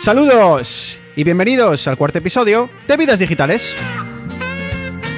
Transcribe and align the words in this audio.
Saludos 0.00 0.98
y 1.14 1.24
bienvenidos 1.24 1.86
al 1.86 1.98
cuarto 1.98 2.16
episodio 2.16 2.70
de 2.88 2.96
Vidas 2.96 3.18
Digitales. 3.18 3.76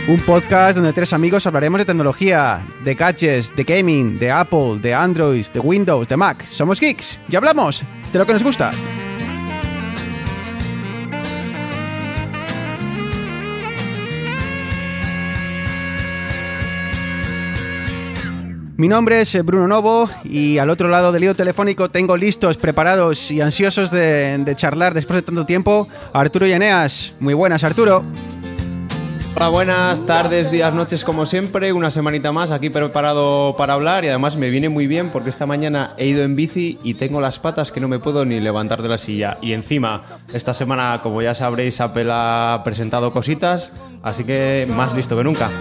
Un 0.08 0.18
podcast 0.18 0.74
donde 0.74 0.92
tres 0.92 1.12
amigos 1.12 1.46
hablaremos 1.46 1.78
de 1.78 1.84
tecnología, 1.84 2.66
de 2.82 2.96
gadgets, 2.96 3.54
de 3.54 3.62
gaming, 3.62 4.18
de 4.18 4.32
Apple, 4.32 4.80
de 4.82 4.92
Android, 4.92 5.46
de 5.46 5.60
Windows, 5.60 6.08
de 6.08 6.16
Mac. 6.16 6.44
Somos 6.48 6.80
geeks 6.80 7.20
y 7.28 7.36
hablamos 7.36 7.84
de 8.12 8.18
lo 8.18 8.26
que 8.26 8.32
nos 8.32 8.42
gusta. 8.42 8.72
Mi 18.82 18.88
nombre 18.88 19.20
es 19.20 19.32
eh, 19.36 19.42
Bruno 19.42 19.68
Novo 19.68 20.10
y 20.24 20.58
al 20.58 20.68
otro 20.68 20.88
lado 20.88 21.12
del 21.12 21.20
lío 21.20 21.36
telefónico 21.36 21.88
tengo 21.88 22.16
listos, 22.16 22.56
preparados 22.56 23.30
y 23.30 23.40
ansiosos 23.40 23.92
de, 23.92 24.42
charlar 24.56 24.92
después 24.92 25.18
de 25.18 25.22
tanto 25.22 25.46
tiempo 25.46 25.86
Arturo 26.12 26.48
y 26.48 26.52
Eneas. 26.52 27.14
Muy 27.20 27.32
buenas, 27.32 27.62
Arturo. 27.62 28.04
Hola, 29.36 29.50
buenas 29.50 30.04
tardes, 30.04 30.50
días, 30.50 30.74
noches, 30.74 31.04
como 31.04 31.26
siempre. 31.26 31.72
Una 31.72 31.92
semanita 31.92 32.32
más 32.32 32.50
aquí 32.50 32.70
preparado 32.70 33.54
para 33.56 33.74
hablar 33.74 34.04
y 34.04 34.08
además 34.08 34.34
me 34.36 34.50
viene 34.50 34.68
muy 34.68 34.88
bien 34.88 35.10
porque 35.10 35.30
esta 35.30 35.46
mañana 35.46 35.94
he 35.96 36.08
ido 36.08 36.24
en 36.24 36.34
bici 36.34 36.80
y 36.82 36.94
tengo 36.94 37.20
las 37.20 37.38
patas 37.38 37.70
que 37.70 37.78
no 37.78 37.86
me 37.86 38.00
puedo 38.00 38.24
ni 38.24 38.40
levantar 38.40 38.82
de 38.82 38.88
la 38.88 38.98
silla. 38.98 39.38
Y 39.40 39.52
encima, 39.52 40.02
esta 40.34 40.54
semana, 40.54 40.98
como 41.04 41.22
ya 41.22 41.36
sabréis, 41.36 41.80
Apple 41.80 42.10
ha 42.10 42.62
presentado 42.64 43.12
cositas, 43.12 43.70
así 44.02 44.24
que 44.24 44.66
más 44.68 44.92
listo 44.92 45.16
que 45.16 45.22
nunca. 45.22 45.52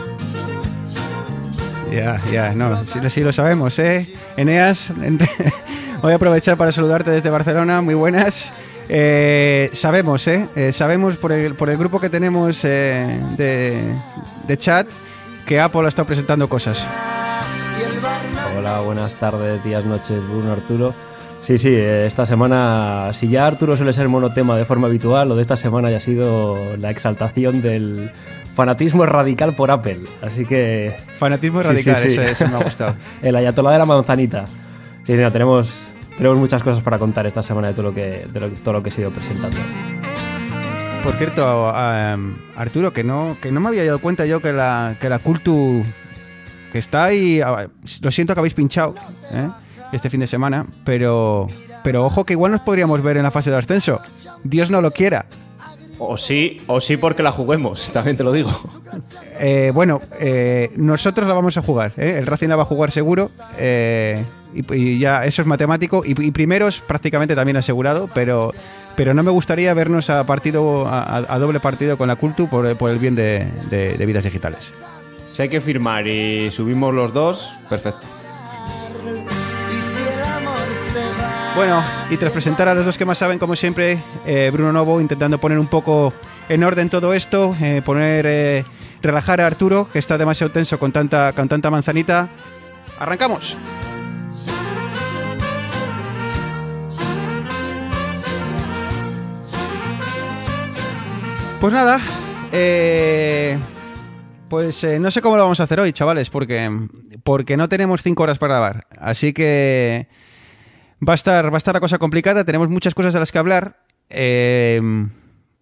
Ya, 1.91 2.21
ya, 2.31 2.53
no, 2.53 2.73
sí, 3.09 3.21
lo 3.21 3.33
sabemos, 3.33 3.77
¿eh? 3.77 4.07
Eneas, 4.37 4.93
voy 6.01 6.13
a 6.13 6.15
aprovechar 6.15 6.55
para 6.55 6.71
saludarte 6.71 7.11
desde 7.11 7.29
Barcelona, 7.29 7.81
muy 7.81 7.95
buenas. 7.95 8.53
Eh, 8.87 9.69
sabemos, 9.73 10.25
¿eh? 10.27 10.47
Eh, 10.55 10.71
sabemos 10.71 11.17
por 11.17 11.33
el, 11.33 11.53
por 11.55 11.69
el 11.69 11.77
grupo 11.77 11.99
que 11.99 12.09
tenemos 12.09 12.63
eh, 12.63 13.19
de, 13.35 13.93
de 14.47 14.57
chat 14.57 14.87
que 15.45 15.59
Apple 15.59 15.81
ha 15.83 15.89
estado 15.89 16.05
presentando 16.05 16.47
cosas. 16.47 16.87
Hola, 18.57 18.79
buenas 18.79 19.15
tardes, 19.15 19.61
días, 19.63 19.83
noches, 19.83 20.23
Bruno, 20.23 20.53
Arturo. 20.53 20.95
Sí, 21.41 21.57
sí, 21.57 21.75
esta 21.75 22.25
semana, 22.25 23.11
si 23.13 23.27
ya 23.27 23.47
Arturo 23.47 23.75
suele 23.75 23.91
ser 23.91 24.07
monotema 24.07 24.55
de 24.55 24.63
forma 24.63 24.87
habitual, 24.87 25.27
lo 25.27 25.35
de 25.35 25.41
esta 25.41 25.57
semana 25.57 25.89
ya 25.89 25.97
ha 25.97 26.01
sido 26.01 26.77
la 26.77 26.89
exaltación 26.91 27.61
del 27.61 28.11
fanatismo 28.55 29.05
radical 29.05 29.53
por 29.53 29.71
Apple. 29.71 30.01
Así 30.21 30.45
que... 30.45 30.95
Fanatismo 31.17 31.61
Sí, 31.61 31.67
radical, 31.69 31.95
sí, 31.97 32.09
sí. 32.09 32.13
Eso, 32.19 32.21
eso 32.23 32.47
me 32.47 32.55
ha 32.57 32.63
gustado. 32.63 32.95
El 33.21 33.35
ayatolá 33.35 33.71
de 33.71 33.77
la 33.79 33.85
manzanita. 33.85 34.45
Sí, 35.05 35.13
mira, 35.13 35.31
tenemos, 35.31 35.87
tenemos 36.17 36.37
muchas 36.37 36.61
cosas 36.63 36.83
para 36.83 36.97
contar 36.99 37.25
esta 37.27 37.41
semana 37.41 37.69
de 37.69 37.73
todo 37.73 37.83
lo 37.83 37.93
que, 37.93 38.25
de 38.31 38.39
lo- 38.39 38.49
todo 38.49 38.73
lo 38.75 38.83
que 38.83 38.91
se 38.91 39.01
ha 39.01 39.01
ido 39.03 39.11
presentando. 39.11 39.57
Por 41.03 41.13
cierto, 41.13 41.71
um, 41.71 42.35
Arturo, 42.55 42.93
que 42.93 43.03
no, 43.03 43.35
que 43.41 43.51
no 43.51 43.59
me 43.59 43.69
había 43.69 43.83
dado 43.85 43.97
cuenta 43.99 44.25
yo 44.27 44.39
que 44.39 44.53
la, 44.53 44.95
que 45.01 45.09
la 45.09 45.17
Cultu 45.17 45.83
que 46.71 46.77
está 46.77 47.05
ahí, 47.05 47.41
ah, 47.41 47.67
lo 48.01 48.11
siento 48.11 48.33
que 48.33 48.39
habéis 48.39 48.53
pinchado 48.53 48.93
¿eh? 49.33 49.49
este 49.91 50.09
fin 50.11 50.19
de 50.19 50.27
semana, 50.27 50.65
pero, 50.85 51.47
pero 51.83 52.05
ojo 52.05 52.23
que 52.23 52.33
igual 52.33 52.51
nos 52.51 52.61
podríamos 52.61 53.01
ver 53.01 53.17
en 53.17 53.23
la 53.23 53.31
fase 53.31 53.49
de 53.49 53.57
ascenso. 53.57 53.99
Dios 54.43 54.69
no 54.69 54.79
lo 54.79 54.91
quiera. 54.91 55.25
O 56.03 56.17
sí, 56.17 56.61
o 56.67 56.81
sí 56.81 56.97
porque 56.97 57.21
la 57.23 57.31
juguemos, 57.31 57.91
también 57.93 58.17
te 58.17 58.23
lo 58.23 58.31
digo. 58.31 58.49
Eh, 59.39 59.71
bueno, 59.73 60.01
eh, 60.19 60.71
nosotros 60.75 61.27
la 61.27 61.33
vamos 61.33 61.57
a 61.57 61.61
jugar. 61.61 61.93
¿eh? 61.97 62.15
El 62.17 62.25
Racing 62.27 62.47
la 62.49 62.55
va 62.55 62.63
a 62.63 62.65
jugar 62.65 62.91
seguro. 62.91 63.29
eh, 63.57 64.23
y, 64.53 64.73
y 64.75 64.99
ya 64.99 65.23
eso 65.25 65.41
es 65.41 65.47
matemático. 65.47 66.03
Y, 66.05 66.11
y 66.21 66.31
primeros 66.31 66.81
prácticamente 66.81 67.35
también 67.35 67.57
asegurado. 67.57 68.09
Pero, 68.13 68.51
pero 68.95 69.13
no 69.13 69.21
me 69.23 69.31
gustaría 69.31 69.73
vernos 69.73 70.09
a 70.09 70.25
partido 70.25 70.87
a, 70.87 71.03
a- 71.03 71.35
a 71.35 71.39
doble 71.39 71.59
partido 71.59 71.97
con 71.97 72.07
la 72.07 72.15
Cultu 72.15 72.47
por, 72.49 72.75
por 72.77 72.89
el 72.91 72.97
bien 72.99 73.15
de, 73.15 73.47
de- 73.69 73.93
de 73.97 74.05
vidas 74.05 74.23
digitales. 74.23 74.71
Si 75.29 75.43
hay 75.43 75.49
que 75.49 75.61
firmar 75.61 76.07
y 76.07 76.51
subimos 76.51 76.93
los 76.93 77.13
dos, 77.13 77.53
perfecto. 77.69 78.07
Bueno, 81.53 81.83
y 82.09 82.15
tras 82.15 82.31
presentar 82.31 82.69
a 82.69 82.73
los 82.73 82.85
dos 82.85 82.97
que 82.97 83.03
más 83.03 83.17
saben, 83.17 83.37
como 83.37 83.57
siempre, 83.57 84.01
eh, 84.25 84.49
Bruno 84.53 84.71
Novo 84.71 85.01
intentando 85.01 85.37
poner 85.37 85.59
un 85.59 85.67
poco 85.67 86.13
en 86.47 86.63
orden 86.63 86.89
todo 86.89 87.13
esto, 87.13 87.55
eh, 87.61 87.81
poner, 87.83 88.25
eh, 88.25 88.65
relajar 89.01 89.41
a 89.41 89.47
Arturo, 89.47 89.89
que 89.91 89.99
está 89.99 90.17
demasiado 90.17 90.53
tenso 90.53 90.79
con 90.79 90.93
tanta, 90.93 91.33
con 91.33 91.49
tanta 91.49 91.69
manzanita. 91.69 92.29
¡Arrancamos! 92.99 93.57
Pues 101.59 101.73
nada, 101.73 101.99
pues 104.47 104.83
no 104.99 105.11
sé 105.11 105.21
cómo 105.21 105.35
lo 105.35 105.43
vamos 105.43 105.59
a 105.59 105.63
hacer 105.63 105.81
hoy, 105.81 105.91
chavales, 105.91 106.29
porque, 106.29 106.71
porque 107.23 107.57
no 107.57 107.67
tenemos 107.67 108.01
cinco 108.01 108.23
horas 108.23 108.39
para 108.39 108.55
grabar. 108.55 108.87
Así 108.97 109.31
que 109.33 110.07
va 111.07 111.13
a 111.13 111.15
estar, 111.15 111.51
va 111.51 111.55
a 111.55 111.57
estar 111.57 111.73
la 111.73 111.79
cosa 111.79 111.97
complicada. 111.97 112.43
Tenemos 112.45 112.69
muchas 112.69 112.93
cosas 112.93 113.13
de 113.13 113.19
las 113.19 113.31
que 113.31 113.39
hablar. 113.39 113.77
eh, 114.09 114.81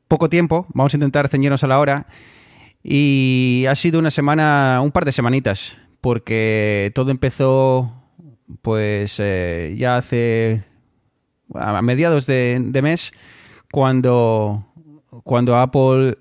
poco 0.10 0.28
tiempo. 0.28 0.66
Vamos 0.74 0.94
a 0.94 0.98
intentar 0.98 1.30
ceñirnos 1.30 1.64
a 1.64 1.68
la 1.68 1.80
hora. 1.80 2.08
Y 2.84 3.66
ha 3.70 3.76
sido 3.76 4.00
una 4.00 4.12
semana, 4.12 4.80
un 4.82 4.92
par 4.92 5.06
de 5.06 5.12
semanitas, 5.12 5.78
porque 6.02 6.92
todo 6.96 7.12
empezó, 7.12 7.94
pues 8.62 9.18
eh, 9.20 9.76
ya 9.78 9.98
hace 9.98 10.64
a 11.54 11.82
mediados 11.82 12.26
de, 12.26 12.60
de 12.62 12.82
mes, 12.82 13.12
cuando, 13.72 14.66
cuando 15.24 15.58
Apple, 15.58 16.18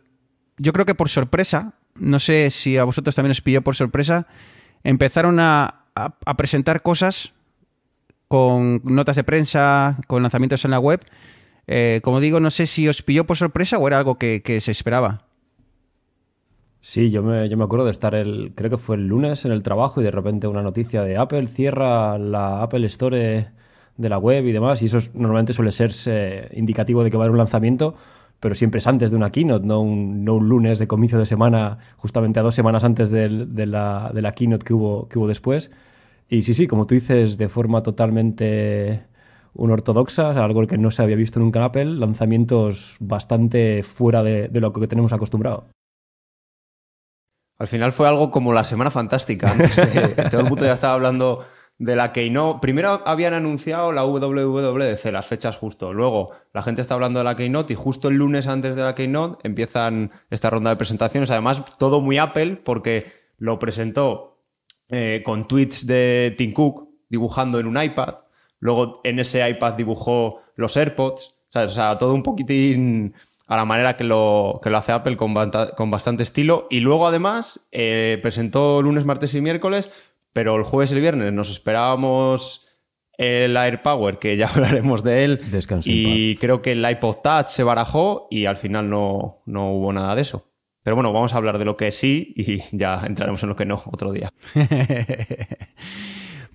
yo 0.56 0.73
creo 0.73 0.87
que 0.87 0.95
por 0.95 1.09
sorpresa, 1.09 1.75
no 1.95 2.19
sé 2.19 2.50
si 2.50 2.77
a 2.77 2.85
vosotros 2.85 3.15
también 3.15 3.33
os 3.33 3.41
pilló 3.41 3.62
por 3.62 3.77
sorpresa, 3.77 4.27
empezaron 4.85 5.39
a 5.41 5.85
presentar 6.37 6.83
cosas 6.83 7.35
con 8.28 8.81
notas 8.84 9.16
de 9.16 9.25
prensa, 9.25 9.99
con 10.06 10.22
lanzamientos 10.22 10.65
en 10.65 10.71
la 10.72 10.78
web. 10.81 11.00
Eh, 11.66 12.00
como 12.03 12.21
digo, 12.21 12.41
no 12.41 12.50
sé 12.50 12.66
si 12.66 12.89
os 12.89 13.03
pilló 13.03 13.27
por 13.27 13.37
sorpresa 13.37 13.78
o 13.78 13.87
era 13.89 13.99
algo 13.99 14.16
que, 14.19 14.43
se 14.61 14.71
esperaba. 14.71 15.25
Sí, 16.81 17.11
yo 17.11 17.22
me, 17.22 17.49
yo 17.49 17.56
me 17.56 17.65
acuerdo 17.65 17.84
de 17.87 17.91
estar 17.91 18.15
el, 18.15 18.53
creo 18.55 18.71
que 18.71 18.78
fue 18.78 18.97
el 18.97 19.09
lunes 19.09 19.44
en 19.44 19.53
el 19.53 19.62
trabajo 19.62 20.00
y 20.00 20.05
de 20.05 20.11
repente 20.11 20.47
una 20.47 20.62
noticia 20.62 21.03
de 21.03 21.17
Apple 21.19 21.47
cierra 21.49 22.19
la 22.19 22.62
Apple 22.62 22.87
Store 22.87 23.50
de 23.97 24.09
la 24.09 24.19
web 24.19 24.47
y 24.47 24.53
demás. 24.53 24.81
Y 24.83 24.87
eso 24.87 24.99
es- 24.99 25.15
normalmente 25.15 25.53
suele 25.53 25.72
ser 25.72 26.50
indicativo 26.55 27.03
de 27.05 27.11
que 27.11 27.17
va 27.17 27.25
a 27.25 27.27
haber 27.27 27.33
un 27.33 27.38
lanzamiento, 27.38 27.94
pero 28.41 28.55
siempre 28.55 28.78
es 28.78 28.87
antes 28.87 29.11
de 29.11 29.17
una 29.17 29.31
keynote, 29.31 29.67
no 29.67 29.81
un, 29.81 30.25
no 30.25 30.34
un 30.37 30.49
lunes 30.49 30.78
de 30.78 30.87
comienzo 30.87 31.19
de 31.19 31.27
semana, 31.27 31.78
justamente 31.97 32.38
a 32.41 32.43
dos 32.43 32.55
semanas 32.55 32.84
antes 32.84 33.11
del- 33.11 33.55
de, 33.55 33.67
la, 33.67 34.11
de 34.15 34.22
la 34.22 34.33
keynote 34.33 34.65
que 34.65 34.72
hubo, 34.75 35.09
que 35.09 35.19
hubo 35.19 35.27
después. 35.28 35.71
Y 36.28 36.43
sí, 36.43 36.53
sí, 36.55 36.66
como 36.66 36.87
tú 36.87 36.94
dices, 36.94 37.39
de 37.39 37.49
forma 37.49 37.83
totalmente 37.83 39.06
unortodoxa, 39.55 40.31
algo 40.44 40.66
que 40.66 40.78
no 40.78 40.91
se 40.91 41.03
había 41.03 41.16
visto 41.16 41.41
nunca 41.41 41.59
en 41.61 41.65
Apple, 41.65 41.84
lanzamientos 41.87 42.97
bastante 43.00 43.83
fuera 43.83 44.22
de, 44.22 44.49
de 44.49 44.61
lo 44.61 44.72
que 44.72 44.87
tenemos 44.87 45.12
acostumbrado. 45.12 45.69
Al 47.59 47.67
final 47.67 47.93
fue 47.93 48.06
algo 48.06 48.31
como 48.31 48.53
la 48.53 48.65
Semana 48.65 48.91
Fantástica. 48.91 49.50
Antes 49.50 49.77
de- 49.77 50.09
todo 50.31 50.43
el 50.43 50.49
mundo 50.49 50.65
ya 50.65 50.75
estaba 50.75 50.94
hablando 50.94 51.44
de 51.78 51.97
la 51.97 52.12
Keynote. 52.12 52.61
Primero 52.61 53.03
habían 53.05 53.34
anunciado 53.34 53.93
la 53.93 54.05
WWDC, 54.05 55.06
las 55.11 55.27
fechas 55.27 55.56
justo. 55.56 55.93
Luego 55.93 56.31
la 56.53 56.62
gente 56.62 56.83
está 56.83 56.94
hablando 56.94 57.19
de 57.21 57.25
la 57.25 57.37
Keynote 57.37 57.72
y 57.72 57.77
justo 57.77 58.09
el 58.09 58.17
lunes 58.17 58.47
antes 58.47 58.77
de 58.77 58.83
la 58.83 58.94
Keynote 58.94 59.47
empiezan 59.49 60.12
esta 60.31 60.50
ronda 60.50 60.71
de 60.71 60.77
presentaciones. 60.77 61.31
Además, 61.33 61.65
todo 61.78 62.00
muy 62.00 62.19
Apple 62.19 62.56
porque 62.64 63.06
lo 63.38 63.58
presentó 63.58 64.38
eh, 64.88 65.23
con 65.25 65.46
tweets 65.49 65.87
de 65.87 66.35
Tim 66.37 66.52
Cook 66.52 66.88
dibujando 67.08 67.58
en 67.58 67.67
un 67.67 67.81
iPad. 67.82 68.14
Luego 68.61 69.00
en 69.05 69.19
ese 69.19 69.49
iPad 69.49 69.75
dibujó 69.75 70.40
los 70.56 70.76
AirPods. 70.76 71.35
¿sabes? 71.50 71.70
O 71.70 71.75
sea, 71.75 71.96
todo 71.99 72.12
un 72.14 72.23
poquitín 72.23 73.14
a 73.46 73.56
la 73.56 73.64
manera 73.64 73.96
que 73.96 74.05
lo, 74.05 74.61
que 74.62 74.69
lo 74.69 74.76
hace 74.76 74.93
Apple 74.93 75.17
con, 75.17 75.32
banta- 75.32 75.70
con 75.75 75.90
bastante 75.90 76.23
estilo. 76.23 76.67
Y 76.70 76.81
luego 76.81 77.06
además 77.06 77.67
eh, 77.73 78.19
presentó 78.20 78.82
lunes, 78.82 79.05
martes 79.06 79.35
y 79.35 79.40
miércoles, 79.40 79.88
pero 80.35 80.56
el 80.56 80.64
jueves 80.64 80.90
y 80.90 80.94
el 80.94 81.00
viernes 81.00 81.32
nos 81.32 81.49
esperábamos 81.50 82.67
el 83.17 83.56
AirPower, 83.56 84.19
que 84.19 84.37
ya 84.37 84.49
hablaremos 84.55 85.02
de 85.02 85.25
él. 85.25 85.40
Y 85.94 86.37
creo 86.37 86.61
que 86.62 86.73
el 86.73 86.88
iPod 86.88 87.17
Touch 87.23 87.46
se 87.49 87.62
barajó 87.64 88.29
y 88.31 88.44
al 88.46 88.56
final 88.58 88.90
no, 88.90 89.43
no 89.46 89.73
hubo 89.73 89.93
nada 89.93 90.14
de 90.14 90.23
eso. 90.23 90.48
Pero 90.88 90.96
bueno, 90.96 91.12
vamos 91.12 91.35
a 91.35 91.37
hablar 91.37 91.58
de 91.58 91.67
lo 91.67 91.76
que 91.76 91.93
sí 91.93 92.32
y 92.35 92.62
ya 92.73 93.02
entraremos 93.05 93.43
en 93.43 93.50
lo 93.50 93.56
que 93.56 93.67
no 93.67 93.82
otro 93.93 94.11
día. 94.11 94.32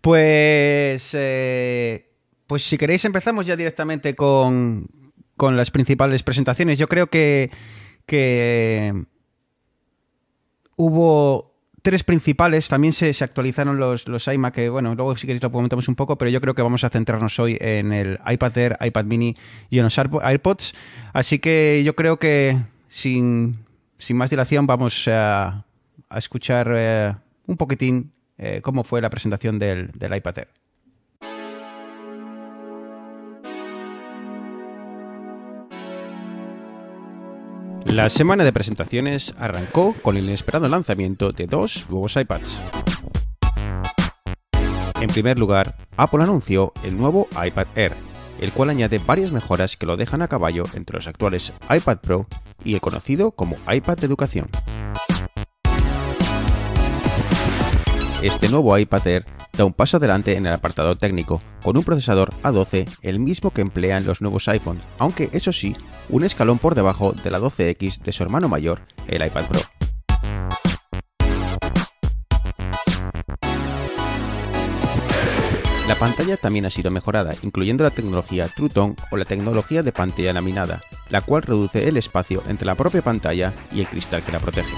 Pues, 0.02 1.12
eh, 1.14 2.12
pues 2.46 2.64
si 2.64 2.78
queréis 2.78 3.06
empezamos 3.06 3.46
ya 3.46 3.56
directamente 3.56 4.16
con, 4.16 4.90
con 5.38 5.56
las 5.56 5.72
principales 5.72 6.24
presentaciones. 6.24 6.78
Yo 6.78 6.90
creo 6.90 7.08
que, 7.08 7.52
que 8.06 9.06
hubo 10.76 11.56
tres 11.84 12.04
principales. 12.04 12.68
También 12.68 12.92
se, 12.92 13.12
actualizaron 13.24 13.78
los, 13.78 14.10
los 14.10 14.28
iMac, 14.28 14.56
que 14.56 14.68
bueno, 14.68 14.94
luego 14.94 15.16
si 15.16 15.26
queréis 15.26 15.42
lo 15.42 15.54
comentamos 15.54 15.88
un 15.88 15.96
poco, 15.96 16.18
pero 16.18 16.32
yo 16.32 16.42
creo 16.42 16.54
que 16.54 16.64
vamos 16.64 16.84
a 16.84 16.90
centrarnos 16.90 17.40
hoy 17.40 17.58
en 17.62 17.94
el 17.94 18.20
iPad 18.30 18.58
Air, 18.58 18.78
iPad 18.82 19.06
Mini 19.06 19.38
y 19.70 19.78
en 19.78 19.84
los 19.86 19.98
AirPods. 19.98 20.74
Así 21.14 21.40
que 21.40 21.82
yo 21.86 21.96
creo 21.96 22.20
que 22.20 22.58
sin, 22.90 23.63
más 24.12 24.30
dilación 24.30 24.68
vamos 24.68 25.08
a, 25.08 25.64
escuchar 26.14 26.68
eh, 26.76 27.16
un 27.48 27.56
poquitín 27.56 28.12
eh, 28.38 28.60
cómo 28.62 28.84
fue 28.84 29.00
la 29.00 29.10
presentación 29.10 29.58
del, 29.60 29.92
del 29.92 30.16
iPad 30.16 30.40
Air. 30.40 30.50
La 37.86 38.10
semana 38.10 38.44
de 38.44 38.52
presentaciones 38.52 39.34
arrancó 39.38 39.94
con 40.02 40.18
el 40.18 40.26
inesperado 40.26 40.68
lanzamiento 40.68 41.32
de 41.32 41.46
dos 41.48 41.86
nuevos 41.90 42.18
iPads. 42.18 42.60
En 45.00 45.10
primer 45.10 45.38
lugar, 45.38 45.78
Apple 45.96 46.24
anunció 46.24 46.74
el 46.84 46.98
nuevo 46.98 47.28
iPad 47.32 47.68
Air, 47.76 47.94
el 48.42 48.52
cual 48.52 48.72
añade 48.72 49.00
varias 49.06 49.32
mejoras 49.32 49.78
que 49.78 49.86
lo 49.86 49.96
dejan 49.96 50.22
a 50.22 50.28
caballo 50.28 50.64
entre 50.74 50.96
los 50.96 51.08
actuales 51.08 51.54
iPad 51.70 52.00
Pro 52.00 52.28
y 52.64 52.74
el 52.74 52.82
conocido 52.82 53.32
como 53.32 53.56
iPad 53.72 54.04
educación. 54.04 54.50
Este 58.22 58.48
nuevo 58.48 58.78
iPad 58.78 59.08
Air 59.08 59.26
da 59.58 59.66
un 59.66 59.74
paso 59.74 59.98
adelante 59.98 60.38
en 60.38 60.46
el 60.46 60.54
apartado 60.54 60.96
técnico, 60.96 61.42
con 61.62 61.78
un 61.78 61.84
procesador 61.84 62.34
A12, 62.42 62.90
el 63.02 63.20
mismo 63.20 63.52
que 63.52 63.62
emplean 63.62 64.06
los 64.06 64.22
nuevos 64.22 64.48
iPhone, 64.48 64.80
aunque 64.98 65.30
eso 65.34 65.52
sí, 65.52 65.76
un 66.10 66.24
escalón 66.24 66.58
por 66.58 66.74
debajo 66.74 67.12
de 67.12 67.32
la 67.32 67.40
12X 67.40 68.02
de 68.02 68.12
su 68.14 68.24
hermano 68.24 68.48
mayor, 68.48 68.88
el 69.08 69.26
iPad 69.26 69.46
Pro. 69.48 69.60
La 75.88 75.96
pantalla 75.96 76.38
también 76.38 76.66
ha 76.66 76.70
sido 76.70 76.92
mejorada, 76.92 77.36
incluyendo 77.42 77.84
la 77.84 77.90
tecnología 77.90 78.48
True 78.48 78.96
o 79.12 79.18
la 79.18 79.26
tecnología 79.26 79.84
de 79.84 79.92
pantalla 79.92 80.32
laminada, 80.32 80.82
la 81.10 81.20
cual 81.20 81.44
reduce 81.44 81.90
el 81.90 81.98
espacio 81.98 82.42
entre 82.48 82.66
la 82.66 82.76
propia 82.76 83.02
pantalla 83.02 83.52
y 83.70 83.82
el 83.82 83.88
cristal 83.88 84.24
que 84.24 84.32
la 84.32 84.40
protege. 84.40 84.74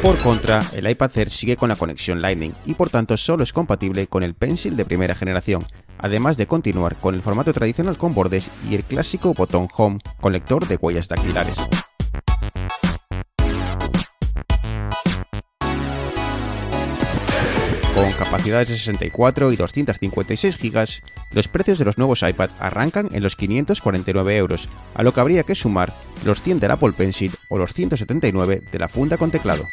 Por 0.00 0.16
contra, 0.18 0.64
el 0.72 0.88
iPad 0.88 1.10
Air 1.18 1.30
sigue 1.30 1.56
con 1.56 1.68
la 1.68 1.74
conexión 1.74 2.22
Lightning 2.22 2.52
y 2.64 2.74
por 2.74 2.90
tanto 2.90 3.16
solo 3.16 3.42
es 3.42 3.52
compatible 3.52 4.06
con 4.06 4.22
el 4.22 4.34
Pencil 4.34 4.76
de 4.76 4.84
primera 4.84 5.16
generación, 5.16 5.66
además 5.98 6.36
de 6.36 6.46
continuar 6.46 6.94
con 6.94 7.16
el 7.16 7.22
formato 7.22 7.52
tradicional 7.52 7.98
con 7.98 8.14
bordes 8.14 8.48
y 8.70 8.76
el 8.76 8.84
clásico 8.84 9.34
botón 9.34 9.68
Home 9.76 9.98
con 10.20 10.32
lector 10.32 10.64
de 10.68 10.76
huellas 10.76 11.08
dactilares. 11.08 11.56
Con 17.96 18.12
capacidades 18.12 18.68
de 18.68 18.76
64 18.76 19.52
y 19.52 19.56
256 19.56 20.58
GB, 20.58 20.86
los 21.30 21.48
precios 21.48 21.78
de 21.78 21.86
los 21.86 21.96
nuevos 21.96 22.22
iPad 22.22 22.50
arrancan 22.60 23.08
en 23.12 23.22
los 23.22 23.36
549 23.36 24.36
euros, 24.36 24.68
a 24.94 25.02
lo 25.02 25.12
que 25.12 25.20
habría 25.20 25.44
que 25.44 25.54
sumar 25.54 25.94
los 26.22 26.42
100 26.42 26.60
del 26.60 26.72
Apple 26.72 26.92
Pencil 26.92 27.32
o 27.48 27.56
los 27.56 27.72
179 27.72 28.64
de 28.70 28.78
la 28.78 28.88
funda 28.88 29.16
con 29.16 29.30
teclado. 29.30 29.66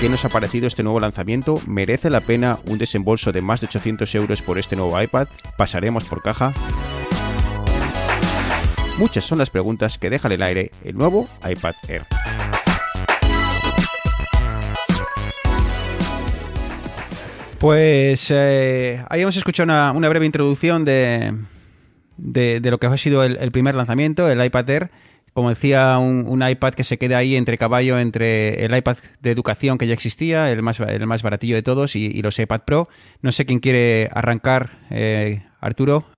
¿Qué 0.00 0.08
nos 0.08 0.24
ha 0.24 0.30
parecido 0.30 0.66
este 0.66 0.82
nuevo 0.82 1.00
lanzamiento? 1.00 1.60
¿Merece 1.66 2.08
la 2.08 2.22
pena 2.22 2.58
un 2.66 2.78
desembolso 2.78 3.32
de 3.32 3.42
más 3.42 3.60
de 3.60 3.66
800 3.66 4.14
euros 4.14 4.40
por 4.40 4.58
este 4.58 4.76
nuevo 4.76 4.98
iPad? 4.98 5.28
¿Pasaremos 5.58 6.04
por 6.04 6.22
caja? 6.22 6.54
Muchas 8.98 9.24
son 9.24 9.38
las 9.38 9.50
preguntas 9.50 9.98
que 9.98 10.08
deja 10.08 10.28
en 10.28 10.32
el 10.32 10.42
aire 10.42 10.70
el 10.84 10.96
nuevo 10.96 11.26
iPad 11.48 11.74
Air. 11.88 12.02
Pues 17.58 18.30
eh, 18.30 19.04
ahí 19.08 19.22
hemos 19.22 19.36
escuchado 19.36 19.64
una, 19.64 20.08
breve 20.08 20.26
introducción 20.26 20.84
de, 20.84 21.34
lo 22.16 22.78
que 22.78 22.86
ha 22.86 22.96
sido 22.96 23.24
el, 23.24 23.50
primer 23.50 23.74
lanzamiento, 23.74 24.28
el 24.28 24.44
iPad 24.44 24.70
Air 24.70 24.90
como 25.32 25.48
decía, 25.48 25.98
un, 25.98 26.48
iPad 26.48 26.74
que 26.74 26.84
se 26.84 26.96
queda 26.96 27.18
ahí 27.18 27.34
entre 27.34 27.58
caballo 27.58 27.98
entre 27.98 28.64
el 28.64 28.76
iPad 28.76 28.98
de 29.20 29.32
educación 29.32 29.78
que 29.78 29.88
ya 29.88 29.94
existía, 29.94 30.52
el 30.52 30.62
más, 30.62 30.78
el 30.78 31.06
más 31.08 31.24
baratillo 31.24 31.56
de 31.56 31.64
todos, 31.64 31.96
y, 31.96 32.22
los 32.22 32.38
iPad 32.38 32.60
Pro. 32.64 32.88
No 33.20 33.32
sé 33.32 33.44
quién 33.44 33.58
quiere 33.58 34.08
arrancar, 34.12 34.78
eh, 34.90 35.42
Arturo. 35.60 36.13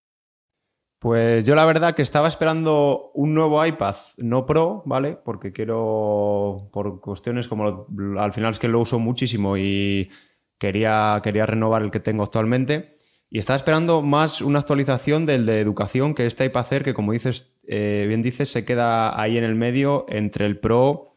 Pues 1.06 1.46
yo 1.46 1.54
la 1.54 1.64
verdad 1.64 1.94
que 1.94 2.02
estaba 2.02 2.26
esperando 2.26 3.12
un 3.14 3.32
nuevo 3.32 3.64
iPad, 3.64 3.94
no 4.16 4.44
Pro, 4.44 4.82
¿vale? 4.86 5.16
Porque 5.24 5.52
quiero, 5.52 6.68
por 6.72 7.00
cuestiones 7.00 7.46
como 7.46 7.86
al 8.18 8.32
final 8.32 8.50
es 8.50 8.58
que 8.58 8.66
lo 8.66 8.80
uso 8.80 8.98
muchísimo 8.98 9.56
y 9.56 10.10
quería, 10.58 11.20
quería 11.22 11.46
renovar 11.46 11.82
el 11.82 11.92
que 11.92 12.00
tengo 12.00 12.24
actualmente. 12.24 12.96
Y 13.30 13.38
estaba 13.38 13.56
esperando 13.56 14.02
más 14.02 14.42
una 14.42 14.58
actualización 14.58 15.26
del 15.26 15.46
de 15.46 15.60
educación 15.60 16.12
que 16.12 16.26
este 16.26 16.46
iPad 16.46 16.72
Air, 16.72 16.82
que 16.82 16.94
como 16.94 17.12
dices 17.12 17.54
eh, 17.68 18.06
bien 18.08 18.22
dices, 18.22 18.48
se 18.48 18.64
queda 18.64 19.16
ahí 19.20 19.38
en 19.38 19.44
el 19.44 19.54
medio 19.54 20.06
entre 20.08 20.44
el 20.44 20.58
Pro 20.58 21.14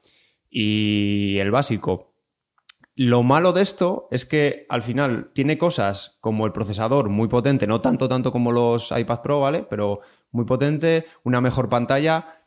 y 0.51 1.39
el 1.39 1.49
básico. 1.49 2.08
Lo 3.01 3.23
malo 3.23 3.53
de 3.53 3.61
esto 3.61 4.09
es 4.11 4.25
que 4.25 4.65
al 4.67 4.83
final 4.83 5.31
tiene 5.31 5.57
cosas 5.57 6.17
como 6.19 6.45
el 6.45 6.51
procesador 6.51 7.07
muy 7.07 7.29
potente, 7.29 7.65
no 7.65 7.79
tanto 7.79 8.09
tanto 8.09 8.33
como 8.33 8.51
los 8.51 8.91
iPad 8.91 9.21
Pro, 9.21 9.39
¿vale? 9.39 9.65
Pero 9.69 10.01
muy 10.31 10.43
potente, 10.43 11.05
una 11.23 11.39
mejor 11.39 11.69
pantalla, 11.69 12.43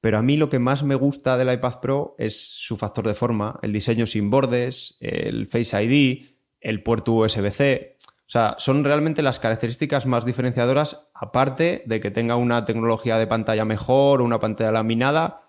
pero 0.00 0.18
a 0.18 0.22
mí 0.22 0.36
lo 0.36 0.48
que 0.48 0.58
más 0.58 0.82
me 0.82 0.96
gusta 0.96 1.36
del 1.36 1.52
iPad 1.52 1.78
Pro 1.78 2.16
es 2.18 2.36
su 2.36 2.76
factor 2.76 3.06
de 3.06 3.14
forma, 3.14 3.60
el 3.62 3.72
diseño 3.72 4.06
sin 4.06 4.28
bordes, 4.28 4.98
el 4.98 5.46
Face 5.46 5.80
ID, 5.80 6.26
el 6.60 6.82
puerto 6.82 7.12
USB-C. 7.12 7.96
O 8.02 8.26
sea, 8.32 8.56
son 8.58 8.82
realmente 8.82 9.22
las 9.22 9.38
características 9.38 10.06
más 10.06 10.24
diferenciadoras, 10.24 11.12
aparte 11.14 11.84
de 11.86 12.00
que 12.00 12.10
tenga 12.10 12.34
una 12.34 12.64
tecnología 12.64 13.18
de 13.18 13.28
pantalla 13.28 13.64
mejor, 13.64 14.20
una 14.20 14.40
pantalla 14.40 14.72
laminada 14.72 15.41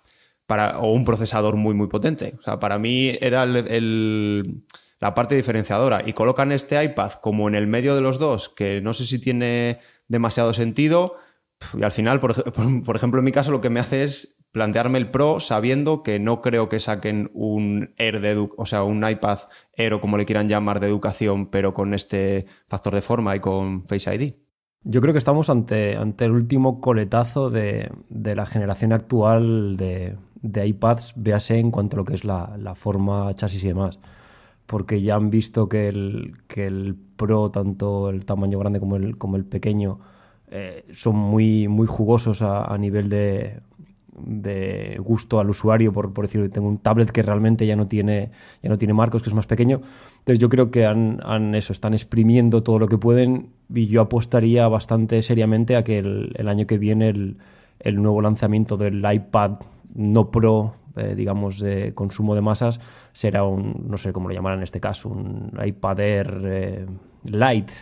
o 0.79 0.91
un 0.91 1.05
procesador 1.05 1.55
muy, 1.55 1.73
muy 1.73 1.87
potente. 1.87 2.35
O 2.39 2.41
sea, 2.43 2.59
para 2.59 2.77
mí 2.77 3.17
era 3.21 3.45
la 3.45 5.13
parte 5.13 5.35
diferenciadora. 5.35 6.01
Y 6.05 6.13
colocan 6.13 6.51
este 6.51 6.81
iPad 6.83 7.13
como 7.13 7.47
en 7.47 7.55
el 7.55 7.67
medio 7.67 7.95
de 7.95 8.01
los 8.01 8.19
dos, 8.19 8.49
que 8.49 8.81
no 8.81 8.93
sé 8.93 9.05
si 9.05 9.19
tiene 9.19 9.79
demasiado 10.07 10.53
sentido. 10.53 11.15
Y 11.77 11.83
al 11.83 11.91
final, 11.91 12.19
por, 12.21 12.33
por 12.83 12.95
ejemplo, 12.95 13.19
en 13.19 13.25
mi 13.25 13.31
caso, 13.31 13.51
lo 13.51 13.61
que 13.61 13.69
me 13.69 13.79
hace 13.79 14.03
es 14.03 14.37
plantearme 14.53 14.99
el 14.99 15.09
Pro 15.09 15.39
sabiendo 15.39 16.03
que 16.03 16.19
no 16.19 16.39
creo 16.41 16.69
que 16.69 16.79
saquen 16.79 17.31
un 17.33 17.93
Air 17.97 18.21
de 18.21 18.47
o 18.55 18.65
sea, 18.65 18.83
un 18.83 19.07
iPad 19.07 19.39
Air 19.75 19.95
o 19.95 20.01
como 20.01 20.17
le 20.17 20.25
quieran 20.25 20.47
llamar 20.47 20.79
de 20.79 20.87
educación, 20.87 21.47
pero 21.47 21.73
con 21.73 21.93
este 21.93 22.45
factor 22.67 22.93
de 22.93 23.01
forma 23.01 23.35
y 23.35 23.39
con 23.39 23.85
Face 23.87 24.13
ID. 24.13 24.35
Yo 24.83 25.01
creo 25.01 25.13
que 25.13 25.17
estamos 25.17 25.49
ante, 25.49 25.95
ante 25.95 26.25
el 26.25 26.31
último 26.31 26.81
coletazo 26.81 27.49
de, 27.49 27.89
la 28.09 28.45
generación 28.45 28.93
actual 28.93 29.75
de, 29.75 30.17
iPads, 30.43 31.13
véase 31.15 31.59
en 31.59 31.71
cuanto 31.71 31.95
a 31.95 31.99
lo 31.99 32.05
que 32.05 32.13
es 32.13 32.23
la, 32.23 32.73
forma, 32.75 33.33
chasis 33.35 33.63
y 33.63 33.69
demás. 33.69 33.99
Porque 34.65 35.01
ya 35.01 35.15
han 35.15 35.29
visto 35.29 35.67
que 35.67 35.87
el, 35.87 36.37
que 36.47 36.67
el 36.67 36.95
Pro, 37.15 37.51
tanto 37.51 38.09
el 38.09 38.25
tamaño 38.25 38.59
grande 38.59 38.79
como 38.79 38.95
el, 38.95 39.17
como 39.17 39.35
el 39.35 39.45
pequeño, 39.45 39.99
eh, 40.49 40.85
son 40.93 41.15
muy, 41.15 41.67
muy 41.67 41.87
jugosos 41.87 42.41
a 42.41 42.77
nivel 42.77 43.09
de, 43.09 43.59
de 44.15 44.99
gusto 45.03 45.39
al 45.39 45.49
usuario, 45.49 45.91
por, 45.91 46.13
por 46.13 46.25
decirlo. 46.25 46.49
Tengo 46.49 46.67
un 46.67 46.77
tablet 46.77 47.09
que 47.09 47.21
realmente 47.21 47.65
ya 47.65 47.75
no 47.75 47.87
tiene, 47.87 48.31
ya 48.61 48.69
no 48.69 48.77
tiene 48.77 48.93
marcos, 48.93 49.21
que 49.21 49.29
es 49.29 49.35
más 49.35 49.47
pequeño. 49.47 49.81
Entonces 50.19 50.39
yo 50.39 50.49
creo 50.49 50.71
que 50.71 50.85
han, 50.85 51.55
eso, 51.55 51.73
están 51.73 51.93
exprimiendo 51.93 52.63
todo 52.63 52.79
lo 52.79 52.87
que 52.87 52.97
pueden 52.97 53.49
y 53.73 53.87
yo 53.87 54.01
apostaría 54.01 54.67
bastante 54.67 55.21
seriamente 55.21 55.75
a 55.75 55.83
que 55.83 55.99
el, 55.99 56.47
año 56.47 56.67
que 56.67 56.77
viene 56.77 57.09
el, 57.09 58.01
nuevo 58.01 58.21
lanzamiento 58.21 58.77
del 58.77 59.03
iPad 59.11 59.57
no 59.93 60.31
Pro, 60.31 60.75
eh, 60.95 61.13
digamos, 61.15 61.59
de 61.59 61.93
consumo 61.93 62.35
de 62.35 62.41
masas, 62.41 62.79
será 63.13 63.43
un, 63.43 63.85
no 63.87 63.97
sé 63.97 64.13
cómo 64.13 64.27
lo 64.27 64.35
llamarán 64.35 64.59
en 64.59 64.63
este 64.63 64.79
caso, 64.79 65.09
un 65.09 65.51
iPad 65.63 65.99
Air 65.99 66.41
eh, 66.43 66.85
Lite 67.23 67.73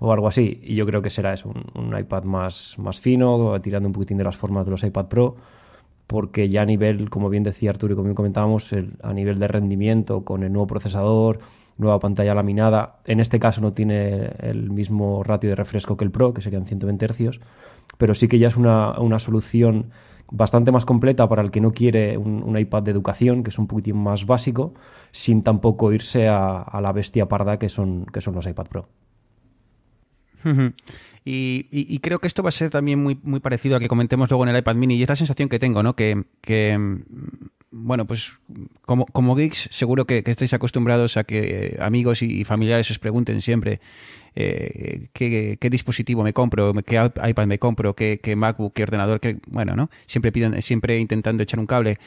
o 0.00 0.12
algo 0.12 0.28
así. 0.28 0.60
Y 0.62 0.74
yo 0.74 0.84
creo 0.86 1.02
que 1.02 1.10
será 1.10 1.32
eso, 1.32 1.52
un, 1.74 1.98
iPad 1.98 2.24
más, 2.24 2.76
más 2.78 3.00
fino, 3.00 3.60
tirando 3.60 3.88
un 3.88 3.92
poquitín 3.92 4.18
de 4.18 4.24
las 4.24 4.36
formas 4.36 4.64
de 4.64 4.70
los 4.72 4.82
iPad 4.82 5.06
Pro 5.06 5.36
porque 6.08 6.48
ya 6.48 6.62
a 6.62 6.64
nivel, 6.64 7.10
como 7.10 7.28
bien 7.28 7.42
decía 7.42 7.68
Arturo 7.68 7.92
y 7.92 7.94
como 7.94 8.06
bien 8.06 8.16
comentábamos, 8.16 8.74
a 9.02 9.12
nivel 9.12 9.38
de 9.38 9.46
rendimiento 9.46 10.24
con 10.24 10.42
el 10.42 10.50
nuevo 10.50 10.66
procesador, 10.66 11.40
nueva 11.76 12.00
pantalla 12.00 12.34
laminada, 12.34 13.00
en 13.04 13.20
este 13.20 13.38
caso 13.38 13.60
no 13.60 13.74
tiene 13.74 14.32
el 14.40 14.70
mismo 14.70 15.22
ratio 15.22 15.50
de 15.50 15.56
refresco 15.56 15.96
que 15.96 16.04
el 16.04 16.10
Pro, 16.10 16.34
que 16.34 16.40
serían 16.40 16.66
120 16.66 17.06
Hz, 17.08 17.40
pero 17.98 18.14
sí 18.14 18.26
que 18.26 18.38
ya 18.38 18.48
es 18.48 18.56
una, 18.56 19.18
solución 19.18 19.90
bastante 20.30 20.72
más 20.72 20.84
completa 20.84 21.28
para 21.28 21.42
el 21.42 21.50
que 21.50 21.60
no 21.60 21.72
quiere 21.72 22.18
un, 22.18 22.56
iPad 22.58 22.82
de 22.82 22.90
educación, 22.90 23.42
que 23.42 23.50
es 23.50 23.58
un 23.58 23.66
poquitín 23.66 23.96
más 23.96 24.26
básico, 24.26 24.74
sin 25.10 25.42
tampoco 25.42 25.92
irse 25.92 26.28
a, 26.28 26.78
la 26.80 26.92
bestia 26.92 27.28
parda 27.28 27.58
que 27.58 27.68
son, 27.68 28.06
que 28.06 28.20
son 28.20 28.34
los 28.34 28.46
iPad 28.46 28.66
Pro. 28.66 28.88
Y, 31.24 31.98
creo 31.98 32.20
que 32.20 32.26
esto 32.26 32.42
va 32.42 32.48
a 32.48 32.52
ser 32.52 32.70
también 32.70 33.02
muy, 33.02 33.18
muy 33.22 33.40
parecido 33.40 33.76
a 33.76 33.80
que 33.80 33.88
comentemos 33.88 34.30
luego 34.30 34.44
en 34.44 34.50
el 34.50 34.58
iPad 34.58 34.76
mini. 34.76 34.94
Y 34.94 35.02
es 35.02 35.08
la 35.08 35.16
sensación 35.16 35.48
que 35.48 35.58
tengo, 35.58 35.82
¿no? 35.82 35.94
Que, 35.94 36.24
bueno, 37.70 38.06
pues 38.06 38.32
como, 38.82 39.06
como 39.06 39.34
geeks, 39.34 39.68
seguro 39.70 40.06
que, 40.06 40.22
estáis 40.24 40.54
acostumbrados 40.54 41.16
a 41.16 41.24
que 41.24 41.76
amigos 41.80 42.22
y 42.22 42.44
familiares 42.44 42.90
os 42.90 42.98
pregunten 42.98 43.40
siempre 43.40 43.80
eh, 44.34 45.08
qué, 45.12 45.58
dispositivo 45.70 46.22
me 46.22 46.32
compro, 46.32 46.72
qué 46.74 46.94
iPad 46.96 47.46
me 47.46 47.58
compro, 47.58 47.94
qué, 47.94 48.34
MacBook, 48.36 48.72
qué 48.72 48.84
ordenador, 48.84 49.20
qué, 49.20 49.38
bueno, 49.48 49.76
¿no? 49.76 49.90
Siempre 50.06 50.32
piden, 50.32 50.62
siempre 50.62 50.98
intentando 50.98 51.42
echar 51.42 51.60
un 51.60 51.66
cable. 51.66 51.98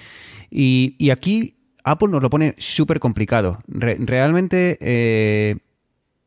Y, 0.50 1.10
aquí 1.12 1.58
Apple 1.84 2.10
nos 2.10 2.22
lo 2.22 2.30
pone 2.30 2.56
súper 2.58 3.00
complicado. 3.00 3.60
realmente 3.68 4.78
eh, 4.82 5.58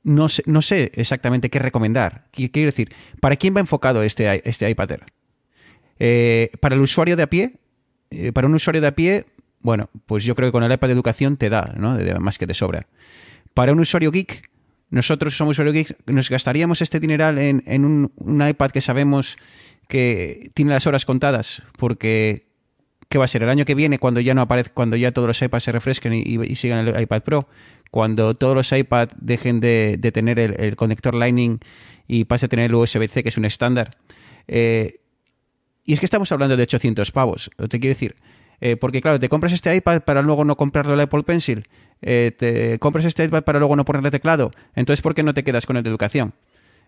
no, 0.02 0.28
sé, 0.28 0.42
no 0.46 0.62
sé 0.62 0.92
exactamente 0.94 1.50
qué 1.50 1.58
recomendar. 1.58 2.26
Quiero 2.30 2.66
decir, 2.66 2.92
¿para 3.20 3.36
quién 3.36 3.56
va 3.56 3.60
enfocado 3.60 4.02
este, 4.02 4.48
este 4.48 4.68
iPad 4.68 4.92
Air? 4.92 5.04
Eh, 5.98 6.50
para 6.60 6.74
el 6.74 6.80
usuario 6.80 7.16
de 7.16 7.22
a 7.22 7.30
pie, 7.30 7.54
para 8.32 8.46
un 8.46 8.54
usuario 8.54 8.80
de 8.80 8.88
a 8.88 8.94
pie, 8.94 9.26
bueno, 9.60 9.88
pues 10.06 10.24
yo 10.24 10.34
creo 10.34 10.48
que 10.48 10.52
con 10.52 10.62
el 10.62 10.72
iPad 10.72 10.88
de 10.88 10.94
educación 10.94 11.36
te 11.36 11.48
da, 11.48 11.74
¿no? 11.76 11.98
Más 12.20 12.36
que 12.38 12.46
te 12.46 12.54
sobra. 12.54 12.86
Para 13.54 13.72
un 13.72 13.80
usuario 13.80 14.10
geek, 14.10 14.50
nosotros 14.90 15.36
somos 15.36 15.52
usuarios 15.52 15.74
geeks, 15.74 15.96
nos 16.06 16.28
gastaríamos 16.28 16.82
este 16.82 17.00
dineral 17.00 17.38
en, 17.38 17.84
un, 17.84 18.48
iPad 18.48 18.70
que 18.70 18.80
sabemos 18.80 19.38
que 19.88 20.50
tiene 20.54 20.72
las 20.72 20.86
horas 20.86 21.04
contadas, 21.04 21.62
porque 21.78 22.46
¿qué 23.08 23.18
va 23.18 23.24
a 23.24 23.28
ser? 23.28 23.42
El 23.42 23.50
año 23.50 23.64
que 23.64 23.74
viene, 23.74 23.98
cuando 23.98 24.20
ya 24.20 24.34
no 24.34 24.42
aparece, 24.42 24.70
cuando 24.74 24.96
ya 24.96 25.12
todos 25.12 25.28
los 25.28 25.40
iPads 25.40 25.64
se 25.64 25.72
refresquen 25.72 26.12
y, 26.14 26.54
sigan 26.56 26.86
el 26.86 27.00
iPad 27.00 27.22
Pro, 27.22 27.48
cuando 27.90 28.34
todos 28.34 28.54
los 28.54 28.70
iPads 28.70 29.14
dejen 29.18 29.60
de, 29.60 29.98
tener 30.12 30.38
el, 30.38 30.76
conector 30.76 31.14
Lightning 31.14 31.58
y 32.06 32.24
pase 32.24 32.46
a 32.46 32.48
tener 32.48 32.66
el 32.66 32.74
USB-C, 32.74 33.22
que 33.22 33.30
es 33.30 33.38
un 33.38 33.46
estándar. 33.46 33.96
Eh, 34.46 35.00
y 35.84 35.92
es 35.92 36.00
que 36.00 36.06
estamos 36.06 36.30
hablando 36.32 36.56
de 36.56 36.62
800 36.62 37.12
pavos. 37.12 37.50
Te 37.56 37.78
quiero 37.80 37.94
decir, 37.94 38.16
eh, 38.60 38.76
porque 38.76 39.00
claro, 39.00 39.18
te 39.18 39.28
compras 39.28 39.52
este 39.52 39.74
iPad 39.74 40.02
para 40.02 40.22
luego 40.22 40.44
no 40.44 40.56
comprarle 40.56 40.94
el 40.94 41.00
Apple 41.00 41.22
Pencil, 41.22 41.68
eh, 42.02 42.32
te 42.36 42.78
compras 42.78 43.04
este 43.04 43.24
iPad 43.24 43.42
para 43.44 43.58
luego 43.58 43.76
no 43.76 43.84
ponerle 43.84 44.10
teclado, 44.10 44.52
entonces 44.74 45.02
¿por 45.02 45.14
qué 45.14 45.22
no 45.22 45.34
te 45.34 45.44
quedas 45.44 45.66
con 45.66 45.76
el 45.76 45.82
de 45.82 45.90
educación? 45.90 46.34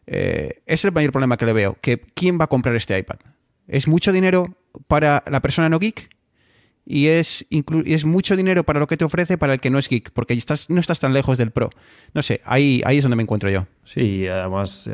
Eh, 0.07 0.63
es 0.67 0.85
el 0.85 0.93
mayor 0.93 1.13
problema 1.13 1.37
que 1.37 1.47
le 1.47 1.53
veo, 1.53 1.77
que 1.81 2.01
¿quién 2.01 2.41
va 2.41 2.45
a 2.45 2.49
comprar 2.49 2.77
este 2.77 2.99
iPad? 2.99 3.17
¿Es 3.69 3.89
mucho 3.89 4.13
dinero 4.13 4.57
para 4.87 5.25
la 5.29 5.41
persona 5.41 5.69
no 5.69 5.79
geek? 5.79 6.09
Y 6.89 7.09
es, 7.09 7.45
mucho 8.05 8.37
dinero 8.37 8.63
para 8.63 8.79
lo 8.79 8.87
que 8.87 8.97
te 8.97 9.05
ofrece 9.05 9.37
para 9.37 9.55
el 9.55 9.59
que 9.59 9.71
no 9.71 9.79
es 9.79 9.89
geek, 9.89 10.13
porque 10.13 10.39
no 10.69 10.81
estás 10.81 11.01
tan 11.01 11.13
lejos 11.13 11.37
del 11.37 11.51
Pro. 11.51 11.71
No 12.15 12.23
sé, 12.23 12.43
ahí, 12.45 12.81
ahí 12.87 12.99
es 12.99 13.03
donde 13.03 13.17
me 13.17 13.25
encuentro 13.25 13.51
yo. 13.51 13.67
Sí, 13.83 14.29
además, 14.29 14.89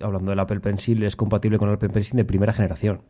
hablando 0.00 0.30
del 0.30 0.38
Apple 0.38 0.60
Pencil, 0.60 1.02
es 1.02 1.16
compatible 1.16 1.58
con 1.58 1.70
el 1.70 1.74
Apple 1.74 1.88
Pencil 1.88 2.16
de 2.18 2.24
primera 2.24 2.52
generación 2.52 3.02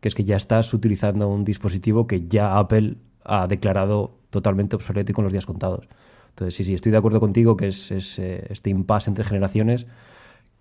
que 0.00 0.08
es 0.08 0.14
que 0.14 0.24
ya 0.24 0.36
estás 0.36 0.72
utilizando 0.74 1.28
un 1.28 1.44
dispositivo 1.44 2.06
que 2.06 2.26
ya 2.26 2.58
Apple 2.58 2.96
ha 3.24 3.46
declarado 3.46 4.18
totalmente 4.30 4.76
obsoleto 4.76 5.12
y 5.12 5.14
con 5.14 5.24
los 5.24 5.32
días 5.32 5.46
contados. 5.46 5.88
Entonces, 6.30 6.54
sí, 6.54 6.64
sí, 6.64 6.74
estoy 6.74 6.92
de 6.92 6.98
acuerdo 6.98 7.20
contigo 7.20 7.56
que 7.56 7.68
es, 7.68 8.18
eh, 8.18 8.46
este 8.50 8.70
impasse 8.70 9.10
entre 9.10 9.24
generaciones 9.24 9.86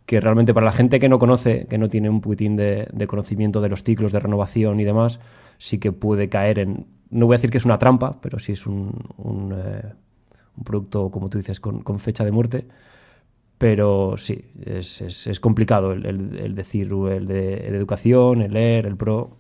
que 0.06 0.20
realmente 0.20 0.54
para 0.54 0.66
la 0.66 0.74
gente 0.74 1.00
que 1.00 1.08
no 1.08 1.20
conoce, 1.20 1.68
que 1.68 1.78
no 1.78 1.88
tiene 1.88 2.10
un 2.10 2.22
putín 2.22 2.56
de, 2.58 2.88
conocimiento 3.08 3.62
de 3.62 3.70
los 3.70 3.84
ciclos 3.84 4.12
de 4.12 4.20
renovación 4.20 4.80
y 4.80 4.84
demás, 4.84 5.20
sí 5.58 5.78
que 5.78 5.92
puede 5.92 6.28
caer 6.28 6.60
en, 6.60 6.88
no 7.10 7.28
voy 7.28 7.36
a 7.36 7.38
decir 7.38 7.50
que 7.50 7.58
es 7.58 7.66
una 7.66 7.80
trampa, 7.80 8.20
pero 8.22 8.40
sí 8.40 8.52
es 8.52 8.68
un, 8.68 9.54
eh, 9.56 9.94
producto, 10.66 11.10
como 11.12 11.30
tú 11.30 11.38
dices, 11.38 11.60
con 11.60 12.00
fecha 12.00 12.26
de 12.26 12.32
muerte 12.32 12.68
pero 13.62 14.16
sí, 14.18 14.44
es, 14.66 15.02
es, 15.02 15.40
complicado 15.40 15.94
el, 15.94 16.56
decir 16.56 16.92
el 17.12 17.28
de, 17.28 17.68
educación, 17.68 18.42
el 18.42 18.54
leer, 18.54 18.88
el 18.88 18.98
pro. 18.98 19.38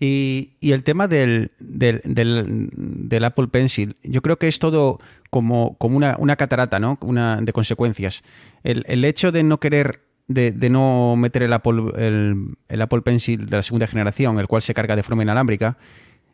y, 0.00 0.56
el 0.62 0.82
tema 0.82 1.08
del, 1.08 1.50
del, 1.58 3.22
Apple 3.22 3.48
Pencil, 3.48 3.96
yo 4.02 4.22
creo 4.22 4.38
que 4.38 4.48
es 4.48 4.58
todo 4.58 4.98
como, 5.28 5.76
como 5.76 5.98
una, 5.98 6.16
una, 6.18 6.36
catarata, 6.36 6.80
¿no? 6.80 6.96
Una 7.02 7.38
de 7.42 7.52
consecuencias. 7.52 8.22
El, 8.64 9.04
hecho 9.04 9.30
de 9.30 9.42
no 9.42 9.60
querer, 9.60 10.00
de, 10.26 10.70
no 10.70 11.16
meter 11.16 11.42
el 11.42 11.52
Apple, 11.52 11.92
el, 11.98 12.80
Apple 12.80 13.02
Pencil 13.02 13.44
de 13.44 13.56
la 13.56 13.62
segunda 13.62 13.86
generación, 13.86 14.38
el 14.38 14.46
cual 14.46 14.62
se 14.62 14.72
carga 14.72 14.96
de 14.96 15.02
forma 15.02 15.22
inalámbrica, 15.22 15.76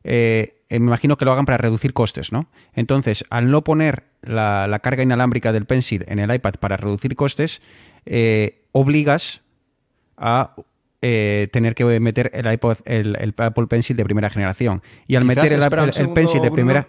eh, 0.08 0.56
me 0.70 0.76
imagino 0.76 1.16
que 1.16 1.24
lo 1.24 1.32
hagan 1.32 1.44
para 1.44 1.58
reducir 1.58 1.92
costes, 1.92 2.32
¿no? 2.32 2.48
Entonces, 2.74 3.24
al 3.30 3.50
no 3.50 3.62
poner 3.64 4.04
la, 4.22 4.78
carga 4.82 5.02
inalámbrica 5.02 5.52
del 5.52 5.66
Pencil 5.66 6.04
en 6.08 6.18
el 6.18 6.32
iPad 6.32 6.54
para 6.60 6.76
reducir 6.76 7.14
costes, 7.16 7.60
eh, 8.04 8.62
obligas 8.72 9.42
a 10.16 10.54
eh, 11.02 11.48
tener 11.52 11.74
que 11.74 11.84
meter 12.00 12.30
el, 12.34 12.52
iPod, 12.52 12.78
el, 12.84 13.34
Apple 13.36 13.66
Pencil 13.66 13.96
de 13.96 14.04
primera 14.04 14.30
generación. 14.30 14.82
Y 15.06 15.16
al 15.16 15.24
meter 15.24 15.52
el, 15.52 16.10
Pencil 16.10 16.40
de 16.40 16.50
primera... 16.50 16.86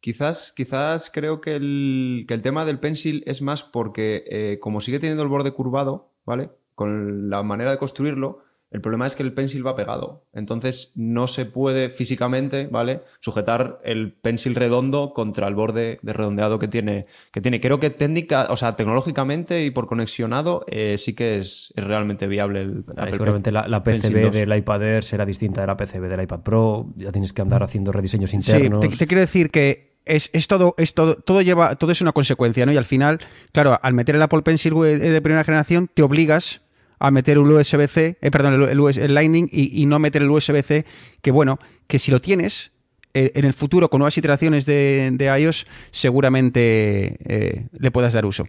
Quizás, 0.00 0.52
quizás 0.54 1.10
creo 1.10 1.40
que 1.40 1.54
el, 1.54 2.26
que 2.28 2.34
el, 2.34 2.42
tema 2.42 2.64
del 2.64 2.78
Pencil 2.78 3.24
es 3.26 3.40
más 3.40 3.62
porque 3.62 4.24
eh, 4.26 4.58
como 4.60 4.82
sigue 4.82 4.98
teniendo 4.98 5.22
el 5.22 5.30
borde 5.30 5.52
curvado, 5.52 6.12
¿vale? 6.26 6.50
Con 6.74 7.30
la 7.30 7.42
manera 7.42 7.70
de 7.70 7.78
construirlo, 7.78 8.42
el 8.74 8.80
problema 8.80 9.06
es 9.06 9.14
que 9.14 9.22
el 9.22 9.32
pencil 9.32 9.64
va 9.64 9.76
pegado. 9.76 10.24
Entonces 10.32 10.92
no 10.96 11.28
se 11.28 11.46
puede 11.46 11.90
físicamente, 11.90 12.66
¿vale? 12.66 13.02
Sujetar 13.20 13.78
el 13.84 14.12
pencil 14.12 14.56
redondo 14.56 15.12
contra 15.14 15.46
el 15.46 15.54
borde 15.54 16.00
de 16.02 16.12
redondeado 16.12 16.58
que 16.58 16.66
tiene. 16.66 17.04
Que 17.32 17.40
tiene. 17.40 17.60
Creo 17.60 17.78
que 17.78 17.90
técnica, 17.90 18.48
o 18.50 18.56
sea, 18.56 18.74
tecnológicamente 18.74 19.64
y 19.64 19.70
por 19.70 19.86
conexionado, 19.86 20.64
eh, 20.66 20.96
sí 20.98 21.14
que 21.14 21.38
es, 21.38 21.72
realmente 21.76 22.26
viable 22.26 22.62
el. 22.62 22.84
seguramente 23.12 23.52
la, 23.52 23.84
PCB 23.84 24.32
del 24.32 24.56
iPad 24.56 24.82
Air 24.82 25.04
será 25.04 25.24
distinta 25.24 25.60
de 25.60 25.68
la 25.68 25.76
PCB 25.76 26.08
del 26.08 26.22
iPad 26.22 26.40
Pro. 26.40 26.92
Ya 26.96 27.12
tienes 27.12 27.32
que 27.32 27.42
andar 27.42 27.62
haciendo 27.62 27.92
rediseños 27.92 28.34
internos. 28.34 28.84
Sí, 28.84 28.98
te, 28.98 29.06
quiero 29.06 29.20
decir 29.20 29.52
que 29.52 30.00
es, 30.04 30.30
todo, 30.48 30.74
es 30.78 30.94
todo, 30.94 31.14
todo 31.14 31.42
lleva, 31.42 31.76
todo 31.76 31.92
es 31.92 32.00
una 32.00 32.10
consecuencia, 32.10 32.66
¿no? 32.66 32.72
Y 32.72 32.76
al 32.76 32.84
final, 32.84 33.20
claro, 33.52 33.78
al 33.80 33.94
meter 33.94 34.16
el 34.16 34.22
Apple 34.22 34.42
Pencil 34.42 34.74
de 34.74 35.22
primera 35.22 35.44
generación, 35.44 35.88
te 35.94 36.02
obligas 36.02 36.63
a 36.98 37.10
meter 37.10 37.38
un 37.38 37.50
USB-C, 37.50 38.18
eh, 38.20 38.30
perdón, 38.30 38.62
el, 38.62 39.14
Lightning 39.14 39.48
y, 39.50 39.86
no 39.86 39.98
meter 39.98 40.22
el 40.22 40.30
USB-C, 40.30 40.84
que 41.20 41.30
bueno, 41.30 41.58
que 41.86 41.98
si 41.98 42.10
lo 42.10 42.20
tienes, 42.20 42.72
eh, 43.12 43.32
en 43.34 43.44
el 43.44 43.54
futuro 43.54 43.90
con 43.90 44.00
nuevas 44.00 44.16
iteraciones 44.18 44.66
de, 44.66 45.36
iOS, 45.40 45.66
seguramente 45.90 47.16
eh, 47.24 47.66
le 47.72 47.90
puedas 47.90 48.12
dar 48.12 48.26
uso. 48.26 48.48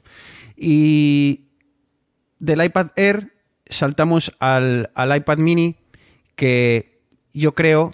Y 0.56 1.50
del 2.40 2.64
iPad 2.64 2.88
Air 2.96 3.34
saltamos 3.68 4.32
al, 4.40 4.90
iPad 4.96 5.38
mini, 5.38 5.75
que 6.36 7.02
yo 7.34 7.54
creo 7.54 7.92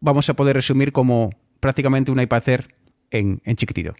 vamos 0.00 0.28
a 0.28 0.34
poder 0.34 0.56
resumir 0.56 0.92
como 0.92 1.30
prácticamente 1.60 2.10
un 2.10 2.20
iPad 2.20 2.48
Air 2.48 2.74
en, 3.10 3.40
en 3.44 3.56
chiquitito. 3.56 3.94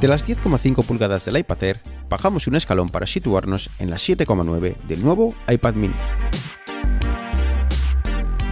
De 0.00 0.06
las 0.06 0.24
10,5 0.28 0.84
pulgadas 0.84 1.24
del 1.24 1.38
iPad 1.38 1.64
Air, 1.64 1.80
bajamos 2.08 2.46
un 2.46 2.54
escalón 2.54 2.88
para 2.88 3.04
situarnos 3.04 3.68
en 3.80 3.90
las 3.90 4.08
7,9 4.08 4.76
del 4.86 5.02
nuevo 5.02 5.34
iPad 5.48 5.74
mini. 5.74 5.94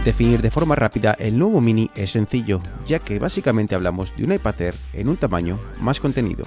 Definir 0.03 0.41
de 0.41 0.51
forma 0.51 0.75
rápida 0.75 1.15
el 1.17 1.37
nuevo 1.37 1.61
mini 1.61 1.89
es 1.95 2.11
sencillo, 2.11 2.61
ya 2.85 2.99
que 2.99 3.17
básicamente 3.17 3.75
hablamos 3.75 4.13
de 4.17 4.25
un 4.25 4.33
iPad 4.33 4.61
Air 4.61 4.75
en 4.91 5.07
un 5.07 5.15
tamaño 5.15 5.57
más 5.79 6.01
contenido. 6.01 6.43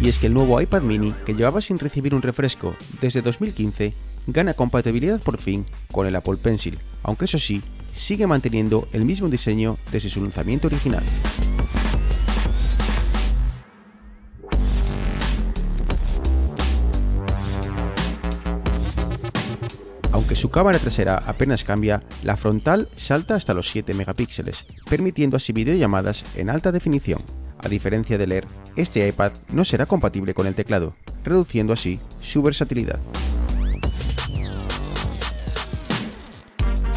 Y 0.00 0.08
es 0.08 0.16
que 0.18 0.28
el 0.28 0.34
nuevo 0.34 0.58
iPad 0.62 0.80
mini, 0.80 1.12
que 1.26 1.34
llevaba 1.34 1.60
sin 1.60 1.78
recibir 1.78 2.14
un 2.14 2.22
refresco 2.22 2.74
desde 3.02 3.20
2015, 3.20 3.92
gana 4.28 4.54
compatibilidad 4.54 5.20
por 5.20 5.36
fin 5.36 5.66
con 5.92 6.06
el 6.06 6.16
Apple 6.16 6.38
Pencil, 6.38 6.78
aunque 7.02 7.26
eso 7.26 7.38
sí, 7.38 7.62
sigue 7.98 8.26
manteniendo 8.26 8.88
el 8.92 9.04
mismo 9.04 9.28
diseño 9.28 9.76
desde 9.90 10.08
su 10.08 10.22
lanzamiento 10.22 10.68
original. 10.68 11.02
Aunque 20.12 20.36
su 20.36 20.50
cámara 20.50 20.78
trasera 20.78 21.22
apenas 21.26 21.64
cambia, 21.64 22.02
la 22.22 22.36
frontal 22.36 22.88
salta 22.96 23.34
hasta 23.34 23.54
los 23.54 23.70
7 23.70 23.94
megapíxeles, 23.94 24.64
permitiendo 24.88 25.36
así 25.36 25.52
videollamadas 25.52 26.24
en 26.36 26.50
alta 26.50 26.72
definición. 26.72 27.22
A 27.58 27.68
diferencia 27.68 28.16
del 28.16 28.32
Air, 28.32 28.46
este 28.76 29.06
iPad 29.08 29.32
no 29.52 29.64
será 29.64 29.86
compatible 29.86 30.34
con 30.34 30.46
el 30.46 30.54
teclado, 30.54 30.94
reduciendo 31.24 31.72
así 31.72 31.98
su 32.20 32.42
versatilidad. 32.42 33.00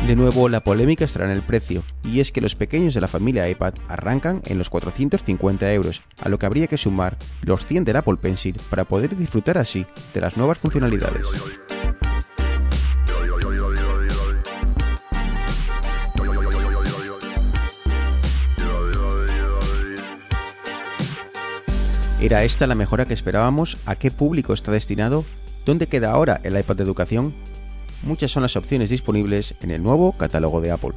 De 0.08 0.15
nuevo, 0.15 0.50
la 0.50 0.62
polémica 0.62 1.05
estará 1.05 1.25
en 1.25 1.31
el 1.31 1.43
precio, 1.43 1.84
y 2.03 2.20
es 2.20 2.31
que 2.31 2.41
los 2.41 2.55
pequeños 2.55 2.93
de 2.93 3.01
la 3.01 3.08
familia 3.08 3.48
iPad 3.48 3.75
arrancan 3.88 4.41
en 4.46 4.58
los 4.58 4.70
450 4.70 5.72
euros, 5.74 6.01
a 6.22 6.27
lo 6.27 6.38
que 6.38 6.46
habría 6.48 6.67
que 6.67 6.77
sumar 6.77 7.17
los 7.43 7.65
100 7.65 7.86
del 7.86 7.96
Apple 7.96 8.17
Pencil 8.17 8.60
para 8.70 8.84
poder 8.84 9.15
disfrutar 9.15 9.58
así 9.58 9.86
de 10.13 10.22
las 10.22 10.36
nuevas 10.38 10.58
funcionalidades. 10.58 11.25
¿Era 22.20 22.43
esta 22.43 22.67
la 22.67 22.75
mejora 22.75 23.05
que 23.05 23.13
esperábamos? 23.13 23.77
¿A 23.86 23.96
qué 23.96 24.12
público 24.12 24.53
está 24.53 24.72
destinado? 24.72 25.25
¿Dónde 25.65 25.88
queda 25.88 26.12
ahora 26.12 26.41
el 26.43 26.60
iPad 26.60 26.75
de 26.75 26.84
educación? 26.84 27.34
Muchas 28.03 28.31
son 28.31 28.41
las 28.41 28.55
opciones 28.55 28.89
disponibles 28.89 29.53
en 29.62 29.72
el 29.72 29.84
nuevo 29.84 30.13
catálogo 30.13 30.60
de 30.60 30.72
Apple. 30.72 30.93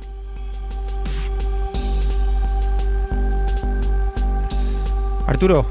Arturo, 5.26 5.66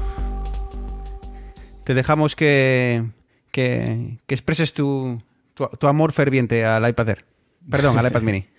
te 1.84 1.94
dejamos 1.94 2.36
que, 2.36 3.04
que, 3.50 4.18
expreses 4.28 4.74
tu, 4.74 5.20
tu, 5.54 5.86
amor 5.86 6.12
ferviente 6.12 6.64
al 6.64 6.88
iPad 6.88 7.08
Air. 7.10 7.24
Perdón, 7.70 7.98
al 7.98 8.06
iPad 8.06 8.22
mini. 8.22 8.46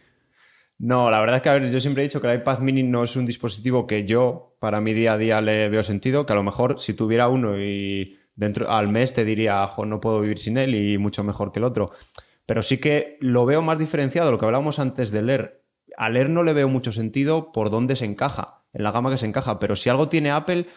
No, 0.77 1.09
la 1.09 1.21
verdad 1.21 1.37
es 1.37 1.41
que, 1.41 1.47
a 1.47 1.53
ver, 1.53 1.71
yo 1.71 1.79
siempre 1.79 2.03
he 2.03 2.07
dicho 2.07 2.19
que 2.19 2.27
el 2.27 2.39
iPad 2.39 2.59
mini 2.59 2.83
no 2.83 3.01
es 3.03 3.15
un 3.15 3.25
dispositivo 3.25 3.87
que 3.87 4.05
yo, 4.05 4.57
para 4.59 4.81
mi 4.81 4.91
día 4.93 5.13
a 5.13 5.17
día, 5.17 5.39
le 5.39 5.69
veo 5.69 5.83
sentido, 5.83 6.25
que 6.25 6.33
a 6.33 6.35
lo 6.35 6.43
mejor 6.43 6.81
si 6.81 6.93
tuviera 6.93 7.29
uno 7.29 7.57
y 7.57 8.19
dentro 8.35 8.69
al 8.69 8.89
mes 8.89 9.13
te 9.13 9.23
diría, 9.23 9.69
no 9.85 10.01
puedo 10.01 10.19
vivir 10.19 10.37
sin 10.37 10.57
él 10.57 10.75
y 10.75 10.97
mucho 10.97 11.23
mejor 11.23 11.53
que 11.53 11.59
el 11.59 11.63
otro. 11.63 11.93
Pero 12.45 12.61
sí 12.63 12.77
que 12.77 13.17
lo 13.21 13.45
veo 13.45 13.61
más 13.61 13.79
diferenciado, 13.79 14.31
lo 14.31 14.37
que 14.37 14.45
hablábamos 14.45 14.79
antes 14.79 15.11
de 15.11 15.21
leer. 15.21 15.65
A 15.97 16.09
leer 16.09 16.29
no 16.29 16.43
le 16.43 16.53
veo 16.53 16.67
mucho 16.67 16.91
sentido 16.91 17.51
por 17.51 17.69
dónde 17.69 17.95
se 17.95 18.05
encaja, 18.05 18.63
en 18.73 18.83
la 18.83 18.91
gama 18.91 19.09
que 19.09 19.17
se 19.17 19.25
encaja, 19.25 19.59
pero 19.59 19.75
si 19.75 19.89
algo 19.89 20.09
tiene 20.09 20.31
Apple 20.31 20.67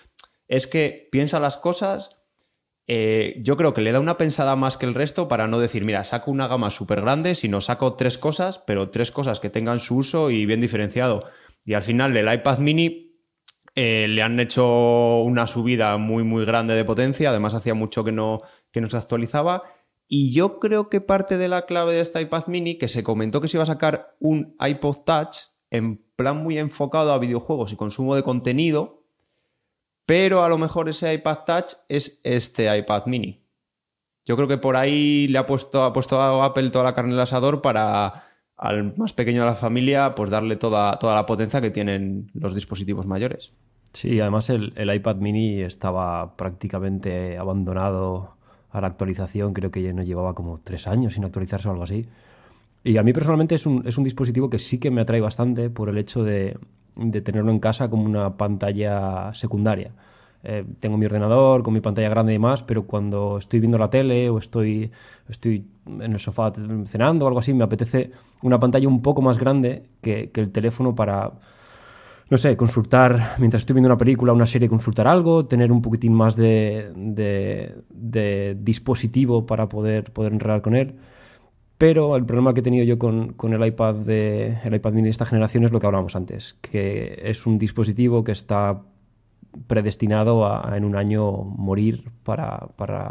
es 0.47 0.67
que 0.67 1.09
piensa 1.11 1.41
las 1.41 1.57
cosas 1.57 2.19
eh, 2.91 3.37
yo 3.43 3.59
creo 3.59 3.75
que 3.75 3.83
le 3.83 3.93
da 3.93 4.01
una 4.01 4.17
pensada 4.17 4.57
más 4.57 4.79
que 4.79 4.87
el 4.87 4.95
resto 4.95 5.29
para 5.29 5.47
no 5.47 5.61
decir, 5.61 5.85
mira, 5.85 6.05
saco 6.05 6.31
una 6.31 6.49
gama 6.49 6.71
súper 6.71 7.03
grande, 7.03 7.35
sino 7.35 7.61
saco 7.61 7.95
tres 7.95 8.17
cosas, 8.17 8.59
pero 8.61 8.89
tres 8.89 9.11
cosas 9.11 9.41
que 9.41 9.51
tengan 9.51 9.79
su 9.79 9.99
uso 9.99 10.31
y 10.31 10.47
bien 10.47 10.63
diferenciado. 10.63 11.25
Y 11.67 11.75
al 11.75 11.83
final 11.83 12.17
el 12.17 12.33
iPad 12.33 12.59
mini 12.59 13.21
eh, 13.75 14.07
le 14.09 14.23
han 14.23 14.41
hecho 14.41 15.19
una 15.19 15.47
subida 15.47 15.99
muy, 15.99 16.25
muy 16.25 16.47
grande 16.47 16.75
de 16.75 16.87
potencia, 16.87 17.29
además 17.29 17.53
hacía 17.53 17.75
mucho 17.75 18.05
que 18.05 18.13
no, 18.13 18.41
que 18.73 18.81
no 18.81 18.89
se 18.89 18.97
actualizaba. 18.97 19.65
Y 20.09 20.33
yo 20.33 20.59
creo 20.59 20.89
que 20.89 21.01
parte 21.01 21.37
de 21.37 21.49
la 21.49 21.67
clave 21.67 21.93
de 21.93 22.01
este 22.01 22.21
iPad 22.21 22.47
mini, 22.47 22.79
que 22.79 22.89
se 22.89 23.05
comentó 23.05 23.41
que 23.41 23.49
se 23.49 23.59
iba 23.59 23.65
a 23.65 23.67
sacar 23.67 24.17
un 24.19 24.57
iPod 24.59 25.05
Touch 25.05 25.37
en 25.71 26.03
plan 26.17 26.43
muy 26.43 26.59
enfocado 26.59 27.13
a 27.13 27.19
videojuegos 27.19 27.73
y 27.73 27.77
consumo 27.77 28.17
de 28.17 28.23
contenido, 28.23 29.05
pero 30.07 30.43
a 30.43 30.49
lo 30.49 30.57
mejor 30.57 30.89
ese 30.89 31.13
iPad 31.13 31.41
Touch 31.47 31.73
es 31.89 32.21
este 32.25 32.75
iPad 32.77 33.05
mini. 33.07 33.45
Yo 34.25 34.37
creo 34.37 34.49
que 34.49 34.59
por 34.59 34.77
ahí 34.77 35.29
le 35.29 35.39
ha 35.39 35.47
puesto, 35.47 35.85
ha 35.85 35.93
puesto 35.93 36.21
a 36.21 36.45
Apple 36.45 36.71
toda 36.71 36.85
la 36.85 36.95
carne 36.95 37.13
al 37.15 37.21
asador 37.21 37.61
para 37.61 38.25
al 38.57 38.97
más 38.97 39.13
pequeño 39.13 39.43
de 39.43 39.47
la 39.47 39.55
familia 39.55 40.15
pues 40.15 40.31
darle 40.31 40.57
toda, 40.57 40.99
toda 40.99 41.15
la 41.15 41.27
potencia 41.27 41.61
que 41.61 41.71
tienen 41.71 42.31
los 42.35 42.55
dispositivos 42.55 43.07
mayores. 43.07 43.55
Sí, 43.93 44.21
además 44.21 44.51
el, 44.51 44.73
iPad 44.77 45.17
mini 45.17 45.61
estaba 45.63 46.37
prácticamente 46.37 47.39
abandonado 47.39 48.38
a 48.71 48.81
la 48.81 48.89
actualización, 48.89 49.53
creo 49.53 49.71
que 49.71 49.83
ya 49.83 49.93
no 49.93 50.03
llevaba 50.03 50.35
como 50.35 50.61
tres 50.63 50.87
años 50.87 51.15
sin 51.15 51.25
actualizarse 51.25 51.69
o 51.69 51.73
algo 51.73 51.85
así. 51.85 52.07
Y 52.85 52.97
a 52.97 53.03
mí 53.03 53.13
personalmente 53.13 53.55
es 53.55 53.67
un, 53.67 53.83
es 53.87 53.99
un 53.99 54.05
dispositivo 54.05 54.49
que 54.49 54.59
sí 54.59 54.79
que 54.79 54.91
me 54.91 55.01
atrae 55.01 55.21
bastante 55.21 55.71
por 55.71 55.89
el 55.89 55.99
hecho 55.99 56.23
de, 56.25 56.59
tenerlo 57.23 57.51
en 57.51 57.61
casa 57.61 57.89
como 57.91 58.05
una 58.05 58.37
pantalla 58.37 59.33
secundaria. 59.35 59.93
Eh, 60.45 60.65
tengo 60.79 60.97
mi 60.97 61.07
ordenador 61.07 61.63
con 61.63 61.75
mi 61.75 61.81
pantalla 61.81 62.09
grande 62.09 62.33
y 62.33 62.37
demás, 62.37 62.63
pero 62.63 62.85
cuando 62.85 63.39
estoy 63.39 63.61
viendo 63.61 63.77
la 63.77 63.91
tele 63.91 64.31
o 64.31 64.39
estoy, 64.39 64.91
estoy 65.29 65.67
en 65.87 66.13
el 66.13 66.21
sofá 66.21 66.53
cenando 66.87 67.25
o 67.25 67.29
algo 67.29 67.41
así, 67.41 67.53
me 67.53 67.65
apetece 67.65 68.13
una 68.43 68.59
pantalla 68.61 68.87
un 68.89 69.03
poco 69.03 69.21
más 69.21 69.39
grande 69.39 69.83
que, 70.01 70.31
el 70.33 70.53
teléfono 70.53 70.95
para, 70.95 71.33
no 72.31 72.37
sé, 72.37 72.57
consultar, 72.57 73.37
mientras 73.39 73.63
estoy 73.63 73.75
viendo 73.75 73.89
una 73.89 73.97
película, 73.97 74.33
una 74.33 74.47
serie, 74.47 74.69
consultar 74.69 75.09
algo, 75.09 75.47
tener 75.47 75.73
un 75.73 75.81
poquitín 75.81 76.13
más 76.13 76.37
de, 76.37 76.93
de, 76.95 78.57
dispositivo 78.61 79.47
para 79.47 79.69
poder, 79.69 80.13
poder 80.13 80.35
enredar 80.35 80.61
con 80.61 80.77
él. 80.77 80.97
Pero 81.79 82.17
el 82.17 82.27
problema 82.27 82.53
que 82.53 82.61
he 82.61 82.63
tenido 82.63 82.85
yo 82.85 82.99
con, 82.99 83.35
el 83.41 83.67
iPad 83.67 83.95
de 83.95 84.59
el 84.65 84.75
iPad 84.75 84.93
mini 84.93 85.05
de 85.05 85.11
esta 85.11 85.25
generación 85.25 85.65
es 85.65 85.73
lo 85.73 85.81
que 85.81 85.87
hablábamos 85.87 86.17
antes, 86.17 86.57
que 86.61 87.21
es 87.23 87.47
un 87.47 87.59
dispositivo 87.59 88.25
que 88.25 88.33
está 88.33 88.83
predestinado 89.67 90.45
a, 90.47 90.77
en 90.77 90.85
un 90.85 90.97
año 90.97 91.33
morir 91.33 92.11
para, 92.25 92.69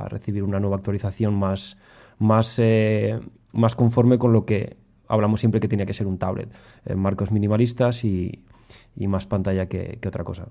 recibir 0.09 0.43
una 0.43 0.59
nueva 0.59 0.75
actualización 0.75 1.33
más, 1.33 1.77
más, 2.19 2.59
eh, 2.59 3.19
más 3.53 3.73
conforme 3.73 4.19
con 4.19 4.33
lo 4.33 4.45
que 4.45 4.77
hablamos 5.07 5.39
siempre 5.39 5.59
que 5.59 5.69
tenía 5.69 5.85
que 5.85 5.93
ser 5.93 6.05
un 6.05 6.17
tablet. 6.19 6.49
Eh, 6.85 6.95
marcos 6.95 7.31
minimalistas 7.31 8.03
y, 8.03 8.43
más 8.95 9.27
pantalla 9.27 9.67
que, 9.67 9.99
otra 10.05 10.23
cosa. 10.23 10.47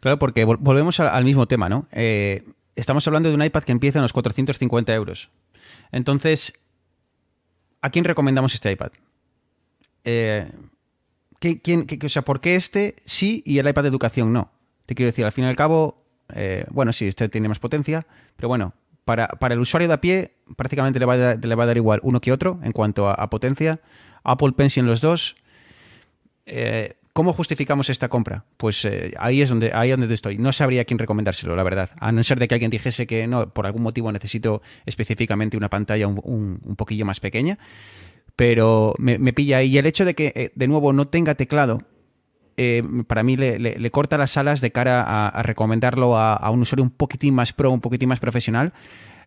Claro, 0.00 0.18
porque 0.18 0.44
volvemos 0.44 1.00
al 1.00 1.24
mismo 1.24 1.46
tema, 1.46 1.68
¿no? 1.68 1.88
Eh, 1.92 2.44
estamos 2.76 3.06
hablando 3.06 3.28
de 3.28 3.34
un 3.34 3.42
iPad 3.42 3.62
que 3.64 3.72
empieza 3.72 3.98
en 3.98 4.02
los 4.02 4.12
450 4.12 4.94
euros. 4.94 5.30
Entonces, 5.92 6.52
¿a 7.82 7.90
quién 7.90 8.04
recomendamos 8.04 8.54
este 8.54 8.72
iPad? 8.72 8.92
Eh, 10.04 10.50
quién, 11.40 11.86
o 12.04 12.08
sea, 12.08 12.22
¿por 12.22 12.40
qué 12.40 12.56
este 12.56 12.96
sí 13.04 13.42
y 13.44 13.58
el 13.58 13.68
iPad 13.68 13.82
de 13.82 13.88
educación 13.88 14.32
no? 14.32 14.50
Te 14.86 14.94
quiero 14.94 15.08
decir, 15.08 15.24
al 15.24 15.32
fin 15.32 15.44
y 15.44 15.48
al 15.48 15.56
cabo, 15.56 16.04
eh, 16.34 16.64
bueno, 16.70 16.92
sí, 16.92 17.08
este 17.08 17.28
tiene 17.28 17.48
más 17.48 17.58
potencia, 17.58 18.06
pero 18.36 18.48
bueno, 18.48 18.74
para, 19.06 19.28
el 19.50 19.60
usuario 19.60 19.88
de 19.88 19.94
a 19.94 20.00
pie 20.00 20.36
prácticamente 20.56 20.98
le 20.98 21.06
va, 21.06 21.14
a, 21.14 21.34
le 21.34 21.54
va 21.54 21.64
a 21.64 21.66
dar 21.66 21.76
igual 21.76 22.00
uno 22.02 22.20
que 22.20 22.32
otro 22.32 22.58
en 22.62 22.72
cuanto 22.72 23.08
a, 23.08 23.30
potencia. 23.30 23.80
Apple 24.24 24.52
Pencil 24.52 24.82
en 24.82 24.88
los 24.88 25.00
dos. 25.00 25.36
Eh, 26.46 26.94
¿Cómo 27.12 27.32
justificamos 27.32 27.90
esta 27.90 28.08
compra? 28.08 28.44
Pues 28.56 28.84
eh, 28.84 29.14
ahí 29.18 29.40
es 29.40 29.48
donde 29.48 29.72
ahí 29.72 29.90
es 29.90 29.98
donde 29.98 30.14
estoy. 30.14 30.38
No 30.38 30.52
sabría 30.52 30.84
quién 30.84 30.98
recomendárselo, 30.98 31.56
la 31.56 31.62
verdad. 31.62 31.90
A 31.98 32.12
no 32.12 32.22
ser 32.22 32.38
de 32.38 32.46
que 32.46 32.54
alguien 32.54 32.70
dijese 32.70 33.06
que 33.06 33.26
no, 33.26 33.48
por 33.48 33.66
algún 33.66 33.82
motivo 33.82 34.12
necesito 34.12 34.62
específicamente 34.84 35.56
una 35.56 35.70
pantalla 35.70 36.06
un, 36.06 36.60
poquillo 36.76 37.04
más 37.04 37.20
pequeña. 37.20 37.58
Pero 38.36 38.94
me, 38.98 39.32
pilla 39.32 39.58
ahí. 39.58 39.70
Y 39.70 39.78
el 39.78 39.86
hecho 39.86 40.04
de 40.04 40.14
que, 40.14 40.32
eh, 40.36 40.52
de 40.54 40.68
nuevo, 40.68 40.92
no 40.92 41.08
tenga 41.08 41.34
teclado, 41.34 41.82
para 43.06 43.22
mí 43.22 43.36
le, 43.36 43.90
corta 43.90 44.18
las 44.18 44.36
alas 44.36 44.60
de 44.60 44.72
cara 44.72 45.28
a, 45.28 45.42
recomendarlo 45.42 46.18
a, 46.18 46.50
un 46.50 46.60
usuario 46.60 46.84
un 46.84 46.90
poquitín 46.90 47.34
más 47.34 47.54
pro, 47.54 47.70
un 47.70 47.80
poquitín 47.80 48.10
más 48.10 48.20
profesional. 48.20 48.74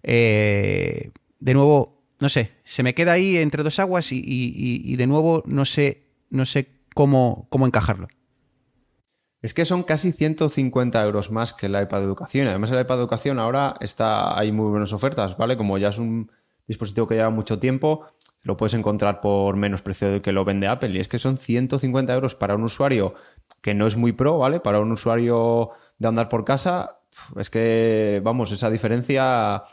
de 0.04 1.12
nuevo, 1.40 2.04
no 2.20 2.30
sé, 2.30 2.52
se 2.64 2.84
me 2.84 2.94
queda 2.94 3.14
ahí 3.14 3.38
entre 3.38 3.64
dos 3.64 3.80
aguas 3.80 4.12
y, 4.12 4.22
y 4.26 4.96
de 4.96 5.08
nuevo 5.08 5.44
no 5.48 5.66
sé, 5.66 6.04
no 6.30 6.46
sé 6.46 6.79
cómo, 7.08 7.66
encajarlo. 7.66 8.08
Es 9.42 9.54
que 9.54 9.64
son 9.64 9.84
casi 9.84 10.12
150 10.12 11.02
euros 11.02 11.32
más 11.32 11.54
que 11.54 11.68
el 11.68 11.82
iPad 11.82 12.00
de 12.00 12.06
educación. 12.06 12.48
Además, 12.50 12.72
el 12.72 12.82
iPad 12.82 12.96
de 12.96 13.02
educación 13.02 13.40
ahora 13.40 13.76
está, 13.80 14.38
hay 14.38 14.52
muy 14.52 14.70
buenas 14.70 14.92
ofertas, 14.92 15.38
¿vale? 15.38 15.56
Como 15.56 15.78
ya 15.78 15.90
es 15.90 15.98
un 15.98 16.30
dispositivo 16.68 17.08
que 17.08 17.16
lleva 17.16 17.30
mucho 17.30 17.58
tiempo, 17.58 18.06
lo 18.42 18.58
puedes 18.58 18.74
encontrar 18.74 19.22
por 19.22 19.56
menos 19.56 19.82
precio 19.82 20.12
del 20.12 20.22
que 20.22 20.34
lo 20.34 20.44
vende 20.44 20.68
Apple. 20.68 20.90
Y 20.90 21.00
es 21.00 21.08
que 21.08 21.20
son 21.20 21.38
150 21.38 22.14
euros 22.14 22.36
para 22.36 22.56
un 22.56 22.64
usuario 22.64 23.14
que 23.62 23.74
no 23.74 23.88
es 23.88 23.96
muy 23.96 24.12
pro, 24.12 24.38
¿vale? 24.38 24.60
Para 24.60 24.82
un 24.82 24.92
usuario 24.92 25.70
de 26.00 26.08
andar 26.10 26.28
por 26.28 26.44
casa, 26.44 27.00
es 27.38 27.50
que, 27.50 28.22
vamos, 28.26 28.52
esa 28.52 28.70
diferencia 28.70 29.64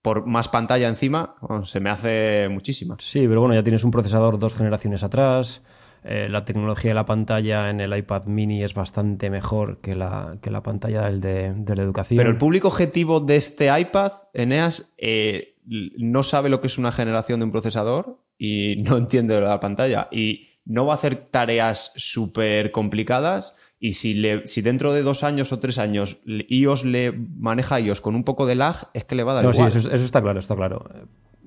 por 0.00 0.26
más 0.26 0.48
pantalla 0.48 0.88
encima, 0.88 1.36
se 1.64 1.80
me 1.80 1.90
hace 1.90 2.48
muchísima. 2.48 2.96
Sí, 2.98 3.28
pero 3.28 3.40
bueno, 3.40 3.54
ya 3.54 3.62
tienes 3.62 3.84
un 3.84 3.90
procesador 3.90 4.38
dos 4.38 4.54
generaciones 4.54 5.02
atrás. 5.02 5.62
Eh, 6.04 6.28
la 6.28 6.44
tecnología 6.44 6.90
de 6.90 6.94
la 6.96 7.06
pantalla 7.06 7.70
en 7.70 7.80
el 7.80 7.96
iPad 7.96 8.24
mini 8.24 8.64
es 8.64 8.74
bastante 8.74 9.30
mejor 9.30 9.80
que 9.80 9.94
la, 9.94 10.36
que 10.42 10.50
la 10.50 10.62
pantalla 10.62 11.02
del 11.02 11.20
de, 11.20 11.76
la 11.76 11.82
educación. 11.82 12.16
Pero 12.16 12.30
el 12.30 12.38
público 12.38 12.68
objetivo 12.68 13.20
de 13.20 13.36
este 13.36 13.68
iPad, 13.78 14.12
Eneas, 14.34 14.88
eh, 14.98 15.54
no 15.64 16.24
sabe 16.24 16.48
lo 16.48 16.60
que 16.60 16.66
es 16.66 16.76
una 16.76 16.90
generación 16.90 17.38
de 17.38 17.46
un 17.46 17.52
procesador 17.52 18.18
y 18.36 18.76
no 18.82 18.96
entiende 18.96 19.40
la 19.40 19.60
pantalla. 19.60 20.08
Y 20.10 20.48
no 20.64 20.86
va 20.86 20.94
a 20.94 20.96
hacer 20.96 21.28
tareas 21.30 21.92
súper 21.94 22.72
complicadas. 22.72 23.54
Y 23.78 23.92
si, 23.92 24.14
le, 24.14 24.46
si 24.46 24.60
dentro 24.60 24.92
de 24.92 25.02
dos 25.02 25.22
años 25.22 25.52
o 25.52 25.60
tres 25.60 25.78
años 25.78 26.18
iOS 26.26 26.84
le 26.84 27.12
maneja 27.12 27.78
iOS 27.78 28.00
con 28.00 28.16
un 28.16 28.24
poco 28.24 28.46
de 28.46 28.56
lag, 28.56 28.88
es 28.92 29.04
que 29.04 29.14
le 29.14 29.22
va 29.22 29.32
a 29.32 29.34
dar 29.36 29.44
no, 29.44 29.52
Sí, 29.52 29.62
eso, 29.62 29.78
eso 29.78 30.04
está 30.04 30.20
claro, 30.20 30.40
está 30.40 30.56
claro. 30.56 30.84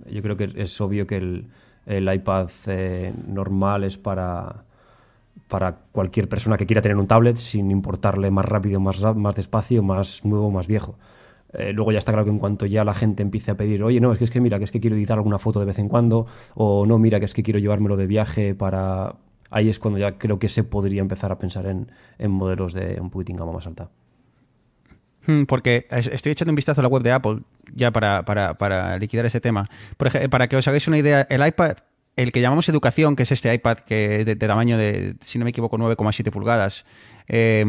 Yo 0.09 0.21
creo 0.21 0.37
que 0.37 0.49
es 0.55 0.79
obvio 0.79 1.07
que 1.07 1.17
el, 1.17 1.47
el 1.86 2.12
iPad 2.12 2.50
eh, 2.67 3.13
normal 3.28 3.84
es 3.84 3.98
para, 3.98 4.63
para 5.48 5.78
cualquier 5.91 6.28
persona 6.28 6.58
que 6.58 6.65
quiera 6.65 6.82
tener 6.82 6.98
un 6.98 7.08
tablet 7.08 7.38
sin 7.38 7.71
importarle 7.71 8.32
más 8.32 8.45
rápido, 8.45 8.80
más, 8.80 9.02
más 9.15 9.36
despacio, 9.36 9.84
más 9.84 10.26
nuevo, 10.26 10.52
más 10.52 10.67
viejo. 10.67 10.98
Eh, 11.54 11.71
luego 11.71 11.91
ya 11.91 12.00
está 12.00 12.12
claro 12.12 12.26
que 12.26 12.32
en 12.32 12.39
cuanto 12.39 12.65
ya 12.65 12.84
la 12.84 12.93
gente 12.93 13.24
empiece 13.24 13.52
a 13.52 13.56
pedir, 13.56 13.82
oye, 13.84 14.02
no, 14.02 14.12
es 14.12 14.17
que 14.17 14.26
es 14.26 14.32
que 14.32 14.41
mira, 14.41 14.58
que 14.58 14.65
es 14.65 14.71
que 14.71 14.82
quiero 14.82 14.95
editar 14.95 15.17
alguna 15.17 15.39
foto 15.39 15.60
de 15.60 15.65
vez 15.65 15.80
en 15.80 15.88
cuando, 15.88 16.28
o 16.54 16.86
no, 16.86 16.98
mira, 16.98 17.19
que 17.19 17.26
es 17.26 17.34
que 17.34 17.43
quiero 17.43 17.60
llevármelo 17.60 17.95
de 17.95 18.08
viaje 18.08 18.56
para... 18.56 19.15
Ahí 19.52 19.69
es 19.69 19.80
cuando 19.80 20.00
ya 20.00 20.17
creo 20.17 20.38
que 20.38 20.50
se 20.50 20.63
podría 20.63 21.02
empezar 21.02 21.32
a 21.32 21.38
pensar 21.38 21.67
en, 21.67 21.91
en 22.17 22.32
modelos 22.32 22.74
de 22.74 23.00
un 23.00 23.10
poquitín 23.10 23.38
gama 23.38 23.54
más 23.54 23.67
alta. 23.67 23.89
Hmm, 25.28 25.43
porque 25.43 25.88
estoy 25.89 26.32
echando 26.32 26.52
un 26.52 26.56
vistazo 26.56 26.82
a 26.82 26.84
la 26.84 26.88
web 26.88 27.04
de 27.04 27.12
Apple 27.12 27.39
ya 27.73 27.91
para, 27.91 28.25
para, 28.25 28.56
para 28.56 28.97
liquidar 28.97 29.25
ese 29.25 29.41
tema. 29.41 29.69
Por 29.97 30.08
ejemplo, 30.08 30.30
para 30.30 30.47
que 30.47 30.58
os 30.58 30.67
hagáis 30.67 30.88
una 30.88 30.97
idea, 30.97 31.28
el 31.30 31.45
iPad, 31.45 31.78
el 32.15 32.32
que 32.32 32.41
llamamos 32.41 32.69
educación, 32.69 33.15
que 33.15 33.23
es 33.23 33.32
este 33.32 33.54
iPad 33.54 33.80
que 33.80 34.25
de, 34.25 34.36
de 34.36 34.47
tamaño 34.47 34.78
de, 34.78 35.15
si 35.21 35.38
no 35.38 35.45
me 35.45 35.49
equivoco, 35.49 35.78
9,7 35.78 36.32
pulgadas, 36.32 36.86
eh, 37.28 37.65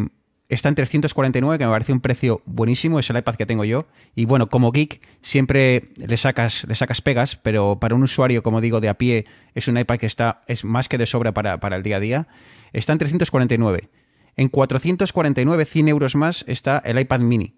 está 0.49 0.69
en 0.69 0.75
349, 0.77 1.59
que 1.59 1.65
me 1.65 1.71
parece 1.71 1.93
un 1.93 2.01
precio 2.01 2.43
buenísimo, 2.45 2.99
es 2.99 3.11
el 3.11 3.17
iPad 3.17 3.35
que 3.35 3.47
tengo 3.47 3.65
yo. 3.65 3.87
Y 4.15 4.25
bueno, 4.25 4.49
como 4.49 4.71
geek 4.71 5.01
siempre 5.21 5.91
le 5.97 6.17
sacas, 6.17 6.65
le 6.69 6.75
sacas 6.75 7.01
pegas, 7.01 7.37
pero 7.37 7.79
para 7.81 7.95
un 7.95 8.03
usuario, 8.03 8.43
como 8.43 8.61
digo, 8.61 8.81
de 8.81 8.89
a 8.89 8.95
pie, 8.95 9.27
es 9.55 9.69
un 9.69 9.79
iPad 9.79 9.99
que 9.99 10.07
está, 10.07 10.43
es 10.47 10.65
más 10.65 10.89
que 10.89 10.99
de 10.99 11.07
sobra 11.07 11.33
para, 11.33 11.59
para 11.59 11.77
el 11.77 11.83
día 11.83 11.97
a 11.97 12.01
día. 12.01 12.29
Está 12.73 12.93
en 12.93 12.99
349. 12.99 13.89
En 14.37 14.49
449, 14.49 15.65
100 15.65 15.89
euros 15.89 16.15
más, 16.15 16.45
está 16.47 16.79
el 16.85 16.99
iPad 17.01 17.21
mini. 17.21 17.55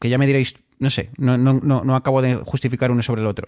Que 0.00 0.08
ya 0.08 0.18
me 0.18 0.26
diréis, 0.26 0.56
no 0.82 0.90
sé, 0.90 1.10
no, 1.16 1.94
acabo 1.94 2.22
de 2.22 2.34
justificar 2.34 2.90
uno 2.90 3.02
sobre 3.02 3.20
el 3.20 3.28
otro. 3.28 3.46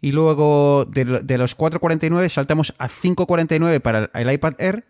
Y 0.00 0.12
luego 0.12 0.86
de, 0.86 1.04
de 1.04 1.36
los 1.36 1.54
449 1.54 2.26
saltamos 2.30 2.74
a 2.78 2.88
549 2.88 3.80
para 3.80 4.10
el 4.14 4.32
iPad 4.32 4.54
Air, 4.58 4.86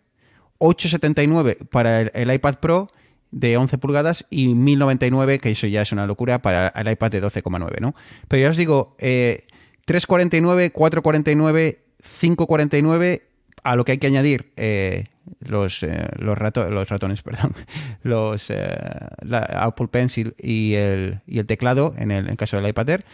879 0.58 1.58
para 1.68 2.02
el, 2.02 2.12
el 2.14 2.32
iPad 2.32 2.60
Pro 2.60 2.92
de 3.32 3.56
11 3.56 3.78
pulgadas 3.78 4.24
y 4.30 4.54
1099, 4.54 5.40
que 5.40 5.50
eso 5.50 5.66
ya 5.66 5.82
es 5.82 5.90
una 5.90 6.06
locura, 6.06 6.42
para 6.42 6.68
el 6.68 6.88
iPad 6.88 7.10
de 7.10 7.22
12,9, 7.24 7.80
¿no? 7.80 7.96
Pero 8.28 8.40
ya 8.40 8.50
os 8.50 8.56
digo, 8.56 8.94
eh, 9.00 9.48
349, 9.86 10.70
449, 10.70 11.80
549, 12.20 13.22
a 13.64 13.74
lo 13.74 13.84
que 13.84 13.92
hay 13.92 13.98
que 13.98 14.06
añadir 14.06 14.52
eh, 14.56 15.06
los, 15.40 15.82
eh, 15.82 16.08
los, 16.18 16.36
rato, 16.36 16.68
los, 16.70 16.88
ratones, 16.88 17.22
perdón, 17.22 17.54
los 18.02 18.50
eh, 18.50 18.76
la 19.22 19.40
Apple 19.40 19.88
Pencil 19.88 20.34
y 20.38 20.74
el, 20.74 21.20
y 21.26 21.38
el 21.38 21.46
teclado, 21.46 21.94
en 21.96 22.10
el, 22.10 22.36
caso 22.36 22.56
del 22.56 22.68
iPad 22.68 22.88
Air, 22.88 23.04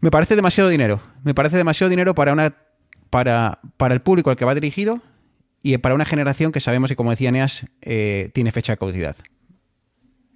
me 0.00 0.10
parece 0.10 0.36
demasiado 0.36 0.70
dinero. 0.70 1.00
Me 1.24 1.34
parece 1.34 1.56
demasiado 1.56 1.90
dinero 1.90 2.14
para 2.14 2.32
una 2.32 2.54
para, 3.10 3.58
para 3.76 3.92
el 3.92 4.00
público 4.00 4.30
al 4.30 4.36
que 4.36 4.44
va 4.44 4.54
dirigido 4.54 5.00
y 5.62 5.76
para 5.78 5.94
una 5.94 6.04
generación 6.04 6.52
que 6.52 6.60
sabemos 6.60 6.88
que, 6.88 6.96
como 6.96 7.10
decía 7.10 7.30
Neas, 7.30 7.66
eh, 7.82 8.30
tiene 8.32 8.52
fecha 8.52 8.72
de 8.72 8.78
caducidad. 8.78 9.16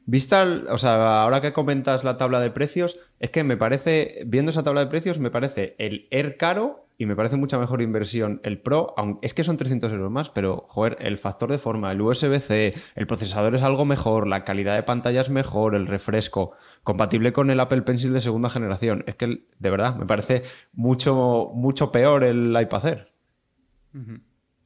Vista, 0.07 0.45
o 0.69 0.77
sea, 0.77 1.23
ahora 1.23 1.41
que 1.41 1.55
comentas 1.55 2.05
la 2.05 2.19
tabla 2.19 2.41
de 2.41 2.51
precios, 2.51 2.99
es 3.21 3.31
que 3.31 3.43
me 3.43 3.57
parece, 3.57 4.23
viendo 4.27 4.51
esa 4.51 4.63
tabla 4.63 4.81
de 4.81 4.89
precios, 4.89 5.19
me 5.19 5.31
parece 5.31 5.77
el 5.79 6.09
Air 6.11 6.37
caro 6.37 6.84
y 6.97 7.07
me 7.07 7.17
parece 7.17 7.37
mucha 7.37 7.59
mejor 7.59 7.83
inversión 7.83 8.41
el 8.45 8.61
Pro, 8.61 8.95
aunque 8.97 9.27
es 9.27 9.35
que 9.35 9.43
son 9.43 9.57
300 9.57 9.93
euros 9.93 10.11
más, 10.11 10.31
pero 10.31 10.65
joder, 10.69 10.97
el 11.01 11.19
factor 11.19 11.51
de 11.51 11.59
forma, 11.59 11.91
el 11.91 12.01
USB-C, 12.01 12.75
el 12.95 13.07
procesador 13.07 13.55
es 13.55 13.63
algo 13.63 13.85
mejor, 13.85 14.29
la 14.29 14.45
calidad 14.45 14.77
de 14.77 14.85
pantalla 14.85 15.21
es 15.21 15.31
mejor, 15.31 15.75
el 15.75 15.87
refresco, 15.87 16.53
compatible 16.83 17.33
con 17.33 17.51
el 17.51 17.59
Apple 17.59 17.83
Pencil 17.83 18.13
de 18.13 18.21
segunda 18.21 18.49
generación. 18.49 19.03
Es 19.07 19.17
que, 19.17 19.47
de 19.59 19.71
verdad, 19.71 19.97
me 19.97 20.07
parece 20.07 20.43
mucho, 20.73 21.51
mucho 21.55 21.91
peor 21.91 22.23
el 22.23 22.57
iPad 22.61 22.87
Air. 22.87 23.13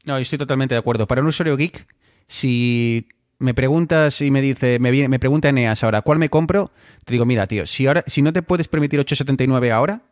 No, 0.05 0.17
estoy 0.19 0.39
totalmente 0.39 0.75
de 0.75 0.79
acuerdo. 0.79 1.07
Para 1.07 1.23
un 1.23 1.29
usuario 1.29 1.57
geek, 1.57 1.87
si 2.27 3.09
me 3.39 3.55
preguntas 3.55 4.21
y 4.21 4.31
me 4.31 4.43
dice, 4.43 4.79
me, 4.79 5.19
pregunta 5.19 5.49
Eneas 5.49 5.83
ahora, 5.85 6.03
¿cuál 6.03 6.19
me 6.19 6.29
compro? 6.29 6.73
Te 7.05 7.13
digo, 7.13 7.25
mira, 7.25 7.47
tío, 7.47 7.67
si, 7.67 7.87
ahora, 7.87 8.05
si 8.07 8.21
no 8.21 8.33
te 8.33 8.43
puedes 8.43 8.69
permitir 8.69 9.01
8,79 9.01 9.71
ahora, 9.71 10.03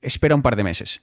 espera 0.00 0.34
un 0.34 0.42
par 0.42 0.56
de 0.56 0.64
meses. 0.64 1.02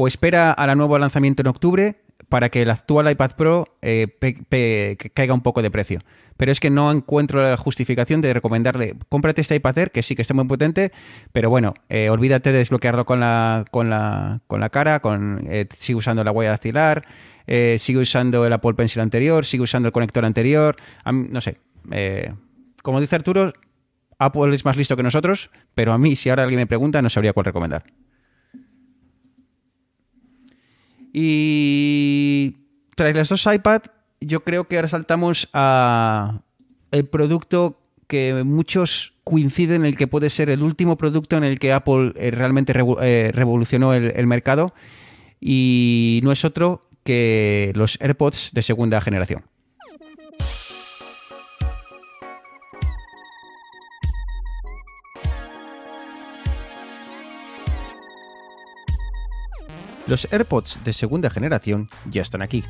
O 0.00 0.06
espera 0.06 0.52
a 0.52 0.64
la 0.68 0.76
nuevo 0.76 0.96
lanzamiento 0.96 1.42
en 1.42 1.48
octubre 1.48 1.96
para 2.28 2.50
que 2.50 2.62
el 2.62 2.70
actual 2.70 3.10
iPad 3.10 3.32
Pro 3.32 3.76
eh, 3.82 4.96
caiga 5.12 5.34
un 5.34 5.40
poco 5.40 5.60
de 5.60 5.72
precio. 5.72 6.02
Pero 6.36 6.52
es 6.52 6.60
que 6.60 6.70
no 6.70 6.92
encuentro 6.92 7.42
la 7.42 7.56
justificación 7.56 8.20
de 8.20 8.32
recomendarle, 8.32 8.94
cómprate 9.08 9.40
este 9.40 9.56
iPad 9.56 9.76
Air, 9.76 9.90
que 9.90 10.04
sí 10.04 10.14
que 10.14 10.22
está 10.22 10.34
muy 10.34 10.44
potente, 10.44 10.92
pero 11.32 11.50
bueno, 11.50 11.74
eh, 11.88 12.10
olvídate 12.10 12.52
de 12.52 12.58
desbloquearlo 12.58 13.06
con 13.06 13.18
la, 13.18 13.64
con 13.72 13.90
la, 13.90 14.40
con 14.46 14.60
la 14.60 14.68
cara, 14.68 15.00
con, 15.00 15.44
eh, 15.50 15.66
sigue 15.76 15.96
usando 15.96 16.22
la 16.22 16.30
huella 16.30 16.50
dactilar, 16.50 17.04
eh, 17.48 17.76
sigue 17.80 17.98
usando 17.98 18.46
el 18.46 18.52
Apple 18.52 18.74
Pencil 18.74 19.02
anterior, 19.02 19.44
sigue 19.44 19.64
usando 19.64 19.88
el 19.88 19.92
conector 19.92 20.24
anterior, 20.24 20.76
no 21.06 21.40
sé. 21.40 21.58
Como 22.84 23.00
dice 23.00 23.16
Arturo, 23.16 23.52
Apple 24.20 24.54
es 24.54 24.64
más 24.64 24.76
listo 24.76 24.96
que 24.96 25.02
nosotros, 25.02 25.50
pero 25.74 25.92
a 25.92 25.98
mí, 25.98 26.14
si 26.14 26.30
ahora 26.30 26.44
alguien 26.44 26.60
me 26.60 26.68
pregunta, 26.68 27.02
no 27.02 27.10
sabría 27.10 27.32
cuál 27.32 27.46
recomendar. 27.46 27.82
Y 31.12 32.56
tras 32.94 33.16
las 33.16 33.28
dos 33.28 33.46
iPad, 33.46 33.82
yo 34.20 34.44
creo 34.44 34.64
que 34.68 34.76
ahora 34.76 34.88
saltamos 34.88 35.48
a 35.52 36.40
el 36.90 37.06
producto 37.06 37.80
que 38.06 38.42
muchos 38.44 39.14
coinciden 39.24 39.82
en 39.82 39.86
el 39.86 39.96
que 39.96 40.06
puede 40.06 40.30
ser 40.30 40.48
el 40.48 40.62
último 40.62 40.96
producto 40.96 41.36
en 41.36 41.44
el 41.44 41.58
que 41.58 41.72
Apple 41.72 42.12
eh, 42.16 42.30
realmente 42.32 42.72
revolucionó 42.72 43.92
el, 43.92 44.12
el 44.16 44.26
mercado 44.26 44.74
y 45.40 46.20
no 46.22 46.32
es 46.32 46.44
otro 46.44 46.88
que 47.04 47.72
los 47.74 47.98
AirPods 48.00 48.50
de 48.52 48.62
segunda 48.62 49.00
generación. 49.00 49.44
Los 60.08 60.32
AirPods 60.32 60.78
de 60.84 60.94
segunda 60.94 61.28
generación 61.28 61.90
ya 62.10 62.22
están 62.22 62.40
aquí. 62.40 62.64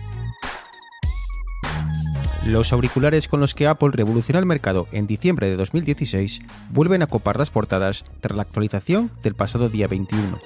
Los 2.46 2.72
auriculares 2.72 3.28
con 3.28 3.38
los 3.38 3.54
que 3.54 3.68
Apple 3.68 3.90
revolucionó 3.92 4.40
el 4.40 4.46
mercado 4.46 4.88
en 4.90 5.06
diciembre 5.06 5.48
de 5.48 5.54
2016 5.54 6.40
vuelven 6.70 7.02
a 7.02 7.06
copar 7.06 7.38
las 7.38 7.50
portadas 7.50 8.04
tras 8.20 8.36
la 8.36 8.42
actualización 8.42 9.12
del 9.22 9.36
pasado 9.36 9.68
día 9.68 9.86
21. 9.86 10.40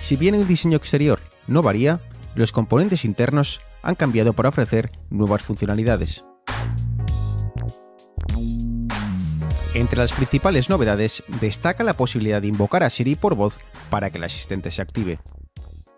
Si 0.00 0.16
bien 0.16 0.34
el 0.34 0.48
diseño 0.48 0.78
exterior 0.78 1.20
no 1.48 1.62
varía, 1.62 2.00
los 2.34 2.50
componentes 2.50 3.04
internos 3.04 3.60
han 3.82 3.94
cambiado 3.94 4.32
para 4.32 4.48
ofrecer 4.48 4.90
nuevas 5.10 5.42
funcionalidades. 5.42 6.24
Entre 9.74 9.98
las 9.98 10.12
principales 10.12 10.68
novedades 10.68 11.22
destaca 11.40 11.84
la 11.84 11.94
posibilidad 11.94 12.42
de 12.42 12.48
invocar 12.48 12.82
a 12.82 12.90
Siri 12.90 13.14
por 13.14 13.36
voz 13.36 13.60
para 13.88 14.10
que 14.10 14.18
el 14.18 14.24
asistente 14.24 14.70
se 14.72 14.82
active. 14.82 15.18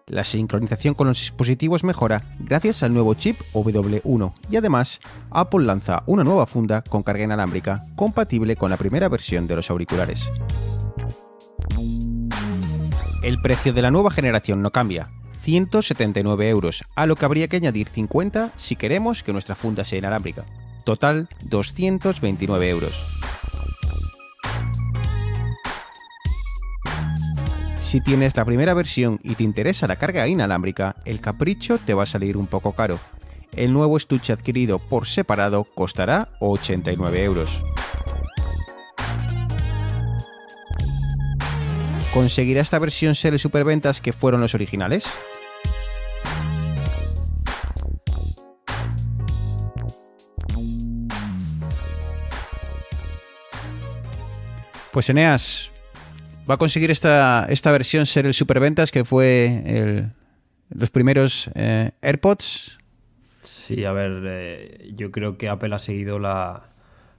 La 0.06 0.24
sincronización 0.24 0.94
con 0.94 1.06
los 1.06 1.20
dispositivos 1.20 1.82
mejora 1.84 2.22
gracias 2.40 2.82
al 2.82 2.92
nuevo 2.92 3.14
chip 3.14 3.38
W1 3.54 4.34
y 4.50 4.56
además 4.56 5.00
Apple 5.30 5.64
lanza 5.64 6.02
una 6.06 6.22
nueva 6.22 6.46
funda 6.46 6.82
con 6.82 7.02
carga 7.02 7.24
inalámbrica 7.24 7.86
compatible 7.96 8.56
con 8.56 8.70
la 8.70 8.76
primera 8.76 9.08
versión 9.08 9.46
de 9.46 9.56
los 9.56 9.70
auriculares. 9.70 10.30
El 13.22 13.38
precio 13.38 13.72
de 13.72 13.82
la 13.82 13.90
nueva 13.90 14.10
generación 14.10 14.60
no 14.60 14.70
cambia, 14.70 15.08
179 15.42 16.48
euros, 16.50 16.84
a 16.94 17.06
lo 17.06 17.16
que 17.16 17.24
habría 17.24 17.48
que 17.48 17.56
añadir 17.56 17.88
50 17.88 18.50
si 18.56 18.76
queremos 18.76 19.22
que 19.22 19.32
nuestra 19.32 19.54
funda 19.54 19.84
sea 19.84 19.98
inalámbrica. 19.98 20.44
Total, 20.84 21.28
229 21.44 22.68
euros. 22.68 23.22
Si 27.92 28.00
tienes 28.00 28.34
la 28.38 28.46
primera 28.46 28.72
versión 28.72 29.20
y 29.22 29.34
te 29.34 29.42
interesa 29.42 29.86
la 29.86 29.96
carga 29.96 30.26
inalámbrica, 30.26 30.96
el 31.04 31.20
capricho 31.20 31.76
te 31.76 31.92
va 31.92 32.04
a 32.04 32.06
salir 32.06 32.38
un 32.38 32.46
poco 32.46 32.72
caro. 32.72 32.98
El 33.54 33.74
nuevo 33.74 33.98
estuche 33.98 34.32
adquirido 34.32 34.78
por 34.78 35.06
separado 35.06 35.64
costará 35.64 36.28
89 36.40 37.22
euros. 37.22 37.62
¿Conseguirá 42.14 42.62
esta 42.62 42.78
versión 42.78 43.14
ser 43.14 43.34
el 43.34 43.38
superventas 43.38 44.00
que 44.00 44.14
fueron 44.14 44.40
los 44.40 44.54
originales? 44.54 45.04
Pues 54.92 55.10
Eneas, 55.10 55.71
¿va 56.48 56.54
a 56.54 56.56
conseguir 56.56 56.90
esta, 56.90 57.46
esta 57.48 57.72
versión 57.72 58.06
ser 58.06 58.26
el 58.26 58.34
superventas 58.34 58.90
que 58.90 59.04
fue 59.04 59.62
el, 59.66 60.10
los 60.70 60.90
primeros 60.90 61.50
eh, 61.54 61.92
AirPods? 62.02 62.78
Sí, 63.42 63.84
a 63.84 63.92
ver, 63.92 64.22
eh, 64.24 64.92
yo 64.94 65.10
creo 65.10 65.36
que 65.36 65.48
Apple 65.48 65.74
ha 65.74 65.78
seguido 65.78 66.18
la, 66.18 66.70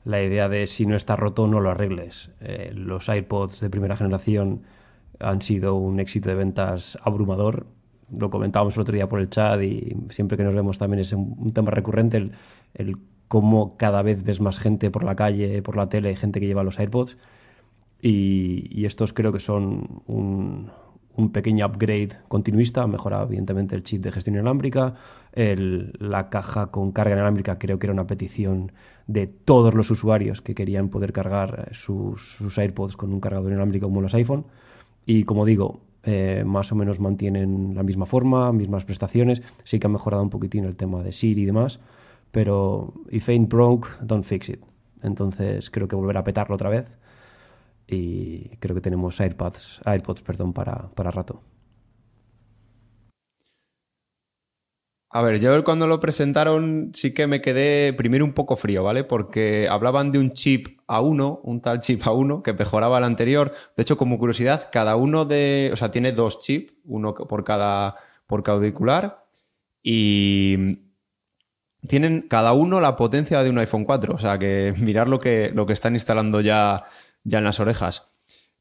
la, 0.06 0.24
idea 0.24 0.48
de 0.48 0.68
si 0.68 0.86
no 0.86 0.96
está 0.96 1.16
roto 1.16 1.48
no 1.48 1.60
lo 1.60 1.72
arregles. 1.72 2.30
Eh, 2.40 2.72
los 2.74 3.10
iPods 3.10 3.60
de 3.60 3.70
primera 3.70 3.98
generación 3.98 4.64
han 5.20 5.42
sido 5.42 5.76
un 5.76 6.00
éxito 6.00 6.30
de 6.30 6.36
ventas 6.36 6.98
abrumador. 7.04 7.68
lo 8.18 8.30
comentábamos 8.30 8.76
el 8.76 8.82
otro 8.82 8.94
día 8.94 9.10
por 9.10 9.20
el 9.20 9.30
chat 9.30 9.62
y 9.62 9.96
siempre 10.10 10.38
que 10.38 10.44
nos 10.44 10.56
vemos 10.56 10.78
también 10.78 11.02
es 11.02 11.12
un, 11.14 11.52
tema 11.54 11.72
recurrente, 11.72 12.18
el, 12.18 12.32
el, 12.74 12.98
cómo 13.28 13.76
cada 13.78 14.02
vez 14.02 14.24
ves 14.24 14.40
más 14.40 14.60
gente 14.60 14.92
por 14.92 15.04
la 15.04 15.16
calle, 15.16 15.62
por 15.62 15.76
la 15.76 15.90
tele, 15.90 16.16
gente 16.16 16.40
que 16.40 16.48
lleva 16.48 16.64
los 16.64 16.80
AirPods. 16.80 17.18
Y, 18.06 18.86
estos 18.86 19.14
creo 19.14 19.32
que 19.32 19.40
son 19.40 20.04
un, 20.08 20.70
pequeño 21.32 21.66
upgrade 21.66 22.10
continuista, 22.28 22.86
mejora 22.86 23.22
evidentemente 23.22 23.76
el 23.76 23.84
chip 23.84 24.04
de 24.04 24.12
gestión 24.12 24.36
inalámbrica, 24.36 24.96
la 25.34 26.30
caja 26.30 26.68
con 26.68 26.92
carga 26.92 27.16
inalámbrica 27.16 27.58
creo 27.58 27.80
que 27.80 27.88
era 27.88 27.94
una 27.94 28.06
petición 28.06 28.74
de 29.08 29.28
todos 29.28 29.74
los 29.74 29.90
usuarios 29.90 30.42
que 30.42 30.54
querían 30.54 30.90
poder 30.90 31.14
cargar 31.14 31.70
sus, 31.72 32.58
AirPods 32.58 32.98
con 32.98 33.14
un 33.14 33.22
cargador 33.22 33.52
inalámbrico 33.52 33.88
como 33.88 34.02
los 34.02 34.14
iPhone. 34.16 34.48
Y 35.06 35.24
como 35.24 35.46
digo, 35.46 35.80
eh, 36.04 36.44
más 36.46 36.74
o 36.74 36.76
menos 36.76 37.00
mantienen 37.00 37.74
la 37.74 37.84
misma 37.84 38.06
forma, 38.06 38.52
mismas 38.52 38.84
prestaciones, 38.84 39.42
sí 39.64 39.80
que 39.80 39.88
han 39.88 39.94
mejorado 39.94 40.24
un 40.24 40.30
poquitín 40.30 40.66
el 40.66 40.76
tema 40.76 41.04
de 41.04 41.14
Siri 41.14 41.44
y 41.44 41.46
demás, 41.46 41.80
pero 42.32 42.94
if 43.12 43.30
ain't 43.30 43.50
broke, 43.50 43.88
don't 44.02 44.26
fix 44.26 44.50
it. 44.50 44.60
Entonces 45.02 45.70
creo 45.70 45.88
que 45.88 45.96
volver 45.96 46.18
a 46.18 46.26
petarlo 46.26 46.56
otra 46.56 46.70
vez 46.70 46.98
y 47.94 48.58
creo 48.60 48.76
que 48.76 48.82
tenemos 48.82 49.20
AirPods, 49.20 49.82
AirPods 49.86 50.22
perdón, 50.22 50.54
para, 50.54 50.90
para 50.96 51.12
rato. 51.12 51.42
A 55.16 55.22
ver, 55.22 55.40
yo 55.40 55.64
cuando 55.64 55.86
lo 55.86 56.00
presentaron 56.00 56.90
sí 56.96 57.14
que 57.14 57.28
me 57.28 57.40
quedé 57.40 57.94
primero 57.94 58.26
un 58.26 58.34
poco 58.34 58.56
frío, 58.56 58.82
¿vale? 58.84 59.04
Porque 59.04 59.68
hablaban 59.70 60.12
de 60.12 60.18
un 60.18 60.32
chip 60.32 60.80
A1, 60.88 61.40
un 61.44 61.62
tal 61.62 61.80
chip 61.82 62.02
A1 62.02 62.42
que 62.42 62.54
mejoraba 62.54 62.98
el 62.98 63.04
anterior. 63.04 63.52
De 63.78 63.84
hecho, 63.84 63.96
como 63.96 64.18
curiosidad, 64.18 64.70
cada 64.72 64.96
uno 64.96 65.26
de, 65.26 65.70
o 65.72 65.76
sea, 65.76 65.92
tiene 65.92 66.14
dos 66.14 66.40
chips, 66.40 66.74
uno 66.86 67.14
por 67.14 67.44
cada, 67.44 67.96
por 68.26 68.42
cada 68.42 68.58
auricular 68.58 69.28
y 69.84 70.80
tienen 71.88 72.22
cada 72.28 72.54
uno 72.54 72.82
la 72.82 72.96
potencia 72.96 73.44
de 73.44 73.52
un 73.52 73.60
iPhone 73.60 73.86
4. 73.86 74.16
O 74.16 74.20
sea, 74.20 74.40
que 74.40 74.74
mirar 74.80 75.08
lo 75.08 75.20
que, 75.20 75.52
lo 75.54 75.68
que 75.68 75.74
están 75.74 75.94
instalando 75.94 76.42
ya 76.42 76.86
ya 77.24 77.40
en 77.40 77.44
las 77.44 77.60
orejas. 77.60 78.10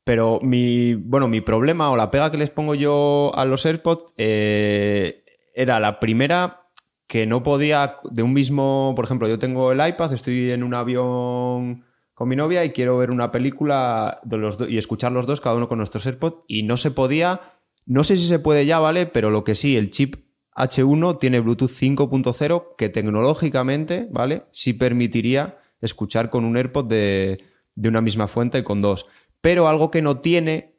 Pero 0.05 0.41
mi, 0.43 0.95
bueno, 0.95 1.29
mi 1.29 1.41
problema 1.41 1.91
o 1.91 1.97
la 1.97 2.11
pega 2.11 2.31
que 2.31 2.39
les 2.39 2.51
pongo 2.51 2.75
yo 2.75 3.31
a 3.35 3.45
los 3.45 3.65
AirPods 3.65 4.15
eh, 4.17 5.25
era 5.55 5.79
la 5.79 6.01
primera 6.01 6.63
que 7.07 7.27
no 7.27 7.43
podía 7.43 7.97
de 8.11 8.23
un 8.23 8.33
mismo, 8.33 8.95
por 8.97 9.05
ejemplo, 9.05 9.29
yo 9.29 9.39
tengo 9.39 9.71
el 9.71 9.87
iPad, 9.87 10.15
estoy 10.15 10.51
en 10.51 10.63
un 10.63 10.75
avión 10.75 11.85
con 12.15 12.29
mi 12.29 12.37
novia 12.37 12.65
y 12.65 12.71
quiero 12.71 12.97
ver 12.99 13.11
una 13.11 13.31
película 13.31 14.21
de 14.25 14.39
los 14.39 14.59
y 14.69 14.79
escuchar 14.79 15.13
los 15.13 15.27
dos, 15.27 15.41
cada 15.41 15.57
uno 15.57 15.69
con 15.69 15.79
nuestros 15.79 16.07
AirPods, 16.07 16.45
y 16.49 16.63
no 16.63 16.77
se 16.77 16.91
podía, 16.91 17.41
no 17.85 18.03
sé 18.03 18.17
si 18.17 18.27
se 18.27 18.39
puede 18.39 18.65
ya, 18.65 18.79
¿vale? 18.79 19.07
Pero 19.07 19.31
lo 19.31 19.45
que 19.45 19.55
sí, 19.55 19.77
el 19.77 19.91
chip 19.91 20.17
H1 20.57 21.19
tiene 21.19 21.41
Bluetooth 21.41 21.71
5.0 21.71 22.77
que 22.79 22.89
tecnológicamente, 22.89 24.09
¿vale? 24.11 24.45
Sí 24.51 24.73
permitiría 24.73 25.59
escuchar 25.81 26.31
con 26.31 26.45
un 26.45 26.57
AirPod 26.57 26.87
de, 26.87 27.52
de 27.75 27.89
una 27.89 28.01
misma 28.01 28.29
fuente 28.29 28.65
con 28.65 28.81
dos. 28.81 29.07
Pero 29.41 29.69
algo 29.69 29.91
que 29.91 30.03
no 30.03 30.21
tiene, 30.21 30.77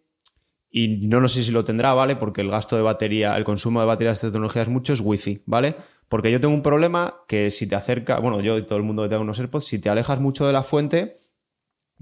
y 0.70 1.08
no, 1.08 1.22
no 1.22 1.28
sé 1.28 1.44
si 1.44 1.52
lo 1.52 1.64
tendrá, 1.64 1.94
¿vale? 1.94 2.16
Porque 2.16 2.42
el 2.42 2.50
gasto 2.50 2.76
de 2.76 2.82
batería, 2.82 3.36
el 3.38 3.44
consumo 3.44 3.80
de 3.80 3.86
batería 3.86 4.14
de 4.14 4.20
tecnología 4.20 4.62
es 4.62 4.70
mucho, 4.70 4.94
es 4.94 5.02
Wi-Fi, 5.02 5.44
¿vale? 5.46 5.76
Porque 6.08 6.32
yo 6.32 6.40
tengo 6.40 6.54
un 6.54 6.62
problema 6.62 7.16
que 7.28 7.52
si 7.52 7.68
te 7.68 7.76
acerca, 7.76 8.20
bueno, 8.20 8.42
yo 8.42 8.58
y 8.58 8.64
todo 8.64 8.78
el 8.78 8.84
mundo 8.84 9.04
que 9.04 9.10
tenga 9.10 9.22
unos 9.22 9.40
AirPods, 9.40 9.66
si 9.66 9.80
te 9.80 9.90
alejas 9.90 10.20
mucho 10.20 10.48
de 10.48 10.54
la 10.54 10.64
fuente, 10.64 11.16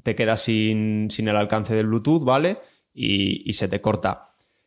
te 0.04 0.16
quedas 0.16 0.42
sin, 0.42 1.10
sin 1.12 1.28
el 1.28 1.36
alcance 1.36 1.76
del 1.76 1.88
Bluetooth, 1.88 2.24
¿vale? 2.24 2.60
Y, 2.94 3.50
y 3.50 3.54
se 3.54 3.68
te 3.68 3.82
corta. 3.82 4.24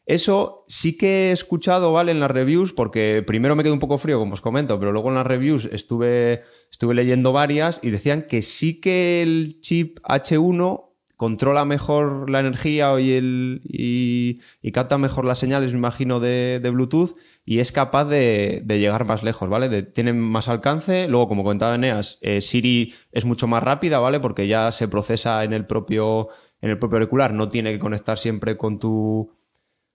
Eso 0.07 0.65
sí 0.67 0.99
que 0.99 1.29
he 1.29 1.33
escuchado, 1.33 1.93
¿vale? 1.93 2.13
En 2.13 2.21
las 2.21 2.31
reviews, 2.31 2.73
porque 2.75 3.23
primero 3.27 3.57
me 3.57 3.63
quedé 3.63 3.73
un 3.73 3.79
poco 3.79 3.97
frío, 3.97 4.19
como 4.19 4.35
os 4.35 4.43
comento, 4.43 4.79
pero 4.79 4.93
luego 4.93 5.09
en 5.09 5.15
las 5.15 5.27
reviews 5.27 5.65
estuve, 5.73 6.43
estuve 6.71 6.95
leyendo 6.95 7.33
varias 7.33 7.81
y 7.83 7.91
decían 7.91 8.23
que 8.23 8.43
sí 8.43 8.81
que 8.81 9.23
el 9.23 9.61
chip 9.61 10.01
H1 10.03 10.85
controla 11.17 11.65
mejor 11.65 12.29
la 12.29 12.41
energía 12.41 12.99
y, 13.01 13.13
el, 13.13 13.63
y, 13.65 14.41
capta 14.73 14.99
mejor 14.99 15.25
las 15.25 15.39
señales, 15.39 15.73
me 15.73 15.79
imagino, 15.79 16.21
de, 16.21 16.61
Bluetooth 16.71 17.17
y 17.47 17.61
es 17.61 17.73
capaz 17.73 18.05
de, 18.05 18.63
llegar 18.67 19.07
más 19.07 19.23
lejos, 19.23 19.49
¿vale? 19.49 19.83
tiene 19.85 20.13
más 20.13 20.49
alcance. 20.49 21.09
Luego, 21.09 21.29
como 21.29 21.45
comentaba 21.45 21.77
Eneas, 21.77 22.19
eh, 22.21 22.43
Siri 22.43 22.93
es 23.11 23.25
mucho 23.25 23.47
más 23.47 23.63
rápida, 23.63 24.01
¿vale? 24.01 24.21
Porque 24.21 24.49
ya 24.49 24.71
se 24.71 24.89
procesa 24.89 25.45
en 25.45 25.55
el 25.55 25.67
propio, 25.67 26.29
en 26.61 26.71
el 26.71 26.79
propio 26.79 26.97
auricular, 26.97 27.33
no 27.33 27.49
tiene 27.49 27.73
que 27.73 27.79
conectar 27.79 28.19
siempre 28.19 28.59
con 28.59 28.79
tu 28.79 29.31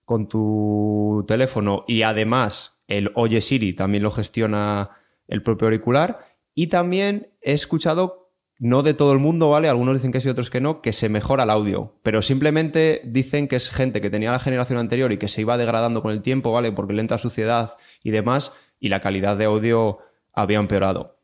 con 0.04 0.28
tu 0.28 1.24
teléfono 1.28 1.84
y 1.86 2.02
además 2.02 2.80
el 2.86 3.12
Oye 3.14 3.40
Siri 3.40 3.72
también 3.72 4.02
lo 4.02 4.10
gestiona 4.10 4.90
el 5.28 5.42
propio 5.42 5.68
auricular. 5.68 6.18
Y 6.54 6.66
también 6.66 7.32
he 7.40 7.52
escuchado, 7.52 8.32
no 8.58 8.82
de 8.82 8.92
todo 8.92 9.12
el 9.12 9.20
mundo, 9.20 9.48
¿vale? 9.48 9.68
Algunos 9.68 9.94
dicen 9.94 10.12
que 10.12 10.20
sí, 10.20 10.28
otros 10.28 10.50
que 10.50 10.60
no, 10.60 10.82
que 10.82 10.92
se 10.92 11.08
mejora 11.08 11.44
el 11.44 11.50
audio. 11.50 11.94
Pero 12.02 12.20
simplemente 12.20 13.00
dicen 13.04 13.48
que 13.48 13.56
es 13.56 13.70
gente 13.70 14.00
que 14.00 14.10
tenía 14.10 14.32
la 14.32 14.40
generación 14.40 14.78
anterior 14.78 15.12
y 15.12 15.18
que 15.18 15.28
se 15.28 15.40
iba 15.40 15.56
degradando 15.56 16.02
con 16.02 16.10
el 16.10 16.20
tiempo, 16.20 16.52
¿vale? 16.52 16.72
Porque 16.72 16.92
le 16.92 17.00
entra 17.00 17.16
suciedad 17.16 17.76
y 18.02 18.10
demás, 18.10 18.52
y 18.80 18.88
la 18.88 19.00
calidad 19.00 19.36
de 19.36 19.44
audio 19.44 19.98
había 20.32 20.58
empeorado. 20.58 21.19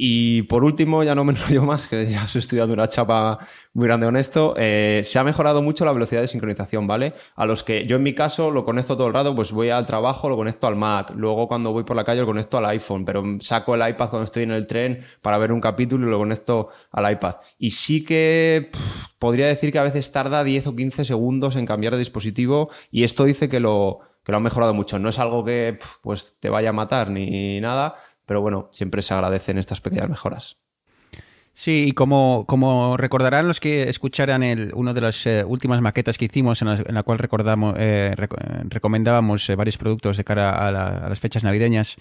Y 0.00 0.42
por 0.42 0.62
último, 0.62 1.02
ya 1.02 1.16
no 1.16 1.24
me 1.24 1.32
enrollo 1.32 1.64
más, 1.64 1.88
que 1.88 2.06
ya 2.06 2.22
estoy 2.24 2.38
estudiando 2.38 2.72
una 2.72 2.88
chapa 2.88 3.40
muy 3.72 3.88
grande 3.88 4.06
honesto, 4.06 4.54
eh, 4.56 5.02
se 5.02 5.18
ha 5.18 5.24
mejorado 5.24 5.60
mucho 5.60 5.84
la 5.84 5.90
velocidad 5.92 6.20
de 6.20 6.28
sincronización, 6.28 6.86
¿vale? 6.86 7.14
A 7.34 7.46
los 7.46 7.64
que 7.64 7.84
yo 7.84 7.96
en 7.96 8.04
mi 8.04 8.14
caso 8.14 8.52
lo 8.52 8.64
conecto 8.64 8.96
todo 8.96 9.08
el 9.08 9.12
rato, 9.12 9.34
pues 9.34 9.50
voy 9.50 9.70
al 9.70 9.86
trabajo, 9.86 10.28
lo 10.28 10.36
conecto 10.36 10.68
al 10.68 10.76
Mac, 10.76 11.10
luego 11.16 11.48
cuando 11.48 11.72
voy 11.72 11.82
por 11.82 11.96
la 11.96 12.04
calle 12.04 12.20
lo 12.20 12.26
conecto 12.26 12.58
al 12.58 12.66
iPhone, 12.66 13.04
pero 13.04 13.24
saco 13.40 13.74
el 13.74 13.88
iPad 13.88 14.08
cuando 14.08 14.24
estoy 14.24 14.44
en 14.44 14.52
el 14.52 14.68
tren 14.68 15.00
para 15.20 15.36
ver 15.36 15.50
un 15.50 15.60
capítulo 15.60 16.06
y 16.06 16.10
lo 16.10 16.18
conecto 16.18 16.68
al 16.92 17.10
iPad. 17.10 17.34
Y 17.58 17.70
sí 17.70 18.04
que 18.04 18.70
podría 19.18 19.48
decir 19.48 19.72
que 19.72 19.80
a 19.80 19.82
veces 19.82 20.12
tarda 20.12 20.44
10 20.44 20.68
o 20.68 20.76
15 20.76 21.04
segundos 21.06 21.56
en 21.56 21.66
cambiar 21.66 21.94
de 21.94 21.98
dispositivo 21.98 22.70
y 22.92 23.02
esto 23.02 23.24
dice 23.24 23.48
que 23.48 23.58
lo, 23.58 23.98
que 24.28 24.32
lo 24.32 24.36
han 24.36 24.44
mejorado 24.44 24.74
mucho. 24.74 24.98
No 24.98 25.08
es 25.08 25.18
algo 25.18 25.42
que 25.42 25.78
pues 26.02 26.36
te 26.38 26.50
vaya 26.50 26.68
a 26.68 26.74
matar 26.74 27.10
ni 27.10 27.62
nada, 27.62 27.94
pero 28.28 28.42
bueno, 28.42 28.68
siempre 28.70 29.00
se 29.00 29.14
agradecen 29.14 29.56
estas 29.56 29.80
pequeñas 29.80 30.10
mejoras. 30.10 30.58
Sí, 31.54 31.86
y 31.88 31.92
como, 31.92 32.44
como 32.46 32.96
recordarán 32.96 33.48
los 33.48 33.58
que 33.58 33.88
escucharan 33.88 34.42
el, 34.44 34.70
una 34.74 34.92
de 34.92 35.00
las 35.00 35.26
eh, 35.26 35.42
últimas 35.44 35.80
maquetas 35.80 36.18
que 36.18 36.26
hicimos 36.26 36.62
en 36.62 36.94
la, 36.94 37.02
cual 37.02 37.18
recordamos, 37.18 37.74
eh, 37.78 38.14
recomendábamos 38.68 39.48
eh, 39.48 39.56
varios 39.56 39.78
productos 39.78 40.18
de 40.18 40.24
cara 40.24 40.50
a, 40.50 40.70
las 41.08 41.18
fechas 41.18 41.42
navideñas, 41.42 41.96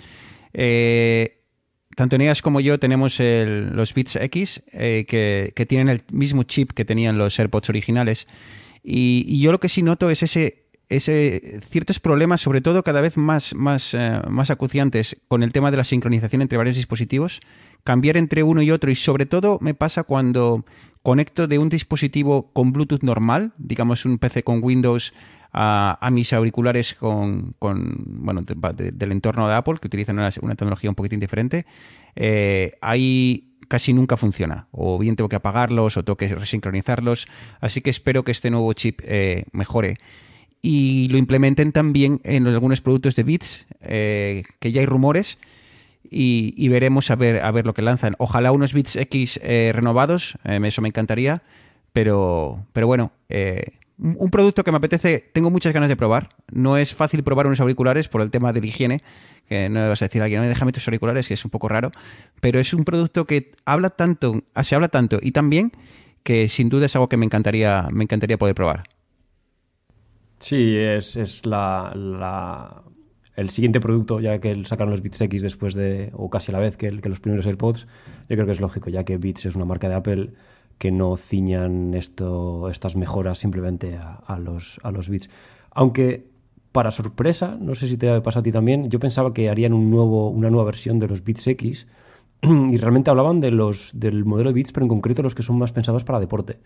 tanto 1.96 2.18
Eneas 2.18 2.44
como 2.44 2.60
yo 2.60 2.78
tenemos 2.78 3.20
los 3.20 3.94
Beats 3.96 4.18
X 4.18 4.64
que, 4.72 5.54
que, 5.56 5.66
tienen 5.66 5.90
el 5.90 6.04
mismo 6.12 6.44
chip 6.44 6.74
que 6.74 6.86
tenían 6.86 7.18
los 7.18 7.40
AirPods 7.40 7.70
originales 7.70 8.28
y 8.84 9.40
yo 9.42 9.52
lo 9.52 9.60
que 9.60 9.70
sí 9.70 9.82
noto 9.82 10.12
es 10.12 10.22
ese 10.22 10.67
ese, 10.90 11.60
ciertos 11.70 12.00
problemas, 12.00 12.42
sobre 12.42 12.62
todo 12.62 12.84
cada 12.84 13.02
vez 13.02 13.18
más, 13.18 13.54
más, 13.56 13.94
eh, 13.94 14.22
más 14.30 14.50
acuciantes 14.52 15.18
con 15.28 15.44
el 15.44 15.52
tema 15.52 15.72
de 15.72 15.78
la 15.78 15.84
sincronización 15.84 16.42
entre 16.42 16.58
varios 16.58 16.76
dispositivos, 16.76 17.42
cambiar 17.84 18.18
entre 18.18 18.44
uno 18.44 18.62
y 18.62 18.72
otro 18.72 18.90
y 18.90 18.96
sobre 18.96 19.26
todo 19.26 19.60
me 19.62 19.74
pasa 19.74 20.04
cuando 20.04 20.66
conecto 21.04 21.48
de 21.48 21.58
un 21.58 21.70
dispositivo 21.70 22.52
con 22.54 22.74
Bluetooth 22.74 23.04
normal, 23.04 23.54
digamos 23.58 24.06
un 24.06 24.18
PC 24.18 24.44
con 24.44 24.64
Windows, 24.64 25.14
a, 25.60 26.10
mis 26.12 26.34
auriculares 26.34 26.94
con, 26.94 27.56
con 27.58 27.96
bueno, 28.06 28.42
del 28.42 29.12
entorno 29.12 29.48
de 29.48 29.56
Apple, 29.56 29.76
que 29.82 29.88
utilizan 29.88 30.20
una, 30.20 30.30
tecnología 30.32 30.90
un 30.90 30.96
poquitín 30.96 31.20
diferente, 31.20 31.66
eh, 32.16 32.74
ahí 32.82 33.56
casi 33.68 33.94
nunca 33.94 34.18
funciona. 34.18 34.68
O 34.72 35.00
bien 35.00 35.16
tengo 35.16 35.30
que 35.30 35.36
apagarlos 35.36 35.98
o 35.98 36.04
tengo 36.04 36.18
que 36.18 36.28
resincronizarlos. 36.28 37.28
Así 37.60 37.82
que 37.82 37.90
espero 37.90 38.24
que 38.24 38.32
este 38.32 38.52
nuevo 38.52 38.72
chip 38.74 39.02
eh, 39.04 39.46
mejore 39.52 39.98
y 40.62 41.08
lo 41.10 41.18
implementen 41.18 41.72
también 41.72 42.20
en 42.24 42.48
algunos 42.48 42.82
productos 42.82 43.16
de 43.16 43.24
Bits, 43.24 43.68
eh, 43.82 44.44
que 44.60 44.72
ya 44.72 44.82
hay 44.82 44.86
rumores. 44.86 45.38
Y, 46.10 46.70
veremos 46.70 47.12
a 47.12 47.16
ver, 47.16 47.44
a 47.44 47.52
ver 47.52 47.66
lo 47.66 47.74
que 47.74 47.82
lanzan. 47.82 48.16
Ojalá 48.18 48.54
unos 48.54 48.74
Bits 48.74 48.96
X 48.96 49.42
eh, 49.44 49.72
renovados, 49.76 50.38
eh, 50.46 50.60
eso 50.64 50.82
me 50.82 50.88
encantaría, 50.88 51.44
pero, 51.92 52.66
pero 52.72 52.88
bueno, 52.88 53.12
un 53.98 54.30
producto 54.32 54.64
que 54.64 54.72
me 54.72 54.78
apetece, 54.78 55.30
tengo 55.34 55.50
muchas 55.50 55.74
ganas 55.74 55.90
de 55.90 55.98
probar. 55.98 56.30
No 56.50 56.78
es 56.78 56.94
fácil 56.94 57.24
probar 57.24 57.48
unos 57.48 57.60
auriculares 57.60 58.08
por 58.08 58.22
el 58.22 58.32
tema 58.32 58.54
de 58.54 58.62
la 58.62 58.68
higiene, 58.68 59.04
que 59.50 59.68
no 59.68 59.90
vas 59.90 60.02
a 60.02 60.06
decir 60.06 60.22
a 60.22 60.26
alguien, 60.26 60.42
no, 60.42 60.48
déjame 60.48 60.72
tus 60.72 60.88
auriculares, 60.88 61.28
que 61.28 61.34
es 61.34 61.44
un 61.44 61.52
poco 61.52 61.68
raro, 61.68 61.92
pero 62.40 62.62
es 62.62 62.74
un 62.74 62.86
producto 62.86 63.26
que 63.26 63.52
habla 63.66 63.90
tanto, 63.90 64.44
se 64.64 64.76
habla 64.76 64.88
tanto 64.88 65.20
y 65.22 65.32
también 65.32 65.74
que 66.24 66.48
sin 66.48 66.70
duda 66.70 66.86
es 66.86 66.96
algo 66.96 67.10
que 67.10 67.18
me 67.18 67.26
encantaría, 67.26 67.88
me 67.92 68.04
encantaría 68.04 68.38
poder 68.38 68.56
probar. 68.56 68.84
Sí, 70.40 70.76
es, 70.78 71.16
es 71.16 71.46
la, 71.46 72.84
el 73.36 73.50
siguiente 73.50 73.80
producto, 73.80 74.20
ya 74.20 74.40
que 74.40 74.64
sacaron 74.66 74.92
los 74.92 75.02
Beats 75.02 75.22
X 75.22 75.42
después 75.44 75.74
de, 75.74 76.12
o 76.14 76.30
casi 76.30 76.52
a 76.52 76.54
la 76.54 76.60
vez 76.60 76.78
que, 76.78 76.92
los 76.92 77.20
primeros 77.20 77.46
AirPods, 77.46 77.88
yo 78.30 78.36
creo 78.36 78.46
que 78.46 78.52
es 78.52 78.60
lógico, 78.60 78.90
ya 78.90 79.04
que 79.04 79.18
Beats 79.18 79.46
es 79.46 79.56
una 79.56 79.66
marca 79.66 79.90
de 79.90 79.96
Apple 79.96 80.34
que 80.78 80.92
no 80.92 81.18
ciñan 81.18 81.94
esto, 81.96 82.70
estas 82.70 82.96
mejoras 82.96 83.40
simplemente 83.40 83.98
a, 83.98 84.38
los, 84.40 84.80
a 84.84 84.92
los 84.92 85.10
Beats. 85.10 85.30
Aunque 85.72 86.28
para 86.72 86.92
sorpresa, 86.92 87.58
no 87.60 87.74
sé 87.74 87.88
si 87.88 87.98
te 87.98 88.22
pasa 88.22 88.40
a 88.40 88.44
ti 88.44 88.52
también, 88.52 88.90
yo 88.90 89.00
pensaba 89.00 89.34
que 89.34 89.50
harían 89.50 89.74
un 89.74 89.90
nuevo, 89.90 90.30
una 90.30 90.52
nueva 90.52 90.66
versión 90.66 91.00
de 91.00 91.08
los 91.08 91.24
Beats 91.24 91.48
X 91.48 91.88
y 92.42 92.78
realmente 92.78 93.10
hablaban 93.10 93.40
de 93.40 93.50
los, 93.50 93.92
del 93.94 94.26
modelo 94.26 94.52
de 94.52 94.56
Beats, 94.56 94.72
pero 94.72 94.84
en 94.84 94.90
concreto 94.90 95.24
los 95.24 95.34
que 95.34 95.42
son 95.42 95.58
más 95.58 95.72
pensados 95.72 96.04
para 96.04 96.20
deporte, 96.20 96.60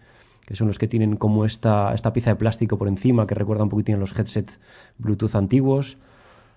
que 0.45 0.55
son 0.55 0.67
los 0.67 0.79
que 0.79 0.87
tienen 0.87 1.15
como 1.15 1.45
esta, 1.45 1.93
esta 1.93 2.13
pieza 2.13 2.31
de 2.31 2.35
plástico 2.35 2.77
por 2.77 2.87
encima 2.87 3.27
que 3.27 3.35
recuerda 3.35 3.63
un 3.63 3.69
poquitín 3.69 3.95
a 3.95 3.97
los 3.97 4.17
headsets 4.17 4.59
Bluetooth 4.97 5.35
antiguos. 5.35 5.97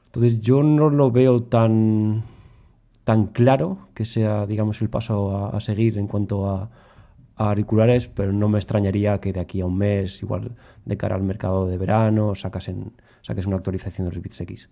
Entonces 0.07 0.41
yo 0.41 0.63
no 0.63 0.91
lo 0.91 1.11
veo 1.11 1.43
tan, 1.43 2.23
tan 3.05 3.27
claro 3.27 3.89
que 3.95 4.07
sea, 4.07 4.47
digamos, 4.47 4.81
el 4.81 4.89
paso 4.89 5.55
a, 5.55 5.61
seguir 5.61 5.99
en 5.99 6.07
cuanto 6.07 6.49
a, 6.49 6.71
auriculares, 7.37 8.09
pero 8.09 8.33
no 8.33 8.49
me 8.49 8.59
extrañaría 8.59 9.21
que 9.21 9.33
de 9.33 9.41
aquí 9.41 9.61
a 9.61 9.67
un 9.67 9.77
mes, 9.77 10.23
igual 10.23 10.53
de 10.85 10.97
cara 10.97 11.17
al 11.17 11.23
mercado 11.23 11.67
de 11.67 11.77
verano, 11.79 12.35
sacas 12.35 12.69
en, 12.69 12.93
saques 13.23 13.47
una 13.47 13.57
actualización 13.57 14.09
de 14.09 14.15
los 14.15 14.41
X. 14.41 14.69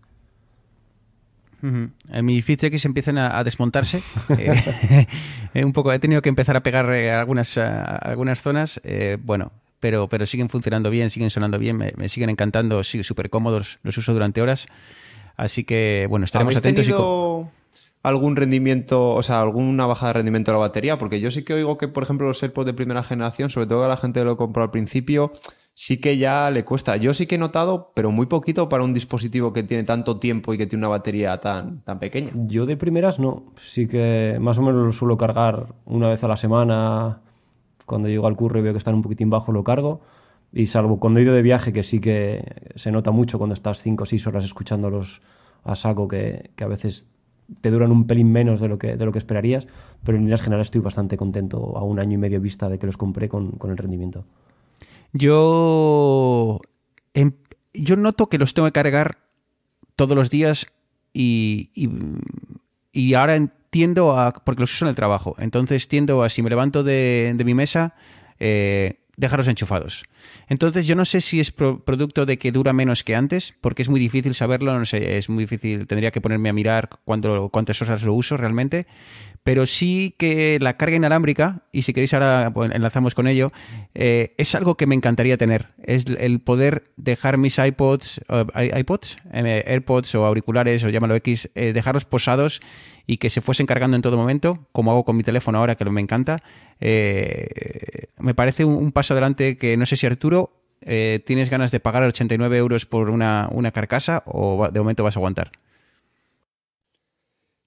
En 1.62 2.24
mis 2.24 2.48
X 2.48 2.84
empiezan 2.84 3.18
a, 3.18 3.42
desmontarse. 3.44 4.02
Eh, 5.54 5.66
un 5.66 5.74
poco, 5.74 5.92
he 5.92 5.98
tenido 5.98 6.22
que 6.22 6.30
empezar 6.30 6.56
a 6.56 6.62
pegar 6.62 6.90
eh, 6.94 7.12
algunas, 7.12 7.58
algunas 7.58 8.40
zonas. 8.40 8.80
Eh, 8.84 9.18
bueno, 9.22 9.52
pero, 9.80 10.08
pero 10.08 10.24
siguen 10.24 10.48
funcionando 10.48 10.88
bien, 10.88 11.10
siguen 11.10 11.28
sonando 11.28 11.58
bien, 11.58 11.76
me, 11.76 12.08
siguen 12.08 12.30
encantando, 12.30 12.82
siguen 12.84 13.04
súper 13.04 13.28
cómodos, 13.28 13.78
los 13.82 13.98
uso 13.98 14.14
durante 14.14 14.40
horas. 14.40 14.66
Así 15.36 15.64
que, 15.64 16.06
bueno, 16.08 16.24
estaremos 16.24 16.56
atentos. 16.56 16.86
Tenido... 16.86 17.50
algún 18.02 18.36
rendimiento, 18.36 19.10
o 19.10 19.22
sea, 19.22 19.42
alguna 19.42 19.84
bajada 19.84 20.14
de 20.14 20.18
rendimiento 20.20 20.52
de 20.52 20.54
la 20.54 20.60
batería? 20.60 20.98
Porque 20.98 21.20
yo 21.20 21.30
sí 21.30 21.42
que 21.42 21.52
oigo 21.52 21.76
que, 21.76 21.88
por 21.88 22.02
ejemplo, 22.02 22.26
los 22.26 22.42
AirPods 22.42 22.64
de 22.64 22.72
primera 22.72 23.02
generación, 23.02 23.50
sobre 23.50 23.66
todo 23.66 23.84
a 23.84 23.88
la 23.88 23.98
gente 23.98 24.20
que 24.20 24.24
lo 24.24 24.38
compró 24.38 24.62
al 24.62 24.70
principio, 24.70 25.34
sí 25.74 26.00
que 26.00 26.18
ya 26.18 26.50
le 26.50 26.64
cuesta. 26.64 26.96
Yo 26.96 27.14
sí 27.14 27.26
que 27.26 27.36
he 27.36 27.38
notado, 27.38 27.92
pero 27.94 28.10
muy 28.10 28.26
poquito 28.26 28.68
para 28.68 28.84
un 28.84 28.94
dispositivo 28.94 29.52
que 29.52 29.62
tiene 29.62 29.84
tanto 29.84 30.18
tiempo 30.18 30.52
y 30.54 30.58
que 30.58 30.66
tiene 30.66 30.82
una 30.82 30.88
batería 30.88 31.40
tan, 31.40 31.80
tan 31.82 31.98
pequeña. 31.98 32.32
Yo 32.34 32.66
de 32.66 32.76
primeras 32.76 33.18
no. 33.18 33.44
Sí 33.56 33.86
que 33.86 34.38
más 34.40 34.58
o 34.58 34.62
menos 34.62 34.84
lo 34.84 34.92
suelo 34.92 35.16
cargar 35.16 35.74
una 35.84 36.08
vez 36.08 36.22
a 36.24 36.28
la 36.28 36.36
semana. 36.36 37.20
Cuando 37.86 38.08
llego 38.08 38.26
al 38.26 38.36
curro 38.36 38.58
y 38.58 38.62
veo 38.62 38.72
que 38.72 38.78
están 38.78 38.94
un 38.94 39.02
poquitín 39.02 39.30
bajo, 39.30 39.52
lo 39.52 39.64
cargo. 39.64 40.00
Y 40.52 40.66
salvo 40.66 41.00
cuando 41.00 41.18
he 41.18 41.22
ido 41.22 41.34
de 41.34 41.42
viaje, 41.42 41.72
que 41.72 41.82
sí 41.82 42.00
que 42.00 42.44
se 42.76 42.92
nota 42.92 43.10
mucho 43.10 43.38
cuando 43.38 43.54
estás 43.54 43.82
5 43.82 44.02
o 44.02 44.06
6 44.06 44.26
horas 44.26 44.44
escuchándolos 44.44 45.22
a 45.64 45.74
saco, 45.74 46.08
que, 46.08 46.50
a 46.60 46.66
veces 46.66 47.10
te 47.60 47.70
duran 47.70 47.90
un 47.90 48.06
pelín 48.06 48.30
menos 48.30 48.60
de 48.60 48.68
lo 48.68 48.78
que, 48.78 48.96
de 48.96 49.04
lo 49.04 49.12
que 49.12 49.18
esperarías. 49.18 49.66
Pero 50.04 50.18
en 50.18 50.24
líneas 50.24 50.42
generales 50.42 50.66
estoy 50.66 50.82
bastante 50.82 51.16
contento 51.16 51.76
a 51.76 51.82
un 51.82 51.98
año 51.98 52.14
y 52.14 52.18
medio 52.18 52.40
vista 52.40 52.68
de 52.68 52.78
que 52.78 52.86
los 52.86 52.96
compré 52.96 53.28
con, 53.28 53.52
con 53.52 53.70
el 53.70 53.78
rendimiento. 53.78 54.26
Yo, 55.12 56.60
em, 57.14 57.32
yo 57.74 57.96
noto 57.96 58.28
que 58.28 58.38
los 58.38 58.54
tengo 58.54 58.66
que 58.68 58.72
cargar 58.72 59.18
todos 59.96 60.16
los 60.16 60.30
días 60.30 60.66
y, 61.12 61.70
y, 62.92 63.14
ahora 63.14 63.36
entiendo 63.36 64.18
a, 64.18 64.32
porque 64.32 64.60
los 64.60 64.72
uso 64.72 64.86
en 64.86 64.90
el 64.90 64.94
trabajo, 64.94 65.36
entonces 65.38 65.88
tiendo 65.88 66.22
a 66.22 66.28
si 66.28 66.42
me 66.42 66.50
levanto 66.50 66.82
de, 66.82 67.34
de 67.36 67.44
mi 67.44 67.54
mesa, 67.54 67.94
eh, 68.38 69.02
dejarlos 69.16 69.48
enchufados. 69.48 70.04
Entonces 70.48 70.86
yo 70.86 70.96
no 70.96 71.04
sé 71.04 71.20
si 71.20 71.38
es 71.40 71.52
producto 71.52 72.26
de 72.26 72.38
que 72.38 72.50
dura 72.50 72.72
menos 72.72 73.04
que 73.04 73.14
antes, 73.14 73.54
porque 73.60 73.82
es 73.82 73.88
muy 73.88 74.00
difícil 74.00 74.34
saberlo, 74.34 74.76
no 74.78 74.84
sé, 74.84 75.18
es 75.18 75.28
muy 75.28 75.44
difícil, 75.44 75.86
tendría 75.86 76.10
que 76.10 76.20
ponerme 76.20 76.48
a 76.48 76.52
mirar 76.52 76.88
cuánto, 77.04 77.50
cuántas 77.50 77.80
horas 77.82 78.02
lo 78.02 78.14
uso 78.14 78.36
realmente, 78.36 78.86
pero 79.44 79.66
sí 79.66 80.14
que 80.18 80.58
la 80.60 80.76
carga 80.76 80.96
inalámbrica, 80.96 81.62
y 81.72 81.82
si 81.82 81.92
queréis 81.92 82.14
ahora 82.14 82.52
pues, 82.54 82.72
enlazamos 82.72 83.14
con 83.14 83.26
ello, 83.26 83.52
eh, 83.94 84.34
es 84.38 84.54
algo 84.54 84.76
que 84.76 84.86
me 84.86 84.94
encantaría 84.94 85.36
tener. 85.36 85.68
Es 85.82 86.04
el 86.06 86.40
poder 86.40 86.84
dejar 86.96 87.38
mis 87.38 87.58
iPods, 87.58 88.20
iPods, 88.78 89.18
eh, 89.32 89.64
AirPods 89.66 90.14
o 90.14 90.26
auriculares 90.26 90.84
o 90.84 90.88
llámalo 90.88 91.16
X, 91.16 91.50
eh, 91.54 91.72
dejarlos 91.72 92.04
posados 92.04 92.60
y 93.06 93.16
que 93.16 93.30
se 93.30 93.40
fuesen 93.40 93.66
cargando 93.66 93.96
en 93.96 94.02
todo 94.02 94.16
momento, 94.16 94.68
como 94.70 94.92
hago 94.92 95.04
con 95.04 95.16
mi 95.16 95.24
teléfono 95.24 95.58
ahora, 95.58 95.74
que 95.74 95.84
me 95.84 96.00
encanta. 96.00 96.42
me 96.80 98.34
parece 98.34 98.64
un, 98.64 98.92
paso 98.92 99.14
adelante 99.14 99.56
que 99.56 99.76
no 99.76 99.86
sé 99.86 99.96
si 99.96 100.06
Arturo 100.06 100.52
tienes 100.80 101.50
ganas 101.50 101.70
de 101.70 101.80
pagar 101.80 102.04
89 102.04 102.56
euros 102.56 102.86
por 102.86 103.10
una, 103.10 103.48
una 103.50 103.72
carcasa 103.72 104.22
o 104.26 104.68
de 104.70 104.80
momento 104.80 105.02
vas 105.02 105.16
a 105.16 105.18
aguantar. 105.18 105.50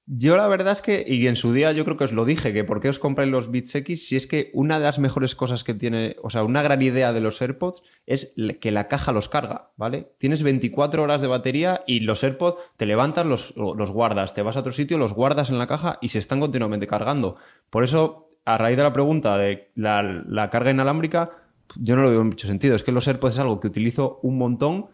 Yo 0.08 0.38
la 0.38 0.48
verdad 0.48 0.74
es 0.74 0.84
que, 0.84 1.04
y 1.08 1.26
en 1.26 1.36
su 1.36 1.52
día 1.52 1.72
yo 1.72 1.84
creo 1.84 1.98
que 1.98 2.04
os 2.04 2.12
lo 2.12 2.26
dije, 2.26 2.54
que 2.54 2.64
por 2.64 2.80
qué 2.80 2.90
os 2.90 3.00
compráis 3.00 3.32
los 3.32 3.50
Beats 3.50 3.74
X, 3.74 4.08
si 4.08 4.16
es 4.16 4.28
que 4.28 4.52
una 4.54 4.78
de 4.78 4.86
las 4.86 5.00
mejores 5.00 5.34
cosas 5.34 5.64
que 5.64 5.74
tiene, 5.74 6.16
o 6.22 6.30
sea, 6.30 6.44
una 6.44 6.62
gran 6.62 6.84
idea 6.84 7.12
de 7.12 7.22
los 7.22 7.42
AirPods 7.42 7.82
es 8.06 8.36
que 8.62 8.72
la 8.72 8.88
caja 8.88 9.12
los 9.14 9.30
carga, 9.30 9.72
¿vale? 9.78 10.12
Tienes 10.20 10.44
24 10.44 11.02
horas 11.02 11.22
de 11.22 11.28
batería 11.28 11.82
y 11.88 12.02
los 12.02 12.24
AirPods 12.24 12.62
te 12.78 12.86
levantas, 12.86 13.26
los, 13.26 13.56
los 13.58 13.90
guardas, 13.90 14.36
te 14.36 14.44
vas 14.44 14.56
a 14.58 14.60
otro 14.60 14.74
sitio, 14.74 15.00
los 15.00 15.14
guardas 15.14 15.50
en 15.50 15.58
la 15.58 15.66
caja 15.66 15.98
y 16.02 16.10
se 16.10 16.20
están 16.20 16.40
continuamente 16.40 16.86
cargando. 16.86 17.38
Por 17.72 17.84
eso, 17.84 18.30
a 18.46 18.60
raíz 18.60 18.78
de 18.78 18.84
la 18.84 18.94
pregunta 18.94 19.40
de 19.40 19.72
la, 19.74 20.04
la 20.04 20.52
carga 20.52 20.70
inalámbrica, 20.70 21.32
yo 21.78 21.96
no 21.96 22.04
lo 22.04 22.12
veo 22.12 22.22
en 22.22 22.28
mucho 22.28 22.46
sentido. 22.46 22.76
Es 22.76 22.84
que 22.84 22.92
los 22.92 23.08
AirPods 23.08 23.34
es 23.34 23.40
algo 23.40 23.60
que 23.60 23.68
utilizo 23.68 24.20
un 24.22 24.38
montón 24.38 24.86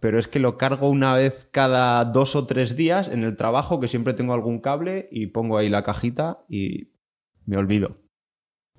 pero 0.00 0.18
es 0.18 0.28
que 0.28 0.40
lo 0.40 0.56
cargo 0.56 0.88
una 0.88 1.14
vez 1.14 1.46
cada 1.52 2.04
dos 2.06 2.34
o 2.34 2.46
tres 2.46 2.74
días 2.74 3.08
en 3.08 3.22
el 3.22 3.36
trabajo, 3.36 3.80
que 3.80 3.88
siempre 3.88 4.14
tengo 4.14 4.32
algún 4.32 4.60
cable 4.60 5.08
y 5.12 5.28
pongo 5.28 5.58
ahí 5.58 5.68
la 5.68 5.82
cajita 5.82 6.44
y 6.48 6.88
me 7.44 7.58
olvido. 7.58 7.98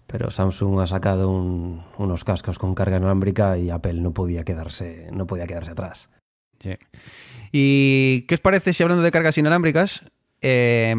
Pero 0.07 0.29
Samsung 0.29 0.81
ha 0.81 0.87
sacado 0.87 1.29
unos 1.29 2.23
cascos 2.25 2.59
con 2.59 2.75
carga 2.75 2.97
inalámbrica 2.97 3.57
y 3.57 3.69
Apple 3.69 3.93
no 3.93 4.13
podía 4.13 4.43
quedarse, 4.43 5.07
no 5.13 5.25
podía 5.25 5.47
quedarse 5.47 5.71
atrás. 5.71 6.09
Sí. 6.59 6.75
¿Y 7.51 8.23
qué 8.23 8.35
os 8.35 8.41
parece 8.41 8.73
si 8.73 8.83
hablando 8.83 9.03
de 9.03 9.11
cargas 9.11 9.37
inalámbricas, 9.37 10.03
eh, 10.41 10.95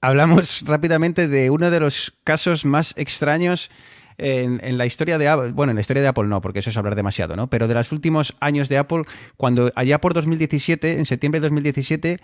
hablamos 0.00 0.62
rápidamente 0.66 1.26
de 1.26 1.50
uno 1.50 1.70
de 1.70 1.80
los 1.80 2.12
casos 2.22 2.64
más 2.64 2.96
extraños 2.96 3.70
en, 4.20 4.78
la 4.78 4.86
historia 4.86 5.18
de 5.18 5.28
Apple, 5.28 5.52
bueno, 5.52 5.70
en 5.70 5.76
la 5.76 5.80
historia 5.80 6.02
de 6.02 6.08
Apple 6.08 6.24
no, 6.24 6.40
porque 6.40 6.58
eso 6.58 6.70
es 6.70 6.76
hablar 6.76 6.94
demasiado, 6.94 7.36
¿no? 7.36 7.48
Pero 7.48 7.68
de 7.68 7.74
los 7.74 7.92
últimos 7.92 8.36
años 8.40 8.68
de 8.68 8.78
Apple, 8.78 9.04
cuando 9.36 9.72
allá 9.74 10.00
por 10.00 10.14
2017, 10.14 10.98
en 10.98 11.06
septiembre 11.06 11.40
de 11.40 11.46
2017, 11.46 12.20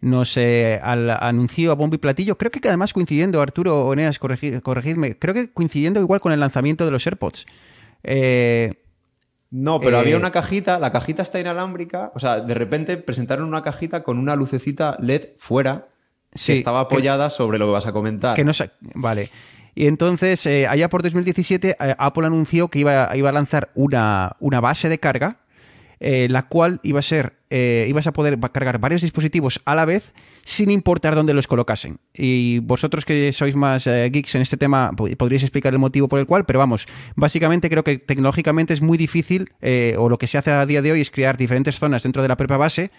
nos 0.00 0.36
eh, 0.36 0.80
anunció 0.82 1.72
a 1.72 1.74
bombo 1.74 1.94
y 1.94 1.98
platillo, 1.98 2.38
creo 2.38 2.50
que 2.50 2.66
además 2.66 2.92
coincidiendo, 2.92 3.42
Arturo 3.42 3.86
Oneas, 3.86 4.18
corregidme, 4.18 5.18
creo 5.18 5.34
que 5.34 5.52
coincidiendo 5.52 6.00
igual 6.00 6.20
con 6.20 6.32
el 6.32 6.40
lanzamiento 6.40 6.84
de 6.84 6.90
los 6.90 7.06
AirPods. 7.06 7.46
Eh, 8.02 8.74
no, 9.50 9.80
pero 9.80 9.98
había 9.98 10.14
eh, 10.14 10.18
una 10.18 10.30
cajita, 10.30 10.78
la 10.78 10.92
cajita 10.92 11.22
está 11.22 11.40
inalámbrica, 11.40 12.12
o 12.14 12.20
sea, 12.20 12.40
de 12.40 12.54
repente 12.54 12.96
presentaron 12.96 13.46
una 13.46 13.62
cajita 13.62 14.02
con 14.02 14.18
una 14.18 14.36
lucecita 14.36 14.96
LED 15.00 15.30
fuera 15.36 15.88
que 16.32 16.54
estaba 16.54 16.80
apoyada 16.80 17.28
sobre 17.28 17.58
lo 17.58 17.66
que 17.66 17.72
vas 17.72 17.86
a 17.86 17.92
comentar. 17.92 18.36
Que 18.36 18.44
no 18.44 18.52
vale. 18.94 19.28
Y 19.74 19.86
entonces, 19.86 20.44
eh, 20.46 20.66
allá 20.66 20.88
por 20.88 21.02
2017, 21.02 21.70
eh, 21.70 21.94
Apple 21.98 22.26
anunció 22.26 22.68
que 22.68 22.80
iba, 22.80 23.10
iba 23.16 23.28
a 23.28 23.32
lanzar 23.32 23.70
una, 23.74 24.36
una, 24.40 24.60
base 24.60 24.88
de 24.88 24.98
carga, 24.98 25.38
eh, 26.00 26.28
la 26.30 26.48
cual 26.48 26.80
iba 26.82 26.98
a 26.98 27.02
ser, 27.02 27.34
ibas 27.50 28.06
a 28.06 28.12
poder 28.12 28.38
cargar 28.52 28.78
varios 28.78 29.02
dispositivos 29.02 29.60
a 29.64 29.74
la 29.74 29.84
vez 29.84 30.12
sin 30.44 30.70
importar 30.70 31.14
dónde 31.14 31.34
los 31.34 31.46
colocasen. 31.46 31.98
Y 32.14 32.60
vosotros 32.60 33.04
que 33.04 33.32
sois 33.32 33.54
más 33.54 33.86
geeks 33.86 34.34
en 34.36 34.42
este 34.42 34.56
tema, 34.56 34.92
podríais 34.92 35.42
explicar 35.42 35.72
el 35.72 35.78
motivo 35.78 36.08
por 36.08 36.20
el 36.20 36.26
cual, 36.26 36.46
pero 36.46 36.58
vamos, 36.58 36.86
básicamente 37.16 37.68
creo 37.68 37.84
que 37.84 37.98
tecnológicamente 37.98 38.72
es 38.72 38.82
muy 38.82 38.96
difícil, 38.96 39.52
o 39.98 40.08
lo 40.08 40.16
que 40.16 40.26
se 40.26 40.38
hace 40.38 40.52
a 40.52 40.64
día 40.64 40.80
de 40.80 40.92
hoy 40.92 41.00
es 41.00 41.10
crear 41.10 41.36
diferentes 41.36 41.78
zonas 41.78 42.04
dentro 42.04 42.22
de 42.22 42.28
la 42.28 42.36
propia 42.36 42.56
base 42.56 42.90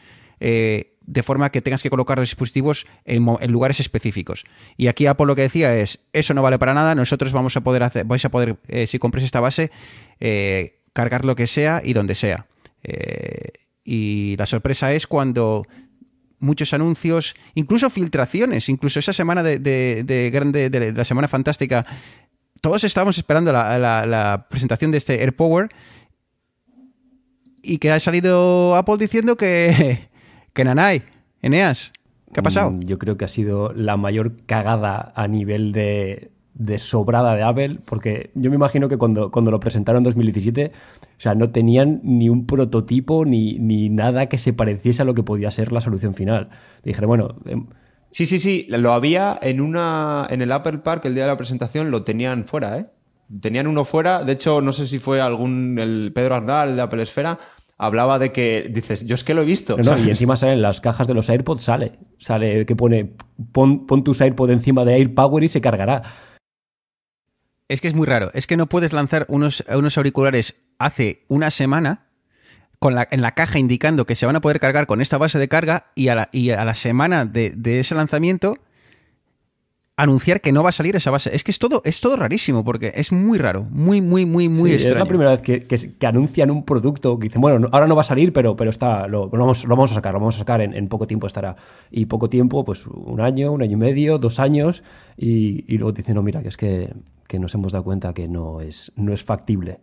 eh, 0.43 0.90
de 1.11 1.23
forma 1.23 1.51
que 1.51 1.61
tengas 1.61 1.83
que 1.83 1.89
colocar 1.89 2.17
los 2.17 2.29
dispositivos 2.29 2.87
en, 3.03 3.25
lugares 3.51 3.79
específicos. 3.81 4.45
Y 4.77 4.87
aquí 4.87 5.05
Apple 5.07 5.25
lo 5.25 5.35
que 5.35 5.41
decía 5.41 5.75
es, 5.75 5.99
eso 6.13 6.33
no 6.33 6.41
vale 6.41 6.57
para 6.57 6.73
nada, 6.73 6.95
nosotros 6.95 7.33
vamos 7.33 7.57
a 7.57 7.61
poder 7.61 7.83
hacer, 7.83 8.05
vais 8.05 8.23
a 8.23 8.29
poder, 8.29 8.57
eh, 8.69 8.87
si 8.87 8.97
compres 8.97 9.25
esta 9.25 9.41
base, 9.41 9.71
eh, 10.21 10.79
cargar 10.93 11.25
lo 11.25 11.35
que 11.35 11.47
sea 11.47 11.81
y 11.83 11.93
donde 11.93 12.15
sea. 12.15 12.47
y 13.83 14.35
la 14.37 14.45
sorpresa 14.45 14.93
es 14.93 15.05
cuando 15.05 15.67
muchos 16.39 16.73
anuncios, 16.73 17.35
incluso 17.55 17.89
filtraciones, 17.89 18.69
incluso 18.69 18.99
esa 18.99 19.13
semana 19.13 19.43
de, 19.43 20.29
grande, 20.33 20.69
de, 20.69 20.93
la 20.93 21.05
semana 21.05 21.27
fantástica, 21.27 21.85
todos 22.61 22.83
estábamos 22.83 23.17
esperando 23.17 23.51
la, 23.51 23.77
la 23.77 24.47
presentación 24.49 24.91
de 24.91 24.97
este 24.97 25.21
AirPower 25.21 25.69
y 27.61 27.77
que 27.79 27.91
ha 27.91 27.99
salido 27.99 28.75
Apple 28.75 28.97
diciendo 28.97 29.35
que, 29.35 30.09
que 30.53 30.63
Nanay, 30.63 31.03
Eneas, 31.41 31.93
¿qué 32.33 32.39
ha 32.39 32.43
pasado? 32.43 32.71
Mm, 32.71 32.81
yo 32.81 32.99
creo 32.99 33.17
que 33.17 33.25
ha 33.25 33.29
sido 33.29 33.73
la 33.73 33.97
mayor 33.97 34.45
cagada 34.45 35.11
a 35.15 35.27
nivel 35.27 35.71
de, 35.71 36.31
sobrada 36.77 37.35
de 37.35 37.43
Apple, 37.43 37.79
porque 37.85 38.31
yo 38.35 38.49
me 38.49 38.55
imagino 38.55 38.89
que 38.89 38.97
cuando, 38.97 39.31
cuando 39.31 39.51
lo 39.51 39.59
presentaron 39.59 39.99
en 39.99 40.03
2017, 40.05 40.71
o 40.73 41.09
sea, 41.17 41.35
no 41.35 41.51
tenían 41.51 42.01
ni 42.03 42.29
un 42.29 42.45
prototipo 42.45 43.25
ni, 43.25 43.59
ni 43.59 43.89
nada 43.89 44.27
que 44.27 44.37
se 44.37 44.53
pareciese 44.53 45.01
a 45.01 45.05
lo 45.05 45.13
que 45.13 45.23
podía 45.23 45.51
ser 45.51 45.71
la 45.71 45.81
solución 45.81 46.13
final. 46.13 46.49
Dijeron, 46.83 47.07
bueno... 47.07 47.35
Em, 47.45 47.67
sí, 48.09 48.25
sí, 48.25 48.39
sí, 48.39 48.65
lo 48.69 48.93
había 48.93 49.37
en 49.41 49.61
una 49.61 50.27
en 50.29 50.41
el 50.41 50.51
Apple 50.51 50.79
Park 50.79 51.05
el 51.05 51.15
día 51.15 51.23
de 51.23 51.29
la 51.29 51.37
presentación, 51.37 51.91
lo 51.91 52.03
tenían 52.03 52.45
fuera, 52.45 52.77
¿eh? 52.77 52.87
Tenían 53.39 53.67
uno 53.67 53.85
fuera, 53.85 54.25
de 54.25 54.33
hecho, 54.33 54.59
no 54.59 54.73
sé 54.73 54.87
si 54.87 54.99
fue 54.99 55.21
algún, 55.21 55.79
el 55.79 56.11
Pedro 56.13 56.35
Ardal 56.35 56.75
de 56.75 56.81
Apple 56.81 57.01
Esfera, 57.01 57.39
hablaba 57.81 58.19
de 58.19 58.31
que 58.31 58.69
dices, 58.69 59.07
yo 59.07 59.15
es 59.15 59.23
que 59.23 59.33
lo 59.33 59.41
he 59.41 59.45
visto. 59.45 59.75
No, 59.75 59.95
no, 59.95 59.97
y 59.97 60.07
encima 60.07 60.37
salen 60.37 60.61
las 60.61 60.81
cajas 60.81 61.07
de 61.07 61.15
los 61.15 61.27
AirPods, 61.29 61.63
sale. 61.63 61.93
Sale 62.19 62.67
que 62.67 62.75
pone, 62.75 63.13
pon, 63.51 63.87
pon 63.87 64.03
tus 64.03 64.21
AirPods 64.21 64.53
encima 64.53 64.85
de 64.85 64.93
AirPower 64.93 65.43
y 65.43 65.47
se 65.47 65.61
cargará. 65.61 66.03
Es 67.67 67.81
que 67.81 67.87
es 67.87 67.95
muy 67.95 68.05
raro. 68.05 68.29
Es 68.35 68.45
que 68.45 68.55
no 68.55 68.67
puedes 68.67 68.93
lanzar 68.93 69.25
unos, 69.29 69.65
unos 69.67 69.97
auriculares 69.97 70.61
hace 70.77 71.25
una 71.27 71.49
semana 71.49 72.05
con 72.77 72.93
la, 72.93 73.07
en 73.09 73.23
la 73.23 73.33
caja 73.33 73.57
indicando 73.57 74.05
que 74.05 74.13
se 74.13 74.27
van 74.27 74.35
a 74.35 74.41
poder 74.41 74.59
cargar 74.59 74.85
con 74.85 75.01
esta 75.01 75.17
base 75.17 75.39
de 75.39 75.47
carga 75.47 75.87
y 75.95 76.09
a 76.09 76.15
la, 76.15 76.29
y 76.31 76.51
a 76.51 76.63
la 76.63 76.75
semana 76.75 77.25
de, 77.25 77.49
de 77.49 77.79
ese 77.79 77.95
lanzamiento 77.95 78.59
anunciar 80.01 80.41
que 80.41 80.51
no 80.51 80.63
va 80.63 80.69
a 80.69 80.71
salir 80.71 80.95
esa 80.95 81.11
base. 81.11 81.29
Es 81.35 81.43
que 81.43 81.51
es 81.51 81.59
todo, 81.59 81.81
es 81.85 82.01
todo 82.01 82.15
rarísimo, 82.15 82.63
porque 82.63 82.91
es 82.95 83.11
muy 83.11 83.37
raro, 83.37 83.63
muy, 83.69 84.01
muy, 84.01 84.25
muy, 84.25 84.49
muy 84.49 84.69
Sí, 84.71 84.75
extraño. 84.75 84.95
Es 84.97 84.99
la 85.03 85.07
primera 85.07 85.29
vez 85.31 85.41
que, 85.41 85.67
que- 85.67 85.93
que 85.97 86.07
anuncian 86.07 86.49
un 86.51 86.63
producto 86.65 87.19
que 87.19 87.27
dicen, 87.27 87.41
bueno, 87.41 87.59
no- 87.59 87.69
ahora 87.71 87.87
no 87.87 87.95
va 87.95 88.01
a 88.01 88.05
salir, 88.05 88.33
pero, 88.33 88.55
pero 88.55 88.69
está, 88.71 89.07
lo, 89.07 89.25
lo 89.25 89.29
vamos, 89.39 89.63
lo 89.63 89.75
vamos 89.75 89.91
a 89.91 89.95
sacar, 89.95 90.13
lo 90.13 90.19
vamos 90.19 90.35
a 90.35 90.39
sacar, 90.39 90.61
en, 90.61 90.73
en 90.73 90.87
poco 90.87 91.07
tiempo 91.07 91.27
estará. 91.27 91.55
Y 91.91 92.05
poco 92.07 92.29
tiempo, 92.29 92.63
pues 92.65 92.87
un 92.87 93.21
año, 93.21 93.51
un 93.51 93.61
año 93.61 93.73
y 93.73 93.75
medio, 93.75 94.17
dos 94.17 94.39
años, 94.39 94.83
y, 95.17 95.65
y 95.73 95.77
luego 95.77 95.91
dicen, 95.91 96.15
no, 96.15 96.23
mira, 96.23 96.41
que 96.41 96.49
es 96.49 96.57
que, 96.57 96.93
que 97.27 97.39
nos 97.39 97.53
hemos 97.55 97.71
dado 97.71 97.83
cuenta 97.83 98.13
que 98.13 98.27
no 98.27 98.59
es, 98.61 98.91
no 98.95 99.13
es 99.13 99.23
factible. 99.23 99.79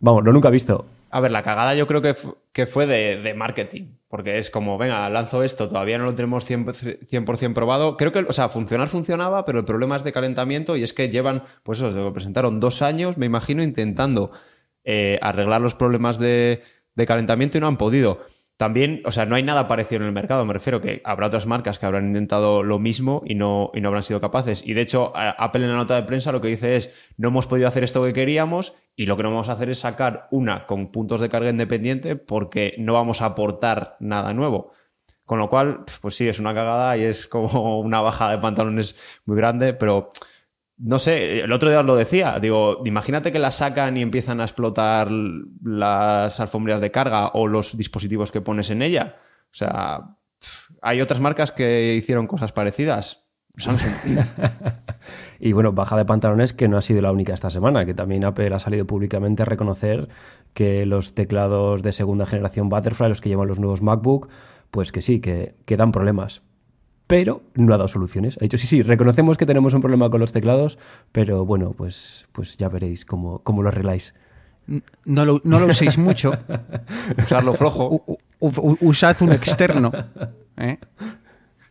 Vamos, 0.00 0.22
lo 0.24 0.32
nunca 0.32 0.48
he 0.48 0.52
visto. 0.52 0.86
A 1.16 1.20
ver, 1.20 1.30
la 1.32 1.42
cagada 1.42 1.74
yo 1.74 1.86
creo 1.86 2.02
que, 2.02 2.14
que 2.52 2.66
fue 2.66 2.84
de, 2.86 3.16
de 3.22 3.32
marketing, 3.32 3.84
porque 4.06 4.36
es 4.36 4.50
como, 4.50 4.76
venga, 4.76 5.08
lanzo 5.08 5.42
esto, 5.42 5.66
todavía 5.66 5.96
no 5.96 6.04
lo 6.04 6.14
tenemos 6.14 6.46
100%, 6.46 6.98
100% 7.00 7.54
probado. 7.54 7.96
Creo 7.96 8.12
que, 8.12 8.18
o 8.18 8.34
sea, 8.34 8.50
funcionar 8.50 8.88
funcionaba, 8.88 9.46
pero 9.46 9.60
el 9.60 9.64
problema 9.64 9.96
es 9.96 10.04
de 10.04 10.12
calentamiento 10.12 10.76
y 10.76 10.82
es 10.82 10.92
que 10.92 11.08
llevan, 11.08 11.44
pues 11.62 11.78
eso, 11.78 11.90
se 11.90 11.96
lo 11.96 12.12
presentaron 12.12 12.60
dos 12.60 12.82
años, 12.82 13.16
me 13.16 13.24
imagino, 13.24 13.62
intentando 13.62 14.30
eh, 14.84 15.18
arreglar 15.22 15.62
los 15.62 15.74
problemas 15.74 16.18
de, 16.18 16.62
de 16.94 17.06
calentamiento 17.06 17.56
y 17.56 17.62
no 17.62 17.68
han 17.68 17.78
podido. 17.78 18.20
También, 18.56 19.02
o 19.04 19.12
sea, 19.12 19.26
no 19.26 19.34
hay 19.34 19.42
nada 19.42 19.68
parecido 19.68 20.00
en 20.00 20.06
el 20.06 20.14
mercado, 20.14 20.44
me 20.46 20.54
refiero 20.54 20.80
que 20.80 21.02
habrá 21.04 21.26
otras 21.26 21.44
marcas 21.44 21.78
que 21.78 21.84
habrán 21.84 22.06
intentado 22.06 22.62
lo 22.62 22.78
mismo 22.78 23.22
y 23.26 23.34
no, 23.34 23.70
y 23.74 23.82
no 23.82 23.88
habrán 23.88 24.02
sido 24.02 24.18
capaces. 24.18 24.66
Y 24.66 24.72
de 24.72 24.80
hecho, 24.80 25.12
Apple 25.14 25.64
en 25.64 25.70
la 25.70 25.76
nota 25.76 25.94
de 25.94 26.04
prensa 26.04 26.32
lo 26.32 26.40
que 26.40 26.48
dice 26.48 26.76
es, 26.76 26.90
no 27.18 27.28
hemos 27.28 27.46
podido 27.46 27.68
hacer 27.68 27.84
esto 27.84 28.02
que 28.02 28.14
queríamos 28.14 28.74
y 28.94 29.04
lo 29.04 29.18
que 29.18 29.24
no 29.24 29.30
vamos 29.30 29.50
a 29.50 29.52
hacer 29.52 29.68
es 29.68 29.80
sacar 29.80 30.26
una 30.30 30.66
con 30.66 30.90
puntos 30.90 31.20
de 31.20 31.28
carga 31.28 31.50
independiente 31.50 32.16
porque 32.16 32.74
no 32.78 32.94
vamos 32.94 33.20
a 33.20 33.26
aportar 33.26 33.96
nada 34.00 34.32
nuevo. 34.32 34.72
Con 35.26 35.38
lo 35.38 35.50
cual, 35.50 35.84
pues 36.00 36.14
sí, 36.14 36.26
es 36.26 36.38
una 36.38 36.54
cagada 36.54 36.96
y 36.96 37.02
es 37.02 37.26
como 37.26 37.80
una 37.80 38.00
bajada 38.00 38.32
de 38.32 38.38
pantalones 38.38 38.96
muy 39.26 39.36
grande, 39.36 39.74
pero 39.74 40.12
no 40.78 40.98
sé, 40.98 41.40
el 41.40 41.52
otro 41.52 41.70
día 41.70 41.80
os 41.80 41.86
lo 41.86 41.96
decía, 41.96 42.38
digo, 42.38 42.82
imagínate 42.84 43.32
que 43.32 43.38
la 43.38 43.50
sacan 43.50 43.96
y 43.96 44.02
empiezan 44.02 44.40
a 44.40 44.44
explotar 44.44 45.10
las 45.10 46.38
alfombras 46.40 46.80
de 46.80 46.90
carga 46.90 47.28
o 47.28 47.46
los 47.48 47.76
dispositivos 47.76 48.30
que 48.30 48.42
pones 48.42 48.70
en 48.70 48.82
ella. 48.82 49.16
O 49.46 49.54
sea, 49.54 50.16
hay 50.82 51.00
otras 51.00 51.20
marcas 51.20 51.52
que 51.52 51.94
hicieron 51.94 52.26
cosas 52.26 52.52
parecidas. 52.52 53.26
Y 55.38 55.52
bueno, 55.52 55.72
baja 55.72 55.96
de 55.96 56.04
pantalones 56.04 56.52
que 56.52 56.66
no 56.66 56.78
ha 56.78 56.82
sido 56.82 57.02
la 57.02 57.12
única 57.12 57.34
esta 57.34 57.50
semana, 57.50 57.84
que 57.84 57.94
también 57.94 58.24
Apple 58.24 58.54
ha 58.54 58.58
salido 58.58 58.86
públicamente 58.86 59.42
a 59.42 59.46
reconocer 59.46 60.08
que 60.54 60.86
los 60.86 61.14
teclados 61.14 61.82
de 61.82 61.92
segunda 61.92 62.24
generación 62.24 62.70
Butterfly, 62.70 63.10
los 63.10 63.20
que 63.20 63.28
llevan 63.28 63.48
los 63.48 63.60
nuevos 63.60 63.82
MacBook, 63.82 64.28
pues 64.70 64.92
que 64.92 65.02
sí, 65.02 65.20
que, 65.20 65.56
que 65.66 65.76
dan 65.76 65.92
problemas. 65.92 66.42
Pero 67.06 67.42
no 67.54 67.72
ha 67.72 67.76
dado 67.76 67.88
soluciones. 67.88 68.36
Ha 68.38 68.40
dicho, 68.44 68.58
sí, 68.58 68.66
sí, 68.66 68.82
reconocemos 68.82 69.36
que 69.38 69.46
tenemos 69.46 69.72
un 69.74 69.80
problema 69.80 70.10
con 70.10 70.20
los 70.20 70.32
teclados, 70.32 70.76
pero 71.12 71.44
bueno, 71.46 71.72
pues, 71.76 72.24
pues 72.32 72.56
ya 72.56 72.68
veréis 72.68 73.04
cómo, 73.04 73.40
cómo 73.44 73.62
lo 73.62 73.68
arregláis. 73.68 74.14
No 75.04 75.24
lo, 75.24 75.40
no 75.44 75.60
lo 75.60 75.66
uséis 75.66 75.96
mucho. 75.98 76.32
Usarlo 77.22 77.54
flojo. 77.54 77.88
U- 77.88 78.18
u- 78.40 78.48
u- 78.60 78.78
usad 78.80 79.16
un 79.22 79.32
externo. 79.32 79.92
¿eh? 80.56 80.78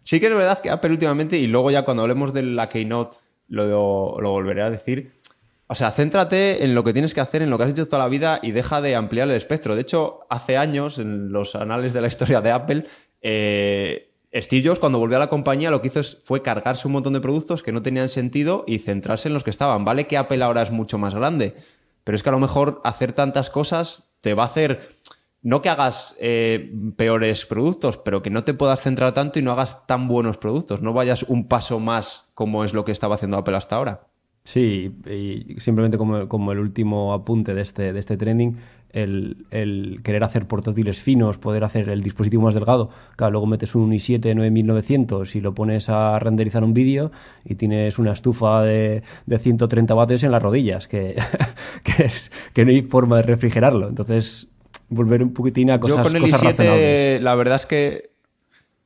Sí 0.02 0.20
que 0.22 0.28
es 0.28 0.34
verdad 0.34 0.60
que 0.60 0.70
Apple 0.70 0.92
últimamente, 0.92 1.38
y 1.38 1.48
luego 1.48 1.70
ya 1.72 1.84
cuando 1.84 2.04
hablemos 2.04 2.34
de 2.34 2.44
la 2.44 2.70
Keynote 2.70 3.18
lo, 3.50 4.20
lo 4.22 4.30
volveré 4.32 4.62
a 4.64 4.70
decir, 4.70 5.20
o 5.68 5.76
sea, 5.76 5.92
céntrate 5.92 6.64
en 6.64 6.74
lo 6.76 6.84
que 6.86 6.94
tienes 6.94 7.14
que 7.14 7.20
hacer, 7.22 7.42
en 7.42 7.50
lo 7.50 7.58
que 7.58 7.66
has 7.66 7.72
hecho 7.72 7.88
toda 7.88 8.04
la 8.04 8.08
vida 8.10 8.40
y 8.42 8.52
deja 8.52 8.80
de 8.82 8.96
ampliar 8.96 9.28
el 9.28 9.36
espectro. 9.36 9.76
De 9.76 9.82
hecho, 9.82 10.20
hace 10.30 10.56
años, 10.56 10.98
en 11.00 11.32
los 11.34 11.56
anales 11.56 11.92
de 11.92 12.02
la 12.02 12.08
historia 12.08 12.40
de 12.40 12.52
Apple, 12.52 12.86
eh, 13.22 14.05
Steve 14.42 14.68
Jobs, 14.68 14.80
cuando 14.80 15.00
volvió 15.00 15.18
a 15.18 15.20
la 15.20 15.30
compañía, 15.30 15.72
lo 15.72 15.82
que 15.82 15.88
hizo 15.88 16.02
fue 16.24 16.42
cargarse 16.42 16.88
un 16.88 16.94
montón 16.94 17.14
de 17.14 17.22
productos 17.22 17.64
que 17.64 17.72
no 17.72 17.82
tenían 17.82 18.10
sentido 18.10 18.66
y 18.68 18.80
centrarse 18.80 19.30
en 19.30 19.34
los 19.34 19.44
que 19.44 19.50
estaban. 19.50 19.86
Vale 19.86 20.08
que 20.08 20.18
Apple 20.18 20.44
ahora 20.44 20.62
es 20.62 20.72
mucho 20.72 20.98
más 20.98 21.16
grande, 21.16 21.56
pero 22.04 22.16
es 22.16 22.24
que 22.24 22.30
a 22.30 22.34
lo 22.34 22.40
mejor 22.40 22.82
hacer 22.84 23.14
tantas 23.14 23.50
cosas 23.50 24.12
te 24.22 24.34
va 24.34 24.44
a 24.44 24.48
hacer 24.48 24.90
no 25.42 25.62
que 25.62 25.70
hagas 25.70 26.16
eh, 26.20 26.74
peores 26.98 27.46
productos, 27.46 28.00
pero 28.00 28.24
que 28.24 28.32
no 28.32 28.44
te 28.44 28.56
puedas 28.56 28.82
centrar 28.82 29.14
tanto 29.14 29.38
y 29.38 29.44
no 29.44 29.52
hagas 29.52 29.86
tan 29.86 30.08
buenos 30.08 30.38
productos. 30.38 30.82
No 30.82 30.92
vayas 30.92 31.22
un 31.22 31.48
paso 31.48 31.80
más 31.80 32.32
como 32.34 32.64
es 32.64 32.74
lo 32.74 32.84
que 32.84 32.92
estaba 32.92 33.14
haciendo 33.14 33.38
Apple 33.38 33.56
hasta 33.56 33.76
ahora. 33.76 34.08
Sí, 34.44 34.96
y 35.06 35.60
simplemente 35.60 36.00
como, 36.00 36.28
como 36.28 36.52
el 36.52 36.60
último 36.60 37.14
apunte 37.14 37.54
de 37.54 37.62
este, 37.62 37.94
de 37.94 38.00
este 38.00 38.18
trending, 38.18 38.58
el, 38.96 39.46
el 39.52 40.00
querer 40.04 40.24
hacer 40.24 40.48
portátiles 40.48 41.00
finos, 41.00 41.38
poder 41.38 41.66
hacer 41.66 41.90
el 41.90 42.02
dispositivo 42.02 42.44
más 42.44 42.54
delgado. 42.54 42.90
Claro, 43.18 43.34
luego 43.34 43.46
metes 43.46 43.76
un 43.76 43.92
i7 43.92 44.34
9900 44.34 45.36
y 45.36 45.42
lo 45.42 45.54
pones 45.54 45.90
a 45.90 46.18
renderizar 46.18 46.64
un 46.64 46.74
vídeo 46.74 47.12
y 47.44 47.56
tienes 47.56 48.00
una 48.00 48.14
estufa 48.14 48.64
de, 48.64 49.04
de 49.26 49.40
130 49.40 49.94
vatios 49.94 50.24
en 50.24 50.32
las 50.32 50.42
rodillas, 50.42 50.88
que, 50.88 51.16
que, 51.84 52.04
es, 52.04 52.32
que 52.54 52.64
no 52.64 52.72
hay 52.72 52.82
forma 52.84 53.18
de 53.18 53.24
refrigerarlo. 53.24 53.90
Entonces, 53.90 54.48
volver 54.88 55.22
un 55.22 55.34
poquitín 55.34 55.72
a 55.72 55.80
cosas, 55.80 55.98
yo 55.98 56.04
con 56.04 56.16
el 56.16 56.22
cosas 56.22 56.42
i7, 56.42 56.46
razonables. 56.46 57.22
la 57.22 57.36
verdad 57.36 57.56
es 57.58 57.66
que 57.66 58.16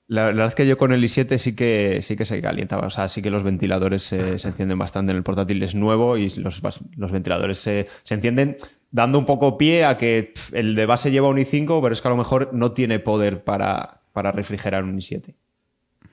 la 0.07 0.23
verdad 0.23 0.47
es 0.47 0.55
que 0.55 0.65
yo 0.65 0.75
con 0.75 0.91
el 0.91 1.03
i7 1.03 1.37
sí 1.37 1.53
que 1.53 1.99
sí 2.01 2.15
que 2.15 2.25
se 2.25 2.41
calienta, 2.41 2.79
o 2.79 2.89
sea, 2.89 3.07
sí 3.07 3.21
que 3.21 3.29
los 3.29 3.43
ventiladores 3.43 4.01
se, 4.01 4.39
se 4.39 4.47
encienden 4.47 4.79
bastante 4.79 5.11
en 5.11 5.17
el 5.17 5.23
portátil 5.23 5.61
es 5.61 5.75
nuevo 5.75 6.17
y 6.17 6.31
los, 6.31 6.63
los 6.97 7.11
ventiladores 7.11 7.59
se, 7.59 7.85
se 8.01 8.15
encienden 8.15 8.57
dando 8.91 9.19
un 9.19 9.25
poco 9.25 9.57
pie 9.57 9.85
a 9.85 9.97
que 9.97 10.33
el 10.51 10.75
de 10.75 10.85
base 10.85 11.11
lleva 11.11 11.27
un 11.29 11.37
i5, 11.37 11.81
pero 11.81 11.93
es 11.93 12.01
que 12.01 12.07
a 12.07 12.11
lo 12.11 12.17
mejor 12.17 12.49
no 12.53 12.71
tiene 12.71 12.99
poder 12.99 13.43
para, 13.43 14.01
para 14.13 14.31
refrigerar 14.31 14.83
un 14.83 14.95
i7. 14.97 15.35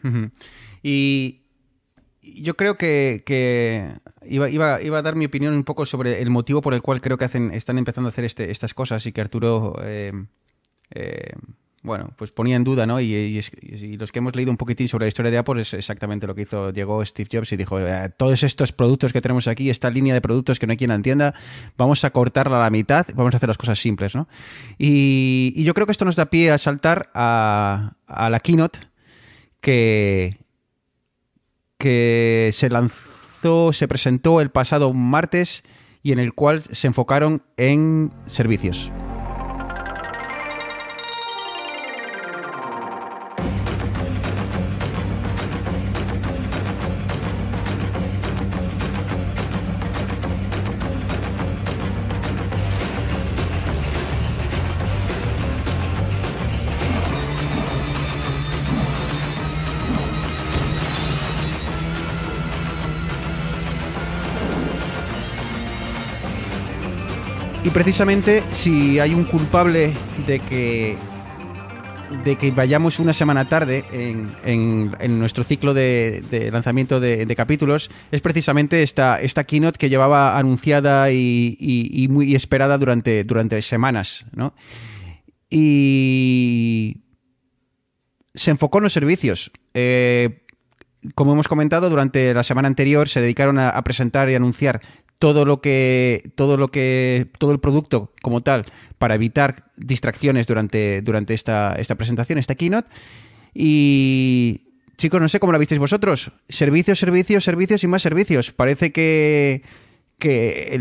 Ujú. 0.04 0.30
Y 0.82 1.42
yo 2.22 2.54
creo 2.56 2.76
que, 2.76 3.22
que 3.24 3.92
iba, 4.26 4.48
iba- 4.50 4.82
iba 4.82 4.98
a 4.98 5.02
dar 5.02 5.14
mi 5.16 5.24
opinión 5.24 5.54
un 5.54 5.64
poco 5.64 5.86
sobre 5.86 6.20
el 6.20 6.30
motivo 6.30 6.60
por 6.60 6.74
el 6.74 6.82
cual 6.82 7.00
creo 7.00 7.16
que 7.16 7.24
hacen, 7.24 7.50
están 7.52 7.78
empezando 7.78 8.08
a 8.08 8.10
hacer 8.10 8.24
este- 8.24 8.50
estas 8.50 8.74
cosas 8.74 9.06
y 9.06 9.12
que 9.12 9.20
Arturo, 9.20 9.76
eh, 9.82 10.12
eh, 10.90 11.32
bueno, 11.86 12.10
pues 12.16 12.32
ponía 12.32 12.56
en 12.56 12.64
duda, 12.64 12.84
¿no? 12.84 13.00
Y, 13.00 13.14
y 13.14 13.96
los 13.96 14.12
que 14.12 14.18
hemos 14.18 14.34
leído 14.34 14.50
un 14.50 14.56
poquitín 14.56 14.88
sobre 14.88 15.04
la 15.04 15.08
historia 15.08 15.30
de 15.30 15.38
Apple 15.38 15.62
es 15.62 15.72
exactamente 15.72 16.26
lo 16.26 16.34
que 16.34 16.42
hizo, 16.42 16.70
llegó 16.72 17.04
Steve 17.04 17.28
Jobs 17.32 17.52
y 17.52 17.56
dijo, 17.56 17.78
"Eh, 17.80 18.10
todos 18.16 18.42
estos 18.42 18.72
productos 18.72 19.12
que 19.12 19.22
tenemos 19.22 19.46
aquí, 19.48 19.70
esta 19.70 19.88
línea 19.88 20.12
de 20.12 20.20
productos 20.20 20.58
que 20.58 20.66
no 20.66 20.72
hay 20.72 20.76
quien 20.76 20.88
la 20.88 20.96
entienda, 20.96 21.34
vamos 21.78 22.04
a 22.04 22.10
cortarla 22.10 22.58
a 22.58 22.64
la 22.64 22.70
mitad, 22.70 23.06
vamos 23.14 23.32
a 23.32 23.36
hacer 23.36 23.48
las 23.48 23.56
cosas 23.56 23.78
simples, 23.78 24.14
¿no? 24.14 24.28
Y, 24.78 25.52
y 25.56 25.64
yo 25.64 25.72
creo 25.74 25.86
que 25.86 25.92
esto 25.92 26.04
nos 26.04 26.16
da 26.16 26.26
pie 26.26 26.50
a 26.50 26.58
saltar 26.58 27.10
a, 27.14 27.92
a 28.06 28.28
la 28.28 28.40
keynote 28.40 28.80
que, 29.60 30.38
que 31.78 32.50
se 32.52 32.68
lanzó, 32.68 33.72
se 33.72 33.86
presentó 33.86 34.40
el 34.40 34.50
pasado 34.50 34.92
martes 34.92 35.62
y 36.02 36.12
en 36.12 36.18
el 36.18 36.34
cual 36.34 36.62
se 36.62 36.88
enfocaron 36.88 37.42
en 37.56 38.12
servicios. 38.26 38.90
Precisamente 67.76 68.42
si 68.52 68.98
hay 69.00 69.12
un 69.12 69.24
culpable 69.24 69.92
de 70.26 70.40
que 70.40 70.96
de 72.24 72.36
que 72.36 72.50
vayamos 72.50 72.98
una 73.00 73.12
semana 73.12 73.50
tarde 73.50 73.84
en, 73.92 74.34
en- 74.98 75.18
nuestro 75.18 75.44
ciclo 75.44 75.74
de, 75.74 76.24
lanzamiento 76.50 77.00
de, 77.00 77.26
capítulos 77.36 77.90
es 78.10 78.22
precisamente 78.22 78.82
esta, 78.82 79.20
esta 79.20 79.44
keynote 79.44 79.76
que 79.76 79.90
llevaba 79.90 80.38
anunciada 80.38 81.10
y, 81.10 81.54
y- 81.60 82.08
muy 82.08 82.34
esperada 82.34 82.78
durante, 82.78 83.24
durante 83.24 83.60
semanas, 83.60 84.24
¿no? 84.32 84.54
Y 85.50 87.02
se 88.34 88.52
enfocó 88.52 88.78
en 88.78 88.84
los 88.84 88.94
servicios. 88.94 89.50
Eh, 89.74 90.46
como 91.14 91.34
hemos 91.34 91.46
comentado, 91.46 91.90
durante 91.90 92.32
la 92.32 92.42
semana 92.42 92.68
anterior 92.68 93.10
se 93.10 93.20
dedicaron 93.20 93.58
a 93.58 93.84
presentar 93.84 94.30
y 94.30 94.34
anunciar 94.34 94.80
todo 95.18 95.44
lo 95.44 95.60
que 95.60 96.32
todo 96.34 96.56
lo 96.56 96.68
que 96.68 97.28
todo 97.38 97.52
el 97.52 97.60
producto 97.60 98.12
como 98.22 98.42
tal 98.42 98.66
para 98.98 99.14
evitar 99.14 99.70
distracciones 99.76 100.46
durante 100.46 101.00
durante 101.02 101.34
esta 101.34 101.74
esta 101.78 101.94
presentación, 101.94 102.38
esta 102.38 102.54
keynote 102.54 102.88
y 103.54 104.66
chicos, 104.96 105.20
no 105.20 105.28
sé 105.28 105.40
cómo 105.40 105.52
la 105.52 105.58
visteis 105.58 105.78
vosotros. 105.78 106.32
Servicios, 106.48 106.98
servicios, 106.98 107.44
servicios 107.44 107.84
y 107.84 107.86
más 107.86 108.02
servicios. 108.02 108.50
Parece 108.52 108.92
que 108.92 109.62
que 110.18 110.74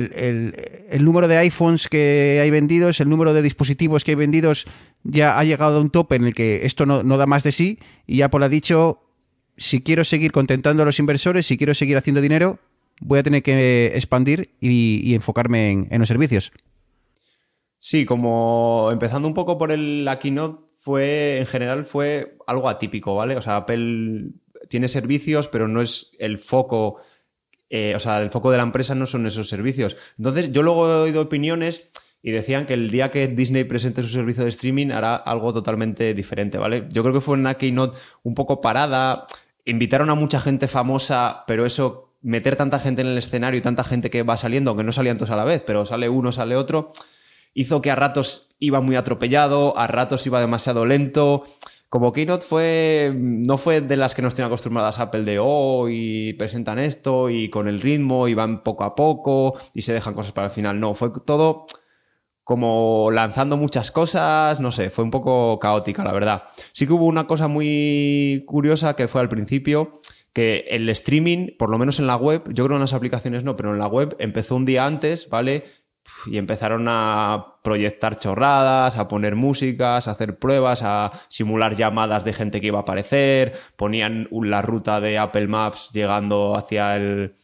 el, 0.91 1.03
número 1.03 1.27
de 1.27 1.38
iPhones 1.38 1.89
que 1.89 2.39
hay 2.41 2.49
vendidos, 2.51 3.01
el 3.01 3.09
número 3.09 3.33
de 3.33 3.41
dispositivos 3.41 4.03
que 4.03 4.11
hay 4.11 4.15
vendidos 4.15 4.65
ya 5.03 5.38
ha 5.38 5.43
llegado 5.43 5.77
a 5.77 5.81
un 5.81 5.89
tope 5.89 6.15
en 6.15 6.25
el 6.25 6.33
que 6.33 6.65
esto 6.65 6.86
no, 6.86 7.03
da 7.03 7.25
más 7.25 7.43
de 7.43 7.51
sí 7.51 7.79
y 8.07 8.21
Apple 8.21 8.45
ha 8.45 8.49
dicho, 8.49 9.01
si 9.57 9.81
quiero 9.81 10.05
seguir 10.05 10.31
contentando 10.31 10.83
a 10.83 10.86
los 10.86 10.99
inversores, 10.99 11.45
si 11.45 11.57
quiero 11.57 11.73
seguir 11.73 11.97
haciendo 11.97 12.21
dinero, 12.21 12.59
voy 13.02 13.20
a 13.20 13.24
tener 13.24 13.43
que 13.43 13.91
expandir 13.96 14.52
y, 14.60 15.14
enfocarme 15.14 15.88
en, 15.89 16.00
los 16.00 16.08
servicios. 16.08 16.52
Sí, 17.78 18.06
como 18.06 18.89
empezando 18.91 19.28
un 19.28 19.34
poco 19.34 19.58
por 19.58 19.72
el, 19.72 20.06
la 20.06 20.20
keynote, 20.20 20.66
fue, 20.76 21.39
en 21.39 21.48
general 21.48 21.86
fue 21.86 22.38
algo 22.48 22.70
atípico, 22.70 23.16
¿vale? 23.16 23.38
O 23.38 23.41
sea, 23.41 23.58
Apple 23.58 24.32
tiene 24.70 24.88
servicios, 24.88 25.48
pero 25.48 25.68
no 25.68 25.82
es 25.82 26.12
el 26.20 26.38
foco 26.38 27.02
eh, 27.70 27.93
o 27.96 28.00
sea, 28.00 28.22
el 28.22 28.30
foco 28.30 28.52
de 28.52 28.58
la 28.58 28.64
empresa 28.64 28.96
no 28.96 29.06
son 29.06 29.26
esos 29.26 29.50
servicios. 29.50 29.98
Entonces, 30.18 30.52
yo 30.52 30.64
luego 30.64 30.89
he 30.89 30.96
oído 30.96 31.22
opiniones 31.22 31.89
y 32.22 32.32
decían 32.32 32.66
que 32.66 32.74
el 32.74 32.89
día 32.89 33.12
que 33.12 33.28
Disney 33.28 33.64
presente 33.66 34.02
su 34.02 34.10
servicio 34.10 34.43
de 34.43 34.50
streaming 34.50 34.91
hará 34.91 35.16
algo 35.16 35.54
totalmente 35.54 36.14
diferente, 36.14 36.58
¿vale? 36.58 36.86
Yo 36.89 37.02
creo 37.04 37.14
que 37.14 37.22
fue 37.22 37.36
una 37.36 37.56
keynote 37.56 37.98
un 38.24 38.34
poco 38.34 38.62
parada, 38.62 39.26
invitaron 39.66 40.10
a 40.10 40.16
mucha 40.16 40.39
gente 40.39 40.68
famosa, 40.68 41.43
pero 41.48 41.66
eso, 41.66 42.05
meter 42.26 42.55
tanta 42.55 42.80
gente 42.80 43.01
en 43.01 43.07
el 43.07 43.17
escenario 43.17 43.57
y 43.57 43.61
tanta 43.61 43.84
gente 43.84 44.09
que 44.09 44.23
va 44.23 44.36
saliendo, 44.36 44.71
aunque 44.71 44.84
no 44.84 44.91
salían 44.91 45.17
todos 45.17 45.32
a 45.32 45.36
la 45.36 45.45
vez, 45.45 45.63
pero 45.65 45.86
sale 45.86 46.09
uno, 46.09 46.32
sale 46.32 46.55
otro, 46.55 46.91
hizo 47.53 47.82
que 47.82 47.91
a 47.91 47.95
ratos 47.95 48.49
iba 48.59 48.82
muy 48.82 48.95
atropellado, 48.95 49.78
a 49.78 49.88
ratos 49.88 50.26
iba 50.26 50.39
demasiado 50.39 50.86
lento 50.86 51.43
como 51.95 52.11
Keynote 52.11 52.45
fue, 52.45 53.13
no 53.15 53.57
fue 53.57 53.80
de 53.80 53.95
las 53.95 54.15
que 54.15 54.21
nos 54.21 54.36
tienen 54.36 54.47
acostumbradas 54.47 54.99
Apple 54.99 55.23
de 55.23 55.39
oh, 55.39 55.88
presentan 56.38 56.78
esto 56.78 57.30
y 57.30 57.49
con 57.49 57.69
el 57.69 57.80
ritmo 57.80 58.28
y 58.28 58.34
van 58.34 58.63
poco 58.63 58.84
a 58.84 58.95
poco 58.95 59.55
y 59.73 59.84
se 59.84 59.93
dejan 59.93 60.13
cosas 60.13 60.34
para 60.34 60.47
el 60.47 60.51
final. 60.51 60.78
No, 60.78 60.93
fue 60.93 61.09
todo 61.26 61.65
como 62.43 63.11
lanzando 63.11 63.55
muchas 63.55 63.91
cosas, 63.91 64.59
no 64.59 64.73
sé, 64.73 64.89
fue 64.89 65.05
un 65.05 65.09
poco 65.09 65.57
caótica, 65.57 66.03
la 66.03 66.11
verdad. 66.11 66.43
Sí 66.73 66.86
que 66.86 66.91
hubo 66.91 67.05
una 67.05 67.28
cosa 67.28 67.47
muy 67.47 68.43
curiosa 68.45 68.95
que 68.97 69.07
fue 69.07 69.21
al 69.21 69.30
principio, 69.30 70.01
que 70.36 70.65
el 70.69 70.89
streaming, 70.89 71.55
por 71.57 71.69
lo 71.69 71.77
menos 71.77 71.97
en 71.99 72.07
la 72.07 72.17
web, 72.17 72.43
yo 72.53 72.65
creo 72.65 72.75
en 72.75 72.81
las 72.81 72.91
aplicaciones 72.91 73.45
no, 73.45 73.55
pero 73.55 73.71
en 73.71 73.79
la 73.79 73.88
web 73.88 74.17
empezó 74.19 74.57
un 74.57 74.65
día 74.65 74.86
antes, 74.86 75.29
¿vale? 75.29 75.63
y 76.27 76.38
empezaron 76.38 76.86
a 76.88 77.55
proyectar 77.63 78.17
chorradas, 78.19 78.97
a 78.97 79.07
poner 79.07 79.36
músicas, 79.36 80.07
a 80.07 80.11
hacer 80.11 80.38
pruebas, 80.38 80.81
a 80.83 81.11
simular 81.29 81.75
llamadas 81.75 82.23
de 82.23 82.33
gente 82.33 82.61
que 82.61 82.67
iba 82.67 82.79
a 82.79 82.81
aparecer, 82.81 83.53
ponían 83.75 84.27
la 84.29 84.61
ruta 84.61 84.99
de 84.99 85.17
Apple 85.17 85.47
Maps 85.47 85.91
llegando 85.93 86.55
hacia 86.55 86.95
el, 86.95 87.36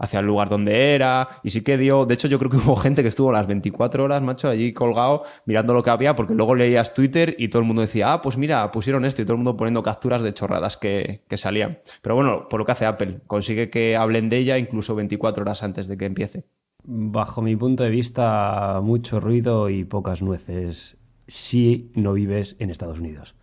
hacia 0.00 0.20
el 0.20 0.26
lugar 0.26 0.48
donde 0.48 0.94
era, 0.94 1.28
y 1.44 1.50
sí 1.50 1.62
que 1.62 1.76
dio, 1.76 2.06
de 2.06 2.14
hecho 2.14 2.26
yo 2.26 2.38
creo 2.38 2.50
que 2.50 2.56
hubo 2.64 2.74
gente 2.74 3.02
que 3.02 3.08
estuvo 3.08 3.30
las 3.30 3.46
24 3.46 4.02
horas, 4.02 4.22
macho, 4.22 4.48
allí 4.48 4.72
colgado 4.72 5.22
mirando 5.44 5.74
lo 5.74 5.82
que 5.82 5.90
había, 5.90 6.16
porque 6.16 6.34
luego 6.34 6.54
leías 6.54 6.94
Twitter 6.94 7.36
y 7.38 7.48
todo 7.48 7.60
el 7.60 7.66
mundo 7.66 7.82
decía, 7.82 8.14
ah, 8.14 8.22
pues 8.22 8.36
mira, 8.36 8.72
pusieron 8.72 9.04
esto, 9.04 9.22
y 9.22 9.24
todo 9.26 9.34
el 9.34 9.38
mundo 9.38 9.56
poniendo 9.56 9.82
capturas 9.82 10.22
de 10.22 10.32
chorradas 10.34 10.76
que, 10.76 11.22
que 11.28 11.36
salían. 11.36 11.78
Pero 12.02 12.16
bueno, 12.16 12.48
por 12.48 12.58
lo 12.58 12.66
que 12.66 12.72
hace 12.72 12.86
Apple, 12.86 13.20
consigue 13.26 13.70
que 13.70 13.96
hablen 13.96 14.28
de 14.30 14.38
ella 14.38 14.58
incluso 14.58 14.94
24 14.94 15.42
horas 15.42 15.62
antes 15.62 15.86
de 15.86 15.96
que 15.96 16.06
empiece. 16.06 16.46
Bajo 16.82 17.42
mi 17.42 17.54
punto 17.56 17.84
de 17.84 17.90
vista, 17.90 18.80
mucho 18.82 19.20
ruido 19.20 19.68
y 19.68 19.84
pocas 19.84 20.22
nueces 20.22 20.96
si 21.26 21.92
no 21.94 22.14
vives 22.14 22.56
en 22.58 22.70
Estados 22.70 22.98
Unidos. 22.98 23.34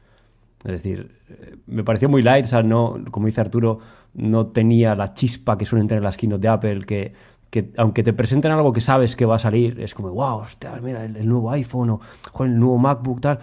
Es 0.65 0.71
decir, 0.71 1.11
eh, 1.29 1.55
me 1.67 1.83
pareció 1.83 2.09
muy 2.09 2.23
light, 2.23 2.45
o 2.45 2.47
sea, 2.47 2.63
no, 2.63 2.97
como 3.11 3.27
dice 3.27 3.41
Arturo, 3.41 3.79
no 4.18 4.47
tenía 4.47 4.93
la 4.95 5.13
chispa 5.13 5.57
que 5.57 5.65
suelen 5.65 5.88
tener 5.88 6.03
las 6.03 6.18
keynote 6.18 6.41
de 6.41 6.47
Apple, 6.49 6.82
que, 6.86 7.13
aunque 7.78 8.03
te 8.03 8.11
presenten 8.11 8.51
algo 8.51 8.74
que 8.74 8.82
sabes 8.82 9.15
que 9.15 9.26
va 9.26 9.38
a 9.38 9.39
salir, 9.39 9.80
es 9.80 9.93
como, 9.93 10.11
wow, 10.11 10.39
hostia, 10.39 10.78
mira, 10.84 11.05
el, 11.05 11.26
nuevo 11.26 11.49
iPhone 11.51 11.91
o, 11.91 12.01
el 12.43 12.59
nuevo 12.59 12.78
MacBook, 12.78 13.22
tal. 13.22 13.39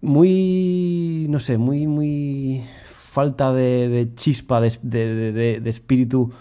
Muy, 0.00 1.26
no 1.28 1.40
sé, 1.40 1.58
muy, 1.58 1.88
muy 1.88 2.62
falta 2.86 3.52
de, 3.52 4.12
chispa, 4.14 4.60
de, 4.60 5.60
de 5.60 5.70
espíritu 5.70 6.32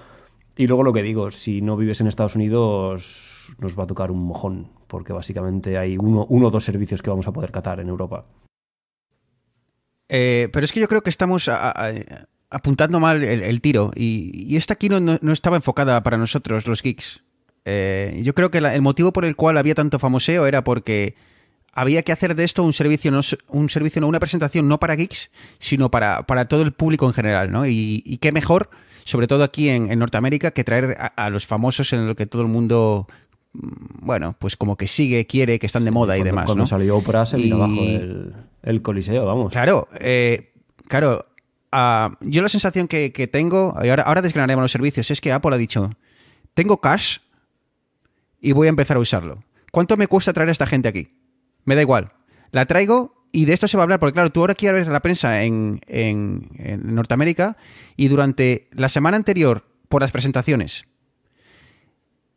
y 0.55 0.67
luego 0.67 0.83
lo 0.83 0.93
que 0.93 1.01
digo, 1.01 1.31
si 1.31 1.61
no 1.61 1.75
vives 1.75 1.99
en 2.01 2.07
Estados 2.07 2.35
Unidos, 2.35 3.51
nos 3.57 3.77
va 3.77 3.83
a 3.83 3.87
tocar 3.87 4.11
un 4.11 4.23
mojón, 4.23 4.69
porque 4.87 5.11
básicamente 5.11 5.77
hay 5.77 5.97
uno, 5.97 6.25
uno 6.29 6.47
o 6.47 6.51
dos 6.51 6.63
servicios 6.63 7.01
que 7.01 7.09
vamos 7.09 7.27
a 7.27 7.33
poder 7.33 7.51
catar 7.51 7.79
en 7.79 7.89
Europa. 7.89 8.25
Eh, 10.09 10.49
pero 10.53 10.63
es 10.63 10.71
que 10.71 10.79
yo 10.79 10.87
creo 10.87 11.01
que 11.01 11.09
estamos 11.09 11.49
apuntando 12.53 12.99
mal 12.99 13.23
el, 13.23 13.61
tiro. 13.61 13.91
Y, 13.95 14.55
esta 14.55 14.75
aquí 14.75 14.89
no, 14.89 15.19
estaba 15.31 15.57
enfocada 15.57 16.01
para 16.03 16.17
nosotros, 16.17 16.67
los 16.67 16.81
geeks. 16.81 17.21
Eh, 17.65 18.21
yo 18.23 18.33
creo 18.33 18.51
que 18.51 18.59
el 18.59 18.81
motivo 18.81 19.13
por 19.13 19.25
el 19.25 19.35
cual 19.35 19.57
había 19.57 19.75
tanto 19.75 19.99
famoseo 19.99 20.45
era 20.47 20.63
porque 20.63 21.15
había 21.73 22.03
que 22.03 22.11
hacer 22.11 22.35
de 22.35 22.43
esto 22.43 22.63
un 22.63 22.73
servicio, 22.73 23.11
no, 23.11 23.21
un 23.47 23.69
servicio, 23.69 24.01
no 24.01 24.07
una 24.07 24.19
presentación 24.19 24.67
no 24.67 24.79
para 24.79 24.95
geeks, 24.95 25.31
sino 25.59 25.89
para, 25.89 26.23
para 26.23 26.47
todo 26.47 26.61
el 26.61 26.73
público 26.73 27.05
en 27.05 27.13
general, 27.13 27.51
¿no? 27.51 27.65
Y, 27.65 28.03
y 28.05 28.17
qué 28.17 28.31
mejor 28.31 28.69
sobre 29.05 29.27
todo 29.27 29.43
aquí 29.43 29.69
en, 29.69 29.99
Norteamérica, 29.99 30.51
que 30.51 30.63
traer 30.63 30.97
a, 31.15 31.29
los 31.29 31.45
famosos 31.45 31.93
en 31.93 32.07
lo 32.07 32.15
que 32.15 32.25
todo 32.25 32.41
el 32.41 32.47
mundo 32.47 33.07
mm, 33.53 34.05
bueno, 34.05 34.35
pues 34.39 34.55
como 34.55 34.77
que 34.77 34.87
sigue, 34.87 35.25
quiere, 35.25 35.59
que 35.59 35.65
están 35.65 35.85
de 35.85 35.91
moda 35.91 36.17
y 36.17 36.23
demás. 36.23 36.45
Cuando 36.45 36.65
salió 36.65 36.97
Oprah 36.97 37.25
se 37.25 37.37
vino 37.37 37.57
abajo 37.57 37.81
el, 38.63 38.81
coliseo, 38.81 39.25
vamos. 39.25 39.51
Claro, 39.51 39.87
eh, 39.99 40.51
claro. 40.87 41.25
Yo 42.21 42.41
la 42.41 42.49
sensación 42.49 42.87
que, 42.87 43.29
tengo, 43.31 43.75
y 43.83 43.89
ahora, 43.89 44.03
ahora 44.03 44.21
desgranaremos 44.21 44.63
los 44.63 44.71
servicios, 44.71 45.09
es 45.11 45.21
que 45.21 45.31
Apple 45.31 45.55
ha 45.55 45.57
dicho, 45.57 45.89
tengo 46.53 46.79
cash 46.79 47.17
y 48.39 48.51
voy 48.51 48.67
a 48.67 48.69
empezar 48.69 48.97
a 48.97 48.99
usarlo. 48.99 49.43
¿Cuánto 49.71 49.97
me 49.97 50.07
cuesta 50.07 50.33
traer 50.33 50.49
a 50.49 50.51
esta 50.51 50.67
gente 50.67 50.87
aquí? 50.87 51.09
Me 51.65 51.75
da 51.75 51.81
igual. 51.81 52.13
La 52.51 52.65
traigo 52.65 53.25
y 53.31 53.45
de 53.45 53.53
esto 53.53 53.67
se 53.67 53.77
va 53.77 53.81
a 53.81 53.85
hablar, 53.85 53.99
porque 53.99 54.13
claro, 54.13 54.31
tú 54.31 54.41
ahora 54.41 54.53
quieres 54.53 54.87
la 54.87 54.99
prensa 54.99 55.43
en, 55.43 55.81
Norteamérica 56.83 57.57
y 57.97 58.07
durante 58.07 58.67
la 58.71 58.89
semana 58.89 59.17
anterior 59.17 59.65
por 59.89 60.01
las 60.01 60.11
presentaciones 60.11 60.85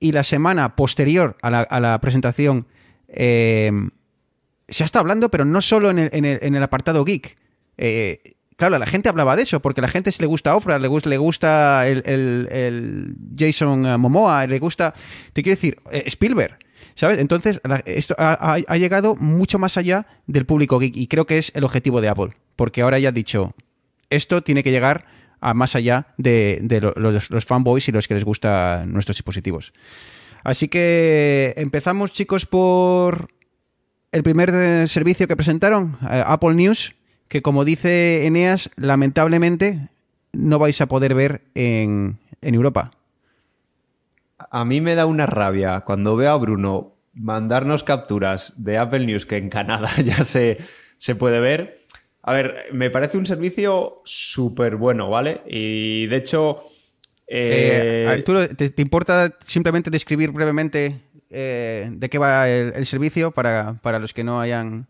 y 0.01 0.12
la 0.12 0.24
semana 0.24 0.76
posterior 0.76 1.37
a 1.43 1.51
la, 1.80 2.01
presentación 2.01 2.66
eh, 3.09 3.70
se 4.68 4.84
ha 4.84 4.87
estado 4.87 5.03
hablando, 5.03 5.30
pero 5.30 5.45
no 5.45 5.61
solo 5.61 5.91
en 5.91 5.99
el, 6.24 6.62
apartado 6.62 7.05
geek. 7.05 7.37
Eh, 7.78 8.36
claro, 8.57 8.78
la 8.78 8.86
gente 8.86 9.09
hablaba 9.09 9.36
de 9.36 9.42
eso, 9.42 9.61
porque 9.61 9.80
la 9.80 9.88
gente 9.88 10.11
le 10.18 10.26
gusta 10.26 10.57
Oprah, 10.57 10.78
le 10.78 10.88
gusta, 10.88 11.09
le 11.09 11.18
gusta 11.18 11.86
el, 11.86 12.02
el, 12.07 13.14
Jason 13.38 14.00
Momoa, 14.00 14.46
le 14.46 14.59
gusta, 14.59 14.94
te 15.32 15.42
quiero 15.42 15.57
decir, 15.57 15.78
eh, 15.90 16.04
Spielberg. 16.07 16.59
¿Sabes? 16.94 17.18
Entonces, 17.18 17.61
esto 17.84 18.14
ha, 18.18 18.76
llegado 18.76 19.16
mucho 19.16 19.59
más 19.59 19.76
allá 19.76 20.07
del 20.26 20.46
público 20.46 20.78
geek 20.78 20.96
y 20.96 21.07
creo 21.09 21.26
que 21.26 21.36
es 21.36 21.52
el 21.54 21.64
objetivo 21.64 22.00
de 22.00 22.09
Apple, 22.09 22.30
porque 22.54 22.80
ahora 22.80 22.98
ya 22.98 23.11
ha 23.11 23.12
dicho, 23.12 23.54
esto 24.09 24.42
tiene 24.42 24.62
que 24.62 24.70
llegar 24.70 25.04
a 25.40 25.52
más 25.52 25.76
allá 25.76 26.14
de, 26.16 26.59
los, 26.96 27.44
fanboys 27.44 27.88
y 27.88 27.92
los 27.92 28.09
que 28.09 28.14
les 28.14 28.24
gustan 28.24 28.92
nuestros 28.92 29.16
dispositivos. 29.18 29.74
Así 30.42 30.68
que 30.68 31.52
empezamos, 31.59 32.12
chicos, 32.12 32.46
por 32.46 33.28
el 34.12 34.22
primer 34.22 34.50
eh, 34.54 34.86
servicio 34.86 35.28
que 35.28 35.36
presentaron, 35.36 35.98
eh, 36.11 36.22
Apple 36.24 36.54
News, 36.54 36.94
que 37.28 37.42
como 37.42 37.64
dice 37.64 38.26
Eneas, 38.26 38.70
lamentablemente 38.76 39.88
no 40.32 40.58
vais 40.58 40.80
a 40.80 40.86
poder 40.86 41.14
ver 41.14 41.42
en 41.54 42.18
Europa. 42.42 42.92
A 44.50 44.64
mí 44.64 44.80
me 44.80 44.94
da 44.94 45.06
una 45.06 45.26
rabia 45.26 45.80
cuando 45.80 46.16
veo 46.16 46.30
a 46.30 46.36
Bruno 46.36 46.96
mandarnos 47.16 47.82
capturas 47.82 48.52
de 48.56 48.78
Apple 48.78 49.06
News 49.06 49.26
que 49.26 49.38
en 49.38 49.48
Canadá 49.48 49.90
ya 50.04 50.24
se, 50.24 50.58
se 50.96 51.14
puede 51.14 51.40
ver. 51.40 51.84
A 52.22 52.32
ver, 52.32 52.66
me 52.72 52.90
parece 52.90 53.18
un 53.18 53.26
servicio 53.26 54.02
súper 54.04 54.76
bueno, 54.76 55.10
¿vale? 55.10 55.42
Y 55.46 56.06
de 56.06 56.16
hecho... 56.16 56.58
Eh, 57.28 58.22
eh, 58.24 58.54
¿te, 58.54 58.82
importa 58.82 59.36
simplemente 59.40 59.90
describir 59.90 60.30
brevemente 60.30 61.00
eh, 61.28 61.88
de 61.90 62.08
qué 62.08 62.18
va 62.18 62.48
el, 62.48 62.86
servicio 62.86 63.32
para, 63.32 63.80
para 63.82 63.98
los 63.98 64.14
que 64.14 64.22
no 64.22 64.40
hayan 64.40 64.86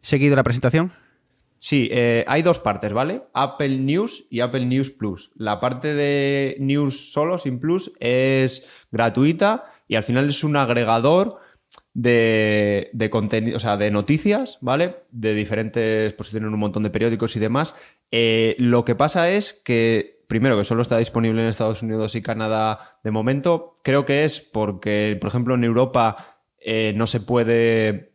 seguido 0.00 0.34
la 0.34 0.42
presentación? 0.42 0.92
Sí, 1.62 1.90
eh, 1.92 2.24
hay 2.26 2.40
dos 2.40 2.58
partes, 2.58 2.90
¿vale? 2.94 3.24
Apple 3.34 3.76
News 3.80 4.24
y 4.30 4.40
Apple 4.40 4.64
News 4.64 4.90
Plus. 4.90 5.30
La 5.36 5.60
parte 5.60 5.94
de 5.94 6.56
News 6.58 7.12
solo, 7.12 7.38
sin 7.38 7.60
Plus, 7.60 7.92
es 8.00 8.66
gratuita 8.90 9.70
y 9.86 9.96
al 9.96 10.02
final 10.02 10.26
es 10.26 10.42
un 10.42 10.56
agregador 10.56 11.38
de, 11.92 12.88
de 12.94 13.10
contenido, 13.10 13.58
o 13.58 13.60
sea, 13.60 13.76
de 13.76 13.90
noticias, 13.90 14.56
¿vale? 14.62 15.02
De 15.12 15.34
diferentes, 15.34 16.14
pues 16.14 16.30
tienen 16.30 16.54
un 16.54 16.60
montón 16.60 16.82
de 16.82 16.88
periódicos 16.88 17.36
y 17.36 17.40
demás. 17.40 17.76
Eh, 18.10 18.56
lo 18.58 18.86
que 18.86 18.94
pasa 18.94 19.28
es 19.28 19.52
que 19.52 20.20
primero, 20.30 20.56
que 20.56 20.64
solo 20.64 20.80
está 20.80 20.96
disponible 20.96 21.42
en 21.42 21.48
Estados 21.48 21.82
Unidos 21.82 22.14
y 22.14 22.22
Canadá 22.22 22.98
de 23.04 23.10
momento. 23.10 23.74
Creo 23.82 24.06
que 24.06 24.24
es 24.24 24.40
porque, 24.40 25.18
por 25.20 25.28
ejemplo, 25.28 25.56
en 25.56 25.64
Europa 25.64 26.38
eh, 26.58 26.94
no 26.96 27.06
se 27.06 27.20
puede. 27.20 28.09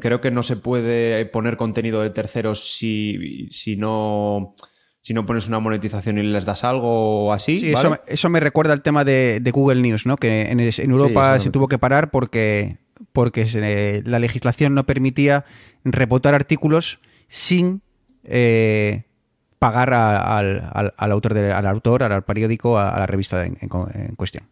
Creo 0.00 0.20
que 0.20 0.30
no 0.30 0.42
se 0.42 0.56
puede 0.56 1.24
poner 1.26 1.56
contenido 1.56 2.02
de 2.02 2.10
terceros 2.10 2.74
si, 2.74 3.48
si 3.50 3.76
no 3.76 4.54
si 5.02 5.14
no 5.14 5.26
pones 5.26 5.48
una 5.48 5.58
monetización 5.58 6.18
y 6.18 6.22
les 6.22 6.44
das 6.44 6.62
algo 6.62 7.26
o 7.26 7.32
así. 7.32 7.58
Sí, 7.58 7.74
eso, 8.06 8.30
me 8.30 8.38
recuerda 8.38 8.72
al 8.72 8.82
tema 8.82 9.04
de, 9.04 9.42
Google 9.52 9.82
News, 9.82 10.06
¿no? 10.06 10.16
Que 10.16 10.42
en, 10.42 10.60
Europa 10.60 11.40
se 11.40 11.50
tuvo 11.50 11.66
que 11.66 11.76
parar 11.76 12.10
porque, 12.10 12.76
porque 13.12 14.02
la 14.04 14.20
legislación 14.20 14.74
no 14.74 14.86
permitía 14.86 15.44
reportar 15.84 16.34
artículos 16.34 17.00
sin 17.26 17.82
eh, 18.22 19.02
pagar 19.58 19.92
al, 19.92 20.94
autor 20.98 21.36
al 21.36 21.66
autor, 21.66 22.04
al 22.04 22.22
periódico, 22.22 22.78
a, 22.78 22.96
la 22.96 23.06
revista 23.06 23.44
en, 23.44 23.56
cuestión. 24.16 24.44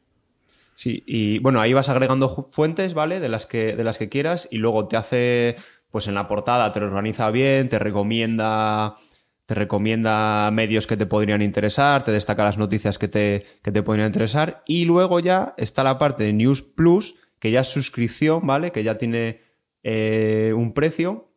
Sí, 0.80 1.04
y 1.06 1.40
bueno, 1.40 1.60
ahí 1.60 1.74
vas 1.74 1.90
agregando 1.90 2.48
fuentes, 2.52 2.94
¿vale? 2.94 3.20
De 3.20 3.28
las 3.28 3.44
que, 3.44 3.76
de 3.76 3.84
las 3.84 3.98
que 3.98 4.08
quieras, 4.08 4.48
y 4.50 4.56
luego 4.56 4.88
te 4.88 4.96
hace, 4.96 5.56
pues 5.90 6.08
en 6.08 6.14
la 6.14 6.26
portada 6.26 6.72
te 6.72 6.80
lo 6.80 6.86
organiza 6.86 7.30
bien, 7.30 7.68
te 7.68 7.78
recomienda 7.78 8.96
te 9.44 9.54
recomienda 9.54 10.50
medios 10.50 10.86
que 10.86 10.96
te 10.96 11.04
podrían 11.04 11.42
interesar, 11.42 12.02
te 12.02 12.12
destaca 12.12 12.44
las 12.44 12.56
noticias 12.56 12.96
que 12.96 13.08
te, 13.08 13.44
te 13.62 13.82
podrían 13.82 14.06
interesar 14.06 14.62
y 14.66 14.86
luego 14.86 15.20
ya 15.20 15.52
está 15.58 15.84
la 15.84 15.98
parte 15.98 16.24
de 16.24 16.32
News 16.32 16.62
Plus, 16.62 17.16
que 17.38 17.50
ya 17.50 17.60
es 17.60 17.68
suscripción, 17.68 18.46
¿vale? 18.46 18.72
Que 18.72 18.82
ya 18.82 18.96
tiene 18.96 19.42
eh, 19.82 20.54
un 20.56 20.72
precio 20.72 21.30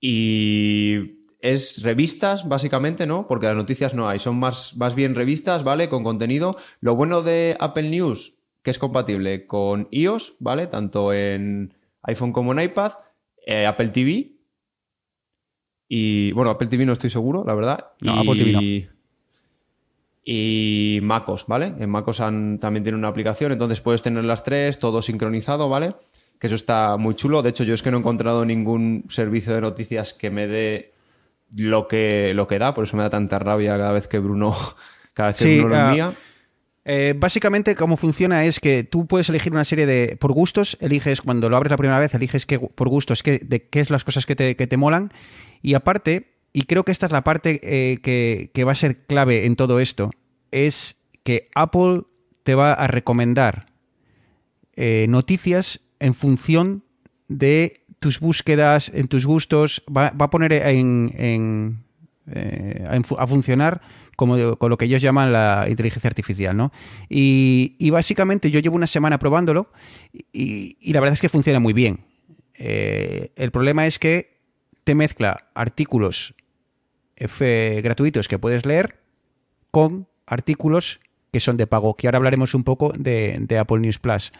y 0.00 1.17
es 1.40 1.82
revistas, 1.82 2.48
básicamente, 2.48 3.06
¿no? 3.06 3.26
Porque 3.26 3.46
las 3.46 3.56
noticias 3.56 3.94
no 3.94 4.08
hay, 4.08 4.18
son 4.18 4.38
más, 4.38 4.76
más 4.76 4.94
bien 4.94 5.14
revistas, 5.14 5.64
¿vale? 5.64 5.88
Con 5.88 6.04
contenido. 6.04 6.56
Lo 6.80 6.96
bueno 6.96 7.22
de 7.22 7.56
Apple 7.60 7.90
News, 7.90 8.34
que 8.62 8.70
es 8.70 8.78
compatible 8.78 9.46
con 9.46 9.88
iOS, 9.90 10.34
¿vale? 10.38 10.66
Tanto 10.66 11.12
en 11.12 11.74
iPhone 12.02 12.32
como 12.32 12.52
en 12.52 12.60
iPad, 12.60 12.92
eh, 13.46 13.66
Apple 13.66 13.88
TV, 13.88 14.38
y 15.88 16.32
bueno, 16.32 16.50
Apple 16.50 16.68
TV 16.68 16.84
no 16.84 16.92
estoy 16.92 17.10
seguro, 17.10 17.44
la 17.44 17.54
verdad. 17.54 17.86
No, 18.00 18.16
y, 18.16 18.18
Apple 18.20 18.44
TV 18.44 18.52
no. 18.52 18.98
Y 20.30 20.98
MacOS, 21.02 21.46
¿vale? 21.46 21.72
En 21.78 21.88
MacOS 21.88 22.18
también 22.18 22.82
tiene 22.82 22.98
una 22.98 23.08
aplicación, 23.08 23.52
entonces 23.52 23.80
puedes 23.80 24.02
tener 24.02 24.22
las 24.24 24.44
tres, 24.44 24.78
todo 24.78 25.00
sincronizado, 25.00 25.70
¿vale? 25.70 25.94
Que 26.38 26.48
eso 26.48 26.56
está 26.56 26.98
muy 26.98 27.14
chulo. 27.14 27.42
De 27.42 27.48
hecho, 27.48 27.64
yo 27.64 27.72
es 27.72 27.82
que 27.82 27.90
no 27.90 27.96
he 27.96 28.00
encontrado 28.00 28.44
ningún 28.44 29.04
servicio 29.08 29.54
de 29.54 29.62
noticias 29.62 30.12
que 30.12 30.28
me 30.28 30.46
dé 30.46 30.92
lo 31.56 31.88
que, 31.88 32.32
lo 32.34 32.46
que 32.46 32.58
da, 32.58 32.74
por 32.74 32.84
eso 32.84 32.96
me 32.96 33.02
da 33.02 33.10
tanta 33.10 33.38
rabia 33.38 33.76
cada 33.76 33.92
vez 33.92 34.08
que 34.08 34.18
Bruno, 34.18 34.54
cada 35.14 35.28
vez 35.28 35.38
que 35.38 35.58
Bruno 35.58 35.74
lo 35.74 35.76
ah, 35.76 35.88
envía. 35.88 36.12
Eh, 36.84 37.14
básicamente, 37.14 37.74
cómo 37.74 37.98
funciona 37.98 38.46
es 38.46 38.60
que 38.60 38.82
tú 38.82 39.06
puedes 39.06 39.28
elegir 39.28 39.52
una 39.52 39.64
serie 39.64 39.84
de. 39.84 40.16
Por 40.18 40.32
gustos, 40.32 40.78
eliges, 40.80 41.20
cuando 41.20 41.50
lo 41.50 41.56
abres 41.56 41.70
la 41.70 41.76
primera 41.76 41.98
vez, 41.98 42.14
eliges 42.14 42.46
que, 42.46 42.58
por 42.58 42.88
gustos 42.88 43.22
que, 43.22 43.38
de 43.38 43.68
qué 43.68 43.80
es 43.80 43.90
las 43.90 44.04
cosas 44.04 44.24
que 44.24 44.34
te, 44.34 44.56
que 44.56 44.66
te 44.66 44.78
molan. 44.78 45.12
Y 45.60 45.74
aparte, 45.74 46.38
y 46.52 46.62
creo 46.62 46.84
que 46.84 46.92
esta 46.92 47.06
es 47.06 47.12
la 47.12 47.24
parte 47.24 47.60
eh, 47.62 48.00
que, 48.00 48.64
va 48.64 48.72
a 48.72 48.74
ser 48.74 49.04
clave 49.04 49.44
en 49.44 49.56
todo 49.56 49.80
esto, 49.80 50.10
es 50.50 50.96
que 51.24 51.50
Apple 51.54 52.04
te 52.42 52.54
va 52.54 52.72
a 52.72 52.86
recomendar 52.86 53.66
eh, 54.76 55.06
noticias 55.08 55.80
en 56.00 56.14
función 56.14 56.84
de 57.28 57.84
tus 57.98 58.20
búsquedas, 58.20 58.90
en 58.94 59.08
tus 59.08 59.26
gustos, 59.26 59.82
va, 59.94 60.06
a 60.18 60.30
poner 60.30 60.52
en, 60.52 61.84
a 63.18 63.26
funcionar 63.26 63.80
como 64.16 64.56
con 64.56 64.70
lo 64.70 64.76
que 64.76 64.86
ellos 64.86 65.00
llaman 65.00 65.32
la 65.32 65.66
inteligencia 65.68 66.08
artificial, 66.08 66.56
¿no? 66.56 66.72
Y, 67.08 67.90
básicamente 67.90 68.50
yo 68.50 68.60
llevo 68.60 68.76
una 68.76 68.88
semana 68.88 69.18
probándolo 69.18 69.70
y, 70.32 70.76
la 70.92 71.00
verdad 71.00 71.14
es 71.14 71.20
que 71.20 71.28
funciona 71.28 71.60
muy 71.60 71.72
bien. 71.72 72.00
Eh, 72.54 73.32
el 73.36 73.52
problema 73.52 73.86
es 73.86 73.98
que 73.98 74.40
te 74.82 74.96
mezcla 74.96 75.50
artículos 75.54 76.34
F 77.14 77.80
gratuitos 77.82 78.26
que 78.26 78.38
puedes 78.38 78.66
leer 78.66 79.00
con 79.70 80.08
artículos 80.26 80.98
que 81.32 81.40
son 81.40 81.56
de 81.56 81.66
pago, 81.66 81.94
que 81.94 82.08
ahora 82.08 82.16
hablaremos 82.16 82.54
un 82.54 82.64
poco 82.64 82.92
de, 82.98 83.56
Apple 83.58 83.78
News 83.78 83.98
Plus. 83.98 84.32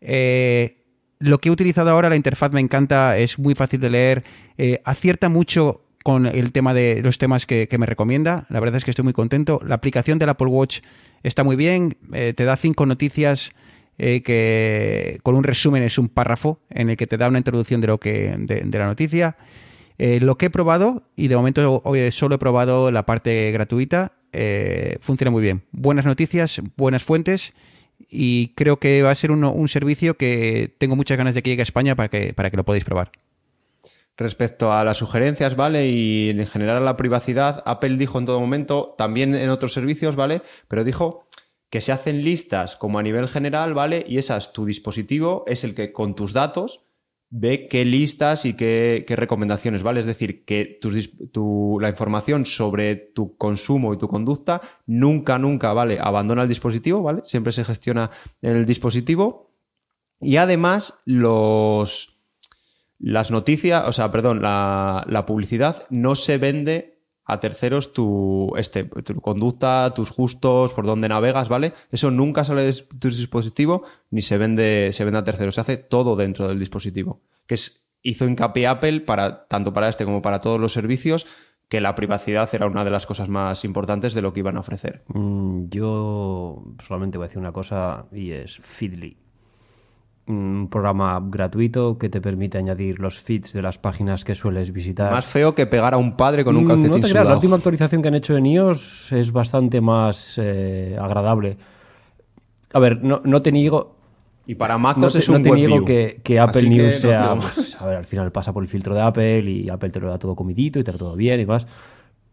Eh, 0.00 0.83
lo 1.24 1.38
que 1.38 1.48
he 1.48 1.52
utilizado 1.52 1.88
ahora, 1.88 2.10
la 2.10 2.16
interfaz 2.16 2.52
me 2.52 2.60
encanta, 2.60 3.16
es 3.16 3.38
muy 3.38 3.54
fácil 3.54 3.80
de 3.80 3.88
leer, 3.88 4.24
eh, 4.58 4.82
acierta 4.84 5.30
mucho 5.30 5.80
con 6.02 6.26
el 6.26 6.52
tema 6.52 6.74
de 6.74 7.00
los 7.02 7.16
temas 7.16 7.46
que, 7.46 7.66
me 7.78 7.86
recomienda. 7.86 8.44
La 8.50 8.60
verdad 8.60 8.76
es 8.76 8.84
que 8.84 8.90
estoy 8.90 9.04
muy 9.04 9.14
contento. 9.14 9.58
La 9.64 9.76
aplicación 9.76 10.18
del 10.18 10.28
Apple 10.28 10.48
Watch 10.48 10.80
está 11.22 11.42
muy 11.42 11.56
bien. 11.56 11.96
Eh, 12.12 12.34
te 12.36 12.44
da 12.44 12.58
cinco 12.58 12.84
noticias 12.84 13.52
eh, 13.96 14.20
que 14.22 15.18
con 15.22 15.34
un 15.34 15.44
resumen 15.44 15.82
es 15.82 15.96
un 15.96 16.10
párrafo 16.10 16.60
en 16.68 16.90
el 16.90 16.98
que 16.98 17.06
te 17.06 17.16
da 17.16 17.28
una 17.28 17.38
introducción 17.38 17.80
de 17.80 17.86
lo 17.86 17.98
que 17.98 18.34
de, 18.36 18.78
la 18.78 18.86
noticia. 18.86 19.38
Lo 19.96 20.36
que 20.36 20.46
he 20.46 20.50
probado 20.50 21.04
y 21.16 21.28
de 21.28 21.36
momento 21.36 21.82
solo 22.10 22.34
he 22.34 22.38
probado 22.38 22.90
la 22.90 23.06
parte 23.06 23.50
gratuita. 23.50 24.12
funciona 25.00 25.30
muy 25.30 25.40
bien. 25.40 25.62
Buenas 25.72 26.04
noticias, 26.04 26.60
buenas 26.76 27.02
fuentes 27.02 27.54
y 27.98 28.48
creo 28.54 28.78
que 28.78 29.02
va 29.02 29.10
a 29.10 29.14
ser 29.14 29.30
un 29.30 29.68
servicio 29.68 30.16
que 30.16 30.74
tengo 30.78 30.96
muchas 30.96 31.18
ganas 31.18 31.34
de 31.34 31.42
que 31.42 31.50
llegue 31.50 31.62
a 31.62 31.64
España 31.64 31.94
para 31.94 32.08
que, 32.08 32.32
para 32.32 32.50
que 32.50 32.56
lo 32.56 32.64
podáis 32.64 32.84
probar. 32.84 33.12
Respecto 34.16 34.72
a 34.72 34.84
las 34.84 34.98
sugerencias, 34.98 35.56
¿vale? 35.56 35.88
Y 35.88 36.30
en 36.30 36.46
general 36.46 36.76
a 36.76 36.80
la 36.80 36.96
privacidad, 36.96 37.62
Apple 37.66 37.96
dijo 37.96 38.18
en 38.18 38.26
todo 38.26 38.38
momento, 38.38 38.94
también 38.96 39.34
en 39.34 39.50
otros 39.50 39.72
servicios, 39.72 40.14
¿vale? 40.14 40.42
Pero 40.68 40.84
dijo 40.84 41.26
que 41.68 41.80
se 41.80 41.90
hacen 41.90 42.22
listas 42.22 42.76
como 42.76 43.00
a 43.00 43.02
nivel 43.02 43.26
general, 43.26 43.74
¿vale? 43.74 44.04
Y 44.08 44.18
esas, 44.18 44.52
tu 44.52 44.64
dispositivo 44.64 45.42
es 45.48 45.64
el 45.64 45.74
que 45.74 45.92
con 45.92 46.14
tus 46.14 46.32
datos 46.32 46.82
ve 47.36 47.66
qué 47.66 47.84
listas 47.84 48.44
y 48.44 48.54
qué, 48.54 49.04
recomendaciones, 49.08 49.82
¿vale? 49.82 49.98
Es 49.98 50.06
decir, 50.06 50.44
que 50.44 50.78
la 51.80 51.88
información 51.88 52.44
sobre 52.44 52.94
tu 52.94 53.36
consumo 53.36 53.92
y 53.92 53.98
tu 53.98 54.06
conducta 54.06 54.60
nunca, 54.86 55.36
nunca, 55.36 55.72
¿vale? 55.72 55.98
Abandona 56.00 56.42
el 56.42 56.48
dispositivo, 56.48 57.02
¿vale? 57.02 57.22
Siempre 57.24 57.50
se 57.50 57.64
gestiona 57.64 58.12
en 58.40 58.54
el 58.56 58.66
dispositivo. 58.66 59.50
Y 60.20 60.36
además, 60.36 61.00
los, 61.06 62.16
las 63.00 63.32
noticias, 63.32 63.84
o 63.88 63.92
sea, 63.92 64.12
perdón, 64.12 64.40
la, 64.40 65.24
publicidad 65.26 65.88
no 65.90 66.14
se 66.14 66.38
vende 66.38 66.93
a 67.24 67.40
terceros 67.40 67.92
tu, 67.92 68.52
este, 68.56 68.84
tu 68.84 69.20
conducta, 69.20 69.92
tus 69.94 70.12
gustos, 70.12 70.74
por 70.74 70.86
dónde 70.86 71.08
navegas, 71.08 71.48
¿vale? 71.48 71.72
Eso 71.90 72.10
nunca 72.10 72.44
sale 72.44 72.64
de 72.64 72.72
tu 72.72 73.08
dispositivo 73.08 73.84
ni 74.10 74.22
se 74.22 74.38
vende, 74.38 74.90
se 74.92 75.04
vende 75.04 75.20
a 75.20 75.24
terceros, 75.24 75.54
se 75.54 75.60
hace 75.60 75.76
todo 75.76 76.16
dentro 76.16 76.48
del 76.48 76.58
dispositivo. 76.58 77.20
Que 77.46 77.54
es, 77.54 77.86
hizo 78.02 78.26
hincapié 78.26 78.66
Apple 78.66 79.00
para, 79.00 79.46
tanto 79.46 79.72
para 79.72 79.88
este 79.88 80.04
como 80.04 80.22
para 80.22 80.40
todos 80.40 80.60
los 80.60 80.72
servicios, 80.72 81.26
que 81.68 81.80
la 81.80 81.94
privacidad 81.94 82.48
era 82.54 82.66
una 82.66 82.84
de 82.84 82.90
las 82.90 83.06
cosas 83.06 83.28
más 83.28 83.64
importantes 83.64 84.12
de 84.12 84.22
lo 84.22 84.32
que 84.32 84.40
iban 84.40 84.56
a 84.56 84.60
ofrecer. 84.60 85.02
Mm, 85.08 85.68
yo 85.70 86.62
solamente 86.86 87.16
voy 87.16 87.24
a 87.24 87.28
decir 87.28 87.40
una 87.40 87.52
cosa 87.52 88.06
y 88.12 88.32
es 88.32 88.58
Feedly 88.58 89.23
un 90.26 90.68
programa 90.70 91.22
gratuito 91.22 91.98
que 91.98 92.08
te 92.08 92.20
permite 92.20 92.56
añadir 92.56 92.98
los 92.98 93.18
feeds 93.18 93.52
de 93.52 93.62
las 93.62 93.78
páginas 93.78 94.24
que 94.24 94.34
sueles 94.34 94.72
visitar. 94.72 95.12
Más 95.12 95.26
feo 95.26 95.54
que 95.54 95.66
pegar 95.66 95.94
a 95.94 95.98
un 95.98 96.16
padre 96.16 96.44
con 96.44 96.56
un 96.56 96.64
mm, 96.64 96.68
calcetín 96.68 96.90
No 96.92 97.00
te 97.00 97.10
creas, 97.10 97.26
la 97.26 97.34
última 97.34 97.56
actualización 97.56 98.00
que 98.00 98.08
han 98.08 98.14
hecho 98.14 98.36
en 98.36 98.46
iOS 98.46 99.12
es 99.12 99.32
bastante 99.32 99.80
más 99.80 100.38
eh, 100.42 100.96
agradable. 101.00 101.58
A 102.72 102.78
ver, 102.78 103.02
no, 103.02 103.20
no 103.24 103.42
te 103.42 103.52
niego... 103.52 103.94
Y 104.46 104.56
para 104.56 104.76
MacOS 104.76 105.14
es 105.14 105.28
un 105.30 105.36
No 105.36 105.42
te 105.42 105.52
niego 105.52 105.84
que, 105.86 106.20
que, 106.22 106.38
Apple 106.38 106.68
News 106.68 106.96
sea... 106.96 107.34
Pues, 107.34 107.80
a 107.80 107.88
ver, 107.88 107.96
al 107.96 108.04
final 108.04 108.30
pasa 108.30 108.52
por 108.52 108.62
el 108.62 108.68
filtro 108.68 108.94
de 108.94 109.00
Apple 109.00 109.40
y 109.50 109.70
Apple 109.70 109.88
te 109.88 110.00
lo 110.00 110.10
da 110.10 110.18
todo 110.18 110.34
comidito 110.34 110.78
y 110.78 110.84
te 110.84 110.92
lo 110.92 110.98
da 110.98 111.04
todo 111.04 111.16
bien 111.16 111.40
y 111.40 111.46
más 111.46 111.66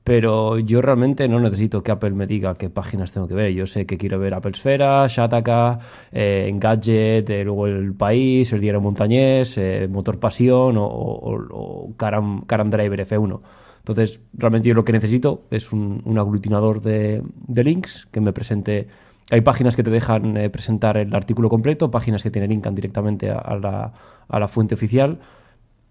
pero 0.04 0.58
yo 0.58 0.82
realmente 0.82 1.28
no 1.28 1.40
necesito 1.40 1.84
que 1.84 1.92
Apple 1.92 2.12
me 2.12 2.26
diga 2.26 2.56
qué 2.56 2.70
páginas 2.70 3.12
tengo 3.12 3.28
que 3.28 3.36
ver. 3.36 3.54
Yo 3.54 3.68
sé 3.68 3.86
que 3.86 3.98
quiero 3.98 4.18
ver 4.20 4.34
Apple 4.34 4.52
Esfera, 4.52 5.06
Shataka, 5.08 5.80
eh, 6.12 6.48
Engadget, 6.50 7.30
eh, 7.30 7.44
luego 7.44 7.68
El 7.68 7.94
País, 7.94 8.52
El 8.52 8.62
Diario 8.62 8.82
Montañés, 8.82 9.58
eh, 9.58 9.88
Motor 9.90 10.20
Pasión 10.20 10.76
o, 10.78 11.94
Caram, 11.98 12.46
Driver 12.48 13.08
F1. 13.08 13.42
Entonces, 13.80 14.20
realmente 14.34 14.70
yo 14.70 14.76
lo 14.76 14.86
que 14.86 14.92
necesito 14.92 15.44
es 15.52 15.72
un, 15.72 16.04
aglutinador 16.18 16.82
de, 16.82 17.24
links 17.48 18.08
que 18.12 18.22
me 18.22 18.34
presente. 18.34 18.88
Hay 19.30 19.42
páginas 19.42 19.76
que 19.76 19.84
te 19.84 19.92
dejan 19.92 20.34
presentar 20.52 20.98
el 20.98 21.14
artículo 21.16 21.50
completo, 21.50 21.90
páginas 21.92 22.24
que 22.24 22.32
te 22.32 22.46
linkan 22.48 22.76
directamente 22.76 23.30
a, 23.30 23.56
la, 23.56 23.94
a 24.28 24.40
la 24.40 24.48
fuente 24.48 24.76
oficial 24.76 25.20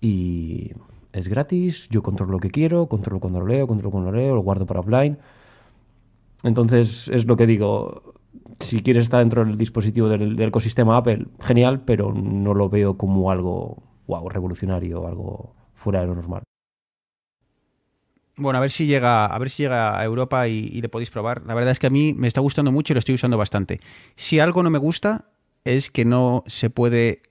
y 0.00 0.72
es 1.12 1.28
gratis, 1.28 1.88
yo 1.90 2.02
controlo 2.02 2.32
lo 2.32 2.38
que 2.38 2.50
quiero, 2.50 2.86
controlo 2.86 3.20
cuando 3.20 3.40
lo 3.40 3.46
leo, 3.46 3.66
controlo 3.66 3.90
cuando 3.90 4.12
lo 4.12 4.18
leo, 4.18 4.34
lo 4.34 4.42
guardo 4.42 4.66
para 4.66 4.80
offline. 4.80 5.18
Entonces, 6.42 7.08
es 7.08 7.26
lo 7.26 7.36
que 7.36 7.46
digo. 7.46 8.14
Si 8.60 8.82
quieres 8.82 9.04
estar 9.04 9.20
dentro 9.20 9.44
del 9.44 9.56
dispositivo 9.56 10.08
del, 10.08 10.40
ecosistema 10.40 10.96
Apple, 10.96 11.26
genial, 11.40 11.82
pero 11.84 12.12
no 12.12 12.54
lo 12.54 12.68
veo 12.68 12.96
como 12.96 13.30
algo 13.30 13.82
wow, 14.06 14.28
revolucionario, 14.28 15.06
algo 15.06 15.54
fuera 15.74 16.00
de 16.02 16.08
lo 16.08 16.14
normal. 16.14 16.42
Bueno, 18.36 18.58
a 18.58 18.60
ver 18.60 18.70
si 18.70 18.86
llega, 18.86 19.26
a 19.26 19.38
ver 19.38 19.50
si 19.50 19.62
llega 19.64 19.98
a 19.98 20.04
Europa 20.04 20.46
y, 20.48 20.80
le 20.80 20.88
podéis 20.88 21.10
probar. 21.10 21.42
La 21.46 21.54
verdad 21.54 21.72
es 21.72 21.78
que 21.78 21.86
a 21.86 21.90
mí 21.90 22.14
me 22.14 22.28
está 22.28 22.40
gustando 22.40 22.72
mucho 22.72 22.92
y 22.92 22.94
lo 22.94 22.98
estoy 22.98 23.14
usando 23.14 23.36
bastante. 23.36 23.80
Si 24.14 24.40
algo 24.40 24.62
no 24.62 24.70
me 24.70 24.78
gusta 24.78 25.30
es 25.64 25.90
que 25.90 26.04
no 26.04 26.44
se 26.46 26.70
puede 26.70 27.22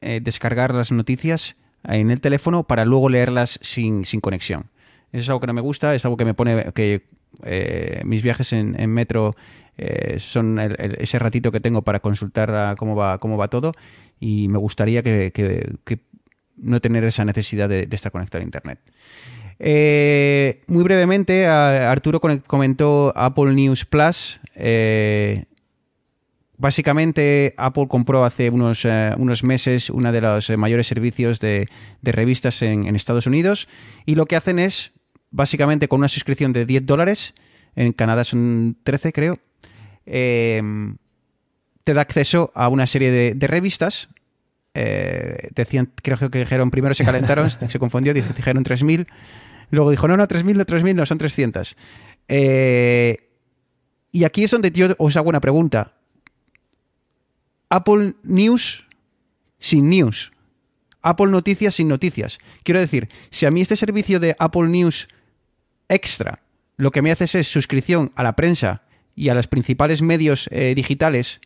eh, 0.00 0.20
descargar 0.22 0.74
las 0.74 0.90
noticias 0.92 1.56
en 1.84 2.10
el 2.10 2.20
teléfono 2.20 2.64
para 2.64 2.84
luego 2.84 3.08
leerlas 3.08 3.58
sin, 3.62 4.04
conexión. 4.20 4.66
Eso 5.12 5.22
es 5.22 5.28
algo 5.28 5.40
que 5.40 5.46
no 5.46 5.54
me 5.54 5.60
gusta, 5.60 5.94
es 5.94 6.04
algo 6.04 6.16
que 6.16 6.24
me 6.24 6.34
pone 6.34 6.72
que 6.72 7.06
eh, 7.44 8.02
mis 8.04 8.22
viajes 8.22 8.52
en, 8.52 8.74
metro 8.90 9.34
eh, 9.78 10.16
son 10.18 10.58
ese 10.58 11.18
ratito 11.18 11.52
que 11.52 11.60
tengo 11.60 11.82
para 11.82 12.00
consultar 12.00 12.76
cómo 12.76 12.94
va, 12.94 13.18
cómo 13.18 13.36
va 13.36 13.48
todo 13.48 13.72
y 14.18 14.48
me 14.48 14.58
gustaría 14.58 15.02
que, 15.02 15.72
no 16.56 16.80
tener 16.80 17.04
esa 17.04 17.24
necesidad 17.24 17.68
de, 17.68 17.88
estar 17.90 18.12
conectado 18.12 18.42
a 18.42 18.44
Internet. 18.44 18.78
Eh, 19.58 20.62
muy 20.66 20.82
brevemente, 20.84 21.46
Arturo 21.46 22.20
comentó 22.20 23.12
Apple 23.16 23.52
News 23.54 23.84
Plus. 23.84 24.40
Básicamente, 26.60 27.54
Apple 27.56 27.88
compró 27.88 28.22
hace 28.22 28.50
unos, 28.50 28.84
eh, 28.84 29.14
unos 29.16 29.44
meses 29.44 29.88
uno 29.88 30.12
de 30.12 30.20
los 30.20 30.50
eh, 30.50 30.58
mayores 30.58 30.86
servicios 30.86 31.40
de, 31.40 31.66
revistas 32.02 32.60
en, 32.60 32.94
Estados 32.94 33.26
Unidos 33.26 33.66
y 34.04 34.14
lo 34.14 34.26
que 34.26 34.36
hacen 34.36 34.58
es, 34.58 34.92
básicamente 35.30 35.88
con 35.88 36.00
una 36.00 36.08
suscripción 36.08 36.52
de 36.52 36.66
10 36.66 36.84
dólares, 36.84 37.32
en 37.76 37.94
Canadá 37.94 38.24
son 38.24 38.76
13 38.82 39.10
creo, 39.14 39.38
em, 40.04 40.98
te 41.82 41.94
da 41.94 42.02
acceso 42.02 42.52
a 42.54 42.68
una 42.68 42.86
serie 42.86 43.10
de, 43.10 43.46
revistas. 43.46 44.10
Eh, 44.74 45.48
decían, 45.54 45.90
creo 46.02 46.28
que 46.28 46.40
dijeron, 46.40 46.70
primero 46.70 46.92
se 46.92 47.06
calentaron, 47.06 47.48
se 47.70 47.78
confundió, 47.78 48.12
dijeron 48.12 48.64
3.000, 48.64 49.06
luego 49.70 49.90
dijo, 49.90 50.06
no, 50.08 50.18
no, 50.18 50.28
3.000, 50.28 50.56
no 50.56 50.66
3.000, 50.66 50.94
no, 50.94 51.06
son 51.06 51.16
300. 51.16 51.74
y 54.12 54.24
aquí 54.24 54.44
es 54.44 54.50
donde 54.50 54.70
yo 54.72 54.88
os 54.98 55.16
hago 55.16 55.30
una 55.30 55.40
pregunta. 55.40 55.94
Apple 57.70 58.14
News 58.24 58.84
sin 59.58 59.88
news. 59.88 60.32
Apple 61.02 61.28
Noticias 61.28 61.76
sin 61.76 61.88
noticias. 61.88 62.38
Quiero 62.62 62.80
decir, 62.80 63.08
si 63.30 63.46
a 63.46 63.50
mí 63.50 63.62
este 63.62 63.76
servicio 63.76 64.20
de 64.20 64.36
Apple 64.38 64.68
News 64.68 65.08
extra 65.88 66.42
lo 66.76 66.90
que 66.90 67.02
me 67.02 67.10
hace 67.10 67.24
es 67.38 67.46
suscripción 67.46 68.10
a 68.16 68.22
la 68.22 68.36
prensa 68.36 68.82
y 69.14 69.28
a 69.28 69.34
los 69.34 69.46
principales 69.46 70.00
medios 70.02 70.48
eh, 70.50 70.74
digitales, 70.74 71.40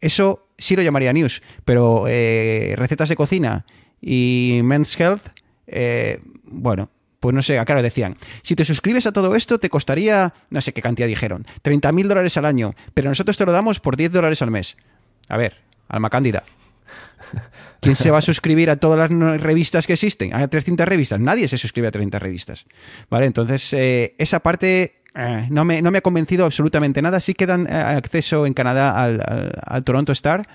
eso 0.00 0.46
sí 0.58 0.76
lo 0.76 0.82
llamaría 0.82 1.12
news, 1.12 1.42
pero 1.64 2.04
eh, 2.06 2.74
recetas 2.76 3.08
de 3.08 3.16
cocina 3.16 3.64
y 4.00 4.60
Men's 4.62 4.98
Health, 5.00 5.22
eh, 5.66 6.20
bueno, 6.44 6.90
pues 7.18 7.34
no 7.34 7.40
sé, 7.40 7.62
claro, 7.64 7.82
decían, 7.82 8.16
si 8.42 8.54
te 8.54 8.64
suscribes 8.64 9.06
a 9.06 9.12
todo 9.12 9.34
esto 9.34 9.58
te 9.58 9.70
costaría, 9.70 10.34
no 10.50 10.60
sé 10.60 10.72
qué 10.72 10.82
cantidad 10.82 11.08
dijeron, 11.08 11.46
30 11.62 11.90
mil 11.92 12.06
dólares 12.06 12.36
al 12.36 12.44
año, 12.44 12.74
pero 12.92 13.08
nosotros 13.08 13.38
te 13.38 13.46
lo 13.46 13.52
damos 13.52 13.80
por 13.80 13.96
10 13.96 14.12
dólares 14.12 14.42
al 14.42 14.50
mes. 14.50 14.76
A 15.28 15.36
ver, 15.36 15.56
Alma 15.88 16.10
Cándida. 16.10 16.44
¿Quién 17.80 17.96
se 17.96 18.10
va 18.10 18.18
a 18.18 18.22
suscribir 18.22 18.70
a 18.70 18.76
todas 18.76 19.10
las 19.10 19.40
revistas 19.40 19.86
que 19.86 19.92
existen? 19.92 20.34
¿A 20.34 20.48
300 20.48 20.86
revistas? 20.86 21.20
Nadie 21.20 21.48
se 21.48 21.58
suscribe 21.58 21.88
a 21.88 21.90
30 21.90 22.18
revistas. 22.18 22.66
¿Vale? 23.10 23.26
Entonces, 23.26 23.72
eh, 23.72 24.14
esa 24.18 24.40
parte 24.40 25.02
eh, 25.14 25.46
no, 25.50 25.64
me, 25.64 25.80
no, 25.82 25.90
me, 25.90 25.98
ha 25.98 26.00
convencido 26.00 26.44
absolutamente 26.44 27.02
nada. 27.02 27.20
Sí 27.20 27.34
que 27.34 27.46
dan 27.46 27.66
eh, 27.66 27.74
acceso 27.74 28.46
en 28.46 28.54
Canadá 28.54 29.02
al, 29.02 29.84
Toronto 29.84 30.12
Star, 30.12 30.48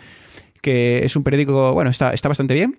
que 0.61 1.05
es 1.05 1.15
un 1.15 1.23
periódico, 1.23 1.73
bueno, 1.73 1.91
está, 1.91 2.13
está 2.13 2.29
bastante 2.29 2.53
bien. 2.53 2.77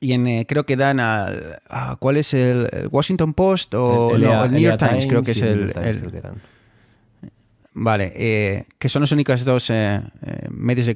Y 0.00 0.12
en, 0.12 0.44
creo 0.44 0.66
que 0.66 0.76
dan 0.76 1.00
al. 1.00 1.60
¿Cuál 1.98 2.18
es 2.18 2.34
el, 2.34 2.88
Washington 2.90 3.32
Post 3.32 3.74
o 3.74 4.14
el, 4.16 4.22
New 4.52 4.60
York 4.60 4.78
Times? 4.78 5.06
creo 5.06 5.22
que 5.22 5.30
es 5.30 5.40
el. 5.40 5.72
Vale, 7.76 8.12
eh, 8.14 8.66
que 8.78 8.88
son 8.88 9.00
los 9.00 9.10
únicos 9.10 9.44
dos 9.44 9.68
eh, 9.68 10.00
eh, 10.22 10.48
medios, 10.48 10.88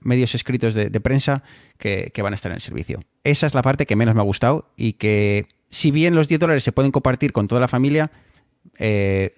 medios 0.00 0.34
escritos 0.34 0.74
de, 0.74 0.90
prensa 1.00 1.44
que, 1.78 2.10
van 2.22 2.32
a 2.32 2.34
estar 2.34 2.50
en 2.50 2.56
el 2.56 2.60
servicio. 2.60 3.00
Esa 3.22 3.46
es 3.46 3.54
la 3.54 3.62
parte 3.62 3.86
que 3.86 3.94
menos 3.94 4.16
me 4.16 4.20
ha 4.20 4.24
gustado 4.24 4.66
y 4.76 4.94
que 4.94 5.46
si 5.70 5.92
bien 5.92 6.16
los 6.16 6.26
10 6.26 6.40
dólares 6.40 6.64
se 6.64 6.72
pueden 6.72 6.90
compartir 6.90 7.32
con 7.32 7.46
toda 7.46 7.60
la 7.60 7.68
familia, 7.68 8.10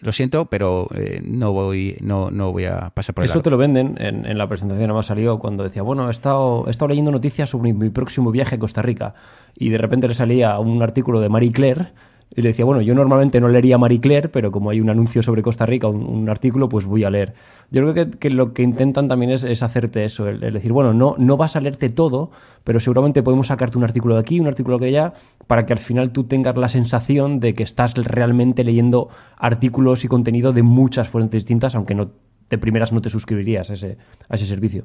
lo 0.01 0.13
siento, 0.13 0.47
pero 0.47 0.89
no, 1.23 1.53
voy, 1.53 1.99
no, 2.01 2.31
no 2.31 2.53
voy 2.53 2.65
a 2.65 2.91
pasar 2.95 3.15
por 3.15 3.25
Eso 3.25 3.43
te 3.43 3.51
lo 3.51 3.59
venden 3.59 3.97
en, 3.99 4.39
la 4.39 4.49
presentación, 4.49 4.89
además 4.89 5.07
salió 5.07 5.39
cuando 5.39 5.65
decía, 5.65 5.83
bueno, 5.83 6.09
he 6.09 6.11
estado, 6.11 6.67
he 6.67 6.71
estado 6.71 6.89
leyendo 6.89 7.11
noticias 7.11 7.51
sobre 7.51 7.75
mi 7.75 7.91
próximo 7.91 8.31
viaje 8.31 8.55
a 8.55 8.59
Costa 8.59 8.81
Rica 8.81 9.15
y 9.55 9.69
de 9.69 9.77
repente 9.77 10.09
le 10.09 10.15
salía 10.15 10.59
un 10.59 10.83
artículo 10.83 11.21
de 11.21 11.29
Marie 11.29 11.53
Claire 11.53 11.93
y 12.35 12.43
le 12.43 12.49
decía, 12.49 12.65
bueno, 12.65 12.81
yo 12.83 12.95
normalmente 12.95 13.41
no 13.41 13.49
leería 13.49 13.79
Marie 13.79 14.01
Claire, 14.01 14.29
pero 14.29 14.51
como 14.51 14.71
hay 14.71 14.81
un 14.81 14.91
anuncio 14.91 15.23
sobre 15.23 15.43
Costa 15.43 15.65
Rica, 15.65 15.87
un, 15.87 16.29
artículo, 16.29 16.69
pues 16.69 16.85
voy 16.85 17.05
a 17.05 17.11
leer. 17.11 17.35
Yo 17.71 17.83
creo 17.83 18.11
que, 18.19 18.31
lo 18.31 18.53
que 18.53 18.63
intentan 18.63 19.09
también 19.09 19.31
es, 19.31 19.63
hacerte 19.63 20.05
eso, 20.05 20.29
el, 20.29 20.41
decir, 20.41 20.73
bueno, 20.73 20.93
no, 20.93 21.15
no 21.19 21.37
vas 21.37 21.57
a 21.57 21.61
leerte 21.61 21.89
todo, 21.89 22.31
pero 22.65 22.81
seguramente 22.81 23.23
podemos 23.23 23.47
sacarte 23.47 23.79
un 23.79 23.85
artículo 23.85 24.15
de 24.15 24.21
aquí, 24.21 24.41
un 24.41 24.49
artículo 24.49 24.79
de 24.79 24.89
allá, 24.89 25.15
para 25.47 25.67
que 25.67 25.73
al 25.73 25.79
final 25.79 26.11
tú 26.11 26.25
tengas 26.25 26.57
la 26.57 26.69
sensación 26.69 27.39
de 27.39 27.55
que 27.55 27.63
estás 27.63 27.95
realmente 27.95 28.65
leyendo 28.65 29.09
artículos 29.37 30.05
y 30.05 30.09
contenido 30.09 30.53
de 30.53 30.63
muchas 30.63 31.09
fuentes 31.09 31.45
distintas, 31.45 31.75
aunque 31.75 31.95
no 31.95 32.11
de 32.51 32.59
primeras 32.59 32.93
no 32.93 33.01
te 33.01 33.11
suscribirías 33.11 33.71
a 33.71 33.73
ese, 33.73 33.99
a 34.29 34.35
ese 34.35 34.47
servicio. 34.47 34.85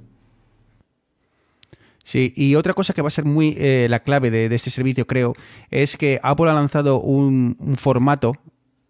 Sí, 2.04 2.34
y 2.36 2.56
otra 2.56 2.74
cosa 2.74 2.94
que 2.94 3.02
va 3.02 3.10
a 3.10 3.12
ser 3.12 3.26
muy 3.26 3.56
eh, 3.58 3.88
la 3.90 4.02
clave 4.02 4.32
de, 4.32 4.54
este 4.54 4.70
servicio, 4.70 5.06
creo, 5.06 5.36
es 5.70 5.98
que 5.98 6.20
Apple 6.24 6.50
ha 6.50 6.54
lanzado 6.54 7.00
un, 7.00 7.58
formato 7.78 8.38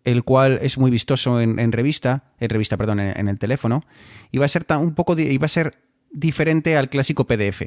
el 0.03 0.23
cual 0.23 0.59
es 0.61 0.77
muy 0.77 0.89
vistoso 0.89 1.39
en, 1.39 1.71
revista, 1.71 2.23
en 2.39 2.49
revista, 2.49 2.75
perdón, 2.77 2.99
en, 2.99 3.27
el 3.27 3.37
teléfono, 3.37 3.83
y 4.31 4.39
va 4.39 4.45
a 4.45 4.47
ser 4.47 4.63
tan, 4.63 4.79
un 4.79 4.95
poco, 4.95 5.15
va 5.15 5.45
a 5.45 5.47
ser 5.47 5.77
diferente 6.11 6.75
al 6.75 6.89
clásico 6.89 7.25
PDF. 7.25 7.63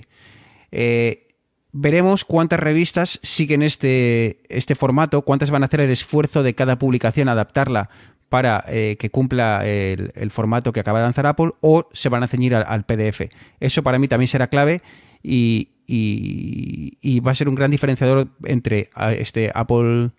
Eh, 0.72 1.28
veremos 1.70 2.24
cuántas 2.24 2.58
revistas 2.58 3.20
siguen 3.22 3.62
este, 3.62 4.40
este 4.48 4.74
formato, 4.74 5.22
cuántas 5.22 5.50
van 5.50 5.62
a 5.62 5.66
hacer 5.66 5.80
el 5.80 5.90
esfuerzo 5.90 6.42
de 6.42 6.54
cada 6.54 6.78
publicación 6.78 7.28
adaptarla 7.28 7.90
para 8.28 8.64
eh, 8.68 8.96
que 8.98 9.10
cumpla 9.10 9.64
el, 9.64 10.30
formato 10.30 10.72
que 10.72 10.80
acaba 10.80 10.98
de 10.98 11.04
lanzar 11.04 11.26
Apple 11.26 11.52
o 11.60 11.88
se 11.92 12.08
van 12.08 12.22
a 12.22 12.26
ceñir 12.26 12.54
al, 12.54 12.84
PDF. 12.84 13.30
Eso 13.60 13.82
para 13.82 13.98
mí 13.98 14.08
también 14.08 14.26
será 14.28 14.48
clave 14.48 14.82
y, 15.24 17.20
va 17.20 17.32
a 17.32 17.34
ser 17.34 17.48
un 17.48 17.54
gran 17.54 17.70
diferenciador 17.70 18.28
entre 18.44 18.90
este 19.18 19.50
Apple 19.54 20.10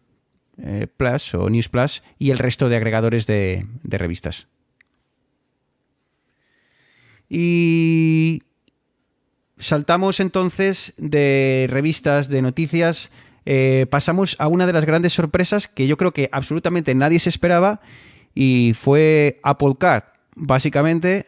eh, 0.58 0.88
Plus 0.98 1.34
o 1.36 1.50
News 1.50 1.70
Plus 1.70 2.04
y 2.18 2.32
el 2.32 2.40
resto 2.40 2.70
de 2.70 2.76
agregadores 2.76 3.28
de, 3.28 3.66
revistas. 3.84 4.48
Y 7.30 8.44
saltamos 9.58 10.20
entonces 10.20 10.94
de 10.98 11.68
revistas 11.70 12.30
de 12.30 12.42
noticias, 12.42 13.10
eh, 13.46 13.86
pasamos 13.90 14.36
a 14.40 14.48
una 14.48 14.66
de 14.66 14.74
las 14.74 14.86
grandes 14.86 15.14
sorpresas 15.14 15.68
que 15.68 15.88
yo 15.88 15.98
creo 15.98 16.12
que 16.12 16.30
absolutamente 16.32 16.96
nadie 16.96 17.20
se 17.20 17.30
esperaba 17.30 17.82
y 18.34 18.74
fue 18.76 19.40
Apple 19.44 19.76
Card. 19.80 20.04
Básicamente 20.36 21.28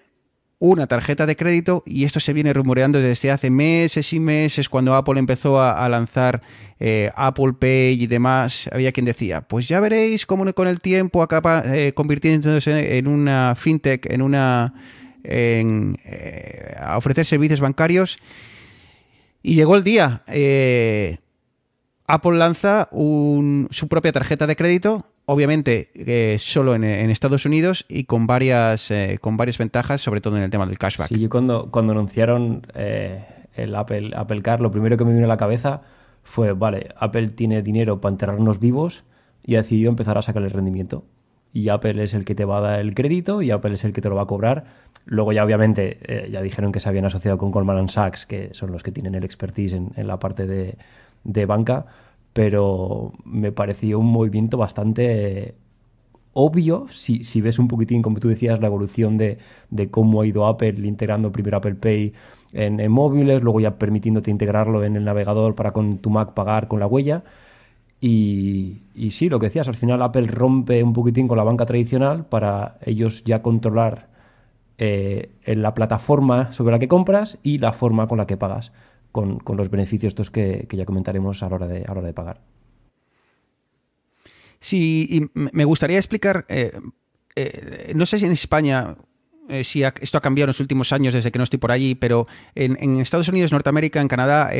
una 0.60 0.88
tarjeta 0.88 1.26
de 1.28 1.36
crédito 1.36 1.84
y 1.86 2.04
esto 2.04 2.20
se 2.20 2.34
viene 2.34 2.52
rumoreando 2.52 3.00
desde 3.00 3.30
hace 3.30 3.52
meses 3.52 4.12
y 4.14 4.20
meses 4.20 4.70
cuando 4.70 4.96
Apple 4.96 5.20
empezó 5.20 5.62
a, 5.62 5.88
lanzar 5.88 6.42
eh, 6.80 7.12
Apple 7.16 7.54
Pay 7.60 8.02
y 8.02 8.08
demás. 8.08 8.68
Había 8.72 8.92
quien 8.92 9.06
decía, 9.06 9.42
pues 9.42 9.68
ya 9.68 9.80
veréis 9.80 10.26
cómo 10.26 10.52
con 10.54 10.68
el 10.68 10.82
tiempo 10.82 11.22
acaba 11.22 11.64
eh, 11.66 11.94
convirtiéndose 11.94 12.98
en 12.98 13.08
una 13.08 13.54
fintech, 13.56 14.06
en 14.12 14.22
una... 14.22 14.74
En, 15.24 16.00
eh, 16.06 16.74
a 16.80 16.98
ofrecer 16.98 17.26
servicios 17.26 17.60
bancarios. 17.60 18.18
Y 19.44 19.56
llegó 19.56 19.76
el 19.76 19.84
día. 19.84 20.24
Apple 22.08 22.38
lanza 22.38 22.88
su 22.92 23.88
propia 23.90 24.14
tarjeta 24.14 24.48
de 24.48 24.56
crédito 24.56 25.06
obviamente 25.28 25.92
eh, 25.94 26.38
solo 26.40 26.74
en, 26.74 26.84
Estados 26.84 27.46
Unidos 27.46 27.86
y 27.88 28.06
con 28.06 28.28
varias, 28.28 28.90
eh, 28.92 29.20
con 29.22 29.38
varias 29.38 29.58
ventajas, 29.58 30.02
sobre 30.02 30.22
todo 30.22 30.38
en 30.38 30.44
el 30.44 30.50
tema 30.50 30.66
del 30.66 30.80
cashback. 30.80 31.10
Sí, 31.10 31.20
yo 31.20 31.30
cuando, 31.30 31.70
cuando 31.70 31.92
anunciaron 31.92 32.66
eh, 32.74 33.26
el 33.54 33.76
Apple, 33.76 34.12
Apple 34.16 34.42
Car, 34.42 34.62
lo 34.62 34.72
primero 34.72 34.98
que 34.98 35.06
me 35.06 35.14
vino 35.14 35.26
a 35.26 35.28
la 35.28 35.38
cabeza 35.38 35.82
fue, 36.24 36.54
vale, 36.54 36.90
Apple 36.98 37.30
tiene 37.30 37.62
dinero 37.62 38.00
para 38.02 38.14
enterrarnos 38.14 38.60
vivos 38.60 39.04
y 39.44 39.56
ha 39.56 39.62
decidido 39.62 39.90
empezar 39.90 40.18
a 40.18 40.22
sacar 40.22 40.44
el 40.44 40.50
rendimiento. 40.50 41.04
Y 41.52 41.70
Apple 41.70 42.02
es 42.04 42.14
el 42.14 42.24
que 42.24 42.36
te 42.36 42.46
va 42.46 42.60
a 42.60 42.62
dar 42.62 42.80
el 42.80 42.94
crédito 42.94 43.42
y 43.42 43.52
Apple 43.52 43.74
es 43.74 43.84
el 43.84 43.92
que 43.94 44.02
te 44.02 44.10
lo 44.10 44.16
va 44.16 44.24
a 44.24 44.28
cobrar. 44.28 44.66
Luego 45.06 45.32
ya 45.32 45.44
obviamente 45.44 46.28
ya 46.30 46.42
dijeron 46.42 46.72
que 46.72 46.82
se 46.82 46.90
habían 46.90 47.06
asociado 47.06 47.38
con 47.38 47.52
Goldman 47.52 47.88
Sachs, 47.88 48.26
que 48.26 48.50
son 48.54 48.72
los 48.72 48.84
que 48.84 48.92
tienen 48.92 49.16
el 49.16 49.24
expertise 49.24 49.74
en, 49.74 49.92
en 49.96 50.08
la 50.08 50.20
parte 50.20 50.46
de, 50.46 50.78
de 51.24 51.46
banca 51.46 51.86
pero 52.38 53.14
me 53.26 53.52
pareció 53.52 53.98
un 53.98 54.12
movimiento 54.12 54.60
bastante 54.60 55.56
obvio 56.34 56.86
si, 56.92 57.24
si, 57.24 57.42
ves 57.42 57.58
un 57.58 57.68
poquitín, 57.68 58.04
como 58.04 58.20
tú 58.20 58.28
decías, 58.28 58.60
la 58.60 58.68
evolución 58.68 59.18
de, 59.18 59.40
cómo 59.90 60.22
ha 60.22 60.28
ido 60.28 60.46
Apple 60.46 60.76
integrando 60.88 61.32
primero 61.32 61.58
Apple 61.58 61.74
Pay 61.74 62.14
en, 62.54 62.92
móviles, 62.92 63.42
luego 63.42 63.60
ya 63.60 63.80
permitiéndote 63.80 64.30
integrarlo 64.30 64.84
en 64.84 64.96
el 64.96 65.04
navegador 65.06 65.56
para 65.56 65.72
con 65.72 65.98
tu 65.98 66.12
Mac 66.12 66.36
pagar 66.36 66.68
con 66.68 66.80
la 66.80 66.86
huella. 66.86 67.24
Y, 68.00 68.84
y, 68.94 69.10
sí, 69.10 69.30
lo 69.30 69.40
que 69.40 69.48
decías, 69.48 69.68
al 69.68 69.76
final 69.76 70.04
Apple 70.04 70.28
rompe 70.28 70.84
un 70.84 70.94
poquitín 70.94 71.28
con 71.28 71.38
la 71.38 71.44
banca 71.44 71.66
tradicional 71.66 72.28
para 72.28 72.78
ellos 72.86 73.24
ya 73.24 73.42
controlar 73.42 74.10
eh, 74.78 75.32
la 75.48 75.74
plataforma 75.74 76.52
sobre 76.54 76.74
la 76.74 76.78
que 76.78 76.88
compras 76.88 77.40
y 77.42 77.58
la 77.58 77.74
forma 77.74 78.08
con 78.08 78.20
la 78.20 78.28
que 78.28 78.38
pagas, 78.38 78.72
con, 79.44 79.58
los 79.58 79.70
beneficios 79.70 80.12
estos 80.12 80.30
que, 80.30 80.68
ya 80.70 80.86
comentaremos 80.86 81.42
a 81.42 81.50
la 81.50 81.56
hora 81.56 81.68
de, 81.68 81.84
a 81.84 81.88
la 81.88 81.92
hora 81.92 82.08
de 82.08 82.14
pagar. 82.14 82.42
Sí, 84.60 85.08
y 85.10 85.30
me 85.34 85.66
gustaría 85.66 85.98
explicar, 85.98 86.46
eh, 86.50 86.80
eh, 87.36 87.94
no 87.96 88.06
sé 88.06 88.20
si 88.20 88.26
en 88.26 88.32
España 88.32 88.96
si 89.64 89.84
esto 89.84 90.18
ha 90.18 90.22
cambiado 90.22 90.46
en 90.46 90.50
los 90.50 90.60
últimos 90.60 90.92
años 90.92 91.14
desde 91.14 91.32
que 91.32 91.40
no 91.40 91.44
estoy 91.44 91.58
por 91.58 91.72
allí, 91.72 91.96
pero 91.96 92.28
en 92.54 93.00
Estados 93.00 93.30
Unidos, 93.30 93.54
Norteamérica, 93.54 94.02
en 94.02 94.10
Canadá, 94.10 94.52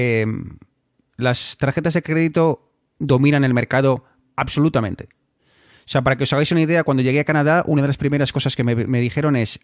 las 1.18 1.58
tarjetas 1.58 1.94
de 1.94 2.02
crédito 2.02 2.72
dominan 2.98 3.44
el 3.44 3.54
mercado 3.54 4.06
absolutamente. 4.38 5.10
O 5.88 5.90
sea, 5.90 6.02
para 6.02 6.18
que 6.18 6.24
os 6.24 6.34
hagáis 6.34 6.52
una 6.52 6.62
idea, 6.62 6.84
cuando 6.84 7.02
llegué 7.02 7.22
a 7.22 7.24
Canadá, 7.24 7.64
una 7.66 7.82
de 7.82 7.88
las 7.88 7.98
primeras 7.98 8.34
cosas 8.34 8.58
que 8.58 8.64
me, 8.66 9.00
dijeron 9.00 9.38
es, 9.38 9.62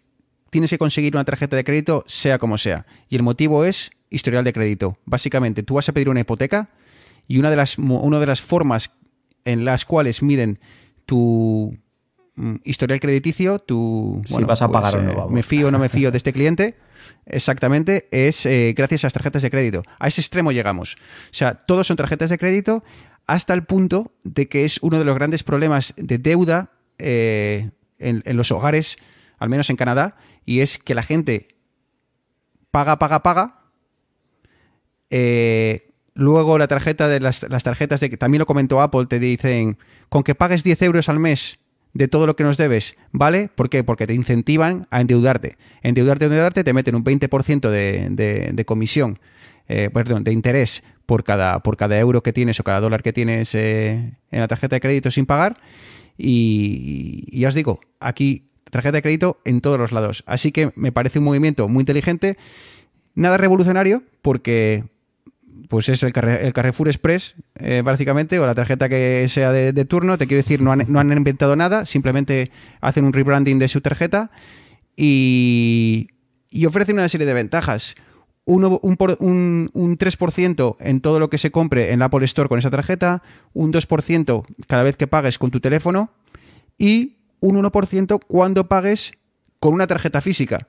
tienes 0.54 0.70
que 0.70 0.78
conseguir 0.78 1.16
una 1.16 1.24
tarjeta 1.24 1.56
de 1.56 1.64
crédito 1.64 2.04
sea 2.06 2.38
como 2.38 2.58
sea. 2.58 2.86
Y 3.08 3.16
el 3.16 3.24
motivo 3.24 3.64
es 3.64 3.90
historial 4.08 4.44
de 4.44 4.52
crédito. 4.52 4.98
Básicamente, 5.04 5.64
tú 5.64 5.74
vas 5.74 5.88
a 5.88 5.92
pedir 5.92 6.08
una 6.08 6.20
hipoteca 6.20 6.68
y 7.26 7.40
una 7.40 7.50
de 7.50 7.56
las, 7.56 7.76
una 7.76 8.20
de 8.20 8.26
las 8.26 8.40
formas 8.40 8.92
en 9.44 9.64
las 9.64 9.84
cuales 9.84 10.22
miden 10.22 10.60
tu 11.06 11.76
mm, 12.36 12.54
historial 12.62 13.00
crediticio, 13.00 13.58
tu... 13.58 14.22
Si 14.26 14.44
vas 14.44 14.62
a 14.62 14.68
pagar 14.68 14.94
o 14.96 15.02
no, 15.02 15.12
pues, 15.12 15.26
eh, 15.26 15.32
Me 15.32 15.42
fío 15.42 15.66
o 15.66 15.70
no 15.72 15.80
me 15.80 15.88
fío 15.88 16.12
de 16.12 16.18
este 16.18 16.32
cliente. 16.32 16.76
Exactamente, 17.26 18.06
es 18.12 18.46
eh, 18.46 18.74
gracias 18.76 19.02
a 19.02 19.06
las 19.06 19.12
tarjetas 19.12 19.42
de 19.42 19.50
crédito. 19.50 19.82
A 19.98 20.06
ese 20.06 20.20
extremo 20.20 20.52
llegamos. 20.52 20.94
O 20.94 21.32
sea, 21.32 21.54
todos 21.54 21.88
son 21.88 21.96
tarjetas 21.96 22.30
de 22.30 22.38
crédito 22.38 22.84
hasta 23.26 23.54
el 23.54 23.64
punto 23.64 24.12
de 24.22 24.46
que 24.46 24.64
es 24.64 24.78
uno 24.82 25.00
de 25.00 25.04
los 25.04 25.16
grandes 25.16 25.42
problemas 25.42 25.94
de 25.96 26.18
deuda 26.18 26.70
eh, 27.00 27.70
en, 27.98 28.36
los 28.36 28.52
hogares, 28.52 28.98
al 29.38 29.48
menos 29.48 29.68
en 29.68 29.74
Canadá, 29.74 30.16
y 30.44 30.60
es 30.60 30.78
que 30.78 30.94
la 30.94 31.02
gente 31.02 31.48
paga, 32.70 32.98
paga, 32.98 33.22
paga. 33.22 33.62
Eh, 35.10 35.92
luego 36.14 36.58
la 36.58 36.68
tarjeta 36.68 37.08
de 37.08 37.20
las, 37.20 37.40
tarjetas 37.40 38.00
de 38.00 38.10
que 38.10 38.16
también 38.16 38.40
lo 38.40 38.46
comentó 38.46 38.80
Apple, 38.80 39.06
te 39.06 39.18
dicen, 39.18 39.78
con 40.08 40.22
que 40.22 40.34
pagues 40.34 40.64
10 40.64 40.82
euros 40.82 41.08
al 41.08 41.20
mes 41.20 41.58
de 41.92 42.08
todo 42.08 42.26
lo 42.26 42.34
que 42.34 42.42
nos 42.42 42.56
debes, 42.56 42.96
¿vale? 43.12 43.48
¿Por 43.54 43.70
qué? 43.70 43.84
Porque 43.84 44.06
te 44.06 44.14
incentivan 44.14 44.88
a 44.90 45.00
endeudarte. 45.00 45.56
Endeudarte, 45.82 46.24
endeudarte, 46.24 46.64
te 46.64 46.72
meten 46.72 46.96
un 46.96 47.04
20% 47.04 47.70
de, 47.70 48.52
de 48.52 48.64
comisión 48.64 49.20
eh, 49.66 49.88
perdón, 49.92 50.24
de 50.24 50.32
interés 50.32 50.82
por 51.06 51.24
cada, 51.24 51.60
por 51.60 51.76
cada 51.78 51.98
euro 51.98 52.22
que 52.22 52.34
tienes 52.34 52.60
o 52.60 52.64
cada 52.64 52.80
dólar 52.80 53.02
que 53.02 53.14
tienes 53.14 53.54
eh, 53.54 54.12
en 54.30 54.40
la 54.40 54.48
tarjeta 54.48 54.76
de 54.76 54.80
crédito 54.80 55.10
sin 55.10 55.24
pagar. 55.24 55.56
Y, 56.18 57.38
ya 57.38 57.48
os 57.48 57.54
digo, 57.54 57.80
aquí 57.98 58.50
tarjeta 58.74 58.96
de 58.96 59.02
crédito 59.02 59.40
en 59.44 59.60
todos 59.60 59.78
los 59.78 59.92
lados. 59.92 60.24
Así 60.26 60.50
que 60.52 60.72
me 60.74 60.90
parece 60.90 61.20
un 61.20 61.24
movimiento 61.26 61.68
muy 61.68 61.82
inteligente, 61.82 62.36
nada 63.14 63.36
revolucionario, 63.36 64.02
porque 64.20 64.84
pues 65.68 65.88
es 65.88 66.02
el, 66.02 66.12
Carrefour 66.12 66.88
Express, 66.88 67.36
eh, 67.54 67.82
básicamente, 67.84 68.38
o 68.40 68.46
la 68.46 68.54
tarjeta 68.54 68.88
que 68.88 69.28
sea 69.28 69.52
de, 69.52 69.84
turno. 69.84 70.18
Te 70.18 70.26
quiero 70.26 70.42
decir, 70.42 70.60
no 70.60 70.72
han, 70.72 70.84
no 70.88 70.98
han, 70.98 71.12
inventado 71.12 71.54
nada, 71.54 71.86
simplemente 71.86 72.50
hacen 72.80 73.04
un 73.04 73.12
rebranding 73.12 73.60
de 73.60 73.68
su 73.68 73.80
tarjeta 73.80 74.32
y, 74.96 76.08
y 76.50 76.66
ofrecen 76.66 76.96
una 76.96 77.08
serie 77.08 77.26
de 77.26 77.34
ventajas 77.34 77.94
un, 78.44 78.64
un, 78.64 79.70
un, 79.72 79.98
3% 79.98 80.76
en 80.80 81.00
todo 81.00 81.18
lo 81.18 81.30
que 81.30 81.38
se 81.38 81.50
compre 81.50 81.92
en 81.92 82.00
la 82.00 82.06
Apple 82.06 82.24
Store 82.24 82.48
con 82.48 82.58
esa 82.58 82.70
tarjeta, 82.70 83.22
un 83.52 83.72
2% 83.72 84.44
cada 84.66 84.82
vez 84.82 84.96
que 84.96 85.06
pagues 85.06 85.38
con 85.38 85.50
tu 85.50 85.60
teléfono 85.60 86.10
y 86.76 87.16
un 87.44 87.62
1% 87.62 88.20
cuando 88.26 88.68
pagues 88.68 89.12
con 89.60 89.74
una 89.74 89.86
tarjeta 89.86 90.22
física. 90.22 90.66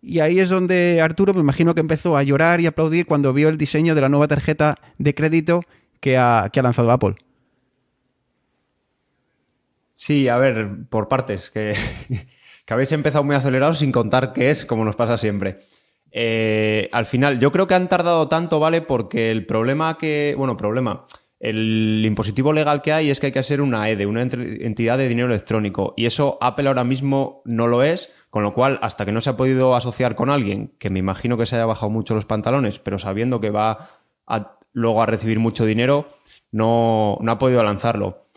Y 0.00 0.18
ahí 0.18 0.40
es 0.40 0.48
donde 0.48 1.00
Arturo 1.00 1.32
me 1.32 1.40
imagino 1.40 1.74
que 1.74 1.80
empezó 1.80 2.16
a 2.16 2.24
llorar 2.24 2.60
y 2.60 2.66
aplaudir 2.66 3.06
cuando 3.06 3.32
vio 3.32 3.48
el 3.48 3.56
diseño 3.56 3.94
de 3.94 4.00
la 4.00 4.08
nueva 4.08 4.26
tarjeta 4.26 4.78
de 4.98 5.14
crédito 5.14 5.62
que 6.00 6.18
ha, 6.18 6.50
que 6.52 6.58
ha 6.58 6.62
lanzado 6.64 6.90
Apple. 6.90 7.14
Sí, 9.94 10.26
a 10.26 10.38
ver, 10.38 10.70
por 10.90 11.06
partes, 11.06 11.50
que, 11.50 11.74
que 12.66 12.74
habéis 12.74 12.90
empezado 12.90 13.22
muy 13.22 13.36
acelerados 13.36 13.78
sin 13.78 13.92
contar 13.92 14.32
qué 14.32 14.50
es, 14.50 14.66
como 14.66 14.84
nos 14.84 14.96
pasa 14.96 15.16
siempre. 15.16 15.58
Eh, 16.10 16.88
al 16.90 17.06
final, 17.06 17.38
yo 17.38 17.52
creo 17.52 17.68
que 17.68 17.74
han 17.74 17.88
tardado 17.88 18.28
tanto, 18.28 18.58
¿vale? 18.58 18.82
Porque 18.82 19.30
el 19.30 19.46
problema 19.46 19.96
que. 19.98 20.34
Bueno, 20.36 20.56
problema. 20.56 21.06
El 21.42 22.04
impositivo 22.06 22.52
legal 22.52 22.82
que 22.82 22.92
hay 22.92 23.10
es 23.10 23.18
que 23.18 23.26
hay 23.26 23.32
que 23.32 23.42
ser 23.42 23.60
una 23.60 23.88
EDE, 23.90 24.06
una 24.06 24.22
entidad 24.22 24.96
de 24.96 25.08
dinero 25.08 25.26
electrónico. 25.26 25.92
Y 25.96 26.06
eso 26.06 26.38
Apple 26.40 26.68
ahora 26.68 26.84
mismo 26.84 27.42
no 27.44 27.66
lo 27.66 27.82
es, 27.82 28.12
con 28.30 28.44
lo 28.44 28.54
cual, 28.54 28.78
hasta 28.80 29.04
que 29.04 29.10
no 29.10 29.20
se 29.20 29.30
ha 29.30 29.36
podido 29.36 29.74
asociar 29.74 30.14
con 30.14 30.30
alguien, 30.30 30.72
que 30.78 30.88
me 30.88 31.00
imagino 31.00 31.36
que 31.36 31.44
se 31.44 31.56
haya 31.56 31.66
bajado 31.66 31.90
mucho 31.90 32.14
los 32.14 32.26
pantalones, 32.26 32.78
pero 32.78 32.96
sabiendo 33.00 33.40
que 33.40 33.50
va 33.50 33.90
luego 34.72 35.02
a 35.02 35.06
recibir 35.06 35.40
mucho 35.40 35.64
dinero, 35.64 36.06
no, 36.52 37.18
no 37.20 37.32
ha 37.32 37.38
podido 37.38 37.60
lanzarlo. 37.64 38.28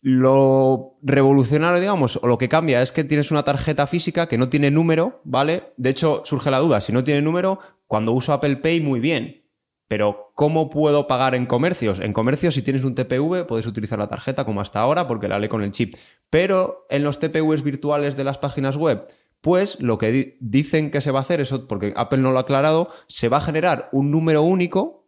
Lo 0.00 0.96
revolucionario, 1.02 1.80
digamos, 1.80 2.18
o 2.22 2.26
lo 2.26 2.38
que 2.38 2.48
cambia 2.48 2.80
es 2.80 2.92
que 2.92 3.04
tienes 3.04 3.30
una 3.30 3.42
tarjeta 3.42 3.86
física 3.86 4.26
que 4.26 4.38
no 4.38 4.48
tiene 4.48 4.70
número, 4.70 5.20
¿vale? 5.24 5.74
De 5.76 5.90
hecho, 5.90 6.22
surge 6.24 6.50
la 6.50 6.60
duda, 6.60 6.80
si 6.80 6.92
no 6.92 7.04
tiene 7.04 7.20
número, 7.20 7.58
cuando 7.86 8.12
uso 8.12 8.32
Apple 8.32 8.56
Pay, 8.56 8.80
muy 8.80 9.00
bien. 9.00 9.43
Pero, 9.86 10.32
¿cómo 10.34 10.70
puedo 10.70 11.06
pagar 11.06 11.34
en 11.34 11.46
comercios? 11.46 12.00
En 12.00 12.12
comercios, 12.12 12.54
si 12.54 12.62
tienes 12.62 12.84
un 12.84 12.94
TPV, 12.94 13.46
puedes 13.46 13.66
utilizar 13.66 13.98
la 13.98 14.08
tarjeta 14.08 14.44
como 14.44 14.60
hasta 14.60 14.80
ahora, 14.80 15.06
porque 15.06 15.28
la 15.28 15.38
lee 15.38 15.48
con 15.48 15.62
el 15.62 15.72
chip. 15.72 15.96
Pero 16.30 16.86
en 16.88 17.04
los 17.04 17.18
TPVs 17.18 17.62
virtuales 17.62 18.16
de 18.16 18.24
las 18.24 18.38
páginas 18.38 18.76
web, 18.76 19.06
pues 19.40 19.78
lo 19.80 19.98
que 19.98 20.38
dicen 20.40 20.90
que 20.90 21.02
se 21.02 21.10
va 21.10 21.18
a 21.18 21.22
hacer, 21.22 21.40
eso 21.42 21.68
porque 21.68 21.92
Apple 21.96 22.18
no 22.18 22.32
lo 22.32 22.38
ha 22.38 22.42
aclarado, 22.42 22.88
se 23.08 23.28
va 23.28 23.36
a 23.36 23.42
generar 23.42 23.90
un 23.92 24.10
número 24.10 24.42
único 24.42 25.04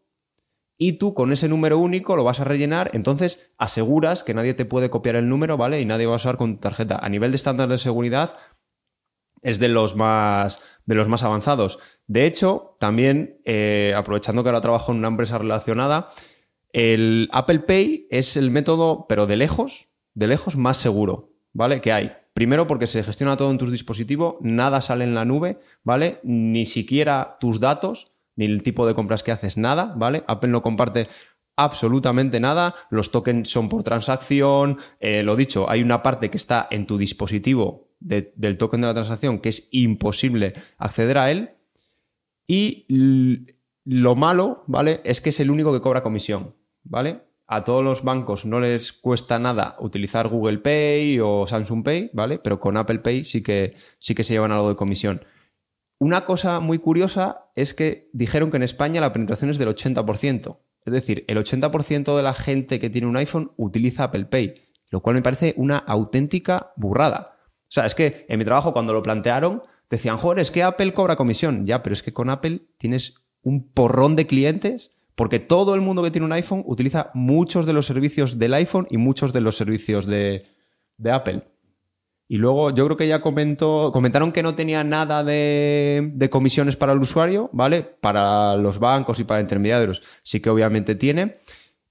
y 0.77 0.95
tú 0.95 1.15
con 1.15 1.33
ese 1.33 1.49
número 1.49 1.79
único 1.79 2.17
lo 2.17 2.25
vas 2.25 2.41
a 2.41 2.45
rellenar, 2.45 2.91
entonces 2.93 3.51
aseguras 3.57 4.25
que 4.25 4.35
nadie 4.35 4.53
te 4.53 4.67
puede 4.67 4.91
copiar 4.91 5.17
el 5.17 5.31
número, 5.31 5.57
¿vale? 5.57 5.81
Y 5.81 5.87
nadie 5.87 6.05
va 6.05 6.13
a 6.13 6.17
usar 6.17 6.37
con 6.37 6.57
tu 6.57 6.61
tarjeta. 6.61 6.99
A 7.03 7.09
nivel 7.09 7.31
de 7.31 7.37
estándar 7.37 7.71
de 7.71 7.79
seguridad 7.79 8.37
es 9.41 9.59
de 9.59 9.69
los 9.69 9.97
más, 9.97 10.61
de 10.85 10.95
los 10.97 11.09
más 11.09 11.23
avanzados. 11.23 11.79
De 12.07 12.27
hecho, 12.27 12.77
también, 12.79 13.41
eh, 13.45 13.93
aprovechando 13.97 14.43
que 14.43 14.49
ahora 14.49 14.61
trabajo 14.61 14.93
en 14.93 14.99
una 14.99 15.09
empresa 15.09 15.39
relacionada, 15.39 16.07
el 16.73 17.29
Apple 17.33 17.61
Pay 17.61 18.07
es 18.11 18.37
el 18.37 18.51
método, 18.51 19.07
pero 19.09 19.27
de 19.27 19.37
lejos, 19.37 19.89
de 20.15 20.27
lejos 20.27 20.57
más 20.57 20.77
seguro, 20.77 21.33
¿vale? 21.53 21.81
Que 21.81 21.93
hay. 21.93 22.13
Primero 22.33 22.67
porque 22.67 22.87
se 22.87 23.03
gestiona 23.03 23.37
todo 23.37 23.51
en 23.51 23.59
tu 23.59 23.71
dispositivo, 23.71 24.39
nada 24.43 24.83
sale 24.83 25.05
en 25.05 25.15
la 25.15 25.25
nube, 25.25 25.59
¿vale? 25.83 26.21
Ni 26.23 26.67
siquiera 26.67 27.39
tus 27.41 27.61
datos 27.61 28.13
ni 28.37 28.45
el 28.45 28.63
tipo 28.63 28.87
de 28.87 28.93
compras 28.95 29.23
que 29.23 29.33
haces, 29.33 29.57
nada, 29.57 29.95
¿vale? 29.97 30.23
Apple 30.27 30.51
no 30.51 30.61
comparte 30.61 31.09
absolutamente 31.57 32.39
nada, 32.39 32.75
los 32.91 33.11
tokens 33.11 33.49
son 33.49 33.71
por 33.71 33.83
transacción, 33.83 34.79
eh, 35.01 35.23
lo 35.23 35.37
dicho, 35.37 35.71
hay 35.71 35.83
una 35.83 36.03
parte 36.03 36.31
que 36.31 36.37
está 36.37 36.69
en 36.71 36.87
tu 36.87 36.99
dispositivo 36.99 37.89
del 37.99 38.59
token 38.59 38.83
de 38.83 38.87
la 38.89 38.95
transacción 38.95 39.39
que 39.39 39.49
es 39.49 39.69
imposible 39.71 40.53
acceder 40.77 41.17
a 41.17 41.31
él 41.31 41.56
y 42.47 43.47
lo 43.85 44.15
malo, 44.17 44.65
¿vale? 44.67 45.01
Es 45.05 45.21
que 45.21 45.31
es 45.31 45.41
el 45.41 45.51
único 45.51 45.73
que 45.73 45.81
cobra 45.81 46.03
comisión, 46.03 46.55
¿vale? 46.85 47.23
A 47.47 47.63
todos 47.63 47.85
los 47.85 48.03
bancos 48.03 48.45
no 48.45 48.59
les 48.59 48.93
cuesta 48.93 49.39
nada 49.39 49.77
utilizar 49.79 50.29
Google 50.29 50.59
Pay 50.59 51.21
o 51.21 51.47
Samsung 51.47 51.85
Pay, 51.85 52.11
¿vale? 52.13 52.39
Pero 52.39 52.59
con 52.59 52.77
Apple 52.77 52.99
Pay 52.99 53.25
sí 53.25 53.43
que, 53.43 53.77
sí 53.99 54.15
que 54.15 54.25
se 54.25 54.35
llevan 54.35 54.51
algo 54.51 54.69
de 54.69 54.77
comisión. 54.77 55.25
Una 55.99 56.23
cosa 56.23 56.61
muy 56.61 56.79
curiosa 56.79 57.49
es 57.55 57.73
que 57.73 58.11
dijeron 58.13 58.51
que 58.51 58.57
en 58.57 58.65
España 58.65 59.01
la 59.01 59.13
penetración 59.13 59.51
es 59.51 59.59
del 59.59 59.69
80%. 59.69 60.59
Es 60.85 60.93
decir, 60.93 61.25
el 61.29 61.39
80% 61.39 62.17
de 62.17 62.23
la 62.23 62.35
gente 62.35 62.79
que 62.79 62.91
tiene 62.91 63.07
un 63.07 63.17
iPhone 63.17 63.53
utiliza 63.57 64.05
Apple 64.05 64.27
Pay, 64.27 64.55
lo 64.91 65.01
cual 65.01 65.15
me 65.15 65.23
parece 65.23 65.55
una 65.57 65.79
auténtica 65.79 66.73
burrada. 66.77 67.37
O 67.63 67.71
sea, 67.71 67.87
es 67.87 67.95
que 67.95 68.27
en 68.29 68.39
mi 68.39 68.45
trabajo 68.45 68.73
cuando 68.73 68.93
lo 68.93 69.03
plantearon 69.03 69.63
decían, 69.91 70.19
joder, 70.19 70.41
es 70.41 70.51
que 70.51 70.63
Apple 70.63 70.93
cobra 70.93 71.17
comisión. 71.17 71.67
Ya, 71.67 71.83
pero 71.83 71.95
es 71.95 72.03
que 72.03 72.13
con 72.13 72.31
Apple 72.31 72.63
tienes 72.79 73.27
un 73.43 73.69
porrón 73.69 74.17
de 74.17 74.27
clientes 74.27 74.93
porque 75.15 75.41
todo 75.41 75.75
el 75.75 75.81
mundo 75.81 76.03
que 76.03 76.11
tiene 76.11 76.27
un 76.27 76.33
iPhone 76.33 76.63
utiliza 76.67 77.11
muchos 77.15 77.65
de 77.65 77.73
los 77.73 77.87
servicios 77.87 78.39
del 78.39 78.55
iPhone 78.55 78.87
y 78.91 78.99
muchos 78.99 79.33
de 79.33 79.41
los 79.41 79.57
servicios 79.57 80.07
de, 80.07 80.47
de 80.99 81.11
Apple. 81.11 81.43
Y 82.29 82.37
luego 82.37 82.71
yo 82.71 82.85
creo 82.85 82.97
que 82.97 83.09
ya 83.09 83.23
comentó, 83.23 83.91
comentaron 83.93 84.33
que 84.33 84.43
no 84.43 84.55
tenía 84.55 84.85
nada 84.85 85.25
de, 85.25 86.11
de, 86.13 86.29
comisiones 86.29 86.77
para 86.77 86.93
el 86.93 86.99
usuario, 86.99 87.49
¿vale? 87.53 87.83
Para 87.83 88.57
los 88.57 88.79
bancos 88.79 89.21
y 89.21 89.25
para 89.25 89.41
intermediarios 89.41 90.03
sí 90.23 90.41
que 90.41 90.51
obviamente 90.51 90.97
tiene. 90.97 91.37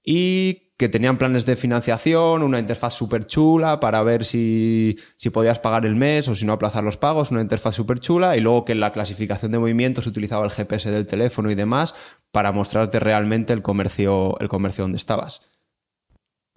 Y 0.04 0.65
que 0.76 0.88
tenían 0.90 1.16
planes 1.16 1.46
de 1.46 1.56
financiación, 1.56 2.42
una 2.42 2.58
interfaz 2.58 2.94
súper 2.94 3.26
chula 3.26 3.80
para 3.80 4.02
ver 4.02 4.24
si, 4.24 4.96
si, 5.16 5.30
podías 5.30 5.58
pagar 5.58 5.86
el 5.86 5.96
mes 5.96 6.28
o 6.28 6.34
si 6.34 6.44
no 6.44 6.52
aplazar 6.52 6.84
los 6.84 6.98
pagos, 6.98 7.30
una 7.30 7.40
interfaz 7.40 7.74
súper 7.74 7.98
chula. 7.98 8.36
Y 8.36 8.40
luego 8.40 8.64
que 8.64 8.72
en 8.72 8.80
la 8.80 8.92
clasificación 8.92 9.52
de 9.52 9.58
movimientos 9.58 10.06
utilizaba 10.06 10.44
el 10.44 10.50
GPS 10.50 10.90
del 10.90 11.06
teléfono 11.06 11.50
y 11.50 11.54
demás 11.54 11.94
para 12.30 12.52
mostrarte 12.52 13.00
realmente 13.00 13.54
el 13.54 13.62
comercio, 13.62 14.38
el 14.40 14.48
comercio 14.48 14.84
donde 14.84 14.98
estabas. 14.98 15.50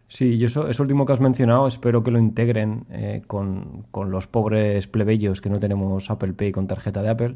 Sí, 0.09 0.35
y 0.35 0.43
eso, 0.43 0.67
eso 0.67 0.81
último 0.83 1.05
que 1.05 1.13
has 1.13 1.19
mencionado, 1.19 1.67
espero 1.67 2.03
que 2.03 2.09
lo 2.09 2.17
integren 2.17 2.87
eh, 2.89 3.21
con, 3.27 3.83
con, 3.91 4.09
los 4.09 4.25
pobres 4.25 4.87
plebeyos 4.87 5.39
que 5.39 5.51
no 5.51 5.59
tenemos 5.59 6.09
Apple 6.09 6.33
Pay 6.33 6.51
con 6.51 6.65
tarjeta 6.65 7.03
de 7.03 7.09
Apple, 7.09 7.35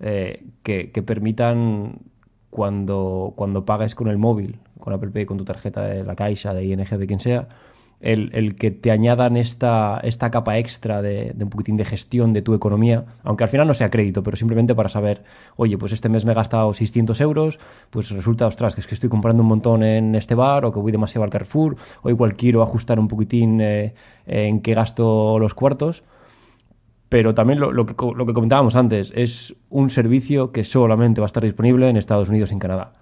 eh, 0.00 0.44
que, 0.64 0.90
que, 0.90 1.02
permitan 1.02 2.00
cuando, 2.50 3.32
cuando 3.36 3.64
pagues 3.64 3.94
con 3.94 4.08
el 4.08 4.18
móvil, 4.18 4.58
con 4.80 4.92
Apple 4.92 5.10
Pay, 5.10 5.26
con 5.26 5.38
tu 5.38 5.44
tarjeta 5.44 5.82
de 5.82 6.04
la 6.04 6.14
Caixa, 6.14 6.54
de 6.54 6.64
ING, 6.64 6.88
de 6.88 7.06
quien 7.06 7.20
sea, 7.20 7.48
el, 8.00 8.54
que 8.54 8.70
te 8.70 8.90
añadan 8.90 9.36
esta, 9.36 10.00
esta 10.02 10.30
capa 10.30 10.58
extra 10.58 11.02
de, 11.02 11.34
un 11.38 11.50
poquitín 11.50 11.76
de 11.76 11.84
gestión 11.84 12.32
de 12.32 12.42
tu 12.42 12.54
economía, 12.54 13.06
aunque 13.24 13.44
al 13.44 13.50
final 13.50 13.66
no 13.66 13.74
sea 13.74 13.90
crédito, 13.90 14.22
pero 14.22 14.36
simplemente 14.36 14.74
para 14.74 14.88
saber, 14.88 15.24
oye, 15.56 15.76
pues 15.78 15.92
este 15.92 16.08
mes 16.08 16.24
me 16.24 16.32
he 16.32 16.34
gastado 16.34 16.72
600 16.72 17.20
euros, 17.20 17.58
pues 17.90 18.10
resulta, 18.10 18.46
ostras, 18.46 18.74
que 18.74 18.82
es 18.82 18.86
que 18.86 18.94
estoy 18.94 19.10
comprando 19.10 19.42
un 19.42 19.48
montón 19.48 19.82
en 19.82 20.14
este 20.14 20.34
bar 20.34 20.64
o 20.64 20.72
que 20.72 20.78
voy 20.78 20.92
demasiado 20.92 21.24
al 21.24 21.30
Carrefour, 21.30 21.76
o 22.02 22.10
igual 22.10 22.34
quiero 22.34 22.62
ajustar 22.62 23.00
un 23.00 23.08
poquitín 23.08 23.60
eh, 23.60 23.94
en 24.26 24.60
qué 24.60 24.74
gasto 24.74 25.38
los 25.38 25.54
cuartos. 25.54 26.04
Pero 27.08 27.34
también 27.34 27.60
lo, 27.60 27.86
que, 27.86 27.94
comentábamos 27.94 28.76
antes, 28.76 29.12
es 29.14 29.54
un 29.70 29.88
servicio 29.88 30.52
que 30.52 30.64
solamente 30.64 31.20
va 31.20 31.24
a 31.24 31.28
estar 31.28 31.42
disponible 31.42 31.88
en 31.88 31.96
Estados 31.96 32.28
Unidos 32.28 32.50
y 32.50 32.54
en 32.54 32.58
Canadá. 32.58 32.92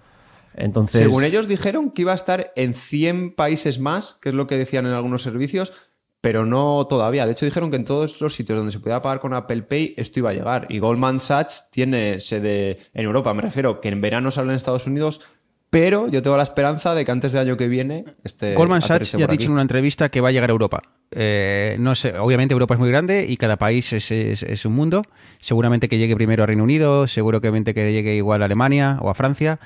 Entonces... 0.53 1.01
Según 1.01 1.23
ellos 1.23 1.47
dijeron 1.47 1.91
que 1.91 2.03
iba 2.03 2.13
a 2.13 2.15
estar 2.15 2.53
en 2.55 2.73
100 2.73 3.35
países 3.35 3.79
más, 3.79 4.17
que 4.21 4.29
es 4.29 4.35
lo 4.35 4.47
que 4.47 4.57
decían 4.57 4.85
en 4.85 4.93
algunos 4.93 5.21
servicios, 5.21 5.73
pero 6.21 6.45
no 6.45 6.87
todavía. 6.87 7.25
De 7.25 7.33
hecho, 7.33 7.45
dijeron 7.45 7.69
que 7.69 7.77
en 7.77 7.85
todos 7.85 8.19
los 8.21 8.33
sitios 8.33 8.57
donde 8.57 8.71
se 8.71 8.79
podía 8.79 9.01
pagar 9.01 9.19
con 9.19 9.33
Apple 9.33 9.63
Pay 9.63 9.93
esto 9.97 10.19
iba 10.19 10.31
a 10.31 10.33
llegar. 10.33 10.67
Y 10.69 10.79
Goldman 10.79 11.19
Sachs 11.19 11.69
tiene 11.71 12.19
sede 12.19 12.79
en 12.93 13.05
Europa, 13.05 13.33
me 13.33 13.41
refiero, 13.41 13.81
que 13.81 13.89
en 13.89 14.01
verano 14.01 14.31
sale 14.31 14.49
en 14.49 14.55
Estados 14.55 14.87
Unidos, 14.87 15.21
pero 15.69 16.07
yo 16.07 16.21
tengo 16.21 16.37
la 16.37 16.43
esperanza 16.43 16.95
de 16.95 17.03
que 17.03 17.11
antes 17.11 17.33
del 17.33 17.41
año 17.41 17.57
que 17.57 17.67
viene 17.67 18.05
este 18.23 18.53
Goldman 18.53 18.81
Sachs 18.81 19.11
ya 19.13 19.25
ha 19.25 19.27
dicho 19.27 19.47
en 19.47 19.53
una 19.53 19.61
entrevista 19.61 20.09
que 20.09 20.21
va 20.21 20.29
a 20.29 20.31
llegar 20.31 20.49
a 20.49 20.53
Europa. 20.53 20.81
Eh, 21.11 21.75
no 21.79 21.95
sé, 21.95 22.17
obviamente 22.17 22.53
Europa 22.53 22.75
es 22.75 22.79
muy 22.79 22.89
grande 22.89 23.25
y 23.27 23.37
cada 23.37 23.57
país 23.57 23.91
es, 23.91 24.65
un 24.65 24.73
mundo. 24.73 25.03
Seguramente 25.39 25.89
que 25.89 25.97
llegue 25.97 26.15
primero 26.15 26.43
a 26.43 26.45
Reino 26.45 26.63
Unido, 26.63 27.07
seguramente 27.07 27.73
que 27.73 27.91
llegue 27.91 28.15
igual 28.15 28.41
a 28.41 28.45
Alemania 28.45 28.97
o 29.01 29.09
a 29.09 29.13
Francia, 29.13 29.59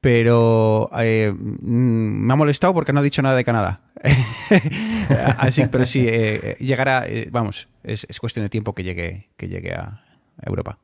pero 0.00 0.90
eh, 0.98 1.32
mm, 1.32 2.26
me 2.26 2.32
ha 2.32 2.36
molestado 2.36 2.72
porque 2.72 2.92
no 2.92 3.00
ha 3.00 3.02
dicho 3.02 3.22
nada 3.22 3.34
de 3.34 3.44
Canadá. 3.44 3.80
Así, 5.38 5.64
pero 5.70 5.84
sí, 5.84 6.04
eh, 6.06 6.56
llegará, 6.60 7.06
eh, 7.08 7.28
vamos, 7.32 7.68
es, 7.82 8.06
cuestión 8.20 8.44
de 8.44 8.50
tiempo 8.50 8.74
que 8.74 8.84
llegue, 8.84 9.28
que 9.36 9.48
llegue 9.48 9.74
a 9.74 10.02
Europa. 10.42 10.78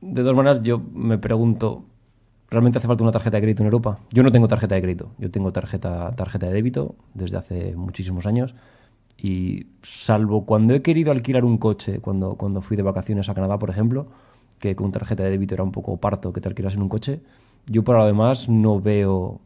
De 0.00 0.22
todas 0.22 0.36
maneras, 0.36 0.62
yo 0.62 0.78
me 0.78 1.18
pregunto, 1.18 1.84
¿realmente 2.50 2.78
hace 2.78 2.88
falta 2.88 3.02
una 3.02 3.12
tarjeta 3.12 3.36
de 3.36 3.42
crédito 3.42 3.62
en 3.62 3.66
Europa? 3.66 3.98
Yo 4.10 4.22
no 4.22 4.32
tengo 4.32 4.48
tarjeta 4.48 4.74
de 4.74 4.82
crédito, 4.82 5.10
yo 5.18 5.30
tengo 5.30 5.52
tarjeta, 5.52 6.12
tarjeta 6.12 6.46
de 6.46 6.52
débito 6.52 6.94
desde 7.14 7.36
hace 7.36 7.76
muchísimos 7.76 8.26
años 8.26 8.54
y 9.16 9.66
salvo 9.82 10.46
cuando 10.46 10.74
he 10.74 10.82
querido 10.82 11.10
alquilar 11.10 11.44
un 11.44 11.58
coche, 11.58 12.00
cuando, 12.00 12.36
cuando 12.36 12.60
fui 12.60 12.76
de 12.76 12.82
vacaciones 12.82 13.28
a 13.28 13.34
Canadá, 13.34 13.58
por 13.58 13.70
ejemplo, 13.70 14.08
que 14.58 14.76
con 14.76 14.92
tarjeta 14.92 15.24
de 15.24 15.30
débito 15.30 15.54
era 15.54 15.64
un 15.64 15.72
poco 15.72 15.96
parto 15.98 16.32
que 16.32 16.40
te 16.40 16.48
alquilas 16.48 16.74
en 16.74 16.82
un 16.82 16.88
coche, 16.88 17.20
yo 17.66 17.84
por 17.84 17.96
lo 17.96 18.06
demás 18.06 18.48
no 18.48 18.80
veo 18.80 19.40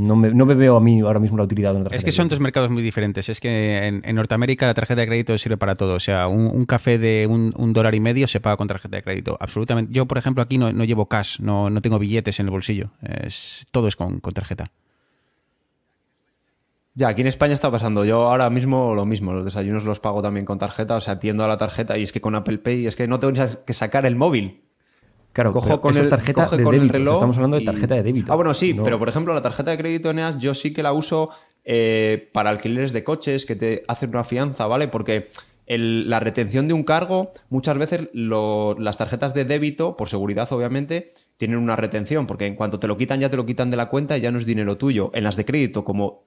no 0.00 0.16
me, 0.16 0.30
no 0.30 0.46
me, 0.46 0.54
veo 0.54 0.76
a 0.76 0.80
mí 0.80 1.00
ahora 1.00 1.20
mismo 1.20 1.36
la 1.36 1.44
utilidad 1.44 1.70
de 1.70 1.76
una 1.76 1.84
tarjeta. 1.84 1.98
Es 1.98 2.04
que 2.04 2.12
son 2.12 2.28
dos 2.28 2.40
mercados 2.40 2.70
muy 2.70 2.82
diferentes. 2.82 3.28
Es 3.28 3.40
que 3.40 3.86
en, 3.86 4.14
Norteamérica 4.14 4.66
la 4.66 4.74
tarjeta 4.74 5.00
de 5.00 5.06
crédito 5.06 5.36
sirve 5.38 5.56
para 5.56 5.74
todo. 5.74 5.94
O 5.94 6.00
sea, 6.00 6.28
un, 6.28 6.66
café 6.66 6.98
de 6.98 7.26
un, 7.26 7.72
dólar 7.72 7.94
y 7.94 8.00
medio 8.00 8.26
se 8.26 8.40
paga 8.40 8.56
con 8.56 8.68
tarjeta 8.68 8.96
de 8.96 9.02
crédito. 9.02 9.36
Absolutamente. 9.40 9.92
Yo, 9.92 10.06
por 10.06 10.18
ejemplo, 10.18 10.42
aquí 10.42 10.58
no, 10.58 10.70
llevo 10.84 11.06
cash, 11.06 11.40
no, 11.40 11.70
no, 11.70 11.80
tengo 11.80 11.98
billetes 11.98 12.40
en 12.40 12.46
el 12.46 12.50
bolsillo. 12.50 12.90
Es, 13.02 13.66
todo 13.70 13.88
es 13.88 13.96
con, 13.96 14.20
tarjeta. 14.20 14.70
Ya, 16.94 17.08
aquí 17.08 17.20
en 17.20 17.28
España 17.28 17.54
está 17.54 17.70
pasando. 17.70 18.04
Yo 18.04 18.28
ahora 18.28 18.50
mismo 18.50 18.94
lo 18.94 19.06
mismo. 19.06 19.32
Los 19.32 19.44
desayunos 19.44 19.84
los 19.84 20.00
pago 20.00 20.22
también 20.22 20.46
con 20.46 20.58
tarjeta. 20.58 20.96
O 20.96 21.00
sea, 21.00 21.14
atiendo 21.14 21.44
a 21.44 21.48
la 21.48 21.56
tarjeta 21.56 21.96
y 21.98 22.02
es 22.02 22.12
que 22.12 22.20
con 22.20 22.34
Apple 22.34 22.58
Pay 22.58 22.86
es 22.86 22.96
que 22.96 23.06
no 23.06 23.18
tengo 23.20 23.34
que 23.64 23.72
sacar 23.74 24.06
el 24.06 24.16
móvil. 24.16 24.69
Claro, 25.32 25.52
cojo 25.52 25.80
con 25.80 25.96
el, 25.96 26.08
tarjeta 26.08 26.48
de 26.48 26.64
débito. 26.64 26.92
reloj 26.92 27.14
estamos 27.14 27.36
hablando 27.36 27.58
de 27.58 27.64
tarjeta 27.64 27.94
de 27.94 28.02
débito. 28.02 28.32
Ah, 28.32 28.36
bueno, 28.36 28.52
sí, 28.52 28.74
pero 28.74 28.98
por 28.98 29.08
ejemplo, 29.08 29.32
la 29.32 29.42
tarjeta 29.42 29.70
de 29.70 29.78
crédito 29.78 30.10
Eneas 30.10 30.38
yo 30.38 30.54
sí 30.54 30.72
que 30.72 30.82
la 30.82 30.92
uso 30.92 31.30
eh, 31.64 32.28
para 32.32 32.50
alquileres 32.50 32.92
de 32.92 33.04
coches 33.04 33.46
que 33.46 33.54
te 33.54 33.84
hacen 33.86 34.10
una 34.10 34.24
fianza, 34.24 34.66
¿vale? 34.66 34.88
Porque 34.88 35.28
la 35.78 36.18
retención 36.18 36.66
de 36.66 36.74
un 36.74 36.82
cargo, 36.82 37.30
muchas 37.48 37.78
veces 37.78 38.08
las 38.12 38.98
tarjetas 38.98 39.34
de 39.34 39.44
débito, 39.44 39.96
por 39.96 40.08
seguridad 40.08 40.52
obviamente, 40.52 41.12
tienen 41.36 41.58
una 41.58 41.76
retención, 41.76 42.26
porque 42.26 42.46
en 42.46 42.56
cuanto 42.56 42.80
te 42.80 42.88
lo 42.88 42.96
quitan, 42.96 43.20
ya 43.20 43.30
te 43.30 43.36
lo 43.36 43.46
quitan 43.46 43.70
de 43.70 43.76
la 43.76 43.88
cuenta 43.88 44.18
y 44.18 44.20
ya 44.20 44.32
no 44.32 44.38
es 44.38 44.46
dinero 44.46 44.76
tuyo. 44.78 45.12
En 45.14 45.22
las 45.22 45.36
de 45.36 45.44
crédito, 45.44 45.84
como 45.84 46.24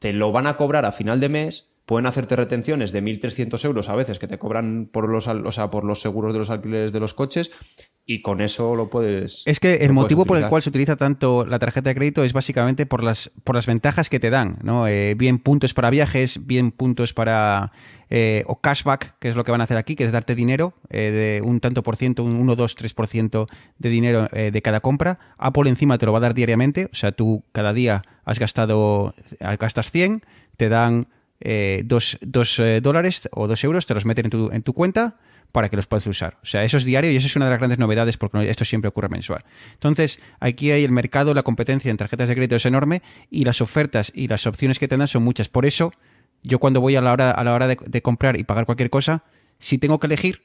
te 0.00 0.12
lo 0.12 0.32
van 0.32 0.48
a 0.48 0.56
cobrar 0.56 0.84
a 0.84 0.92
final 0.92 1.20
de 1.20 1.28
mes, 1.28 1.68
pueden 1.86 2.06
hacerte 2.06 2.36
retenciones 2.36 2.92
de 2.92 3.02
1.300 3.02 3.64
euros 3.64 3.88
a 3.88 3.96
veces 3.96 4.18
que 4.18 4.26
te 4.26 4.38
cobran 4.38 4.88
por 4.90 5.08
los, 5.08 5.26
o 5.26 5.52
sea, 5.52 5.70
por 5.70 5.84
los 5.84 6.00
seguros 6.00 6.32
de 6.32 6.38
los 6.38 6.50
alquileres 6.50 6.92
de 6.92 7.00
los 7.00 7.14
coches 7.14 7.50
y 8.06 8.20
con 8.20 8.42
eso 8.42 8.76
lo 8.76 8.90
puedes. 8.90 9.42
Es 9.46 9.60
que 9.60 9.76
el 9.76 9.92
motivo 9.92 10.26
por 10.26 10.36
el 10.36 10.46
cual 10.48 10.62
se 10.62 10.68
utiliza 10.68 10.96
tanto 10.96 11.46
la 11.46 11.58
tarjeta 11.58 11.88
de 11.88 11.94
crédito 11.94 12.22
es 12.22 12.34
básicamente 12.34 12.84
por 12.84 13.02
las, 13.02 13.30
por 13.44 13.54
las 13.54 13.66
ventajas 13.66 14.10
que 14.10 14.20
te 14.20 14.28
dan, 14.28 14.58
¿no? 14.62 14.86
Eh, 14.86 15.14
bien 15.14 15.38
puntos 15.38 15.72
para 15.72 15.88
viajes, 15.88 16.46
bien 16.46 16.70
puntos 16.70 17.14
para. 17.14 17.72
Eh, 18.10 18.44
o 18.46 18.60
cashback, 18.60 19.18
que 19.18 19.28
es 19.28 19.36
lo 19.36 19.42
que 19.42 19.50
van 19.50 19.62
a 19.62 19.64
hacer 19.64 19.78
aquí, 19.78 19.96
que 19.96 20.04
es 20.04 20.12
darte 20.12 20.34
dinero 20.34 20.74
eh, 20.90 21.40
de 21.40 21.42
un 21.42 21.60
tanto 21.60 21.82
por 21.82 21.96
ciento, 21.96 22.22
un 22.22 22.36
1, 22.36 22.54
2, 22.54 22.76
3% 22.76 23.46
de 23.78 23.88
dinero 23.88 24.28
de 24.30 24.62
cada 24.62 24.80
compra. 24.80 25.18
Apple 25.38 25.68
encima 25.70 25.96
te 25.96 26.04
lo 26.04 26.12
va 26.12 26.18
a 26.18 26.20
dar 26.20 26.34
diariamente, 26.34 26.90
o 26.92 26.94
sea, 26.94 27.12
tú 27.12 27.42
cada 27.52 27.72
día 27.72 28.02
has 28.24 28.38
gastado, 28.38 29.14
gastas 29.40 29.90
100, 29.90 30.22
te 30.56 30.68
dan 30.68 31.08
2 31.44 32.18
dólares 32.80 33.28
o 33.32 33.46
2 33.46 33.64
euros, 33.64 33.86
te 33.86 33.94
los 33.94 34.06
meten 34.06 34.26
en 34.26 34.30
tu, 34.30 34.50
en 34.50 34.62
tu 34.62 34.72
cuenta 34.72 35.18
para 35.54 35.68
que 35.68 35.76
los 35.76 35.86
puedas 35.86 36.04
usar. 36.08 36.38
O 36.42 36.46
sea, 36.46 36.64
eso 36.64 36.76
es 36.78 36.84
diario 36.84 37.12
y 37.12 37.16
eso 37.16 37.28
es 37.28 37.36
una 37.36 37.44
de 37.44 37.52
las 37.52 37.60
grandes 37.60 37.78
novedades 37.78 38.16
porque 38.16 38.50
esto 38.50 38.64
siempre 38.64 38.88
ocurre 38.88 39.08
mensual. 39.08 39.44
Entonces, 39.74 40.18
aquí 40.40 40.72
hay 40.72 40.82
el 40.82 40.90
mercado, 40.90 41.32
la 41.32 41.44
competencia 41.44 41.92
en 41.92 41.96
tarjetas 41.96 42.28
de 42.28 42.34
crédito 42.34 42.56
es 42.56 42.66
enorme 42.66 43.02
y 43.30 43.44
las 43.44 43.60
ofertas 43.60 44.10
y 44.12 44.26
las 44.26 44.48
opciones 44.48 44.80
que 44.80 44.88
te 44.88 44.96
dan 44.96 45.06
son 45.06 45.22
muchas. 45.22 45.48
Por 45.48 45.64
eso, 45.64 45.92
yo 46.42 46.58
cuando 46.58 46.80
voy 46.80 46.96
a 46.96 47.00
la 47.00 47.12
hora, 47.12 47.30
a 47.30 47.44
la 47.44 47.54
hora 47.54 47.68
de, 47.68 48.02
comprar 48.02 48.36
y 48.36 48.42
pagar 48.42 48.66
cualquier 48.66 48.90
cosa, 48.90 49.22
si 49.60 49.78
tengo 49.78 50.00
que 50.00 50.08
elegir, 50.08 50.42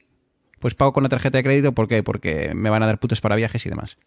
pues 0.60 0.76
pago 0.76 0.92
con 0.92 1.02
la 1.02 1.08
tarjeta 1.08 1.38
de 1.38 1.42
crédito. 1.42 1.72
¿Por 1.72 1.88
qué? 1.88 2.04
Porque 2.04 2.52
me 2.54 2.70
van 2.70 2.84
a 2.84 2.86
dar 2.86 3.00
putos 3.00 3.20
para 3.20 3.34
viajes 3.34 3.66
y 3.66 3.68
demás. 3.68 3.98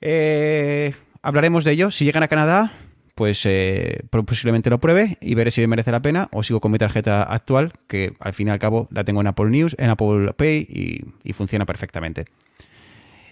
Eh, 0.00 0.94
hablaremos 1.20 1.64
de 1.64 1.72
ello. 1.72 1.90
Si 1.90 2.06
llegan 2.06 2.22
a 2.22 2.28
Canadá, 2.28 2.72
pues 3.18 3.44
eh, 3.46 4.04
posiblemente 4.10 4.70
lo 4.70 4.78
pruebe 4.78 5.18
y 5.20 5.34
veré 5.34 5.50
si 5.50 5.66
merece 5.66 5.90
la 5.90 6.00
pena 6.00 6.28
o 6.30 6.44
sigo 6.44 6.60
con 6.60 6.70
mi 6.70 6.78
tarjeta 6.78 7.24
actual, 7.24 7.72
que 7.88 8.14
al 8.20 8.32
fin 8.32 8.46
y 8.46 8.52
al 8.52 8.60
cabo 8.60 8.86
la 8.92 9.02
tengo 9.02 9.20
en 9.20 9.26
Apple 9.26 9.50
News, 9.50 9.74
en 9.76 9.90
Apple 9.90 10.34
Pay 10.34 11.04
y, 11.24 11.32
funciona 11.32 11.66
perfectamente. 11.66 12.26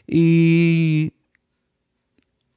Y 0.05 1.13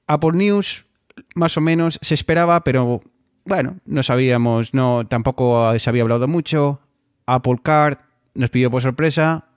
Apple 0.07 0.31
News 0.33 0.87
más 1.35 1.55
o 1.55 1.61
menos 1.61 1.99
se 2.01 2.15
esperaba, 2.15 2.63
pero 2.63 3.03
bueno, 3.45 3.77
no 3.85 4.01
sabíamos, 4.01 4.73
no 4.73 5.05
tampoco 5.07 5.77
se 5.77 5.87
había 5.87 6.01
hablado 6.01 6.27
mucho. 6.27 6.81
Apple 7.27 7.59
Card 7.61 7.99
nos 8.33 8.49
pidió 8.49 8.71
por 8.71 8.81
sorpresa, 8.81 9.48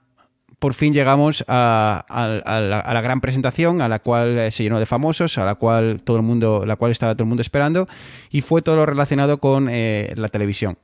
por 0.63 0.75
fin 0.75 0.93
llegamos 0.93 1.43
a, 1.49 2.05
la, 2.09 3.01
gran 3.01 3.19
presentación 3.19 3.81
a 3.81 3.89
la 3.89 3.99
cual 3.99 4.39
eh, 4.39 4.49
se 4.49 4.63
llenó 4.63 4.79
de 4.79 4.85
famosos, 4.85 5.37
a 5.37 5.43
la 5.43 5.55
cual 5.55 6.01
todo 6.01 6.15
el 6.15 6.23
mundo, 6.23 6.63
la 6.65 6.77
cual 6.77 6.93
estaba 6.93 7.15
todo 7.15 7.25
el 7.25 7.27
mundo 7.27 7.41
esperando, 7.41 7.89
y 8.31 8.39
fue 8.39 8.61
todo 8.61 8.77
lo 8.77 8.85
relacionado 8.85 9.39
con 9.39 9.67
eh, 9.69 10.13
la 10.15 10.29
televisión. 10.29 10.77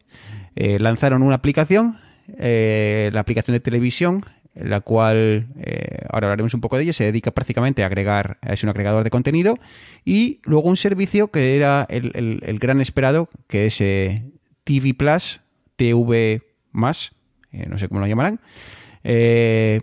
Eh, 0.58 0.80
lanzaron 0.82 1.24
una 1.24 1.36
aplicación, 1.36 1.98
la 2.28 3.20
aplicación 3.22 3.54
de 3.54 3.62
televisión, 3.62 4.26
la 4.54 4.82
cual 4.82 5.48
ahora 6.10 6.28
hablaremos 6.28 6.54
un 6.54 6.60
poco 6.60 6.76
de 6.76 6.84
ella, 6.84 6.92
se 6.92 7.06
dedica 7.06 7.32
prácticamente 7.32 7.82
a 7.82 7.86
agregar, 7.86 8.38
es 8.42 8.62
un 8.66 8.70
agregador 8.72 9.06
de 9.06 9.12
contenido, 9.12 9.60
y 10.04 10.42
luego 10.44 10.68
un 10.68 10.76
servicio 10.76 11.30
que 11.32 11.56
era 11.56 11.88
el, 11.88 12.42
el 12.46 12.60
gran 12.60 12.82
esperado, 12.82 13.30
que 13.48 13.68
es 13.68 13.78
TV 13.78 14.94
Plus, 14.94 15.40
TV 15.78 16.42
más, 16.74 17.14
no 17.54 17.78
sé 17.78 17.88
cómo 17.88 18.02
lo 18.02 18.08
llamarán. 18.08 18.42
Eh, 19.04 19.82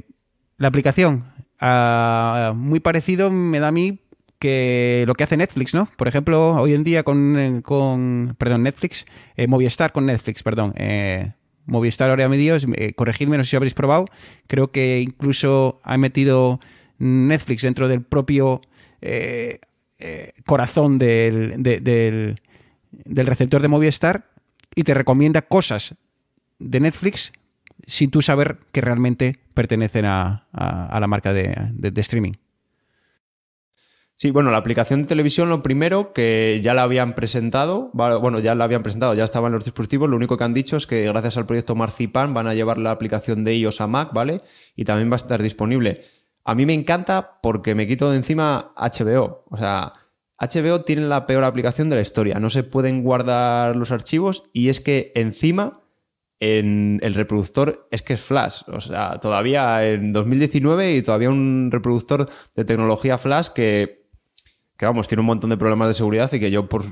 la 0.58 0.68
aplicación, 0.68 1.24
ah, 1.60 2.52
muy 2.54 2.80
parecido 2.80 3.30
me 3.30 3.60
da 3.60 3.68
a 3.68 3.72
mí 3.72 4.00
que 4.38 5.04
lo 5.06 5.14
que 5.14 5.24
hace 5.24 5.36
Netflix, 5.36 5.74
¿no? 5.74 5.88
Por 5.96 6.08
ejemplo, 6.08 6.54
hoy 6.54 6.74
en 6.74 6.84
día 6.84 7.02
con, 7.02 7.36
eh, 7.38 8.34
perdón, 8.36 8.62
Netflix, 8.62 9.06
eh, 9.36 9.46
Movistar 9.46 9.92
con 9.92 10.06
Netflix, 10.06 10.42
perdón, 10.42 10.74
Movistar 11.64 12.10
ahora 12.10 12.28
medios, 12.28 12.66
corregidme, 12.94 13.38
no 13.38 13.44
sé 13.44 13.50
si 13.50 13.56
habréis 13.56 13.74
probado, 13.74 14.06
creo 14.46 14.70
que 14.70 15.00
incluso 15.00 15.80
ha 15.82 15.96
metido 15.96 16.60
Netflix 16.98 17.62
dentro 17.62 17.88
del 17.88 18.02
propio 18.02 18.60
corazón 20.44 20.98
del, 20.98 21.54
del, 21.62 22.40
del 22.90 23.26
receptor 23.26 23.62
de 23.62 23.68
Movistar 23.68 24.30
y 24.74 24.84
te 24.84 24.94
recomienda 24.94 25.42
cosas 25.42 25.96
de 26.58 26.80
Netflix 26.80 27.32
sin 27.86 28.10
tú 28.10 28.22
saber 28.22 28.58
que 28.72 28.80
realmente 28.80 29.38
pertenecen 29.54 30.04
a, 30.04 30.46
la 30.52 31.06
marca 31.06 31.32
de, 31.32 31.72
streaming. 31.96 32.32
Sí, 34.14 34.30
bueno, 34.30 34.50
la 34.50 34.56
aplicación 34.56 35.02
de 35.02 35.08
televisión, 35.08 35.50
lo 35.50 35.62
primero 35.62 36.14
que 36.14 36.60
ya 36.62 36.72
la 36.72 36.82
habían 36.82 37.14
presentado, 37.14 37.90
bueno, 37.92 38.38
ya 38.38 38.54
la 38.54 38.64
habían 38.64 38.82
presentado, 38.82 39.12
ya 39.12 39.24
estaba 39.24 39.48
en 39.48 39.52
los 39.52 39.64
dispositivos, 39.64 40.08
lo 40.08 40.16
único 40.16 40.38
que 40.38 40.44
han 40.44 40.54
dicho 40.54 40.78
es 40.78 40.86
que 40.86 41.04
gracias 41.04 41.36
al 41.36 41.44
proyecto 41.44 41.74
Marzipan 41.74 42.32
van 42.32 42.46
a 42.46 42.54
llevar 42.54 42.78
la 42.78 42.92
aplicación 42.92 43.44
de 43.44 43.56
iOS 43.56 43.82
a 43.82 43.86
Mac, 43.86 44.14
¿vale? 44.14 44.40
Y 44.74 44.84
también 44.84 45.10
va 45.10 45.16
a 45.16 45.18
estar 45.18 45.42
disponible. 45.42 46.00
A 46.44 46.54
mí 46.54 46.64
me 46.64 46.72
encanta 46.72 47.40
porque 47.42 47.74
me 47.74 47.86
quito 47.86 48.10
de 48.10 48.16
encima 48.16 48.72
HBO. 48.76 49.44
O 49.50 49.56
sea, 49.58 49.92
HBO 50.38 50.82
tiene 50.82 51.02
la 51.02 51.26
peor 51.26 51.44
aplicación 51.44 51.90
de 51.90 51.96
la 51.96 52.02
historia. 52.02 52.38
No 52.38 52.50
se 52.50 52.62
pueden 52.62 53.02
guardar 53.02 53.74
los 53.76 53.90
archivos 53.90 54.44
y 54.52 54.68
es 54.68 54.80
que 54.80 55.12
encima 55.14 55.80
en 56.40 57.00
el 57.02 57.14
reproductor 57.14 57.88
es 57.90 58.02
que 58.02 58.14
es 58.14 58.20
Flash. 58.20 58.62
O 58.68 58.80
sea, 58.80 59.18
todavía 59.20 59.86
en 59.86 60.12
2019 60.12 60.96
y 60.96 61.02
todavía 61.02 61.30
un 61.30 61.70
reproductor 61.70 62.28
de 62.54 62.64
tecnología 62.64 63.18
Flash 63.18 63.48
que 63.48 64.06
que 64.76 64.86
vamos, 64.86 65.08
tiene 65.08 65.20
un 65.20 65.26
montón 65.26 65.50
de 65.50 65.56
problemas 65.56 65.88
de 65.88 65.94
seguridad 65.94 66.32
y 66.32 66.40
que 66.40 66.50
yo, 66.50 66.68
por, 66.68 66.84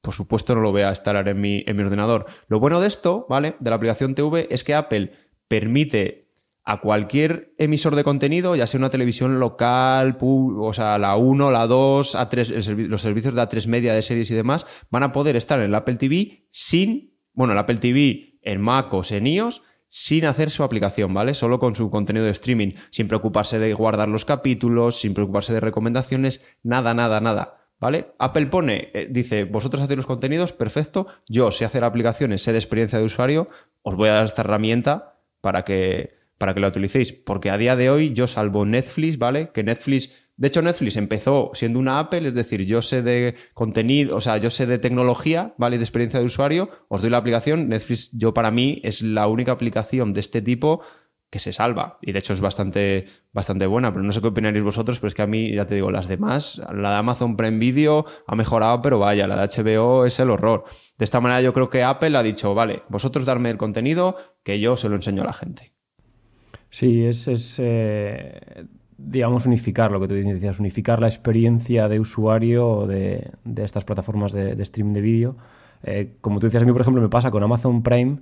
por 0.00 0.14
supuesto, 0.14 0.54
no 0.54 0.62
lo 0.62 0.72
voy 0.72 0.82
a 0.82 0.90
instalar 0.90 1.28
en 1.28 1.40
mi, 1.40 1.62
en 1.66 1.76
mi 1.76 1.82
ordenador. 1.82 2.26
Lo 2.48 2.60
bueno 2.60 2.80
de 2.80 2.88
esto, 2.88 3.26
¿vale? 3.28 3.56
De 3.60 3.70
la 3.70 3.76
aplicación 3.76 4.14
TV 4.14 4.48
es 4.50 4.64
que 4.64 4.74
Apple 4.74 5.12
permite 5.48 6.26
a 6.64 6.80
cualquier 6.80 7.54
emisor 7.58 7.94
de 7.94 8.02
contenido, 8.02 8.56
ya 8.56 8.66
sea 8.66 8.78
una 8.78 8.90
televisión 8.90 9.38
local, 9.38 10.16
o 10.20 10.72
sea, 10.72 10.98
la 10.98 11.14
1, 11.14 11.52
la 11.52 11.66
2, 11.66 12.16
A3, 12.16 12.88
los 12.88 13.02
servicios 13.02 13.34
de 13.34 13.42
A3 13.42 13.68
Media 13.68 13.94
de 13.94 14.02
series 14.02 14.30
y 14.32 14.34
demás, 14.34 14.66
van 14.90 15.04
a 15.04 15.12
poder 15.12 15.36
estar 15.36 15.60
en 15.60 15.66
el 15.66 15.74
Apple 15.76 15.94
TV 15.94 16.48
sin, 16.50 17.14
bueno, 17.34 17.52
el 17.52 17.58
Apple 17.60 17.76
TV 17.76 18.35
en 18.46 18.62
Mac 18.62 18.92
o 18.94 19.02
en 19.10 19.26
iOS, 19.26 19.62
sin 19.88 20.24
hacer 20.24 20.50
su 20.50 20.62
aplicación, 20.62 21.12
¿vale? 21.12 21.34
Solo 21.34 21.58
con 21.58 21.74
su 21.74 21.90
contenido 21.90 22.24
de 22.24 22.32
streaming, 22.32 22.72
sin 22.90 23.08
preocuparse 23.08 23.58
de 23.58 23.74
guardar 23.74 24.08
los 24.08 24.24
capítulos, 24.24 24.98
sin 25.00 25.14
preocuparse 25.14 25.52
de 25.52 25.60
recomendaciones, 25.60 26.42
nada, 26.62 26.94
nada, 26.94 27.20
nada. 27.20 27.58
¿Vale? 27.78 28.14
Apple 28.18 28.46
pone, 28.46 28.90
eh, 28.94 29.06
dice, 29.10 29.44
vosotros 29.44 29.82
hacéis 29.82 29.98
los 29.98 30.06
contenidos, 30.06 30.54
perfecto, 30.54 31.08
yo 31.28 31.52
sé 31.52 31.66
hacer 31.66 31.84
aplicaciones, 31.84 32.42
sé 32.42 32.52
de 32.52 32.58
experiencia 32.58 32.98
de 32.98 33.04
usuario, 33.04 33.48
os 33.82 33.94
voy 33.96 34.08
a 34.08 34.14
dar 34.14 34.24
esta 34.24 34.40
herramienta 34.40 35.20
para 35.42 35.62
que, 35.62 36.14
para 36.38 36.54
que 36.54 36.60
la 36.60 36.68
utilicéis. 36.68 37.12
Porque 37.12 37.50
a 37.50 37.58
día 37.58 37.76
de 37.76 37.90
hoy, 37.90 38.14
yo 38.14 38.28
salvo 38.28 38.64
Netflix, 38.64 39.18
¿vale? 39.18 39.50
Que 39.52 39.62
Netflix 39.62 40.25
de 40.38 40.48
hecho, 40.48 40.60
Netflix 40.60 40.96
empezó 40.96 41.50
siendo 41.54 41.78
una 41.78 41.98
Apple, 41.98 42.28
es 42.28 42.34
decir, 42.34 42.62
yo 42.66 42.82
sé 42.82 43.02
de 43.02 43.36
contenido, 43.54 44.16
o 44.16 44.20
sea, 44.20 44.36
yo 44.36 44.50
sé 44.50 44.66
de 44.66 44.78
tecnología, 44.78 45.54
¿vale? 45.56 45.78
De 45.78 45.84
experiencia 45.84 46.20
de 46.20 46.26
usuario, 46.26 46.68
os 46.88 47.00
doy 47.00 47.08
la 47.08 47.16
aplicación. 47.16 47.68
Netflix, 47.68 48.10
yo 48.12 48.34
para 48.34 48.50
mí, 48.50 48.80
es 48.84 49.00
la 49.00 49.28
única 49.28 49.52
aplicación 49.52 50.12
de 50.12 50.20
este 50.20 50.42
tipo 50.42 50.82
que 51.30 51.38
se 51.38 51.54
salva. 51.54 51.98
Y 52.02 52.12
de 52.12 52.18
hecho 52.18 52.34
es 52.34 52.42
bastante, 52.42 53.06
bastante 53.32 53.66
buena, 53.66 53.92
pero 53.92 54.04
no 54.04 54.12
sé 54.12 54.20
qué 54.20 54.28
opinaréis 54.28 54.62
vosotros, 54.62 54.98
pero 54.98 55.08
es 55.08 55.14
que 55.14 55.22
a 55.22 55.26
mí, 55.26 55.52
ya 55.52 55.66
te 55.66 55.74
digo, 55.74 55.90
las 55.90 56.06
demás, 56.06 56.60
la 56.72 56.90
de 56.90 56.96
Amazon 56.96 57.36
Prime 57.36 57.58
Video 57.58 58.04
ha 58.26 58.34
mejorado, 58.34 58.82
pero 58.82 58.98
vaya, 58.98 59.26
la 59.26 59.36
de 59.36 59.48
HBO 59.48 60.04
es 60.04 60.20
el 60.20 60.30
horror. 60.30 60.64
De 60.98 61.04
esta 61.06 61.20
manera 61.20 61.40
yo 61.40 61.54
creo 61.54 61.70
que 61.70 61.82
Apple 61.82 62.16
ha 62.16 62.22
dicho, 62.22 62.54
vale, 62.54 62.82
vosotros 62.90 63.24
darme 63.24 63.48
el 63.48 63.56
contenido 63.56 64.16
que 64.44 64.60
yo 64.60 64.76
se 64.76 64.90
lo 64.90 64.96
enseño 64.96 65.22
a 65.22 65.26
la 65.26 65.32
gente. 65.32 65.72
Sí, 66.68 67.06
es, 67.06 67.26
es 67.26 67.56
eh, 67.58 68.66
digamos, 68.98 69.46
unificar 69.46 69.90
lo 69.90 70.00
que 70.00 70.08
tú 70.08 70.14
decías, 70.14 70.58
unificar 70.58 71.00
la 71.00 71.08
experiencia 71.08 71.88
de 71.88 72.00
usuario 72.00 72.86
de, 72.86 73.30
de 73.44 73.64
estas 73.64 73.84
plataformas 73.84 74.32
de, 74.32 74.64
stream 74.64 74.92
de 74.92 75.00
vídeo. 75.00 75.36
Eh, 75.82 76.14
como 76.20 76.40
tú 76.40 76.46
decías, 76.46 76.62
a 76.62 76.66
mí, 76.66 76.72
por 76.72 76.80
ejemplo, 76.80 77.02
me 77.02 77.08
pasa 77.08 77.30
con 77.30 77.42
Amazon 77.42 77.82
Prime, 77.82 78.18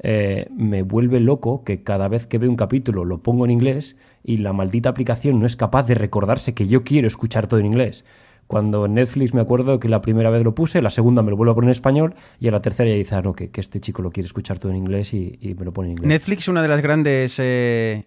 eh, 0.00 0.46
me 0.54 0.82
vuelve 0.82 1.20
loco 1.20 1.64
que 1.64 1.82
cada 1.82 2.08
vez 2.08 2.26
que 2.26 2.38
veo 2.38 2.50
un 2.50 2.56
capítulo 2.56 3.04
lo 3.04 3.22
pongo 3.22 3.44
en 3.44 3.50
inglés 3.50 3.96
y 4.22 4.36
la 4.36 4.52
maldita 4.52 4.90
aplicación 4.90 5.40
no 5.40 5.46
es 5.46 5.56
capaz 5.56 5.84
de 5.84 5.94
recordarse 5.94 6.54
que 6.54 6.68
yo 6.68 6.84
quiero 6.84 7.08
escuchar 7.08 7.46
todo 7.48 7.58
en 7.60 7.66
inglés. 7.66 8.04
Cuando 8.46 8.86
en 8.86 8.94
Netflix 8.94 9.34
me 9.34 9.42
acuerdo 9.42 9.78
que 9.78 9.88
la 9.88 10.00
primera 10.00 10.30
vez 10.30 10.42
lo 10.42 10.54
puse, 10.54 10.80
la 10.80 10.90
segunda 10.90 11.22
me 11.22 11.30
lo 11.30 11.36
vuelvo 11.36 11.52
a 11.52 11.54
poner 11.54 11.68
en 11.68 11.72
español 11.72 12.14
y 12.38 12.48
a 12.48 12.50
la 12.50 12.62
tercera 12.62 12.88
ya 12.88 12.96
dice, 12.96 13.14
ah, 13.14 13.22
no, 13.22 13.34
que, 13.34 13.50
este 13.54 13.80
chico 13.80 14.00
lo 14.00 14.10
quiere 14.10 14.26
escuchar 14.26 14.58
todo 14.58 14.72
en 14.72 14.78
inglés 14.78 15.12
y, 15.12 15.38
me 15.58 15.64
lo 15.64 15.72
pone 15.72 15.88
en 15.88 15.92
inglés. 15.92 16.08
Netflix, 16.08 16.48
una 16.48 16.62
de 16.62 16.68
las 16.68 16.80
grandes 16.80 17.38
eh, 17.38 18.06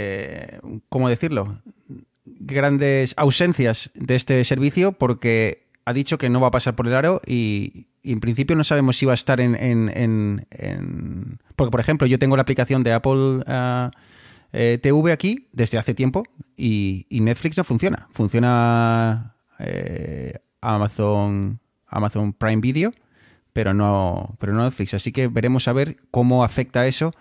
eh, 0.00 0.60
¿cómo 0.88 1.08
decirlo? 1.08 1.60
Grandes 2.24 3.14
ausencias 3.16 3.90
de 3.94 4.14
este 4.14 4.44
servicio 4.44 4.92
porque 4.92 5.68
ha 5.84 5.92
dicho 5.92 6.16
que 6.16 6.30
no 6.30 6.40
va 6.40 6.48
a 6.48 6.50
pasar 6.50 6.74
por 6.74 6.86
el 6.86 6.94
aro 6.94 7.20
y, 7.26 7.88
en 8.02 8.20
principio 8.20 8.56
no 8.56 8.64
sabemos 8.64 8.96
si 8.96 9.04
va 9.04 9.12
a 9.12 9.14
estar 9.14 9.40
en, 9.40 10.46
Porque, 11.54 11.70
por 11.70 11.80
ejemplo, 11.80 12.06
yo 12.06 12.18
tengo 12.18 12.36
la 12.36 12.42
aplicación 12.42 12.82
de 12.82 12.92
Apple 12.94 13.44
eh, 13.46 13.90
eh, 14.52 14.78
TV 14.82 15.12
aquí 15.12 15.48
desde 15.52 15.76
hace 15.76 15.94
tiempo 15.94 16.24
y, 16.56 17.06
Netflix 17.10 17.58
no 17.58 17.64
funciona. 17.64 18.08
Funciona 18.12 19.36
Amazon, 20.62 21.60
Amazon 21.86 22.32
Prime 22.32 22.62
Video, 22.62 22.92
pero 23.52 23.74
no, 23.74 24.36
pero 24.38 24.54
no 24.54 24.64
Netflix. 24.64 24.94
Así 24.94 25.12
que 25.12 25.28
veremos 25.28 25.68
a 25.68 25.74
ver 25.74 25.98
cómo 26.10 26.42
afecta 26.42 26.86
eso 26.86 27.12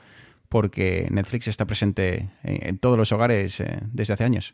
porque 0.50 1.08
Netflix 1.12 1.48
está 1.48 1.66
presente 1.66 2.30
en, 2.44 2.78
todos 2.80 2.98
los 2.98 3.12
hogares 3.12 3.60
eh, 3.60 3.80
desde 3.94 4.14
hace 4.14 4.24
años. 4.24 4.54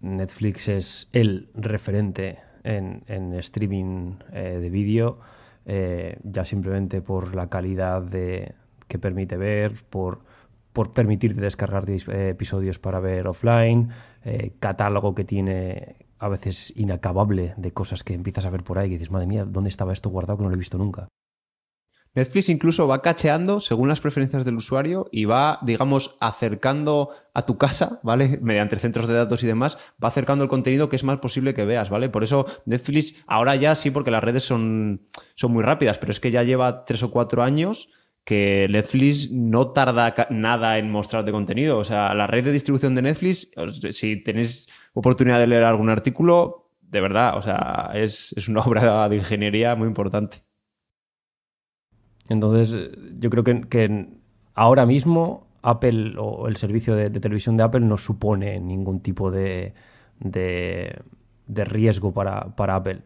Netflix 0.00 0.68
es 0.68 1.08
el 1.12 1.48
referente 1.54 2.38
en, 2.62 3.02
streaming 3.34 4.16
eh, 4.32 4.58
de 4.60 4.70
vídeo, 4.70 5.18
eh, 5.64 6.18
ya 6.22 6.44
simplemente 6.44 7.00
por 7.00 7.34
la 7.34 7.48
calidad 7.48 8.02
de, 8.02 8.54
que 8.86 8.98
permite 8.98 9.36
ver, 9.36 9.84
por, 9.88 10.20
por 10.72 10.92
permitirte 10.92 11.40
descargar 11.40 11.88
episodios 11.88 12.78
para 12.78 13.00
ver 13.00 13.26
offline, 13.26 13.90
catálogo 14.60 15.14
que 15.14 15.24
tiene 15.24 15.96
a 16.18 16.28
veces 16.28 16.72
inacabable 16.76 17.54
de 17.56 17.72
cosas 17.72 18.04
que 18.04 18.14
empiezas 18.14 18.44
a 18.44 18.50
ver 18.50 18.62
por 18.62 18.78
ahí 18.78 18.88
y 18.88 18.92
dices, 18.92 19.10
madre 19.10 19.26
mía, 19.26 19.44
¿dónde 19.44 19.70
estaba 19.70 19.92
esto 19.92 20.10
guardado 20.10 20.38
que 20.38 20.44
no 20.44 20.50
lo 20.50 20.56
he 20.56 20.58
visto 20.58 20.76
nunca? 20.76 21.08
Netflix 22.18 22.48
incluso 22.48 22.88
va 22.88 23.00
cacheando 23.00 23.60
según 23.60 23.88
las 23.88 24.00
preferencias 24.00 24.44
del 24.44 24.56
usuario 24.56 25.08
y 25.12 25.24
va, 25.24 25.60
digamos, 25.62 26.16
acercando 26.20 27.10
a 27.32 27.42
tu 27.46 27.56
casa, 27.58 28.00
¿vale? 28.02 28.38
Mediante 28.42 28.76
centros 28.76 29.06
de 29.06 29.14
datos 29.14 29.44
y 29.44 29.46
demás, 29.46 29.78
va 30.02 30.08
acercando 30.08 30.42
el 30.42 30.50
contenido 30.50 30.88
que 30.88 30.96
es 30.96 31.04
más 31.04 31.18
posible 31.18 31.54
que 31.54 31.64
veas, 31.64 31.90
¿vale? 31.90 32.08
Por 32.08 32.24
eso 32.24 32.44
Netflix, 32.66 33.14
ahora 33.28 33.54
ya 33.54 33.76
sí, 33.76 33.92
porque 33.92 34.10
las 34.10 34.24
redes 34.24 34.42
son, 34.42 35.06
son 35.36 35.52
muy 35.52 35.62
rápidas, 35.62 35.98
pero 35.98 36.10
es 36.10 36.18
que 36.18 36.32
ya 36.32 36.42
lleva 36.42 36.84
tres 36.84 37.04
o 37.04 37.12
cuatro 37.12 37.44
años 37.44 37.88
que 38.24 38.66
Netflix 38.68 39.30
no 39.30 39.70
tarda 39.70 40.14
nada 40.30 40.78
en 40.78 40.90
mostrarte 40.90 41.30
contenido. 41.30 41.78
O 41.78 41.84
sea, 41.84 42.12
la 42.14 42.26
red 42.26 42.44
de 42.44 42.52
distribución 42.52 42.96
de 42.96 43.02
Netflix, 43.02 43.50
si 43.92 44.22
tenéis 44.22 44.68
oportunidad 44.92 45.38
de 45.38 45.46
leer 45.46 45.62
algún 45.62 45.88
artículo, 45.88 46.72
de 46.80 47.00
verdad, 47.00 47.36
o 47.36 47.42
sea, 47.42 47.92
es, 47.94 48.34
es 48.36 48.48
una 48.48 48.60
obra 48.66 49.08
de 49.08 49.16
ingeniería 49.16 49.76
muy 49.76 49.86
importante. 49.86 50.47
Entonces, 52.28 52.90
yo 53.18 53.30
creo 53.30 53.44
que, 53.44 54.08
ahora 54.54 54.86
mismo 54.86 55.46
Apple 55.62 56.14
o 56.18 56.48
el 56.48 56.56
servicio 56.56 56.94
de, 56.94 57.10
televisión 57.10 57.56
de 57.56 57.62
Apple 57.62 57.80
no 57.80 57.98
supone 57.98 58.60
ningún 58.60 59.00
tipo 59.00 59.30
de, 59.30 59.74
riesgo 61.48 62.12
para, 62.12 62.54
Apple. 62.56 63.02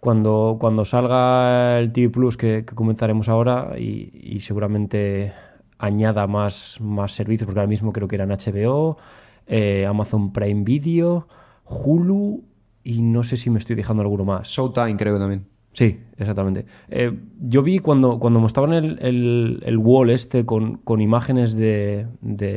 Cuando, 0.00 0.58
cuando 0.60 0.84
salga 0.84 1.78
el 1.78 1.92
TV 1.92 2.10
Plus, 2.10 2.36
que, 2.36 2.64
comenzaremos 2.64 3.28
ahora, 3.28 3.78
y, 3.78 4.40
seguramente 4.40 5.32
añada 5.78 6.26
más, 6.26 6.78
más 6.80 7.12
servicios, 7.12 7.46
porque 7.46 7.60
ahora 7.60 7.68
mismo 7.68 7.92
creo 7.92 8.08
que 8.08 8.16
eran 8.16 8.30
HBO, 8.30 8.98
eh, 9.46 9.86
Amazon 9.86 10.32
Prime 10.32 10.62
Video, 10.64 11.28
Hulu, 11.64 12.44
y 12.84 13.02
no 13.02 13.24
sé 13.24 13.36
si 13.36 13.50
me 13.50 13.58
estoy 13.58 13.76
dejando 13.76 14.02
alguno 14.02 14.24
más. 14.24 14.48
Showtime, 14.48 14.96
creo 14.96 15.18
también. 15.18 15.53
Sí, 15.74 16.00
exactamente. 16.16 16.66
Eh, 16.88 17.12
yo 17.40 17.62
vi 17.62 17.80
cuando, 17.80 18.20
cuando 18.20 18.38
mostraban 18.38 18.72
el, 18.72 19.60
el, 19.64 19.78
wall 19.78 20.10
este 20.10 20.46
con, 20.46 20.80
imágenes 21.00 21.56
de, 21.56 22.06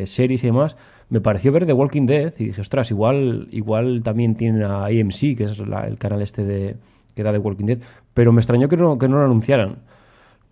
series 0.06 0.44
y 0.44 0.48
demás, 0.48 0.78
me 1.10 1.20
pareció 1.20 1.52
ver 1.52 1.66
The 1.66 1.74
Walking 1.74 2.06
Dead 2.06 2.34
y 2.38 2.46
dije, 2.46 2.62
ostras, 2.62 2.92
igual, 2.92 3.48
igual 3.52 4.04
también 4.04 4.36
tienen 4.36 4.62
a 4.62 4.86
AMC, 4.86 5.36
que 5.36 5.46
es 5.46 5.60
el 5.60 5.98
canal 5.98 6.22
este 6.22 6.44
de, 6.44 6.78
que 7.16 7.24
da 7.24 7.32
The 7.32 7.40
Walking 7.40 7.66
Dead, 7.66 7.80
pero 8.14 8.32
me 8.32 8.40
extrañó 8.40 8.70
que 8.70 8.78
no, 8.78 9.00
que 9.00 9.08
no 9.08 9.18
lo 9.18 9.26
anunciaran. 9.26 9.80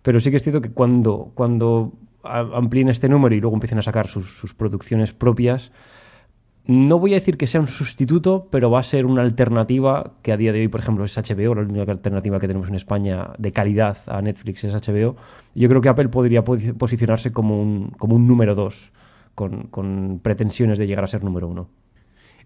Pero 0.02 0.18
sí 0.18 0.32
que 0.32 0.38
es 0.38 0.42
cierto 0.42 0.60
que 0.60 0.70
cuando, 0.70 1.30
cuando 1.34 1.92
amplíen 2.24 2.88
este 2.88 3.08
número 3.08 3.36
y 3.36 3.40
luego 3.40 3.54
empiecen 3.54 3.78
a 3.78 3.82
sacar 3.82 4.08
sus, 4.08 4.36
sus 4.36 4.54
producciones 4.54 5.12
propias, 5.12 5.70
no 6.66 6.98
voy 6.98 7.12
a 7.12 7.14
decir 7.14 7.36
que 7.36 7.46
sea 7.46 7.60
un 7.60 7.68
sustituto, 7.68 8.48
pero 8.50 8.70
va 8.70 8.80
a 8.80 8.82
ser 8.82 9.06
una 9.06 9.22
alternativa 9.22 10.14
que 10.22 10.32
a 10.32 10.36
día 10.36 10.52
de 10.52 10.60
hoy, 10.60 10.68
por 10.68 10.80
ejemplo, 10.80 11.04
es 11.04 11.16
HBO, 11.16 11.54
la 11.54 11.62
única 11.62 11.92
alternativa 11.92 12.40
que 12.40 12.48
tenemos 12.48 12.68
en 12.68 12.74
España 12.74 13.30
de 13.38 13.52
calidad 13.52 13.98
a 14.06 14.20
Netflix 14.20 14.64
es 14.64 14.74
HBO. 14.74 15.16
Yo 15.54 15.68
creo 15.68 15.80
que 15.80 15.88
Apple 15.88 16.08
podría 16.08 16.42
posicionarse 16.44 17.32
como 17.32 17.62
un, 17.62 17.92
número 18.26 18.56
dos, 18.56 18.90
con, 19.34 20.20
pretensiones 20.22 20.78
de 20.78 20.88
llegar 20.88 21.04
a 21.04 21.06
ser 21.06 21.22
número 21.22 21.46
uno. 21.46 21.70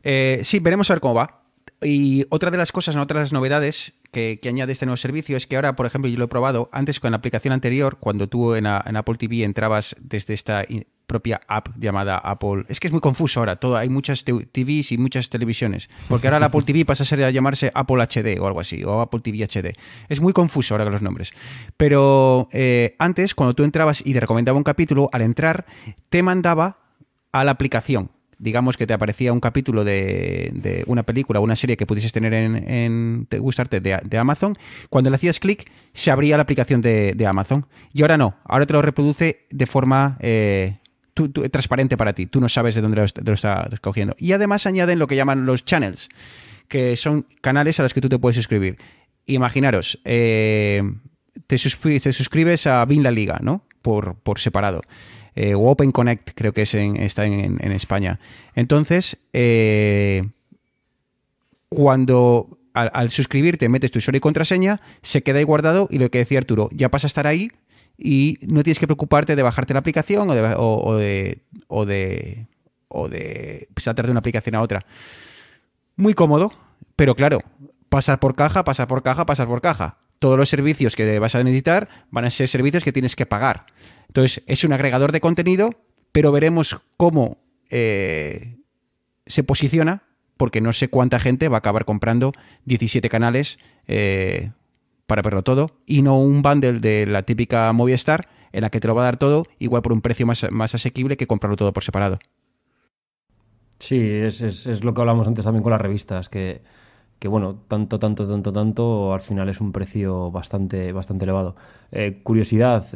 Eh, 0.03 0.41
sí, 0.43 0.59
veremos 0.59 0.91
a 0.91 0.95
ver 0.95 1.01
cómo 1.01 1.15
va. 1.15 1.43
Y 1.83 2.27
otra 2.29 2.51
de 2.51 2.59
las 2.59 2.73
cosas, 2.73 2.97
otra 2.97 3.21
de 3.21 3.25
las 3.25 3.33
novedades 3.33 3.95
que, 4.11 4.41
añade 4.47 4.73
este 4.73 4.87
nuevo 4.87 4.97
servicio 4.97 5.37
es 5.37 5.47
que 5.47 5.57
ahora, 5.57 5.77
por 5.77 5.87
ejemplo, 5.87 6.11
yo 6.11 6.19
lo 6.19 6.25
he 6.25 6.29
probado 6.29 6.69
antes 6.73 7.01
con 7.01 7.13
la 7.13 7.19
aplicación 7.19 7.53
anterior, 7.53 7.99
cuando 7.99 8.29
tú 8.29 8.55
en, 8.55 8.67
Apple 8.67 9.17
TV 9.17 9.45
entrabas 9.45 9.97
desde 10.01 10.35
esta 10.35 10.65
propia 11.07 11.41
app 11.49 11.69
llamada 11.77 12.19
Apple. 12.19 12.65
Es 12.69 12.79
que 12.79 12.87
es 12.87 12.93
muy 12.93 13.01
confuso 13.01 13.41
ahora, 13.41 13.57
todo, 13.57 13.77
hay 13.77 13.89
muchas 13.89 14.25
TVs 14.25 14.93
y 14.93 14.99
muchas 14.99 15.29
televisiones, 15.29 15.91
porque 16.09 16.29
ahora 16.29 16.39
la 16.39 16.47
Apple 16.47 16.63
TV 16.63 16.85
pasa 16.85 17.03
a 17.03 17.07
ser 17.07 17.23
a 17.25 17.31
llamarse 17.31 17.73
Apple 17.75 18.03
HD 18.03 18.41
o 18.41 18.47
algo 18.47 18.61
así, 18.61 18.85
o 18.85 19.01
Apple 19.01 19.21
TV 19.21 19.45
HD. 19.45 19.77
Es 20.09 20.21
muy 20.21 20.33
confuso 20.33 20.75
ahora 20.75 20.85
con 20.85 20.93
los 20.93 21.03
nombres. 21.03 21.33
Pero 21.77 22.49
eh, 22.53 22.95
antes, 22.99 23.35
cuando 23.35 23.55
tú 23.55 23.65
entrabas 23.65 24.03
y 24.05 24.13
te 24.13 24.21
recomendaba 24.21 24.57
un 24.57 24.65
capítulo, 24.65 25.11
al 25.13 25.23
entrar 25.23 25.67
te 26.09 26.23
mandaba 26.23 26.79
a 27.33 27.45
la 27.45 27.53
aplicación 27.53 28.11
digamos 28.41 28.77
que 28.77 28.87
te 28.87 28.95
aparecía 28.95 29.33
un 29.33 29.41
capítulo 29.41 29.85
de, 29.85 30.83
una 30.87 31.03
película 31.05 31.41
o 31.41 31.45
una 31.45 31.57
serie 31.57 31.77
que 31.77 31.87
pudieses 31.87 32.11
tener 32.11 32.33
en, 32.33 33.29
gustarte 33.39 33.81
de, 33.81 34.19
Amazon, 34.19 34.59
cuando 34.89 35.11
le 35.11 35.17
hacías 35.17 35.39
clic 35.39 35.71
se 35.93 36.11
abría 36.11 36.37
la 36.37 36.43
aplicación 36.43 36.81
de, 36.81 37.27
Amazon. 37.29 37.67
Y 37.93 38.03
ahora 38.03 38.17
no, 38.17 38.37
ahora 38.45 38.67
te 38.67 38.73
lo 38.73 38.83
reproduce 38.83 39.47
de 39.51 39.67
forma 39.67 40.17
eh, 40.21 40.79
transparente 41.51 41.97
para 41.97 42.15
ti. 42.15 42.27
Tú 42.27 42.41
no 42.41 42.49
sabes 42.49 42.75
de 42.75 42.81
dónde 42.81 42.97
lo, 42.97 43.05
está 43.05 43.21
estás 43.33 43.81
cogiendo. 43.81 44.17
Y 44.19 44.33
además 44.33 44.67
añaden 44.67 44.99
lo 44.99 45.07
que 45.07 45.17
llaman 45.17 45.45
los 45.45 45.65
channels, 45.65 46.09
que 46.67 46.97
son 46.97 47.27
canales 47.43 47.79
a 47.79 47.83
los 47.83 47.93
que 47.93 48.01
tú 48.01 48.09
te 48.09 48.19
puedes 48.19 48.37
suscribir. 48.37 48.79
Imaginaros, 49.27 50.01
eh, 50.05 50.83
te, 51.47 51.59
suscribes 51.59 52.67
a 52.67 52.85
Bin 52.87 53.03
La 53.03 53.11
Liga, 53.11 53.39
¿no? 53.43 53.65
Por, 53.83 54.15
por 54.17 54.39
separado 54.39 54.83
eh, 55.35 55.55
o 55.55 55.71
Open 55.71 55.93
Connect, 55.93 56.31
creo 56.35 56.53
que 56.53 56.63
es 56.63 56.75
está 56.75 57.27
en, 57.27 57.61
España. 57.73 58.21
Entonces, 58.55 59.19
eh, 59.33 60.29
cuando 61.69 62.59
al, 62.75 63.11
suscribirte 63.11 63.69
metes 63.69 63.91
tu 63.91 63.99
usuario 63.99 64.19
y 64.19 64.21
contraseña, 64.21 64.81
se 65.03 65.23
queda 65.23 65.39
ahí 65.39 65.45
guardado 65.45 65.89
y 65.91 65.99
lo 65.99 66.11
que 66.11 66.19
decía 66.19 66.39
Arturo, 66.39 66.69
ya 66.73 66.89
pasa 66.89 67.07
a 67.07 67.09
estar 67.09 67.27
ahí 67.27 67.51
y 67.97 68.39
no 68.43 68.63
tienes 68.63 68.79
que 68.79 68.87
preocuparte 68.87 69.37
de 69.37 69.43
bajarte 69.43 69.75
la 69.75 69.81
aplicación 69.81 70.31
o 70.31 70.35
de, 70.35 70.55
o, 70.57 70.97
de, 70.97 71.43
o 71.69 71.87
de, 71.87 72.47
o 72.89 73.09
de 73.09 73.69
saltar 73.77 74.07
de 74.07 74.13
una 74.13 74.21
aplicación 74.21 74.55
a 74.55 74.63
otra. 74.63 74.87
Muy 75.97 76.15
cómodo, 76.15 76.53
pero 76.97 77.15
claro, 77.15 77.43
pasar 77.89 78.19
por 78.19 78.35
caja, 78.35 78.65
pasar 78.65 78.89
por 78.89 79.03
caja, 79.03 79.27
pasar 79.27 79.47
por 79.47 79.61
caja 79.61 79.99
todos 80.21 80.37
los 80.39 80.49
servicios 80.49 80.95
que 80.95 81.19
vas 81.19 81.35
a 81.35 81.43
necesitar 81.43 81.89
van 82.11 82.27
a 82.27 82.31
ser 82.31 82.47
servicios 82.47 82.85
que 82.85 82.93
tienes 82.93 83.17
que 83.17 83.27
pagar. 83.27 83.67
Entonces, 84.11 84.43
es 84.49 84.65
un 84.65 84.73
agregador 84.73 85.13
de 85.13 85.21
contenido, 85.21 85.71
pero 86.11 86.33
veremos 86.33 86.81
cómo 86.97 87.39
eh, 87.71 88.57
se 89.25 89.45
posiciona, 89.45 90.03
porque 90.37 90.61
no 90.61 90.73
sé 90.73 90.89
cuánta 90.89 91.21
gente 91.21 91.49
va 91.49 91.59
a 91.59 91.61
acabar 91.61 91.85
comprando 91.85 92.33
17 92.65 93.09
canales 93.09 93.61
eh, 93.87 94.51
para 95.07 95.23
verlo 95.23 95.45
todo, 95.45 95.77
y 95.87 96.03
no 96.03 96.19
un 96.19 96.43
bundle 96.43 96.81
de 96.81 97.07
la 97.07 97.23
típica 97.23 97.73
Movistar 97.73 98.27
en 98.51 98.63
la 98.63 98.71
que 98.71 98.81
te 98.81 98.89
lo 98.89 98.97
va 98.97 99.03
a 99.03 99.05
dar 99.05 99.17
todo, 99.17 99.47
igual 99.61 99.83
por 99.83 99.93
un 99.93 100.01
precio 100.01 100.27
más, 100.27 100.45
más 100.51 100.75
asequible 100.75 101.17
que 101.17 101.29
comprarlo 101.29 101.57
todo 101.57 101.73
por 101.73 101.85
separado. 101.85 102.19
Sí, 103.79 103.97
es, 103.97 104.41
es 104.41 104.83
lo 104.83 104.93
que 104.93 105.03
hablamos 105.03 105.29
antes 105.29 105.45
también 105.45 105.63
con 105.63 105.71
las 105.71 105.81
revistas, 105.81 106.29
que 106.29 106.63
que 107.21 107.29
bueno, 107.29 107.63
tanto, 107.69 107.99
tanto, 107.99 108.27
tanto, 108.27 108.51
tanto, 108.51 109.13
al 109.13 109.21
final 109.21 109.49
es 109.51 109.61
un 109.61 109.73
precio 109.73 110.31
bastante, 110.31 110.91
bastante 110.91 111.27
elevado. 111.27 111.55
Eh, 111.93 112.23
curiosidad, 112.23 112.87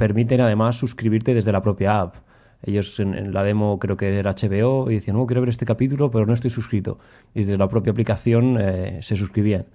permiten 0.00 0.40
además 0.40 0.76
suscribirte 0.76 1.34
desde 1.34 1.52
la 1.52 1.60
propia 1.60 2.00
app. 2.00 2.14
Ellos 2.62 2.98
en, 3.00 3.34
la 3.34 3.42
demo 3.42 3.78
creo 3.78 3.98
que 3.98 4.18
era 4.18 4.34
HBO 4.34 4.90
y 4.90 4.94
decían, 4.94 5.16
no, 5.16 5.26
quiero 5.26 5.42
ver 5.42 5.50
este 5.50 5.66
capítulo, 5.66 6.10
pero 6.10 6.24
no 6.24 6.32
estoy 6.32 6.48
suscrito. 6.48 6.98
Y 7.34 7.40
desde 7.40 7.58
la 7.58 7.68
propia 7.68 7.90
aplicación 7.92 8.56
eh, 8.58 9.00
se 9.02 9.16
suscribían. 9.16 9.66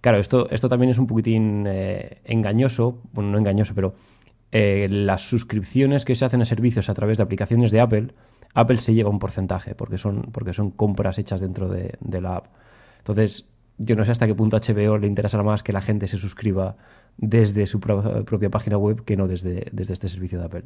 Claro, 0.00 0.18
esto, 0.18 0.48
esto 0.50 0.68
también 0.68 0.90
es 0.90 0.98
un 0.98 1.08
poquitín 1.08 1.66
engañoso, 2.24 3.02
bueno, 3.12 3.30
no 3.30 3.38
engañoso, 3.38 3.74
pero 3.74 3.94
las 4.50 5.22
suscripciones 5.22 6.04
que 6.04 6.14
se 6.14 6.24
hacen 6.24 6.42
a 6.42 6.44
servicios 6.44 6.88
a 6.88 6.94
través 6.94 7.18
de 7.18 7.22
aplicaciones 7.22 7.70
de 7.70 7.80
Apple, 7.80 8.08
Apple 8.54 8.78
se 8.78 8.94
lleva 8.94 9.10
un 9.10 9.18
porcentaje, 9.18 9.74
porque 9.74 9.98
son, 9.98 10.28
porque 10.32 10.52
son 10.52 10.70
compras 10.70 11.18
hechas 11.18 11.40
dentro 11.40 11.68
de, 11.68 12.20
la 12.20 12.36
app. 12.36 12.46
Entonces, 12.98 13.46
yo 13.78 13.96
no 13.96 14.04
sé 14.04 14.12
hasta 14.12 14.26
qué 14.26 14.34
punto 14.34 14.58
HBO 14.58 14.98
le 14.98 15.06
interesará 15.06 15.42
más 15.42 15.62
que 15.62 15.72
la 15.72 15.80
gente 15.80 16.06
se 16.06 16.18
suscriba 16.18 16.76
desde 17.16 17.66
su 17.66 17.80
propia 17.80 18.50
página 18.50 18.76
web 18.76 19.04
que 19.04 19.16
no 19.16 19.28
desde, 19.28 19.68
desde 19.72 19.94
este 19.94 20.08
servicio 20.08 20.38
de 20.38 20.44
Apple. 20.44 20.64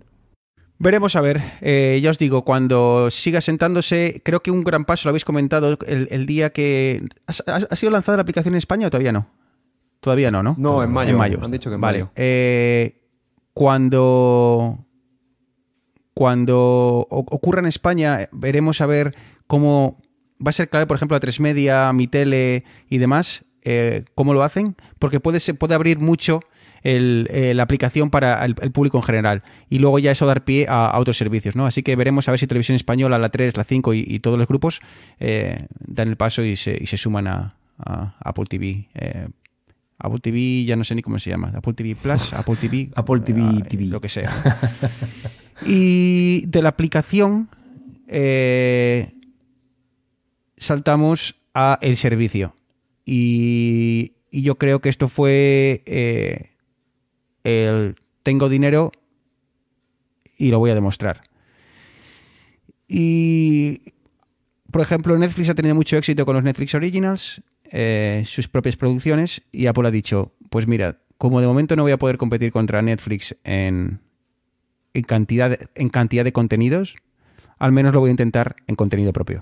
Veremos 0.79 1.17
a 1.17 1.21
ver. 1.21 1.41
Eh, 1.63 1.99
ya 2.03 2.11
os 2.11 2.19
digo, 2.19 2.45
cuando 2.45 3.11
siga 3.11 3.41
sentándose, 3.41 4.21
creo 4.25 4.43
que 4.43 4.51
un 4.51 4.63
gran 4.63 4.85
paso, 4.85 5.09
lo 5.09 5.11
habéis 5.11 5.25
comentado, 5.25 5.79
el, 5.87 6.27
día 6.27 6.51
que... 6.51 7.09
¿Ha, 7.27 7.77
sido 7.77 7.93
lanzada 7.93 8.19
la 8.19 8.23
aplicación 8.23 8.55
en 8.55 8.59
España 8.59 8.87
o 8.87 8.91
todavía 8.91 9.13
no? 9.13 9.27
Todavía 10.01 10.31
no, 10.31 10.43
¿no? 10.43 10.55
No, 10.59 10.83
en 10.83 10.93
mayo. 10.93 11.13
En 11.13 11.17
mayo. 11.17 11.41
Han 11.43 11.51
dicho 11.51 11.71
que 11.71 11.77
en 11.77 11.81
vale. 11.81 11.99
mayo. 12.01 12.13
Eh, 12.17 13.01
cuando... 13.55 14.83
Cuando 16.13 17.07
ocurra 17.11 17.61
en 17.61 17.67
España, 17.67 18.31
veremos 18.33 18.81
a 18.81 18.87
ver 18.87 19.15
cómo 19.47 20.01
va 20.45 20.49
a 20.49 20.53
ser 20.53 20.71
clave, 20.71 20.87
por 20.87 20.97
ejemplo, 20.97 21.15
a 21.15 21.21
tres 21.21 21.41
media, 21.41 21.93
mi 21.93 22.07
tele 22.07 22.65
y 22.89 22.97
demás, 22.97 23.45
eh, 23.69 24.05
cómo 24.15 24.33
lo 24.33 24.45
hacen, 24.45 24.77
porque 25.01 25.19
puede, 25.19 25.41
puede 25.55 25.75
abrir 25.75 25.99
mucho 25.99 26.39
eh, 26.85 27.53
la 27.53 27.65
aplicación 27.65 28.11
para 28.11 28.45
el, 28.45 28.55
público 28.55 28.97
en 28.97 29.03
general 29.03 29.43
y 29.69 29.81
luego 29.81 29.99
ya 29.99 30.13
eso 30.13 30.25
dar 30.25 30.45
pie 30.45 30.67
a, 30.69 30.97
otros 31.01 31.17
servicios, 31.17 31.57
¿no? 31.57 31.67
Así 31.67 31.83
que 31.83 31.97
veremos 31.97 32.29
a 32.29 32.31
ver 32.31 32.39
si 32.39 32.47
Televisión 32.47 32.77
Española, 32.77 33.19
la 33.19 33.29
3, 33.31 33.57
la 33.57 33.65
5 33.65 33.93
y, 33.95 34.21
todos 34.21 34.39
los 34.39 34.47
grupos 34.47 34.81
eh, 35.19 35.67
dan 35.81 36.07
el 36.07 36.17
paso 36.17 36.45
y 36.45 36.55
se, 36.55 36.87
suman 36.97 37.27
a, 37.27 37.57
Apple 38.21 38.45
TV. 38.49 38.87
Apple 39.99 40.21
TV, 40.21 40.65
ya 40.65 40.77
no 40.77 40.85
sé 40.85 40.95
ni 40.95 41.03
cómo 41.03 41.19
se 41.19 41.31
llama. 41.31 41.53
Apple 41.57 41.73
TV 41.73 41.97
Plus, 41.97 42.33
Apple 42.35 42.55
TV. 42.55 42.91
Apple 42.95 43.21
TV, 43.23 43.63
TV. 43.69 43.87
Lo 43.87 44.01
que 44.01 44.09
sea. 44.09 44.31
y 45.67 46.47
de 46.47 46.63
la 46.63 46.69
aplicación, 46.69 47.49
saltamos 50.57 51.35
a 51.53 51.81
el 51.83 51.97
servicio. 51.97 52.56
Y, 53.07 54.13
yo 54.33 54.57
creo 54.57 54.81
que 54.81 54.91
esto 54.91 55.09
fue 55.09 55.83
eh, 55.87 56.51
el 57.43 57.97
tengo 58.23 58.49
dinero 58.49 58.93
y 60.37 60.51
lo 60.51 60.59
voy 60.59 60.71
a 60.71 60.75
demostrar. 60.75 61.23
Y, 62.89 63.95
por 64.71 64.83
ejemplo, 64.83 65.17
Netflix 65.17 65.49
ha 65.49 65.55
tenido 65.55 65.75
mucho 65.75 65.97
éxito 65.97 66.27
con 66.27 66.35
los 66.35 66.45
Netflix 66.45 66.75
Originals, 66.75 67.41
eh, 67.71 68.25
sus 68.27 68.49
propias 68.49 68.77
producciones, 68.77 69.43
y 69.53 69.69
Apple 69.69 69.89
ha 69.89 69.93
dicho, 69.93 70.33
pues 70.51 70.67
mira, 70.67 70.99
como 71.19 71.41
de 71.41 71.47
momento 71.47 71.77
no 71.77 71.83
voy 71.83 71.93
a 71.93 71.99
poder 71.99 72.19
competir 72.19 72.53
contra 72.53 72.83
Netflix 72.83 73.37
en, 73.45 74.01
cantidad, 75.07 75.57
en 75.75 75.89
cantidad 75.89 76.25
de 76.25 76.33
contenidos, 76.33 76.97
al 77.59 77.73
menos 77.73 77.95
lo 77.95 78.01
voy 78.01 78.09
a 78.09 78.11
intentar 78.11 78.57
en 78.67 78.77
contenido 78.77 79.13
propio. 79.13 79.41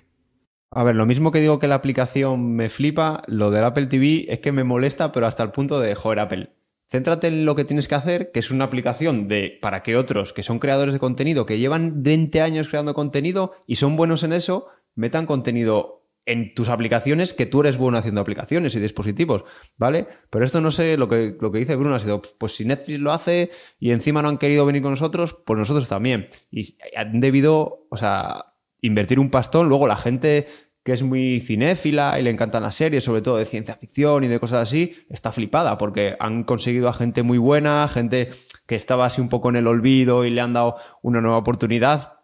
A 0.76 0.82
ver, 0.82 0.96
lo 0.96 1.06
mismo 1.06 1.30
que 1.30 1.40
digo 1.40 1.60
que 1.60 1.68
la 1.68 1.76
aplicación 1.76 2.56
me 2.56 2.68
flipa, 2.68 3.22
lo 3.28 3.52
del 3.52 3.62
Apple 3.62 3.86
TV 3.86 4.26
es 4.28 4.40
que 4.40 4.50
me 4.50 4.64
molesta, 4.64 5.12
pero 5.12 5.28
hasta 5.28 5.44
el 5.44 5.52
punto 5.52 5.78
de, 5.78 5.94
joder, 5.94 6.18
Apple, 6.18 6.50
céntrate 6.90 7.28
en 7.28 7.44
lo 7.44 7.54
que 7.54 7.64
tienes 7.64 7.86
que 7.86 7.94
hacer, 7.94 8.32
que 8.32 8.40
es 8.40 8.50
una 8.50 8.64
aplicación 8.64 9.28
de 9.28 9.56
para 9.62 9.84
que 9.84 9.96
otros 9.96 10.32
que 10.32 10.42
son 10.42 10.58
creadores 10.58 10.92
de 10.92 10.98
contenido, 10.98 11.46
que 11.46 11.60
llevan 11.60 12.02
20 12.02 12.40
años 12.40 12.68
creando 12.68 12.92
contenido 12.92 13.52
y 13.68 13.76
son 13.76 13.94
buenos 13.94 14.24
en 14.24 14.32
eso, 14.32 14.66
metan 14.96 15.26
contenido 15.26 16.08
en 16.26 16.54
tus 16.54 16.68
aplicaciones 16.68 17.34
que 17.34 17.46
tú 17.46 17.60
eres 17.60 17.76
bueno 17.76 17.98
haciendo 17.98 18.20
aplicaciones 18.20 18.74
y 18.74 18.80
dispositivos, 18.80 19.44
¿vale? 19.76 20.08
Pero 20.28 20.44
esto 20.44 20.60
no 20.60 20.72
sé, 20.72 20.96
lo 20.96 21.06
que, 21.06 21.36
lo 21.40 21.52
que 21.52 21.60
dice 21.60 21.76
Bruno 21.76 21.94
ha 21.94 22.00
sido, 22.00 22.20
pues 22.36 22.56
si 22.56 22.64
Netflix 22.64 22.98
lo 22.98 23.12
hace 23.12 23.50
y 23.78 23.92
encima 23.92 24.22
no 24.22 24.28
han 24.28 24.38
querido 24.38 24.66
venir 24.66 24.82
con 24.82 24.90
nosotros, 24.90 25.36
pues 25.46 25.56
nosotros 25.56 25.88
también. 25.88 26.28
Y 26.50 26.76
han 26.96 27.20
debido, 27.20 27.86
o 27.90 27.96
sea, 27.96 28.54
invertir 28.84 29.18
un 29.18 29.30
pastón, 29.30 29.68
luego 29.68 29.86
la 29.86 29.96
gente 29.96 30.46
que 30.84 30.92
es 30.92 31.02
muy 31.02 31.40
cinéfila 31.40 32.20
y 32.20 32.22
le 32.22 32.30
encantan 32.30 32.62
las 32.62 32.74
series, 32.76 33.02
sobre 33.02 33.22
todo 33.22 33.38
de 33.38 33.46
ciencia 33.46 33.74
ficción 33.74 34.22
y 34.22 34.28
de 34.28 34.38
cosas 34.38 34.60
así, 34.68 34.94
está 35.08 35.32
flipada 35.32 35.78
porque 35.78 36.14
han 36.20 36.44
conseguido 36.44 36.88
a 36.88 36.92
gente 36.92 37.22
muy 37.22 37.38
buena, 37.38 37.88
gente 37.88 38.30
que 38.66 38.76
estaba 38.76 39.06
así 39.06 39.22
un 39.22 39.30
poco 39.30 39.48
en 39.48 39.56
el 39.56 39.66
olvido 39.66 40.26
y 40.26 40.30
le 40.30 40.42
han 40.42 40.52
dado 40.52 40.76
una 41.00 41.22
nueva 41.22 41.38
oportunidad. 41.38 42.20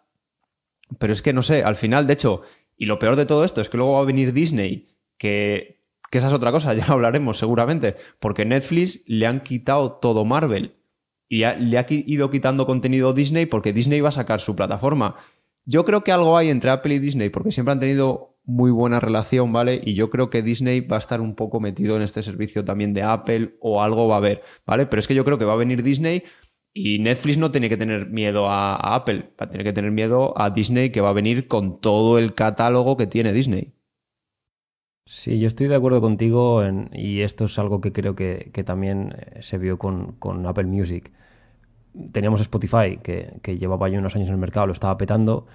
Pero 0.99 1.11
es 1.11 1.23
que 1.23 1.33
no 1.33 1.41
sé, 1.41 1.63
al 1.63 1.75
final, 1.75 2.05
de 2.05 2.13
hecho, 2.13 2.43
y 2.77 2.85
lo 2.85 2.99
peor 2.99 3.15
de 3.15 3.25
todo 3.25 3.43
esto 3.45 3.61
es 3.61 3.69
que 3.69 3.77
luego 3.77 3.93
va 3.93 4.01
a 4.01 4.05
venir 4.05 4.31
Disney, 4.31 4.87
que, 5.17 5.81
que 6.11 6.19
esa 6.19 6.27
es 6.27 6.33
otra 6.33 6.51
cosa, 6.51 6.73
ya 6.75 6.85
lo 6.85 6.93
hablaremos 6.93 7.39
seguramente, 7.39 7.95
porque 8.19 8.45
Netflix 8.45 9.01
le 9.07 9.25
han 9.25 9.41
quitado 9.41 9.93
todo 9.93 10.23
Marvel 10.23 10.75
y 11.27 11.45
le 11.45 11.77
ha 11.79 11.85
ido 11.89 12.29
quitando 12.29 12.67
contenido 12.67 13.13
Disney 13.13 13.47
porque 13.47 13.73
Disney 13.73 14.01
va 14.01 14.09
a 14.09 14.11
sacar 14.11 14.39
su 14.39 14.55
plataforma. 14.55 15.15
Yo 15.65 15.85
creo 15.85 16.03
que 16.03 16.11
algo 16.11 16.37
hay 16.37 16.49
entre 16.49 16.69
Apple 16.69 16.93
y 16.93 16.99
Disney 16.99 17.29
porque 17.29 17.53
siempre 17.53 17.71
han 17.71 17.79
tenido 17.79 18.30
muy 18.43 18.71
buena 18.71 18.99
relación, 18.99 19.53
¿vale? 19.53 19.79
Y 19.83 19.93
yo 19.93 20.09
creo 20.09 20.29
que 20.29 20.41
Disney 20.41 20.81
va 20.81 20.97
a 20.97 20.99
estar 20.99 21.21
un 21.21 21.35
poco 21.35 21.59
metido 21.59 21.95
en 21.95 22.01
este 22.01 22.23
servicio 22.23 22.65
también 22.65 22.93
de 22.93 23.03
Apple 23.03 23.55
o 23.59 23.81
algo 23.81 24.07
va 24.07 24.15
a 24.15 24.17
haber, 24.17 24.41
¿vale? 24.65 24.85
Pero 24.87 24.99
es 24.99 25.07
que 25.07 25.15
yo 25.15 25.23
creo 25.25 25.37
que 25.37 25.45
va 25.45 25.53
a 25.53 25.57
venir 25.57 25.83
Disney 25.83 26.23
y 26.73 26.99
Netflix 26.99 27.37
no 27.37 27.51
tiene 27.51 27.69
que 27.69 27.77
tener 27.77 28.09
miedo 28.09 28.47
a, 28.49 28.75
Apple, 28.95 29.33
va 29.39 29.45
a 29.45 29.49
tener 29.49 29.65
que 29.65 29.73
tener 29.73 29.91
miedo 29.91 30.33
a 30.39 30.49
Disney 30.51 30.91
que 30.91 31.01
va 31.01 31.09
a 31.09 31.13
venir 31.13 31.47
con 31.47 31.81
todo 31.81 32.17
el 32.17 32.33
catálogo 32.33 32.97
que 32.97 33.07
tiene 33.07 33.33
Disney. 33.33 33.73
Sí, 35.05 35.39
yo 35.39 35.47
estoy 35.47 35.67
de 35.67 35.75
acuerdo 35.75 35.99
contigo 35.99 36.61
y 36.93 37.21
esto 37.21 37.45
es 37.45 37.59
algo 37.59 37.81
que 37.81 37.91
creo 37.91 38.15
que, 38.15 38.49
también 38.65 39.13
eh, 39.17 39.41
se 39.41 39.57
vio 39.57 39.77
con, 39.77 40.45
Apple 40.45 40.65
Music. 40.65 41.11
Teníamos 42.13 42.39
Spotify, 42.39 42.99
que, 43.03 43.57
llevaba 43.57 43.89
ya 43.89 43.99
unos 43.99 44.15
años 44.15 44.29
en 44.29 44.35
el 44.35 44.39
mercado, 44.39 44.67
lo 44.67 44.73
estaba 44.73 44.97
petando, 44.97 45.47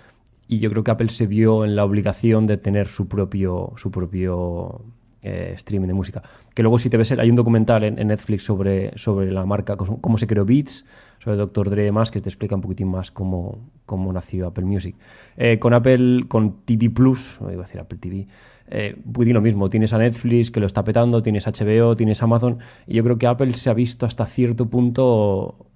y 0.48 0.58
yo 0.58 0.70
creo 0.70 0.84
que 0.84 0.90
Apple 0.90 1.08
se 1.08 1.26
vio 1.26 1.64
en 1.64 1.76
la 1.76 1.84
obligación 1.84 2.46
de 2.46 2.56
tener 2.56 2.88
su 2.88 3.08
propio, 3.08 3.72
su 3.76 3.90
propio 3.90 4.84
eh, 5.22 5.52
streaming 5.56 5.88
de 5.88 5.94
música. 5.94 6.22
Que 6.54 6.62
luego 6.62 6.78
si 6.78 6.88
te 6.88 6.96
ves, 6.96 7.10
hay 7.12 7.30
un 7.30 7.36
documental 7.36 7.82
en, 7.84 7.94
Netflix 8.06 8.44
sobre, 8.44 8.96
sobre 8.96 9.32
la 9.32 9.44
marca, 9.44 9.76
cómo 9.76 10.18
se 10.18 10.26
creó 10.26 10.44
Beats, 10.44 10.84
sobre 11.18 11.36
Dr. 11.36 11.70
Dre 11.70 11.82
y 11.82 11.84
demás, 11.86 12.10
que 12.10 12.20
te 12.20 12.28
explica 12.28 12.54
un 12.54 12.60
poquitín 12.60 12.88
más 12.88 13.10
cómo, 13.10 13.58
cómo 13.84 14.12
nació 14.12 14.46
Apple 14.46 14.64
Music. 14.64 14.94
Eh, 15.36 15.58
con 15.58 15.74
Apple, 15.74 16.26
con 16.28 16.64
TV 16.64 16.90
Plus, 16.90 17.38
iba 17.40 17.50
a 17.50 17.56
decir 17.56 17.80
Apple 17.80 17.98
TV, 17.98 18.28
eh, 18.68 18.96
lo 19.04 19.40
mismo. 19.40 19.70
Tienes 19.70 19.92
a 19.92 19.98
Netflix 19.98 20.50
que 20.50 20.60
lo 20.60 20.66
está 20.66 20.84
petando, 20.84 21.22
tienes 21.22 21.46
HBO, 21.46 21.96
tienes 21.96 22.22
Amazon, 22.22 22.58
y 22.86 22.94
yo 22.94 23.02
creo 23.02 23.18
que 23.18 23.26
Apple 23.26 23.52
se 23.54 23.70
ha 23.70 23.74
visto 23.74 24.06
hasta 24.06 24.26
cierto 24.26 24.70
punto, 24.70 25.66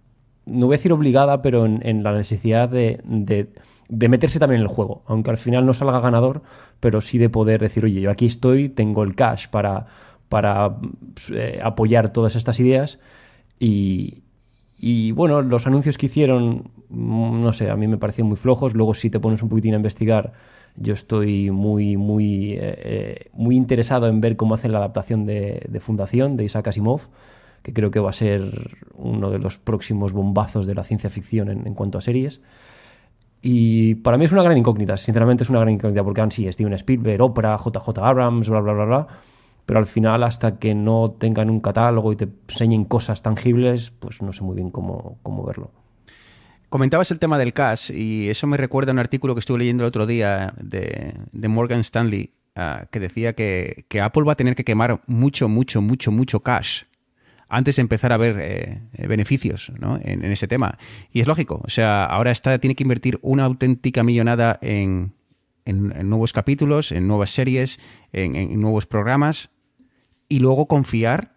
no 0.47 0.67
voy 0.67 0.75
a 0.75 0.79
decir 0.79 0.93
obligada, 0.93 1.43
pero 1.43 1.67
en, 1.67 2.03
la 2.03 2.13
necesidad 2.13 2.69
de, 2.69 3.01
meterse 3.91 4.39
también 4.39 4.61
en 4.61 4.69
el 4.69 4.75
juego, 4.75 5.03
aunque 5.07 5.31
al 5.31 5.39
final 5.39 5.67
no 5.67 5.75
salga 5.75 6.01
ganador, 6.01 6.43
pero 6.81 7.01
sí 7.01 7.19
de 7.19 7.29
poder 7.29 7.61
decir, 7.61 7.85
oye, 7.85 8.01
yo 8.01 8.11
aquí 8.11 8.27
estoy, 8.27 8.69
tengo 8.69 9.03
el 9.03 9.15
cash 9.15 9.49
para, 9.49 9.87
para 10.29 10.77
eh, 11.33 11.61
apoyar 11.63 12.13
todas 12.13 12.37
estas 12.37 12.61
ideas 12.61 12.99
y, 13.59 14.23
y 14.83 15.13
bueno, 15.13 15.43
los 15.43 15.67
anuncios 15.67 15.99
que 15.99 16.07
hicieron, 16.07 16.71
mm, 16.89 17.43
no 17.43 17.53
sé, 17.53 17.71
a 17.71 17.77
mí 17.77 17.87
me 17.87 17.99
parecían 17.99 18.29
muy 18.29 18.39
flojos. 18.39 18.75
Luego, 18.75 18.95
si 18.95 19.11
te 19.11 19.21
pones 19.21 19.43
un 19.43 19.51
poquitín 19.51 19.75
a 19.75 19.77
investigar, 19.77 20.33
yo 20.77 20.95
estoy 20.95 21.51
muy, 21.51 21.99
muy, 21.99 22.53
eh, 22.53 22.59
eh, 22.61 23.31
muy 23.35 23.57
interesado 23.57 24.09
en 24.09 24.23
ver 24.23 24.37
cómo 24.37 24.55
hacen 24.55 24.73
la 24.73 24.79
adaptación 24.79 25.27
de, 25.27 25.81
Fundación, 25.81 26.37
de 26.37 26.45
Isaac 26.45 26.69
Asimov, 26.69 27.03
que 27.63 27.75
creo 27.75 27.91
que 27.91 28.01
va 28.01 28.11
a 28.11 28.15
ser 28.15 28.79
uno 28.95 29.31
de 29.31 29.39
los 29.39 29.59
próximos 29.59 30.13
bombazos 30.13 30.67
de 30.67 30.75
la 30.75 30.85
ciencia 30.85 31.11
ficción 31.11 31.51
en, 31.51 31.75
cuanto 31.75 31.99
a 31.99 32.01
series. 32.01 32.41
Y 33.43 33.95
para 33.97 34.19
mí 34.19 34.27
es 34.27 34.33
una 34.33 34.43
gran 34.43 34.59
incógnita, 34.59 34.97
sinceramente 34.97 35.45
es 35.45 35.51
una 35.51 35.61
gran 35.61 35.75
incógnita, 35.75 36.05
porque 36.05 36.21
han 36.21 36.31
sí, 36.31 36.51
Steven 36.53 36.75
Spielberg, 36.75 37.23
Oprah, 37.23 37.57
JJ 37.57 37.99
Abrams, 37.99 38.49
bla, 38.49 38.61
bla, 38.61 38.73
bla, 38.73 38.85
bla 38.85 39.09
pero 39.71 39.79
al 39.79 39.87
final 39.87 40.25
hasta 40.25 40.59
que 40.59 40.75
no 40.75 41.13
tengan 41.17 41.49
un 41.49 41.61
catálogo 41.61 42.13
y 42.13 42.17
te 42.17 42.29
enseñen 42.49 42.85
cosas 42.85 43.23
tangibles, 43.23 43.93
pues 43.93 44.21
no 44.21 44.33
sé 44.33 44.43
muy 44.43 44.57
bien 44.57 44.73
cómo, 44.73 45.21
cómo 45.23 45.45
verlo. 45.47 45.71
Comentabas 46.69 47.13
el 47.13 47.21
tema 47.21 47.39
del 47.39 47.53
cash 47.53 47.93
y 47.93 48.29
eso 48.31 48.49
me 48.49 48.57
recuerda 48.57 48.91
a 48.91 48.95
un 48.95 48.99
artículo 48.99 49.33
que 49.33 49.39
estuve 49.39 49.59
leyendo 49.59 49.85
el 49.85 49.89
otro 49.89 50.07
día 50.07 50.55
de, 50.61 51.15
Morgan 51.49 51.79
Stanley 51.79 52.33
ah, 52.57 52.87
que 52.91 52.99
decía 52.99 53.35
que, 53.35 53.87
Apple 54.03 54.25
va 54.25 54.33
a 54.33 54.37
tener 54.37 54.57
que 54.57 54.65
quemar 54.65 55.03
mucho, 55.07 55.49
mucho, 55.49 55.81
mucho, 55.81 56.11
mucho 56.11 56.41
cash 56.41 56.83
antes 57.51 57.77
de 57.77 57.83
empezar 57.83 58.13
a 58.13 58.17
ver 58.17 58.37
eh, 58.41 58.81
beneficios 59.07 59.73
en, 60.03 60.25
ese 60.25 60.49
tema. 60.49 60.79
Y 61.13 61.21
es 61.21 61.27
lógico, 61.27 61.61
o 61.65 61.69
sea, 61.69 62.05
ahora 62.05 62.31
está, 62.31 62.59
tiene 62.59 62.75
que 62.75 62.85
invertir 62.85 63.19
una 63.23 63.45
auténtica 63.45 64.03
millonada 64.03 64.59
en, 64.63 65.13
nuevos 65.67 66.33
capítulos, 66.33 66.91
en 66.91 67.07
nuevas 67.07 67.31
series, 67.31 67.79
en 68.13 68.61
nuevos 68.61 68.87
programas 68.87 69.51
y 70.29 70.41
luego 70.41 70.67
confiar 70.67 71.35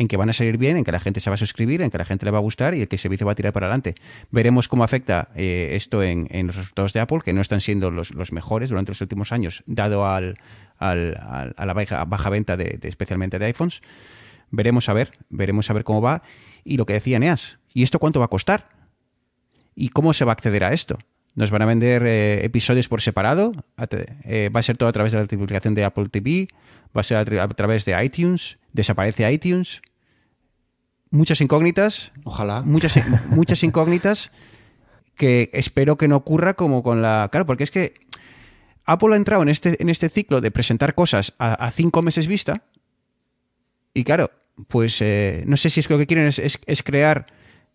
en 0.00 0.08
que 0.08 0.16
van 0.16 0.30
a 0.30 0.32
salir 0.32 0.56
bien, 0.56 0.78
en 0.78 0.84
que 0.84 0.92
la 0.92 0.98
gente 0.98 1.20
se 1.20 1.28
va 1.28 1.34
a 1.34 1.36
suscribir, 1.36 1.82
en 1.82 1.90
que 1.90 1.98
la 1.98 2.06
gente 2.06 2.24
le 2.24 2.30
va 2.30 2.38
a 2.38 2.40
gustar 2.40 2.74
y 2.74 2.86
que 2.86 2.96
el 2.96 2.98
servicio 2.98 3.26
va 3.26 3.32
a 3.32 3.34
tirar 3.34 3.52
para 3.52 3.66
adelante. 3.66 3.96
Veremos 4.30 4.66
cómo 4.66 4.82
afecta 4.82 5.28
eh, 5.34 5.72
esto 5.72 6.02
en, 6.02 6.26
los 6.46 6.56
resultados 6.56 6.94
de 6.94 7.00
Apple, 7.00 7.18
que 7.22 7.34
no 7.34 7.42
están 7.42 7.60
siendo 7.60 7.90
los, 7.90 8.32
mejores 8.32 8.70
durante 8.70 8.92
los 8.92 9.00
últimos 9.02 9.30
años, 9.30 9.62
dado 9.66 10.06
al, 10.06 10.38
a 10.78 10.94
la 10.94 12.04
baja, 12.06 12.30
venta 12.30 12.56
de, 12.56 12.78
especialmente 12.82 13.38
de 13.38 13.44
iPhones. 13.44 13.82
Veremos 14.50 14.88
a 14.88 14.92
ver, 14.92 15.12
veremos 15.28 15.70
a 15.70 15.72
ver 15.72 15.84
cómo 15.84 16.00
va. 16.00 16.22
Y 16.64 16.76
lo 16.76 16.86
que 16.86 16.94
decía 16.94 17.18
Neas, 17.18 17.58
¿y 17.72 17.82
esto 17.82 17.98
cuánto 17.98 18.20
va 18.20 18.26
a 18.26 18.28
costar? 18.28 18.68
¿Y 19.74 19.90
cómo 19.90 20.12
se 20.12 20.24
va 20.24 20.32
a 20.32 20.34
acceder 20.34 20.64
a 20.64 20.72
esto? 20.72 20.98
Nos 21.34 21.50
van 21.50 21.62
a 21.62 21.66
vender 21.66 22.04
eh, 22.04 22.44
episodios 22.44 22.88
por 22.88 23.00
separado. 23.00 23.52
Eh, 24.24 24.50
va 24.54 24.60
a 24.60 24.62
ser 24.62 24.76
todo 24.76 24.88
a 24.88 24.92
través 24.92 25.12
de 25.12 25.18
la 25.18 25.22
multiplicación 25.22 25.74
de 25.74 25.84
Apple 25.84 26.08
TV. 26.08 26.48
Va 26.96 27.00
a 27.00 27.04
ser 27.04 27.38
a, 27.38 27.48
través 27.48 27.84
de 27.84 28.04
iTunes. 28.04 28.58
Desaparece 28.72 29.30
iTunes. 29.32 29.80
Muchas 31.10 31.40
incógnitas. 31.40 32.12
Ojalá. 32.24 32.62
Muchas, 32.62 32.98
muchas 33.28 33.62
incógnitas 33.62 34.32
que 35.14 35.50
espero 35.52 35.96
que 35.96 36.08
no 36.08 36.16
ocurra 36.16 36.54
como 36.54 36.82
con 36.82 37.02
la. 37.02 37.28
Claro, 37.30 37.46
porque 37.46 37.64
es 37.64 37.70
que 37.70 37.94
Apple 38.86 39.12
ha 39.12 39.16
entrado 39.16 39.42
en 39.42 39.48
este, 39.48 39.80
en 39.80 39.88
este 39.88 40.08
ciclo 40.08 40.40
de 40.40 40.50
presentar 40.50 40.94
cosas 40.94 41.34
a, 41.38 41.70
cinco 41.70 42.02
meses 42.02 42.26
vista. 42.26 42.64
Y 43.94 44.02
claro, 44.04 44.30
pues 44.68 45.00
eh, 45.02 45.44
no 45.46 45.56
sé 45.56 45.70
si 45.70 45.80
es 45.80 45.88
que 45.88 45.94
lo 45.94 45.98
que 45.98 46.06
quieren 46.06 46.26
es 46.26 46.82
crear 46.82 47.26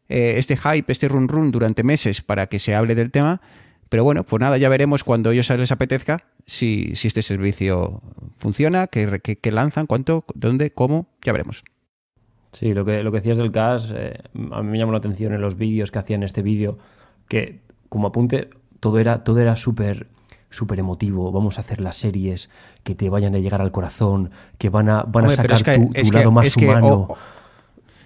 eh, 0.08 0.36
este 0.38 0.56
hype, 0.56 0.92
este 0.92 1.08
run 1.08 1.28
run 1.28 1.52
durante 1.52 1.84
meses 1.84 2.22
para 2.22 2.48
que 2.48 2.60
se 2.60 2.76
hable 2.76 2.96
del 2.96 3.12
tema. 3.12 3.42
Pero 3.90 4.04
bueno, 4.04 4.24
pues 4.24 4.40
nada, 4.40 4.58
ya 4.58 4.70
veremos 4.70 5.04
cuando 5.04 5.32
ellos 5.32 5.50
les 5.50 5.72
apetezca 5.72 6.26
si, 6.46 6.94
este 7.04 7.22
servicio 7.22 8.02
funciona, 8.38 8.88
qué, 8.88 9.42
lanzan, 9.52 9.86
cuánto, 9.86 10.26
dónde, 10.34 10.72
cómo, 10.72 11.08
ya 11.24 11.32
veremos. 11.32 11.64
Sí, 12.52 12.74
lo 12.74 12.86
que, 12.86 13.04
lo 13.04 13.12
que 13.12 13.18
decías 13.18 13.38
del 13.38 13.52
CAS, 13.52 13.92
eh, 13.96 14.18
a 14.52 14.64
mí 14.64 14.72
me 14.72 14.78
llamó 14.78 14.92
la 14.92 15.00
atención 15.00 15.34
en 15.34 15.42
los 15.42 15.58
vídeos 15.58 15.92
que 15.92 16.00
hacían 16.00 16.24
este 16.24 16.42
vídeo, 16.42 16.78
que 17.28 17.62
como 17.90 18.08
apunte, 18.08 18.50
todo 18.80 19.00
era, 19.00 19.24
todo 19.24 19.40
era 19.40 19.56
súper 19.56 20.08
súper 20.56 20.80
emotivo, 20.80 21.32
vamos 21.32 21.58
a 21.58 21.62
hacer 21.62 21.82
las 21.82 21.98
series 21.98 22.50
que 22.84 22.96
te 22.96 23.10
vayan 23.10 23.36
a 23.36 23.40
llegar 23.40 23.62
al 23.62 23.72
corazón, 23.72 24.32
que 24.58 24.70
van 24.70 24.90
a, 24.90 25.04
van 25.04 25.26
a 25.26 25.30
sacar 25.32 25.62
tu, 25.62 26.12
lado 26.12 26.32
más 26.32 26.56
humano 26.58 27.16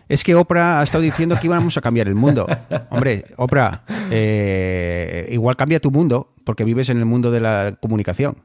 es 0.09 0.23
que 0.23 0.33
Oprah 0.33 0.79
ha 0.79 0.83
estado 0.83 1.03
diciendo 1.03 1.37
que 1.39 1.45
íbamos 1.45 1.77
a 1.77 1.81
cambiar 1.81 2.07
el 2.07 2.15
mundo. 2.15 2.47
Hombre, 2.89 3.25
Oprah, 3.37 3.83
eh, 4.09 5.29
igual 5.31 5.55
cambia 5.55 5.79
tu 5.79 5.91
mundo 5.91 6.33
porque 6.43 6.63
vives 6.63 6.89
en 6.89 6.97
el 6.97 7.05
mundo 7.05 7.29
de 7.29 7.39
la 7.39 7.77
comunicación. 7.79 8.37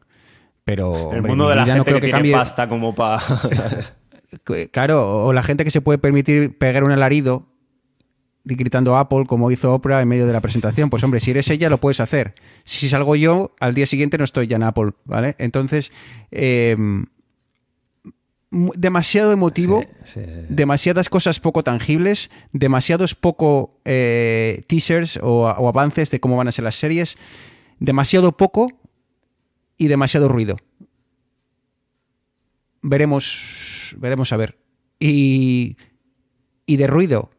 Pero 0.64 1.12
el 1.12 1.22
mundo 1.22 1.48
de 1.48 1.56
la 1.56 1.64
gente 1.64 1.78
no 1.78 1.84
creo 1.84 2.00
que, 2.00 2.12
tiene 2.12 2.32
pasta 2.32 2.68
como 2.68 2.94
para... 2.94 3.18
claro, 4.72 5.24
o 5.24 5.32
la 5.32 5.42
gente 5.42 5.64
que 5.64 5.70
se 5.70 5.80
puede 5.80 5.98
permitir 5.98 6.58
pegar 6.58 6.84
un 6.84 6.90
alarido 6.90 7.46
gritando 8.44 8.96
Apple 8.96 9.24
como 9.26 9.50
hizo 9.50 9.72
Oprah 9.72 10.02
en 10.02 10.08
medio 10.08 10.26
de 10.26 10.32
la 10.32 10.40
presentación. 10.40 10.90
Pues 10.90 11.02
hombre, 11.02 11.20
si 11.20 11.30
eres 11.30 11.48
ella 11.50 11.70
lo 11.70 11.78
puedes 11.78 12.00
hacer. 12.00 12.34
Si 12.64 12.88
salgo 12.88 13.16
yo, 13.16 13.54
al 13.60 13.74
día 13.74 13.86
siguiente 13.86 14.18
no 14.18 14.24
estoy 14.24 14.46
ya 14.46 14.56
en 14.56 14.62
Apple, 14.62 14.92
¿vale? 15.04 15.34
Entonces, 15.38 15.92
eh, 16.30 16.76
demasiado 18.76 19.32
emotivo, 19.32 19.84
demasiadas 20.48 21.08
cosas 21.08 21.40
poco 21.40 21.62
tangibles, 21.64 22.30
demasiados 22.52 23.14
poco 23.14 23.80
eh, 23.84 24.62
teasers 24.68 25.18
o, 25.22 25.48
avances 25.48 26.10
de 26.10 26.20
cómo 26.20 26.36
van 26.36 26.48
a 26.48 26.52
ser 26.52 26.64
las 26.64 26.76
series, 26.76 27.16
demasiado 27.80 28.36
poco 28.36 28.68
y 29.76 29.88
demasiado 29.88 30.28
ruido. 30.28 30.56
Veremos, 32.82 33.96
veremos 33.98 34.32
a 34.32 34.36
ver. 34.36 34.58
Y, 35.00 35.76
y 36.66 36.76
de 36.76 36.86
ruido, 36.86 37.30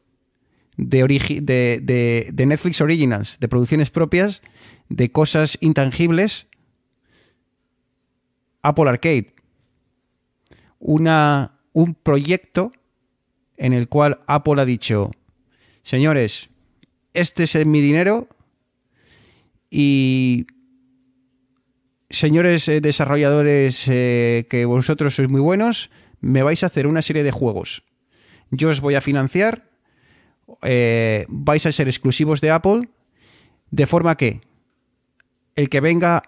de, 0.77 1.05
de, 1.41 2.29
de 2.31 2.45
Netflix 2.45 2.81
Originals, 2.81 3.39
de 3.39 3.47
producciones 3.47 3.91
propias, 3.91 4.41
de 4.89 5.11
cosas 5.11 5.57
intangibles, 5.61 6.47
Apple 8.61 8.89
Arcade 8.89 9.35
una, 10.85 11.59
un 11.73 11.95
proyecto 11.95 12.71
en 13.57 13.73
el 13.73 13.87
cual 13.87 14.19
Apple 14.27 14.61
ha 14.61 14.65
dicho, 14.65 15.11
señores, 15.83 16.49
este 17.13 17.43
es 17.43 17.65
mi 17.65 17.81
dinero 17.81 18.27
y 19.71 20.45
señores 22.09 22.67
eh, 22.67 22.81
desarrolladores 22.81 23.87
eh, 23.87 24.45
que 24.49 24.65
vosotros 24.65 25.15
sois 25.15 25.29
muy 25.29 25.41
buenos, 25.41 25.89
me 26.21 26.43
vais 26.43 26.63
a 26.63 26.67
hacer 26.67 26.85
una 26.85 27.01
serie 27.01 27.23
de 27.23 27.31
juegos. 27.31 27.83
Yo 28.51 28.69
os 28.69 28.79
voy 28.79 28.93
a 28.93 29.01
financiar, 29.01 29.69
eh, 30.61 31.25
vais 31.27 31.65
a 31.65 31.71
ser 31.71 31.87
exclusivos 31.87 32.41
de 32.41 32.51
Apple, 32.51 32.89
de 33.71 33.87
forma 33.87 34.15
que 34.15 34.41
el 35.55 35.69
que 35.69 35.79
venga 35.79 36.23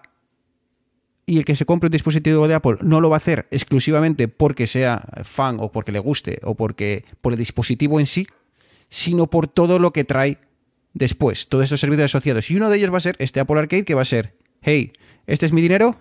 y 1.26 1.38
el 1.38 1.44
que 1.44 1.56
se 1.56 1.66
compre 1.66 1.88
un 1.88 1.92
dispositivo 1.92 2.48
de 2.48 2.54
Apple 2.54 2.78
no 2.80 3.00
lo 3.00 3.10
va 3.10 3.16
a 3.16 3.18
hacer 3.18 3.46
exclusivamente 3.50 4.28
porque 4.28 4.66
sea 4.66 5.06
fan 5.24 5.58
o 5.60 5.70
porque 5.70 5.92
le 5.92 5.98
guste 5.98 6.40
o 6.42 6.54
porque 6.54 7.04
por 7.20 7.34
el 7.34 7.38
dispositivo 7.38 8.00
en 8.00 8.06
sí, 8.06 8.26
sino 8.88 9.28
por 9.28 9.46
todo 9.46 9.78
lo 9.78 9.92
que 9.92 10.04
trae 10.04 10.38
después, 10.94 11.48
todos 11.48 11.64
estos 11.64 11.80
servicios 11.80 12.06
asociados. 12.06 12.50
Y 12.50 12.56
uno 12.56 12.70
de 12.70 12.78
ellos 12.78 12.92
va 12.92 12.96
a 12.96 13.00
ser 13.00 13.16
este 13.18 13.40
Apple 13.40 13.58
Arcade 13.58 13.84
que 13.84 13.94
va 13.94 14.02
a 14.02 14.06
ser, 14.06 14.36
hey, 14.62 14.92
este 15.26 15.44
es 15.44 15.52
mi 15.52 15.60
dinero, 15.60 15.96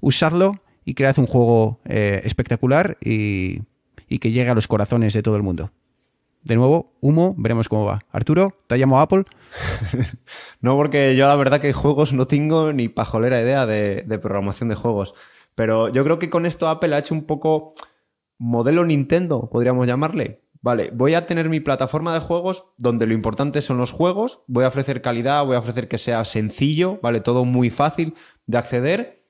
usadlo 0.00 0.62
y 0.86 0.94
cread 0.94 1.18
un 1.18 1.26
juego 1.26 1.80
eh, 1.84 2.22
espectacular 2.24 2.96
y, 3.02 3.60
y 4.08 4.18
que 4.20 4.30
llegue 4.30 4.48
a 4.48 4.54
los 4.54 4.68
corazones 4.68 5.12
de 5.12 5.22
todo 5.22 5.36
el 5.36 5.42
mundo 5.42 5.70
de 6.46 6.54
nuevo, 6.54 6.96
humo, 7.00 7.34
veremos 7.36 7.68
cómo 7.68 7.84
va. 7.84 8.04
Arturo, 8.12 8.54
¿te 8.68 8.78
llamo 8.78 9.00
a 9.00 9.02
Apple? 9.02 9.24
no, 10.60 10.76
porque 10.76 11.16
yo 11.16 11.26
la 11.26 11.34
verdad 11.34 11.60
que 11.60 11.72
juegos 11.72 12.12
no 12.12 12.28
tengo 12.28 12.72
ni 12.72 12.88
pajolera 12.88 13.40
idea 13.40 13.66
de, 13.66 14.04
programación 14.22 14.68
de 14.68 14.76
juegos. 14.76 15.14
Pero 15.56 15.88
yo 15.88 16.04
creo 16.04 16.20
que 16.20 16.30
con 16.30 16.46
esto 16.46 16.68
Apple 16.68 16.94
ha 16.94 16.98
hecho 16.98 17.14
un 17.14 17.24
poco 17.24 17.74
modelo 18.38 18.84
Nintendo, 18.84 19.50
podríamos 19.50 19.88
llamarle. 19.88 20.44
Vale, 20.62 20.90
voy 20.92 21.14
a 21.14 21.26
tener 21.26 21.48
mi 21.48 21.58
plataforma 21.58 22.14
de 22.14 22.20
juegos 22.20 22.66
donde 22.76 23.06
lo 23.06 23.14
importante 23.14 23.60
son 23.60 23.78
los 23.78 23.90
juegos, 23.90 24.40
voy 24.46 24.64
a 24.64 24.68
ofrecer 24.68 25.02
calidad, 25.02 25.44
voy 25.44 25.56
a 25.56 25.60
ofrecer 25.60 25.88
que 25.88 25.98
sea 25.98 26.24
sencillo, 26.24 27.00
¿vale? 27.02 27.20
Todo 27.20 27.44
muy 27.44 27.70
fácil 27.70 28.14
de 28.46 28.58
acceder, 28.58 29.26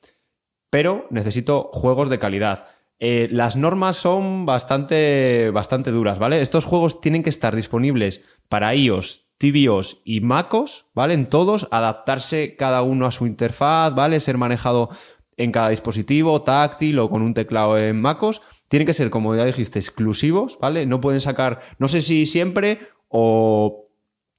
pero 0.69 1.07
necesito 1.11 1.71
juegos 1.73 2.11
de 2.11 2.19
calidad. 2.19 2.67
Eh, 2.99 3.29
las 3.31 3.57
normas 3.57 3.97
son 3.97 4.47
bastante, 4.47 5.51
bastante 5.51 5.91
duras, 5.91 6.19
¿vale? 6.19 6.41
Estos 6.41 6.65
juegos 6.65 7.01
tienen 7.01 7.23
que 7.23 7.31
estar 7.31 7.55
disponibles 7.55 8.25
para 8.49 8.75
iOS, 8.75 9.27
tvOS 9.39 10.01
y 10.05 10.21
MacOS, 10.21 10.87
¿vale? 10.95 11.15
En 11.15 11.29
todos, 11.29 11.69
adaptarse 11.71 12.57
cada 12.57 12.83
uno 12.83 13.07
a 13.07 13.13
su 13.13 13.27
interfaz, 13.27 13.95
¿vale? 13.95 14.21
Ser 14.21 14.39
manejado 14.39 14.89
en 15.37 15.53
cada 15.53 15.69
dispositivo, 15.69 16.43
táctil 16.43 16.99
o 16.99 17.11
con 17.11 17.21
un 17.21 17.35
teclado 17.35 17.77
en 17.77 18.01
MacOS. 18.01 18.41
Tienen 18.69 18.87
que 18.87 18.95
ser, 18.95 19.11
como 19.11 19.37
ya 19.37 19.45
dijiste, 19.45 19.79
exclusivos, 19.79 20.59
¿vale? 20.59 20.87
No 20.87 21.01
pueden 21.01 21.21
sacar, 21.21 21.61
no 21.79 21.89
sé 21.89 22.01
si 22.01 22.25
siempre 22.25 22.81
o, 23.09 23.91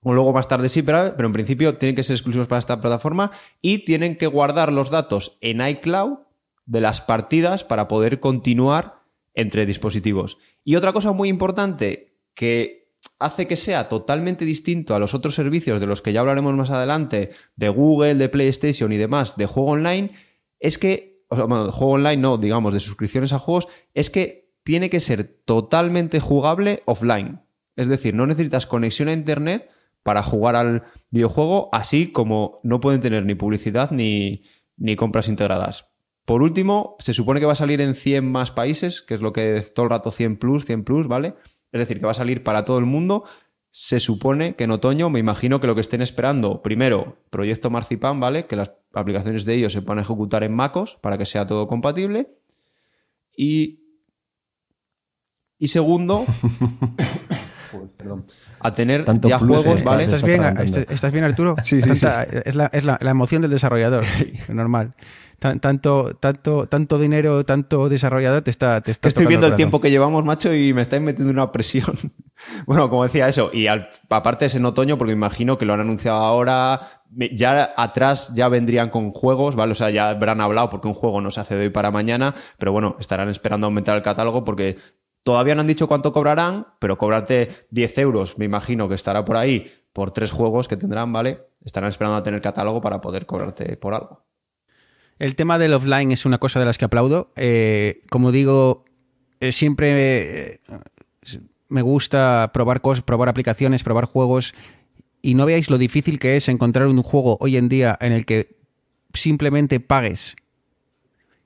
o 0.02 0.14
luego 0.14 0.34
más 0.34 0.48
tarde 0.48 0.70
sí, 0.70 0.82
pero, 0.82 1.14
pero 1.16 1.28
en 1.28 1.34
principio 1.34 1.78
tienen 1.78 1.96
que 1.96 2.04
ser 2.04 2.16
exclusivos 2.16 2.48
para 2.48 2.60
esta 2.60 2.82
plataforma 2.82 3.32
y 3.62 3.86
tienen 3.86 4.18
que 4.18 4.26
guardar 4.26 4.74
los 4.74 4.90
datos 4.90 5.38
en 5.42 5.66
iCloud 5.66 6.27
de 6.68 6.82
las 6.82 7.02
partidas 7.02 7.64
para 7.64 7.88
poder 7.88 8.20
continuar 8.20 9.02
entre 9.34 9.66
dispositivos. 9.66 10.38
Y 10.64 10.76
otra 10.76 10.94
cosa 10.94 11.12
muy 11.12 11.30
importante 11.30 12.14
que 12.36 12.92
hace 13.20 13.48
que 13.48 13.56
sea 13.56 13.90
totalmente 13.90 14.46
distinto 14.46 14.94
a 14.94 15.00
los 15.00 15.14
otros 15.14 15.34
servicios 15.34 15.80
de 15.80 15.88
los 15.88 16.02
que 16.02 16.14
ya 16.14 16.20
hablaremos 16.20 16.54
más 16.56 16.70
adelante, 16.70 17.32
de 17.56 17.70
Google, 17.70 18.16
de 18.16 18.30
PlayStation 18.30 18.92
y 18.92 18.98
demás, 18.98 19.38
de 19.38 19.46
juego 19.46 19.72
online, 19.72 20.12
es 20.60 20.78
que, 20.78 21.24
o 21.30 21.36
sea, 21.36 21.46
bueno, 21.46 21.72
juego 21.72 21.94
online 21.94 22.18
no, 22.18 22.38
digamos, 22.38 22.74
de 22.74 22.80
suscripciones 22.80 23.34
a 23.34 23.40
juegos, 23.40 23.68
es 23.94 24.10
que 24.10 24.52
tiene 24.64 24.90
que 24.90 25.00
ser 25.00 25.24
totalmente 25.24 26.20
jugable 26.20 26.84
offline. 26.86 27.42
Es 27.76 27.88
decir, 27.88 28.14
no 28.14 28.26
necesitas 28.26 28.66
conexión 28.66 29.08
a 29.08 29.14
Internet 29.14 29.70
para 30.04 30.24
jugar 30.24 30.56
al 30.56 30.84
videojuego, 31.10 31.70
así 31.72 32.12
como 32.12 32.60
no 32.64 32.80
pueden 32.80 33.00
tener 33.00 33.26
ni 33.26 33.36
publicidad 33.36 33.92
ni, 33.92 34.44
ni 34.76 34.96
compras 34.96 35.28
integradas. 35.28 35.88
Por 36.28 36.42
último, 36.42 36.98
se 37.00 37.14
supone 37.14 37.40
que 37.40 37.46
va 37.46 37.54
a 37.54 37.56
salir 37.56 37.80
en 37.80 37.96
100 37.96 38.30
más 38.30 38.52
países, 38.52 39.02
que 39.02 39.14
es 39.14 39.22
lo 39.22 39.32
que 39.32 39.62
todo 39.74 39.86
el 39.86 39.90
rato 39.92 40.12
100 40.12 40.36
plus, 40.36 40.66
100 40.66 40.84
plus, 40.84 41.08
¿vale? 41.08 41.36
Es 41.72 41.80
decir, 41.80 42.00
que 42.00 42.06
va 42.06 42.12
a 42.12 42.16
salir 42.16 42.44
para 42.44 42.66
todo 42.66 42.80
el 42.80 42.86
mundo. 42.86 43.24
Se 43.70 44.02
supone 44.02 44.56
que 44.58 44.66
en 44.66 44.72
otoño, 44.72 45.10
me 45.10 45.20
imagino 45.20 45.62
que 45.62 45.68
lo 45.68 45.74
que 45.76 45.80
estén 45.80 46.02
esperando, 46.02 46.62
primero, 46.62 47.16
proyecto 47.30 47.70
Marzipan, 47.70 48.20
¿vale? 48.20 48.46
Que 48.46 48.58
las 48.58 48.74
aplicaciones 48.94 49.46
de 49.46 49.54
ellos 49.56 49.72
se 49.72 49.82
puedan 49.82 50.00
ejecutar 50.04 50.44
en 50.44 50.54
MacOS 50.54 50.98
para 51.00 51.18
que 51.18 51.26
sea 51.26 51.48
todo 51.48 51.66
compatible. 51.66 52.28
Y. 53.36 53.80
Y 55.58 55.70
segundo. 55.70 56.26
perdón, 57.98 58.26
a 58.60 58.74
tener 58.74 59.06
Tanto 59.06 59.30
ya 59.30 59.40
plus, 59.40 59.62
juegos, 59.62 59.82
eh, 59.82 59.84
¿vale? 59.86 60.04
¿Estás 60.04 60.16
está 60.18 60.28
bien, 60.28 60.40
atragantando. 60.42 60.80
¿Estás- 60.80 60.94
¿Estás 60.96 61.12
bien, 61.12 61.24
Arturo? 61.24 61.56
Sí, 61.64 61.82
sí, 61.82 61.88
Tanta- 61.88 62.24
Es, 62.24 62.56
la, 62.56 62.66
es 62.74 62.84
la- 62.84 62.98
la 63.02 63.12
emoción 63.12 63.42
del 63.42 63.52
desarrollador, 63.52 64.04
normal. 64.50 64.94
Tan- 65.40 65.60
tanto, 65.60 66.16
tanto, 66.20 66.68
tanto 66.68 66.98
dinero, 66.98 67.46
tanto 67.46 67.90
desarrollador 67.90 68.42
te 68.42 68.50
está, 68.50 68.82
te 68.82 68.90
está 68.92 69.08
estoy 69.10 69.26
viendo 69.30 69.46
el 69.48 69.52
tiempo 69.58 69.80
que 69.82 69.92
llevamos, 69.92 70.26
macho, 70.26 70.54
y 70.54 70.74
me 70.74 70.82
estáis 70.82 71.02
metiendo 71.04 71.32
una 71.32 71.52
presión. 71.52 71.94
bueno, 72.66 72.90
como 72.90 73.04
decía 73.04 73.28
eso, 73.28 73.52
y 73.54 73.68
al- 73.68 73.90
aparte 74.10 74.46
es 74.48 74.56
en 74.56 74.66
otoño, 74.66 74.98
porque 74.98 75.14
me 75.14 75.18
imagino 75.20 75.58
que 75.58 75.66
lo 75.66 75.74
han 75.74 75.80
anunciado 75.82 76.18
ahora. 76.18 76.82
Ya 77.34 77.74
atrás 77.78 78.32
ya 78.34 78.50
vendrían 78.50 78.90
con 78.90 79.12
juegos, 79.12 79.56
¿vale? 79.56 79.72
O 79.72 79.76
sea, 79.76 79.90
ya 79.92 80.10
habrán 80.10 80.42
hablado 80.42 80.70
porque 80.70 80.88
un 80.88 80.94
juego 80.94 81.22
no 81.22 81.32
se 81.32 81.40
hace 81.40 81.56
de 81.56 81.66
hoy 81.66 81.70
para 81.70 81.92
mañana, 81.92 82.34
pero 82.58 82.72
bueno, 82.72 82.96
estarán 83.00 83.30
esperando 83.30 83.68
aumentar 83.68 83.96
el 83.96 84.02
catálogo 84.02 84.44
porque 84.44 84.78
todavía 85.24 85.56
no 85.56 85.62
han 85.62 85.68
dicho 85.68 85.88
cuánto 85.88 86.12
cobrarán, 86.12 86.68
pero 86.80 86.98
cobrarte 86.98 87.50
10 87.70 87.98
euros, 88.00 88.38
me 88.38 88.46
imagino 88.46 88.90
que 88.90 88.96
estará 88.96 89.24
por 89.24 89.38
ahí 89.38 89.72
por 89.94 90.12
tres 90.12 90.32
juegos 90.32 90.68
que 90.68 90.78
tendrán, 90.78 91.12
¿vale? 91.14 91.48
Estarán 91.64 91.90
esperando 91.90 92.18
a 92.18 92.24
tener 92.24 92.42
catálogo 92.42 92.82
para 92.82 93.00
poder 93.02 93.26
cobrarte 93.26 93.78
por 93.78 93.94
algo. 93.94 94.27
El 95.20 95.36
tema 95.36 95.58
del 95.58 95.74
offline 95.74 96.12
es 96.12 96.26
una 96.26 96.38
cosa 96.38 96.60
de 96.60 96.66
las 96.66 96.78
que 96.78 96.86
aplaudo. 96.86 97.32
Eh, 97.36 98.02
como 98.10 98.32
digo, 98.32 98.86
eh, 99.40 99.52
siempre 99.52 100.54
eh, 100.54 100.60
me 101.70 101.82
gusta 101.82 102.52
probar 102.54 102.82
cosas, 102.82 103.04
probar 103.04 103.30
aplicaciones, 103.30 103.84
probar 103.84 104.06
juegos. 104.06 104.54
Y 105.22 105.34
no 105.34 105.46
veáis 105.46 105.70
lo 105.70 105.78
difícil 105.78 106.20
que 106.20 106.36
es 106.36 106.48
encontrar 106.50 106.88
un 106.88 107.02
juego 107.02 107.38
hoy 107.42 107.58
en 107.58 107.68
día 107.70 107.98
en 108.00 108.14
el 108.14 108.26
que 108.26 108.58
simplemente 109.14 109.80
pagues 109.80 110.36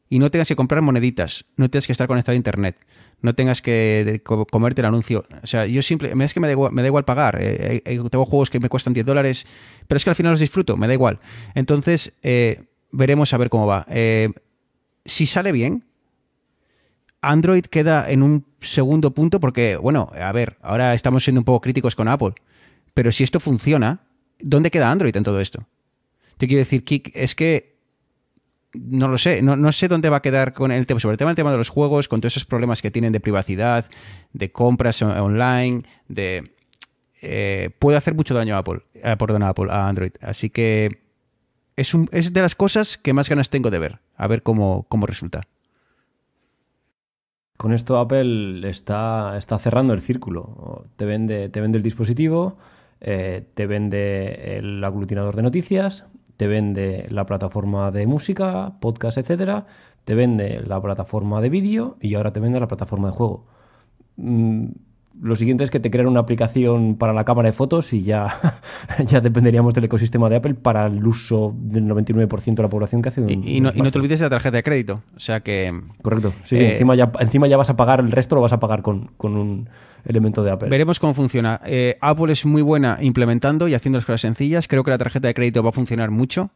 y 0.10 0.19
no 0.19 0.30
tengas 0.30 0.49
que 0.49 0.57
comprar 0.57 0.81
moneditas, 0.81 1.45
no 1.56 1.69
tengas 1.69 1.85
que 1.88 1.93
estar 1.93 2.06
conectado 2.06 2.34
a 2.34 2.35
internet, 2.35 2.76
no 3.22 3.34
tengas 3.34 3.61
que 3.61 4.22
comerte 4.52 4.81
el 4.81 4.85
anuncio. 4.88 5.23
O 5.41 5.48
sea, 5.48 5.65
yo 5.65 5.81
simple, 5.81 6.14
me- 6.15 6.26
es 6.26 6.34
que 6.34 6.41
me 6.41 6.48
da 6.48 6.52
igual, 6.52 6.73
me 6.73 6.81
da 6.81 6.89
igual 6.89 7.06
pagar. 7.06 7.39
Tengo 7.39 8.26
juegos 8.26 8.49
que 8.49 8.60
me 8.60 8.68
cuestan 8.68 8.91
10 8.93 9.06
dólares, 9.06 9.48
pero 9.88 9.95
es 9.95 10.03
que 10.03 10.10
al 10.10 10.18
final 10.18 10.34
los 10.34 10.41
disfruto, 10.41 10.76
me 10.76 10.88
da 10.88 10.93
igual. 10.93 11.22
Entonces, 11.56 12.14
veremos 12.92 13.34
a 13.34 13.38
ver 13.38 13.50
cómo 13.50 13.68
va. 13.68 13.86
Eh, 13.90 14.30
si 15.06 15.26
sale 15.26 15.52
bien, 15.52 15.84
Android 17.22 17.66
queda 17.66 18.10
en 18.10 18.24
un 18.24 18.46
segundo 18.62 19.12
punto 19.12 19.40
porque, 19.40 19.78
bueno, 19.78 20.12
a 20.14 20.32
ver, 20.32 20.58
ahora 20.62 20.94
estamos 20.94 21.24
siendo 21.24 21.42
un 21.42 21.46
poco 21.46 21.62
críticos 21.62 21.96
con 21.96 22.08
Apple, 22.08 22.34
pero 22.94 23.12
si 23.12 23.24
esto 23.24 23.40
funciona, 23.40 24.02
¿dónde 24.40 24.72
queda 24.72 24.92
Android 24.92 25.16
en 25.16 25.24
todo 25.24 25.40
esto? 25.40 25.68
Te 26.38 26.48
quiero 26.48 26.60
decir, 26.60 26.84
Kik, 26.84 27.12
es 27.14 27.36
que 27.36 27.72
no 28.74 29.08
lo 29.08 29.18
sé, 29.18 29.42
no, 29.42 29.56
no 29.56 29.72
sé 29.72 29.88
dónde 29.88 30.10
va 30.10 30.18
a 30.18 30.22
quedar 30.22 30.54
con 30.54 30.72
el 30.72 30.86
tema, 30.88 31.00
sobre 31.00 31.14
el 31.14 31.18
tema, 31.18 31.32
el 31.32 31.36
tema 31.36 31.52
de 31.52 31.58
los 31.58 31.70
juegos, 31.70 32.08
con 32.08 32.22
todos 32.22 32.34
esos 32.34 32.46
problemas 32.46 32.82
que 32.82 32.90
tienen 32.90 33.12
de 33.12 33.20
privacidad, 33.20 33.90
de 34.34 34.52
compras 34.52 35.02
on- 35.02 35.12
online, 35.12 35.84
de... 36.08 36.56
eh, 37.22 37.70
puede 37.80 37.98
hacer 37.98 38.16
mucho 38.16 38.34
daño 38.34 38.56
a 38.56 38.60
Apple, 38.60 38.82
eh, 38.96 39.16
perdón, 39.20 39.44
a 39.44 39.50
Apple, 39.50 39.68
a 39.70 39.88
Android. 39.88 40.14
Así 40.22 40.50
que 40.50 41.01
es, 41.76 41.93
un- 41.93 42.10
es 42.11 42.34
de 42.34 42.41
las 42.41 42.56
cosas 42.56 42.98
que 42.98 43.14
más 43.14 43.30
ganas 43.30 43.49
tengo 43.49 43.69
de 43.69 43.80
ver, 43.80 43.99
a 44.15 44.27
ver 44.27 44.43
cómo, 44.43 44.85
cómo 44.89 45.06
resulta. 45.06 45.41
Con 47.57 47.73
esto 47.73 47.99
Apple 47.99 48.68
está, 48.69 49.38
está 49.38 49.60
cerrando 49.60 49.93
el 49.93 50.02
círculo. 50.02 50.85
Te 50.95 51.06
vende, 51.06 51.49
te 51.49 51.61
vende 51.61 51.77
el 51.77 51.84
dispositivo, 51.84 52.57
eh, 53.02 53.45
te 53.53 53.68
vende 53.68 54.57
el 54.57 54.84
aglutinador 54.84 55.35
de 55.35 55.43
noticias, 55.43 56.06
te 56.38 56.48
vende 56.48 57.06
la 57.11 57.26
plataforma 57.27 57.91
de 57.91 58.07
música, 58.07 58.80
podcast, 58.80 59.19
etcétera, 59.19 59.68
te 60.06 60.15
vende 60.15 60.61
la 60.65 60.81
plataforma 60.81 61.39
de 61.39 61.49
vídeo 61.49 61.98
y 62.02 62.15
ahora 62.15 62.34
te 62.34 62.39
vende 62.39 62.60
la 62.60 62.68
plataforma 62.68 63.10
de 63.10 63.14
juego. 63.14 63.45
Mm, 64.15 64.69
lo 65.22 65.35
siguiente 65.35 65.64
es 65.64 65.69
que 65.69 65.80
te 65.80 65.91
crean 65.91 66.07
una 66.07 66.19
aplicación 66.22 66.95
para 66.95 67.14
la 67.14 67.23
cámara 67.23 67.48
de 67.49 67.53
fotos 67.53 67.93
y 67.93 68.03
ya, 68.03 68.39
ya 69.07 69.22
dependeríamos 69.22 69.73
del 69.73 69.84
ecosistema 69.84 70.30
de 70.30 70.38
Apple 70.38 70.56
para 70.56 70.88
el 70.88 71.06
uso 71.06 71.53
del 71.57 71.85
99% 71.85 72.56
de 72.56 72.64
la 72.64 72.69
población 72.69 73.02
que 73.02 73.10
hace 73.10 73.22
un 73.22 73.30
Y, 73.30 73.57
y 73.57 73.61
no, 73.61 73.72
y 73.73 73.81
no 73.81 73.91
te 73.91 73.99
olvides 73.99 74.19
de 74.19 74.26
la 74.26 74.30
tarjeta 74.31 74.57
de 74.57 74.64
crédito. 74.64 75.02
O 75.15 75.19
sea 75.19 75.41
que 75.41 75.80
Correcto. 76.02 76.34
Sí, 76.43 76.56
Eh, 76.56 76.72
encima, 76.73 76.95
ya, 76.95 77.11
encima 77.19 77.48
ya 77.48 77.57
vas 77.57 77.69
a 77.69 77.76
pagar 77.76 77.99
el 77.99 78.11
resto, 78.11 78.35
lo 78.35 78.41
vas 78.41 78.53
a 78.53 78.60
pagar 78.60 78.81
con, 78.81 79.11
con 79.18 79.38
un 79.38 79.69
elemento 80.06 80.43
de 80.43 80.49
Apple. 80.52 80.69
veremos 80.69 80.99
cómo 80.99 81.14
funciona. 81.14 81.61
Eh, 81.65 81.98
Apple 82.02 82.31
es 82.34 82.43
muy 82.45 82.64
buena 82.64 82.98
implementando 83.02 83.68
y 83.68 83.76
haciendo 83.76 83.98
las 83.99 84.06
cosas 84.06 84.22
sencillas. 84.22 84.68
Creo 84.68 84.84
que 84.84 84.89
la 84.89 84.98
tarjeta 84.98 85.27
de 85.27 85.35
crédito 85.35 85.61
va 85.61 85.69
a 85.69 85.73
funcionar 85.73 86.10
mucho. 86.10 86.49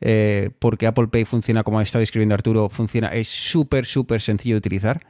eh, 0.00 0.50
porque 0.58 0.86
Apple 0.86 1.08
Pay 1.08 1.24
funciona, 1.26 1.62
como 1.62 1.78
ha 1.78 1.82
estado 1.82 2.00
describiendo 2.00 2.34
Arturo, 2.34 2.68
funciona, 2.68 3.08
es 3.08 3.28
súper, 3.28 3.84
súper 3.86 4.20
sencillo 4.20 4.54
de 4.54 4.58
utilizar. 4.58 5.02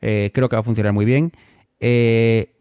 Eh, 0.00 0.30
creo 0.32 0.48
que 0.48 0.56
va 0.56 0.60
a 0.60 0.64
funcionar 0.64 0.92
muy 0.92 1.04
bien. 1.04 1.32
Eh, 1.80 2.54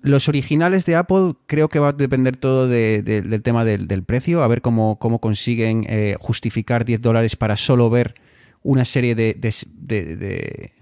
los 0.00 0.28
originales 0.28 0.86
de 0.86 0.96
Apple 0.96 1.34
creo 1.46 1.68
que 1.68 1.78
va 1.78 1.88
a 1.88 1.92
depender 1.92 2.36
todo 2.36 2.68
de- 2.68 3.02
de- 3.02 3.22
del 3.22 3.42
tema 3.42 3.64
del, 3.64 4.04
precio, 4.04 4.42
a 4.42 4.48
ver 4.48 4.62
cómo, 4.62 4.98
consiguen 4.98 5.84
eh, 5.88 6.16
justificar 6.20 6.84
10 6.84 7.00
dólares 7.00 7.36
para 7.36 7.56
solo 7.56 7.90
ver 7.90 8.14
una 8.62 8.84
serie 8.84 9.14
de, 9.14 10.72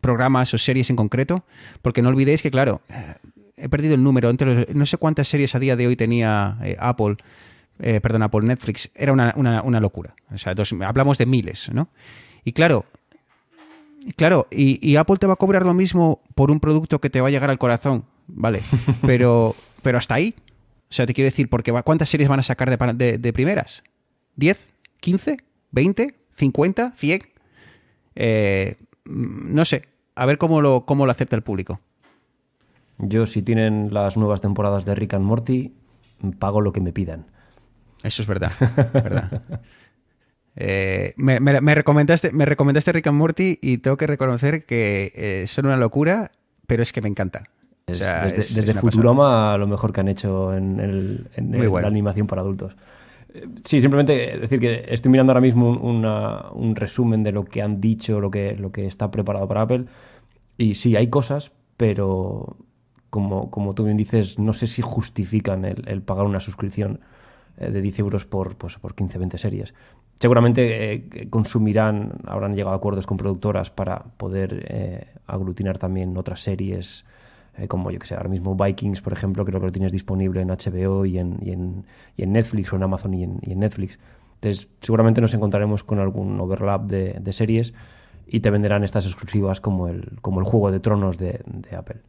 programas 0.00 0.54
o 0.54 0.58
series 0.58 0.88
en 0.88 0.96
concreto, 0.96 1.44
porque 1.82 2.00
no 2.00 2.08
olvidéis 2.08 2.40
que, 2.40 2.50
claro, 2.50 2.80
eh, 2.88 3.14
he 3.56 3.68
perdido 3.68 3.94
el 3.94 4.02
número, 4.02 4.32
no 4.74 4.86
sé 4.86 4.96
cuántas 4.96 5.28
series 5.28 5.54
a 5.54 5.58
día 5.58 5.76
de 5.76 5.86
hoy 5.86 5.96
tenía 5.96 6.58
Apple, 6.78 7.16
eh, 7.78 8.00
perdón, 8.00 8.22
Apple 8.22 8.42
Netflix, 8.42 8.90
era 8.94 9.12
una, 9.12 9.80
locura. 9.80 10.14
O 10.32 10.38
sea, 10.38 10.54
hablamos 10.86 11.18
de 11.18 11.26
miles, 11.26 11.70
¿no? 11.72 11.90
Y 12.44 12.52
claro, 12.52 12.86
Claro, 14.16 14.46
y, 14.50 14.78
y 14.86 14.96
Apple 14.96 15.16
te 15.16 15.26
va 15.26 15.34
a 15.34 15.36
cobrar 15.36 15.64
lo 15.64 15.74
mismo 15.74 16.22
por 16.34 16.50
un 16.50 16.60
producto 16.60 17.00
que 17.00 17.10
te 17.10 17.20
va 17.20 17.28
a 17.28 17.30
llegar 17.30 17.50
al 17.50 17.58
corazón, 17.58 18.04
¿vale? 18.28 18.62
Pero, 19.02 19.54
pero 19.82 19.98
hasta 19.98 20.14
ahí. 20.14 20.34
O 20.90 20.92
sea, 20.92 21.06
te 21.06 21.14
quiero 21.14 21.26
decir, 21.26 21.48
porque 21.48 21.70
va- 21.70 21.82
¿cuántas 21.82 22.08
series 22.08 22.28
van 22.28 22.40
a 22.40 22.42
sacar 22.42 22.68
de, 22.70 22.78
pa- 22.78 22.92
de- 22.92 23.18
de 23.18 23.32
primeras? 23.32 23.82
¿10? 24.38 24.56
¿15? 25.02 25.38
¿20? 25.72 26.14
¿50? 26.38 26.94
¿100? 26.96 27.26
Eh, 28.16 28.76
mm, 29.04 29.54
no 29.54 29.64
sé. 29.64 29.84
A 30.16 30.26
ver 30.26 30.38
cómo 30.38 30.60
lo, 30.60 30.84
cómo 30.86 31.06
lo 31.06 31.12
acepta 31.12 31.36
el 31.36 31.42
público. 31.42 31.80
Yo, 32.98 33.26
si 33.26 33.42
tienen 33.42 33.94
las 33.94 34.16
nuevas 34.16 34.40
temporadas 34.40 34.84
de 34.84 34.94
Rick 34.94 35.14
and 35.14 35.24
Morty, 35.24 35.72
pago 36.38 36.60
lo 36.60 36.72
que 36.72 36.80
me 36.80 36.92
pidan. 36.92 37.26
Eso 38.02 38.20
es 38.22 38.28
verdad. 38.28 38.52
verdad. 38.92 39.42
Eh, 40.56 41.14
me, 41.16 41.40
me- 41.40 41.60
me 41.60 41.74
recomendaste, 41.74 42.32
me 42.32 42.44
recomendaste 42.44 42.92
Rick 42.92 43.06
and 43.06 43.18
Morty 43.18 43.58
y 43.62 43.78
tengo 43.78 43.96
que 43.96 44.06
reconocer 44.06 44.64
que 44.66 45.12
eh, 45.14 45.44
son 45.46 45.66
una 45.66 45.76
locura, 45.76 46.32
pero 46.66 46.82
es 46.82 46.92
que 46.92 47.00
me 47.00 47.08
encanta. 47.08 47.44
O 47.86 47.94
sea, 47.94 48.24
desde 48.24 48.40
es- 48.40 48.54
desde. 48.54 48.74
Futurama 48.74 49.56
lo 49.56 49.66
mejor 49.66 49.92
que 49.92 50.00
han 50.00 50.08
hecho 50.08 50.54
en, 50.56 50.80
el- 50.80 51.28
en 51.36 51.48
Muy 51.50 51.60
el- 51.62 51.68
bueno. 51.68 51.82
la 51.82 51.88
animación 51.88 52.26
para 52.26 52.42
adultos. 52.42 52.76
Eh, 53.34 53.46
Sí, 53.64 53.80
simplemente 53.80 54.38
decir 54.38 54.58
que 54.60 54.84
estoy 54.88 55.10
mirando 55.10 55.30
ahora 55.32 55.40
mismo 55.40 55.70
un, 55.70 55.78
una- 55.98 56.50
un 56.52 56.74
resumen 56.76 57.22
de 57.22 57.32
lo 57.32 57.44
que 57.44 57.62
han 57.62 57.80
dicho, 57.80 58.20
lo 58.20 58.30
que, 58.30 58.56
lo 58.56 58.70
que 58.72 58.86
está 58.86 59.10
preparado 59.10 59.46
para 59.48 59.62
Apple. 59.62 59.84
Y 60.58 60.74
sí, 60.74 60.96
hay 60.96 61.08
cosas, 61.08 61.52
pero 61.76 62.56
como, 63.08 63.50
como 63.50 63.74
tú 63.74 63.84
bien 63.84 63.96
dices, 63.96 64.38
no 64.38 64.52
sé 64.52 64.66
si 64.66 64.82
justifican 64.82 65.64
el, 65.64 65.84
el 65.88 66.02
pagar 66.02 66.26
una 66.26 66.40
suscripción 66.40 67.00
de 67.56 67.80
10 67.80 67.98
euros 68.00 68.24
por, 68.24 68.56
pues, 68.56 68.76
por 68.78 68.94
15, 68.94 69.18
20 69.18 69.36
series. 69.38 69.74
Seguramente 70.20 70.92
eh, 70.92 71.30
consumirán, 71.30 72.20
habrán 72.26 72.54
llegado 72.54 72.74
a 72.74 72.76
acuerdos 72.76 73.06
con 73.06 73.16
productoras 73.16 73.70
para 73.70 74.00
poder 74.18 74.66
eh, 74.68 75.14
aglutinar 75.26 75.78
también 75.78 76.14
otras 76.18 76.42
series, 76.42 77.06
eh, 77.56 77.68
como 77.68 77.90
yo 77.90 77.98
que 77.98 78.06
sé, 78.06 78.16
ahora 78.16 78.28
mismo 78.28 78.54
Vikings, 78.54 79.00
por 79.00 79.14
ejemplo, 79.14 79.46
creo 79.46 79.60
que 79.60 79.66
lo 79.66 79.72
tienes 79.72 79.92
disponible 79.92 80.42
en 80.42 80.48
HBO 80.48 81.06
y 81.06 81.16
en, 81.16 81.38
y 81.40 81.52
en, 81.52 81.86
y 82.16 82.24
en 82.24 82.32
Netflix 82.32 82.70
o 82.70 82.76
en 82.76 82.82
Amazon 82.82 83.14
y 83.14 83.24
en, 83.24 83.38
y 83.40 83.52
en 83.52 83.60
Netflix. 83.60 83.98
Entonces, 84.34 84.68
seguramente 84.80 85.22
nos 85.22 85.32
encontraremos 85.32 85.84
con 85.84 85.98
algún 85.98 86.38
overlap 86.38 86.82
de, 86.82 87.14
de 87.18 87.32
series 87.32 87.72
y 88.26 88.40
te 88.40 88.50
venderán 88.50 88.84
estas 88.84 89.06
exclusivas 89.06 89.62
como 89.62 89.88
el, 89.88 90.18
como 90.20 90.40
el 90.40 90.46
Juego 90.46 90.70
de 90.70 90.80
Tronos 90.80 91.16
de, 91.16 91.40
de 91.46 91.76
Apple. 91.76 92.02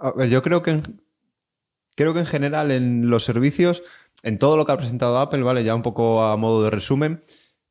A 0.00 0.12
ver, 0.12 0.28
yo 0.28 0.40
creo 0.40 0.62
que 0.62 0.80
creo 1.96 2.14
que 2.14 2.20
en 2.20 2.26
general 2.26 2.70
en 2.70 3.10
los 3.10 3.24
servicios, 3.24 3.82
en 4.22 4.38
todo 4.38 4.56
lo 4.56 4.64
que 4.64 4.72
ha 4.72 4.76
presentado 4.76 5.18
Apple, 5.18 5.42
¿vale? 5.42 5.64
Ya 5.64 5.74
un 5.74 5.82
poco 5.82 6.22
a 6.22 6.36
modo 6.36 6.62
de 6.62 6.70
resumen, 6.70 7.22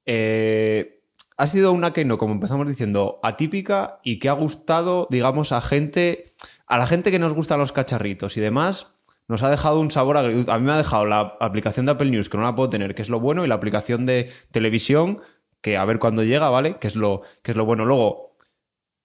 eh, 0.06 1.02
ha 1.38 1.48
sido 1.48 1.74
una 1.74 1.92
que 1.92 2.06
no, 2.06 2.18
como 2.18 2.34
empezamos 2.34 2.68
diciendo, 2.68 3.20
atípica 3.22 4.00
y 4.04 4.20
que 4.20 4.30
ha 4.30 4.34
gustado, 4.34 5.08
digamos, 5.10 5.52
a 5.52 5.62
gente, 5.62 6.34
a 6.66 6.78
la 6.78 6.88
gente 6.88 7.12
que 7.12 7.20
nos 7.20 7.34
gustan 7.34 7.60
los 7.60 7.72
cacharritos 7.72 8.38
y 8.38 8.42
demás. 8.42 8.96
Nos 9.28 9.42
ha 9.42 9.50
dejado 9.50 9.80
un 9.80 9.90
sabor 9.90 10.18
agridulce. 10.18 10.52
A 10.52 10.60
mí 10.60 10.66
me 10.66 10.72
ha 10.72 10.78
dejado 10.78 11.06
la 11.06 11.36
aplicación 11.40 11.88
de 11.88 11.94
Apple 11.94 12.12
News, 12.12 12.30
que 12.30 12.38
no 12.38 12.44
la 12.44 12.56
puedo 12.56 12.70
tener, 12.70 12.96
que 12.96 13.02
es 13.02 13.10
lo 13.10 13.20
bueno, 13.20 13.44
y 13.44 13.48
la 13.48 13.56
aplicación 13.56 14.06
de 14.06 14.32
televisión, 14.52 15.20
que 15.62 15.78
a 15.78 15.86
ver 15.86 16.00
cuándo 16.00 16.24
llega, 16.24 16.50
¿vale? 16.50 16.78
Que 16.78 16.88
es 16.88 16.96
lo, 16.96 17.22
que 17.42 17.52
es 17.52 17.58
lo 17.58 17.66
bueno. 17.66 17.86
Luego, 17.86 18.32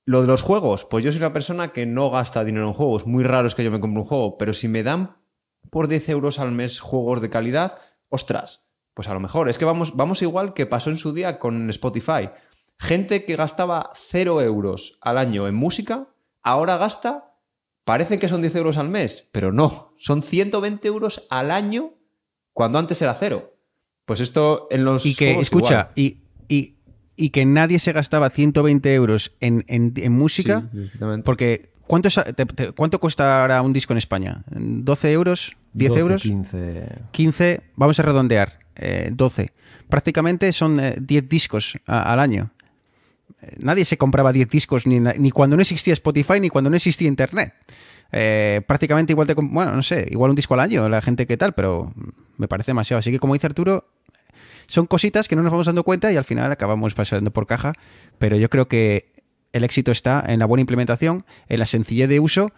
lo 0.04 0.20
de 0.20 0.26
los 0.26 0.42
juegos, 0.42 0.84
pues 0.84 1.02
yo 1.04 1.10
soy 1.10 1.20
una 1.20 1.32
persona 1.32 1.72
que 1.72 1.86
no 1.86 2.10
gasta 2.10 2.44
dinero 2.44 2.66
en 2.66 2.74
juegos. 2.74 3.06
Muy 3.06 3.24
raro 3.24 3.48
es 3.48 3.54
que 3.54 3.64
yo 3.64 3.70
me 3.70 3.80
compre 3.80 4.02
un 4.02 4.06
juego, 4.06 4.38
pero 4.38 4.52
si 4.52 4.68
me 4.68 4.82
dan 4.82 5.16
por 5.68 5.88
10 5.88 6.08
euros 6.08 6.38
al 6.38 6.52
mes 6.52 6.80
juegos 6.80 7.20
de 7.20 7.28
calidad, 7.30 7.78
ostras, 8.08 8.62
pues 8.94 9.08
a 9.08 9.14
lo 9.14 9.20
mejor. 9.20 9.48
Es 9.48 9.58
que 9.58 9.64
vamos, 9.64 9.96
vamos 9.96 10.22
igual 10.22 10.54
que 10.54 10.66
pasó 10.66 10.90
en 10.90 10.96
su 10.96 11.12
día 11.12 11.38
con 11.38 11.68
Spotify. 11.70 12.30
Gente 12.78 13.24
que 13.24 13.36
gastaba 13.36 13.90
0 13.94 14.40
euros 14.40 14.98
al 15.00 15.18
año 15.18 15.46
en 15.46 15.54
música, 15.54 16.08
ahora 16.42 16.76
gasta, 16.78 17.34
parece 17.84 18.18
que 18.18 18.28
son 18.28 18.40
10 18.40 18.56
euros 18.56 18.78
al 18.78 18.88
mes, 18.88 19.28
pero 19.32 19.52
no, 19.52 19.94
son 19.98 20.22
120 20.22 20.88
euros 20.88 21.26
al 21.30 21.50
año 21.50 21.92
cuando 22.52 22.78
antes 22.78 23.00
era 23.02 23.14
cero. 23.14 23.54
Pues 24.06 24.20
esto 24.20 24.66
en 24.70 24.84
los... 24.84 25.04
Y 25.06 25.14
que, 25.14 25.26
juegos 25.28 25.42
escucha, 25.42 25.90
y, 25.94 26.22
y, 26.48 26.78
y 27.16 27.30
que 27.30 27.44
nadie 27.46 27.78
se 27.78 27.92
gastaba 27.92 28.28
120 28.30 28.92
euros 28.94 29.36
en, 29.40 29.64
en- 29.68 29.92
en 29.96 30.12
música, 30.12 30.68
Sí, 30.72 30.90
porque 31.24 31.72
¿cuánto, 31.90 32.08
sa- 32.10 32.24
te- 32.24 32.46
te- 32.46 32.72
¿cuánto 32.72 33.00
cuesta 33.00 33.42
ahora 33.42 33.60
un 33.62 33.72
disco 33.72 33.92
en 33.92 33.98
España? 33.98 34.44
¿12 34.50 35.08
euros? 35.10 35.52
¿10 35.74 35.88
12, 35.88 36.00
euros? 36.00 36.22
15. 36.22 36.88
15, 37.10 37.60
vamos 37.76 37.98
a 37.98 38.02
redondear, 38.02 38.60
eh, 38.76 39.10
12. 39.12 39.52
Prácticamente 39.88 40.52
son 40.52 40.78
eh, 40.80 40.94
10 41.00 41.28
discos 41.28 41.78
a- 41.86 42.12
al 42.12 42.20
año. 42.20 42.50
Eh, 43.42 43.56
Nadie 43.58 43.84
se 43.84 43.96
compraba 43.98 44.32
10 44.32 44.48
discos 44.48 44.86
ni, 44.86 45.00
ni 45.00 45.30
cuando 45.30 45.56
no 45.56 45.62
existía 45.62 45.92
Spotify 45.94 46.38
ni 46.40 46.48
cuando 46.48 46.70
no 46.70 46.76
existía 46.76 47.08
Internet. 47.08 47.54
Eh, 48.12 48.60
prácticamente 48.66 49.12
igual 49.12 49.26
te... 49.26 49.34
Bueno, 49.34 49.72
no 49.72 49.82
sé, 49.82 50.06
igual 50.10 50.30
un 50.30 50.36
disco 50.36 50.54
al 50.54 50.60
año, 50.60 50.88
la 50.88 51.00
gente 51.02 51.26
que 51.26 51.36
tal, 51.36 51.54
pero 51.54 51.92
me 52.38 52.48
parece 52.48 52.70
demasiado. 52.70 52.98
Así 52.98 53.10
que 53.10 53.18
como 53.18 53.34
dice 53.34 53.46
Arturo, 53.46 53.88
son 54.66 54.86
cositas 54.86 55.26
que 55.28 55.36
no 55.36 55.42
nos 55.42 55.50
vamos 55.52 55.66
dando 55.66 55.82
cuenta 55.84 56.10
y 56.12 56.16
al 56.16 56.24
final 56.24 56.50
acabamos 56.52 56.94
pasando 56.94 57.30
por 57.32 57.46
caja, 57.46 57.72
pero 58.18 58.36
yo 58.36 58.48
creo 58.50 58.68
que 58.68 59.12
el 59.52 59.64
éxito 59.64 59.90
está 59.92 60.24
en 60.26 60.38
la 60.38 60.46
buena 60.46 60.60
implementación, 60.60 61.24
en 61.48 61.58
la 61.58 61.66
sencillez 61.66 62.08
de 62.08 62.20
uso 62.20 62.52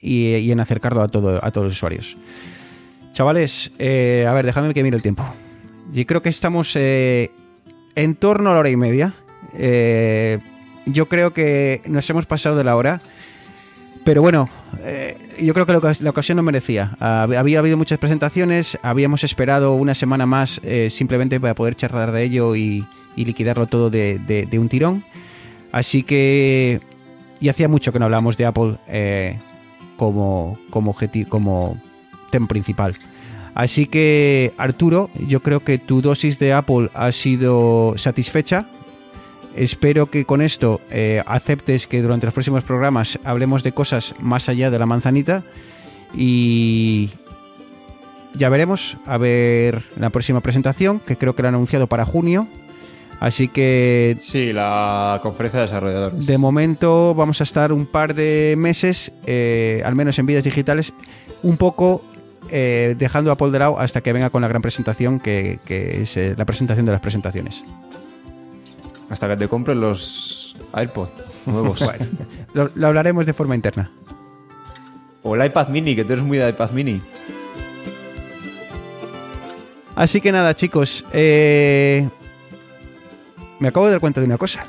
y, 0.00 0.50
en 0.50 0.60
acercarlo 0.60 1.02
a, 1.02 1.08
todo, 1.08 1.42
a 1.44 1.50
todos 1.50 1.66
los 1.66 1.74
usuarios. 1.74 2.16
Chavales, 3.12 3.70
eh, 3.78 4.26
a 4.28 4.32
ver, 4.34 4.44
déjame 4.44 4.74
que 4.74 4.82
mire 4.82 4.96
el 4.96 5.02
tiempo. 5.02 5.24
Yo 5.92 6.04
creo 6.04 6.20
que 6.22 6.28
estamos 6.28 6.72
eh, 6.76 7.30
en 7.94 8.14
torno 8.14 8.50
a 8.50 8.54
la 8.54 8.60
hora 8.60 8.70
y 8.70 8.76
media. 8.76 9.14
Eh, 9.58 10.38
yo 10.84 11.08
creo 11.08 11.32
que 11.32 11.80
nos 11.86 12.08
hemos 12.10 12.26
pasado 12.26 12.56
de 12.56 12.64
la 12.64 12.76
hora. 12.76 13.00
Pero 14.04 14.22
bueno, 14.22 14.48
eh, 14.84 15.16
yo 15.40 15.52
creo 15.54 15.66
que 15.66 15.72
la 15.72 15.80
ocas- 15.80 16.00
la 16.00 16.10
ocasión 16.10 16.36
no 16.36 16.42
merecía. 16.42 16.96
Hab- 17.00 17.36
Había 17.36 17.58
habido 17.58 17.76
muchas 17.76 17.98
presentaciones, 17.98 18.78
habíamos 18.82 19.24
esperado 19.24 19.74
una 19.74 19.94
semana 19.94 20.26
más 20.26 20.60
eh, 20.62 20.90
simplemente 20.90 21.40
para 21.40 21.54
poder 21.56 21.74
charlar 21.74 22.12
de 22.12 22.22
ello 22.22 22.54
y, 22.54 22.86
liquidarlo 23.16 23.66
todo 23.66 23.88
de 23.90 24.48
un 24.60 24.68
tirón. 24.68 25.04
Así 25.76 26.04
que... 26.04 26.80
Y 27.38 27.50
hacía 27.50 27.68
mucho 27.68 27.92
que 27.92 27.98
no 27.98 28.06
hablábamos 28.06 28.38
de 28.38 28.46
Apple 28.46 28.78
eh, 28.88 29.38
como, 29.98 30.58
como, 30.70 30.96
como 31.28 31.78
tema 32.30 32.48
principal. 32.48 32.96
Así 33.54 33.84
que, 33.84 34.54
Arturo, 34.56 35.10
yo 35.28 35.42
creo 35.42 35.60
que 35.60 35.76
tu 35.76 36.00
dosis 36.00 36.38
de 36.38 36.54
Apple 36.54 36.88
ha 36.94 37.12
sido 37.12 37.92
satisfecha. 37.98 38.70
Espero 39.54 40.06
que 40.06 40.24
con 40.24 40.40
esto 40.40 40.80
eh, 40.90 41.22
aceptes 41.26 41.86
que 41.86 42.00
durante 42.00 42.24
los 42.24 42.32
próximos 42.32 42.64
programas 42.64 43.18
hablemos 43.22 43.62
de 43.62 43.72
cosas 43.72 44.14
más 44.18 44.48
allá 44.48 44.70
de 44.70 44.78
la 44.78 44.86
manzanita. 44.86 45.44
Y 46.14 47.10
ya 48.32 48.48
veremos, 48.48 48.96
a 49.04 49.18
ver 49.18 49.82
la 49.98 50.08
próxima 50.08 50.40
presentación, 50.40 51.00
que 51.00 51.18
creo 51.18 51.36
que 51.36 51.42
la 51.42 51.50
han 51.50 51.56
anunciado 51.56 51.86
para 51.86 52.06
junio. 52.06 52.48
Así 53.20 53.48
que 53.48 54.16
Sí, 54.20 54.52
la 54.52 55.20
conferencia 55.22 55.60
de 55.60 55.66
desarrolladores. 55.66 56.26
de 56.26 56.38
momento 56.38 57.14
vamos 57.14 57.40
a 57.40 57.44
estar 57.44 57.72
un 57.72 57.86
par 57.86 58.14
de 58.14 58.54
meses, 58.58 59.10
eh, 59.26 59.82
al 59.84 59.94
menos 59.94 60.18
en 60.18 60.26
vidas 60.26 60.44
digitales, 60.44 60.92
un 61.42 61.56
poco 61.56 62.02
eh, 62.50 62.94
dejando 62.98 63.30
a 63.30 63.34
Apple 63.34 63.50
de 63.50 63.58
lado 63.58 63.80
hasta 63.80 64.02
que 64.02 64.12
venga 64.12 64.28
con 64.30 64.42
la 64.42 64.48
gran 64.48 64.60
presentación, 64.62 65.18
que, 65.18 65.58
que 65.64 66.02
es 66.02 66.16
eh, 66.16 66.34
la 66.36 66.44
presentación 66.44 66.84
de 66.86 66.92
las 66.92 67.00
presentaciones. 67.00 67.64
Hasta 69.08 69.28
que 69.28 69.36
te 69.36 69.48
compres 69.48 69.76
los 69.76 70.56
AirPods 70.74 71.12
nuevos. 71.46 71.80
Lo, 72.54 72.70
lo 72.74 72.86
hablaremos 72.86 73.24
de 73.26 73.32
forma 73.34 73.54
interna. 73.54 73.90
o 75.22 75.34
el 75.36 75.44
iPad 75.46 75.68
mini, 75.68 75.94
que 75.96 76.04
tú 76.04 76.12
eres 76.14 76.24
muy 76.24 76.38
de 76.38 76.48
iPad 76.50 76.70
mini. 76.72 77.00
Así 79.94 80.20
que 80.20 80.30
nada, 80.32 80.54
chicos, 80.54 81.04
eh, 81.12 82.08
me 83.58 83.68
acabo 83.68 83.86
de 83.86 83.92
dar 83.92 84.00
cuenta 84.00 84.20
de 84.20 84.26
una 84.26 84.38
cosa. 84.38 84.64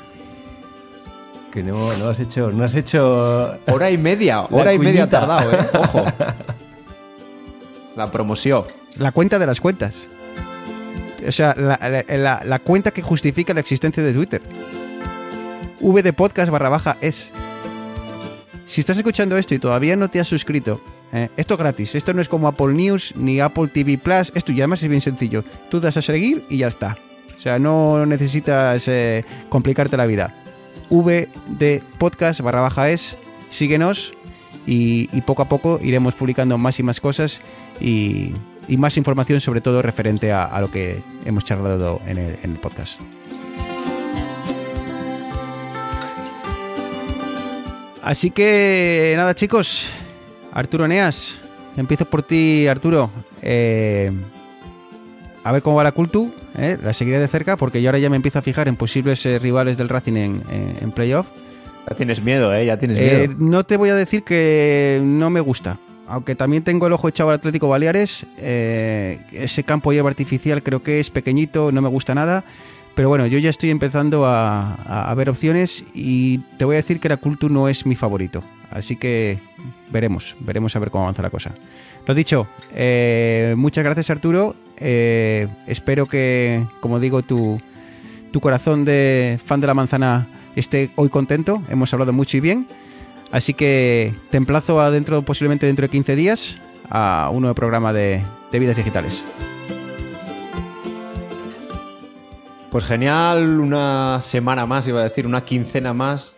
Que 1.52 1.62
no, 1.62 1.96
no 1.96 2.08
has 2.08 2.20
hecho. 2.20 2.50
No 2.50 2.64
has 2.64 2.74
hecho. 2.74 3.58
Hora 3.66 3.90
y 3.90 3.98
media, 3.98 4.42
hora 4.50 4.72
y 4.74 4.78
media 4.78 5.08
tardado, 5.08 5.52
eh. 5.52 5.66
Ojo. 5.74 6.04
La 7.96 8.10
promoción. 8.10 8.64
La 8.96 9.12
cuenta 9.12 9.38
de 9.38 9.46
las 9.46 9.60
cuentas. 9.60 10.06
O 11.26 11.32
sea, 11.32 11.54
la, 11.56 11.78
la- 11.82 12.16
la- 12.16 12.42
la 12.44 12.58
cuenta 12.60 12.92
que 12.92 13.02
justifica 13.02 13.52
la 13.54 13.60
existencia 13.60 14.02
de 14.02 14.12
Twitter. 14.12 14.42
V 15.80 16.02
de 16.02 16.12
podcast 16.12 16.50
barra 16.50 16.68
baja 16.68 16.96
es. 17.00 17.30
Si 18.66 18.80
estás 18.80 18.98
escuchando 18.98 19.36
esto 19.38 19.54
y 19.54 19.58
todavía 19.58 19.96
no 19.96 20.10
te 20.10 20.20
has 20.20 20.28
suscrito, 20.28 20.80
eh, 21.12 21.28
esto 21.36 21.54
es 21.54 21.60
gratis. 21.60 21.94
Esto 21.94 22.12
no 22.12 22.20
es 22.20 22.28
como 22.28 22.46
Apple 22.48 22.74
News 22.74 23.14
ni 23.16 23.40
Apple 23.40 23.68
TV 23.68 23.96
Plus. 23.98 24.30
Esto 24.34 24.52
ya 24.52 24.64
además 24.64 24.82
es 24.82 24.88
bien 24.90 25.00
sencillo. 25.00 25.42
Tú 25.70 25.80
das 25.80 25.96
a 25.96 26.02
seguir 26.02 26.44
y 26.50 26.58
ya 26.58 26.68
está. 26.68 26.98
O 27.38 27.40
sea, 27.40 27.60
no 27.60 28.04
necesitas 28.04 28.88
eh, 28.88 29.24
complicarte 29.48 29.96
la 29.96 30.06
vida. 30.06 30.34
V 30.90 31.28
podcast 31.96 32.40
barra 32.40 32.62
baja 32.62 32.90
es. 32.90 33.16
Síguenos 33.48 34.12
y, 34.66 35.06
poco 35.22 35.42
a 35.42 35.48
poco 35.48 35.78
iremos 35.80 36.14
publicando 36.14 36.58
más 36.58 36.80
y 36.80 36.82
más 36.82 37.00
cosas 37.00 37.40
y, 37.80 38.34
más 38.76 38.96
información 38.96 39.40
sobre 39.40 39.60
todo 39.60 39.82
referente 39.82 40.32
a, 40.32 40.60
lo 40.60 40.70
que 40.70 41.00
hemos 41.24 41.44
charlado 41.44 42.02
en 42.06 42.18
el, 42.18 42.58
podcast. 42.58 42.98
Así 48.02 48.30
que 48.32 49.14
nada 49.16 49.34
chicos, 49.36 49.88
Arturo 50.52 50.86
Eneas, 50.86 51.38
empiezo 51.76 52.04
por 52.04 52.24
ti 52.24 52.66
Arturo. 52.66 53.10
Eh, 53.42 54.10
a 55.48 55.52
ver 55.52 55.62
cómo 55.62 55.76
va 55.76 55.84
la 55.84 55.92
Cultu, 55.92 56.32
eh, 56.56 56.76
la 56.82 56.92
seguiré 56.92 57.18
de 57.18 57.28
cerca 57.28 57.56
porque 57.56 57.80
yo 57.82 57.88
ahora 57.88 57.98
ya 57.98 58.10
me 58.10 58.16
empiezo 58.16 58.38
a 58.38 58.42
fijar 58.42 58.68
en 58.68 58.76
posibles 58.76 59.24
eh, 59.26 59.38
rivales 59.38 59.76
del 59.76 59.88
Racing 59.88 60.14
en, 60.16 60.42
en- 60.50 60.76
en 60.80 60.90
playoff. 60.92 61.26
Ya 61.88 61.96
tienes 61.96 62.22
miedo, 62.22 62.52
eh. 62.54 62.66
Ya 62.66 62.76
tienes 62.78 62.98
Eh, 62.98 63.28
miedo. 63.28 63.34
no 63.38 63.64
te 63.64 63.76
voy 63.76 63.88
a 63.88 63.94
decir 63.94 64.22
que 64.24 65.00
no 65.02 65.30
me 65.30 65.40
gusta. 65.40 65.78
aunque 66.10 66.34
también 66.34 66.62
tengo 66.64 66.86
el 66.86 66.92
ojo 66.94 67.06
echado 67.08 67.28
al 67.28 67.36
Atlético 67.36 67.68
Baleares, 67.68 68.24
ese 68.38 69.62
campo 69.64 69.92
hierba 69.92 70.08
artificial 70.08 70.62
creo 70.62 70.82
que 70.82 71.00
es 71.00 71.10
pequeñito, 71.10 71.70
no 71.70 71.82
me 71.82 71.88
gusta 71.90 72.14
nada. 72.14 72.44
Pero 72.94 73.08
bueno, 73.10 73.26
yo 73.26 73.38
ya 73.38 73.50
estoy 73.50 73.70
empezando 73.70 74.24
a, 74.26 74.74
a, 75.10 75.14
ver 75.14 75.28
opciones 75.30 75.84
y 75.94 76.38
te 76.56 76.64
voy 76.64 76.74
a 76.76 76.78
decir 76.78 76.98
que 76.98 77.08
la 77.10 77.16
Culture 77.18 77.52
no 77.52 77.68
es 77.68 77.84
mi 77.86 77.94
favorito. 77.94 78.42
Así 78.70 78.96
que 78.96 79.38
veremos, 79.92 80.34
veremos 80.40 80.74
a 80.74 80.78
ver 80.80 80.90
cómo 80.90 81.04
avanza 81.04 81.22
la 81.22 81.30
cosa. 81.30 81.52
Lo 82.06 82.14
dicho, 82.14 82.48
eh, 82.74 83.54
muchas 83.56 83.84
gracias 83.84 84.10
Arturo. 84.10 84.56
Eh, 84.80 85.48
espero 85.66 86.06
que, 86.06 86.66
como 86.80 87.00
digo, 87.00 87.22
tu, 87.22 87.60
tu 88.32 88.40
corazón 88.40 88.84
de 88.84 89.38
fan 89.44 89.60
de 89.60 89.66
la 89.66 89.74
manzana 89.74 90.28
esté 90.56 90.90
hoy 90.96 91.08
contento. 91.08 91.62
Hemos 91.68 91.92
hablado 91.92 92.12
mucho 92.12 92.36
y 92.36 92.40
bien. 92.40 92.66
Así 93.30 93.54
que 93.54 94.14
te 94.30 94.36
emplazo 94.36 94.80
a 94.80 94.90
dentro, 94.90 95.22
posiblemente 95.22 95.66
dentro 95.66 95.82
de 95.82 95.90
15 95.90 96.16
días, 96.16 96.60
a 96.88 97.30
un 97.32 97.42
nuevo 97.42 97.54
programa 97.54 97.92
de, 97.92 98.22
de 98.50 98.58
vidas 98.58 98.76
digitales. 98.76 99.24
Pues 102.70 102.84
genial, 102.84 103.60
una 103.60 104.20
semana 104.20 104.66
más, 104.66 104.86
iba 104.88 105.00
a 105.00 105.04
decir, 105.04 105.26
una 105.26 105.44
quincena 105.44 105.94
más. 105.94 106.34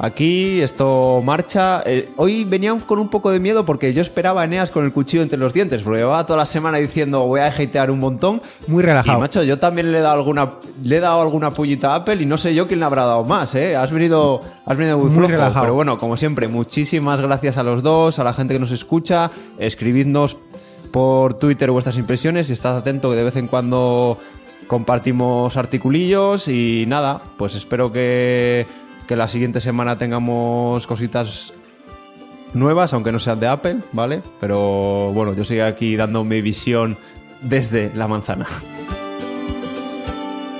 Aquí 0.00 0.60
esto 0.60 1.20
marcha. 1.24 1.82
Eh, 1.84 2.10
hoy 2.16 2.44
venía 2.44 2.72
con 2.86 3.00
un 3.00 3.08
poco 3.08 3.32
de 3.32 3.40
miedo 3.40 3.64
porque 3.64 3.92
yo 3.92 4.00
esperaba 4.00 4.42
a 4.42 4.44
Eneas 4.44 4.70
con 4.70 4.84
el 4.84 4.92
cuchillo 4.92 5.24
entre 5.24 5.38
los 5.38 5.52
dientes, 5.52 5.82
porque 5.82 5.98
llevaba 5.98 6.24
toda 6.24 6.36
la 6.36 6.46
semana 6.46 6.78
diciendo 6.78 7.26
voy 7.26 7.40
a 7.40 7.46
hatear 7.46 7.90
un 7.90 7.98
montón. 7.98 8.40
Muy 8.68 8.84
relajado. 8.84 9.18
Y 9.18 9.20
macho, 9.20 9.42
yo 9.42 9.58
también 9.58 9.90
le 9.90 9.98
he 9.98 10.00
dado 10.00 10.14
alguna, 10.14 10.52
le 10.84 10.96
he 10.96 11.00
dado 11.00 11.20
alguna 11.20 11.50
pullita 11.50 11.92
a 11.92 11.96
Apple 11.96 12.22
y 12.22 12.26
no 12.26 12.38
sé 12.38 12.54
yo 12.54 12.68
quién 12.68 12.78
le 12.78 12.86
habrá 12.86 13.06
dado 13.06 13.24
más, 13.24 13.56
¿eh? 13.56 13.74
Has 13.74 13.90
venido, 13.90 14.40
has 14.64 14.78
venido 14.78 14.98
muy, 14.98 15.10
muy 15.10 15.26
relajado. 15.26 15.62
Pero 15.62 15.74
bueno, 15.74 15.98
como 15.98 16.16
siempre, 16.16 16.46
muchísimas 16.46 17.20
gracias 17.20 17.56
a 17.56 17.64
los 17.64 17.82
dos, 17.82 18.20
a 18.20 18.24
la 18.24 18.34
gente 18.34 18.54
que 18.54 18.60
nos 18.60 18.70
escucha. 18.70 19.32
Escribidnos 19.58 20.36
por 20.92 21.34
Twitter 21.34 21.72
vuestras 21.72 21.96
impresiones 21.96 22.50
y 22.50 22.52
estás 22.52 22.76
atento 22.76 23.10
que 23.10 23.16
de 23.16 23.24
vez 23.24 23.36
en 23.36 23.48
cuando 23.48 24.18
compartimos 24.68 25.56
articulillos 25.56 26.46
y 26.46 26.84
nada, 26.86 27.20
pues 27.36 27.56
espero 27.56 27.90
que, 27.90 28.66
que 29.08 29.16
la 29.16 29.26
siguiente 29.26 29.60
semana 29.60 29.96
tengamos 29.96 30.86
cositas 30.86 31.54
nuevas, 32.52 32.92
aunque 32.92 33.10
no 33.10 33.18
sean 33.18 33.40
de 33.40 33.48
Apple, 33.48 33.78
¿vale? 33.92 34.22
Pero 34.38 35.12
bueno, 35.14 35.32
yo 35.34 35.44
sigo 35.44 35.64
aquí 35.64 35.96
dando 35.96 36.22
mi 36.24 36.42
visión 36.42 36.96
desde 37.40 37.90
la 37.94 38.06
manzana. 38.06 38.46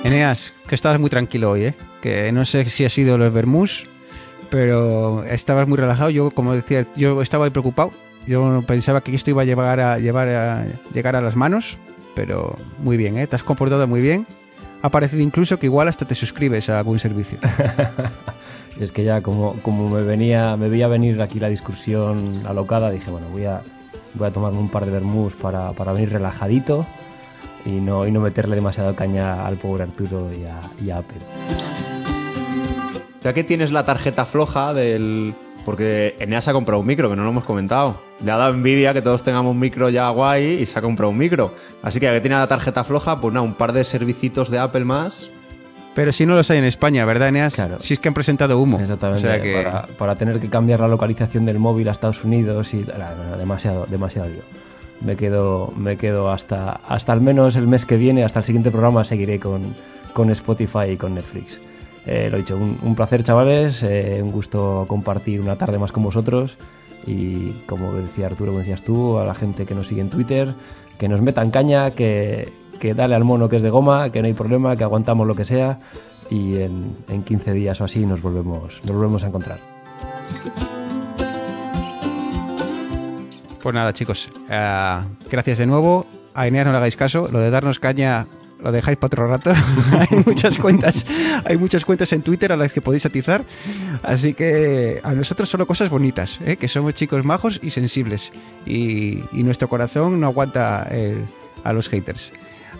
Eneas, 0.03 0.53
que 0.67 0.75
estabas 0.75 0.99
muy 0.99 1.11
tranquilo 1.11 1.51
hoy, 1.51 1.65
¿eh? 1.65 1.75
Que 2.01 2.31
no 2.31 2.43
sé 2.43 2.65
si 2.65 2.85
ha 2.85 2.89
sido 2.89 3.17
los 3.19 3.31
Bermús, 3.31 3.85
pero 4.49 5.23
estabas 5.25 5.67
muy 5.67 5.77
relajado. 5.77 6.09
Yo, 6.09 6.31
como 6.31 6.53
decía, 6.53 6.87
yo 6.95 7.21
estaba 7.21 7.45
ahí 7.45 7.51
preocupado. 7.51 7.91
Yo 8.25 8.63
pensaba 8.65 9.01
que 9.01 9.13
esto 9.15 9.29
iba 9.29 9.43
a 9.43 9.45
llevar 9.45 9.79
a, 9.79 9.99
llevar 9.99 10.29
a 10.29 10.65
llegar 10.93 11.15
a 11.15 11.21
las 11.21 11.35
manos, 11.35 11.77
pero 12.15 12.55
muy 12.79 12.97
bien, 12.97 13.17
¿eh? 13.17 13.27
te 13.27 13.35
has 13.35 13.43
comportado 13.43 13.87
muy 13.87 14.01
bien. 14.01 14.25
Ha 14.81 14.89
parecido 14.89 15.21
incluso 15.21 15.59
que 15.59 15.65
igual 15.67 15.87
hasta 15.87 16.05
te 16.05 16.15
suscribes 16.15 16.69
a 16.69 16.79
algún 16.79 16.99
servicio. 16.99 17.37
es 18.79 18.91
que 18.91 19.03
ya 19.03 19.21
como, 19.21 19.53
como 19.61 19.89
me 19.89 20.03
venía, 20.03 20.55
me 20.57 20.69
veía 20.69 20.87
venir 20.87 21.21
aquí 21.21 21.39
la 21.39 21.49
discusión 21.49 22.43
alocada, 22.45 22.91
dije, 22.91 23.11
bueno, 23.11 23.27
voy 23.31 23.45
a, 23.45 23.61
voy 24.13 24.27
a 24.27 24.31
tomarme 24.31 24.59
un 24.59 24.69
par 24.69 24.85
de 24.85 24.91
vermús 24.91 25.35
para, 25.35 25.73
para 25.73 25.93
venir 25.93 26.11
relajadito 26.11 26.85
y 27.65 27.71
no, 27.71 28.07
y 28.07 28.11
no 28.11 28.21
meterle 28.21 28.55
demasiado 28.55 28.95
caña 28.95 29.45
al 29.45 29.57
pobre 29.57 29.83
Arturo 29.83 30.29
y 30.33 30.89
a, 30.89 30.97
Apple. 30.97 31.19
Ya 33.21 33.33
que 33.33 33.43
tienes 33.43 33.71
la 33.71 33.83
tarjeta 33.83 34.25
floja 34.25 34.73
del, 34.73 35.33
porque 35.65 36.15
Eneas 36.19 36.47
ha 36.47 36.53
comprado 36.53 36.79
un 36.79 36.87
micro, 36.87 37.09
que 37.09 37.15
no 37.15 37.23
lo 37.23 37.29
hemos 37.29 37.43
comentado. 37.43 38.01
Le 38.23 38.31
ha 38.31 38.37
dado 38.37 38.53
envidia 38.53 38.93
que 38.93 39.01
todos 39.01 39.23
tengamos 39.23 39.51
un 39.51 39.59
micro 39.59 39.89
ya 39.89 40.09
guay 40.09 40.61
y 40.61 40.65
se 40.65 40.79
ha 40.79 40.81
comprado 40.81 41.11
un 41.11 41.17
micro. 41.17 41.53
Así 41.81 41.99
que 41.99 42.05
ya 42.05 42.13
que 42.13 42.21
tiene 42.21 42.37
la 42.37 42.47
tarjeta 42.47 42.83
floja, 42.83 43.19
pues 43.19 43.33
nada, 43.33 43.45
un 43.45 43.55
par 43.55 43.73
de 43.73 43.83
servicios 43.83 44.49
de 44.49 44.59
Apple 44.59 44.85
más. 44.85 45.31
Pero 45.95 46.11
si 46.11 46.25
no 46.25 46.35
los 46.35 46.49
hay 46.51 46.59
en 46.59 46.63
España, 46.63 47.03
¿verdad, 47.05 47.29
Eneas? 47.29 47.55
Claro. 47.55 47.79
Si 47.81 47.93
es 47.93 47.99
que 47.99 48.07
han 48.07 48.13
presentado 48.13 48.59
humo. 48.59 48.79
Exactamente. 48.79 49.27
O 49.27 49.29
sea 49.29 49.41
que... 49.41 49.53
para, 49.53 49.87
para, 49.87 50.15
tener 50.15 50.39
que 50.39 50.49
cambiar 50.49 50.79
la 50.79 50.87
localización 50.87 51.45
del 51.45 51.59
móvil 51.59 51.87
a 51.89 51.91
Estados 51.91 52.23
Unidos 52.23 52.73
y 52.73 52.85
no, 52.85 53.37
demasiado, 53.37 53.85
demasiado 53.85 54.29
lío. 54.29 54.43
Me 55.01 55.15
quedo, 55.15 55.73
me 55.75 55.97
quedo 55.97 56.29
hasta, 56.29 56.71
hasta 56.87 57.13
al 57.13 57.21
menos 57.21 57.55
el 57.55 57.67
mes 57.67 57.85
que 57.85 57.97
viene, 57.97 58.23
hasta 58.23 58.39
el 58.39 58.45
siguiente 58.45 58.69
programa, 58.69 59.03
seguiré 59.03 59.39
con, 59.39 59.73
con 60.13 60.29
Spotify 60.29 60.91
y 60.91 60.97
con 60.97 61.15
Netflix. 61.15 61.59
Eh, 62.05 62.29
lo 62.31 62.37
dicho, 62.37 62.55
un, 62.55 62.77
un 62.81 62.95
placer 62.95 63.23
chavales, 63.23 63.83
eh, 63.83 64.19
un 64.21 64.31
gusto 64.31 64.85
compartir 64.87 65.41
una 65.41 65.55
tarde 65.55 65.79
más 65.79 65.91
con 65.91 66.03
vosotros 66.03 66.57
y 67.05 67.51
como 67.65 67.93
decía 67.93 68.27
Arturo, 68.27 68.51
como 68.51 68.59
decías 68.59 68.83
tú, 68.83 69.17
a 69.17 69.25
la 69.25 69.33
gente 69.33 69.65
que 69.65 69.75
nos 69.75 69.87
sigue 69.87 70.01
en 70.01 70.09
Twitter, 70.09 70.53
que 70.97 71.07
nos 71.07 71.21
metan 71.21 71.49
caña, 71.49 71.91
que, 71.91 72.51
que 72.79 72.93
dale 72.93 73.15
al 73.15 73.23
mono 73.23 73.49
que 73.49 73.57
es 73.57 73.61
de 73.61 73.69
goma, 73.69 74.11
que 74.11 74.21
no 74.21 74.27
hay 74.27 74.33
problema, 74.33 74.75
que 74.75 74.83
aguantamos 74.83 75.27
lo 75.27 75.35
que 75.35 75.45
sea 75.45 75.79
y 76.29 76.57
en, 76.57 76.95
en 77.07 77.23
15 77.23 77.53
días 77.53 77.79
o 77.81 77.83
así 77.83 78.05
nos 78.05 78.21
volvemos, 78.21 78.81
nos 78.83 78.95
volvemos 78.95 79.23
a 79.23 79.27
encontrar. 79.27 79.59
Pues 83.61 83.75
nada 83.75 83.93
chicos, 83.93 84.29
uh, 84.47 85.03
gracias 85.29 85.57
de 85.57 85.65
nuevo. 85.65 86.05
A 86.33 86.47
Eneas 86.47 86.65
no 86.65 86.71
le 86.71 86.77
hagáis 86.77 86.95
caso, 86.95 87.27
lo 87.31 87.39
de 87.39 87.49
darnos 87.49 87.79
caña 87.79 88.27
lo 88.61 88.71
dejáis 88.71 88.97
para 88.97 89.07
otro 89.07 89.27
rato. 89.27 89.53
hay 89.91 90.23
muchas 90.25 90.57
cuentas, 90.57 91.05
hay 91.45 91.57
muchas 91.57 91.85
cuentas 91.85 92.11
en 92.13 92.21
Twitter 92.21 92.51
a 92.51 92.57
las 92.57 92.73
que 92.73 92.81
podéis 92.81 93.05
atizar. 93.05 93.43
Así 94.03 94.33
que 94.33 94.99
a 95.03 95.13
nosotros 95.13 95.49
solo 95.49 95.65
cosas 95.65 95.89
bonitas, 95.89 96.39
¿eh? 96.45 96.57
que 96.57 96.67
somos 96.67 96.93
chicos 96.93 97.23
majos 97.25 97.59
y 97.63 97.69
sensibles. 97.69 98.31
Y, 98.65 99.23
nuestro 99.33 99.67
corazón 99.67 100.19
no 100.19 100.27
aguanta 100.27 100.87
a 101.63 101.73
los 101.73 101.89
haters. 101.89 102.31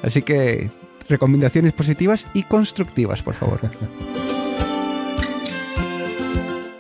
Así 0.04 0.22
que 0.22 0.70
recomendaciones 1.08 1.74
positivas 1.74 2.26
y 2.34 2.44
constructivas, 2.44 3.22
por 3.22 3.34
favor. 3.34 3.60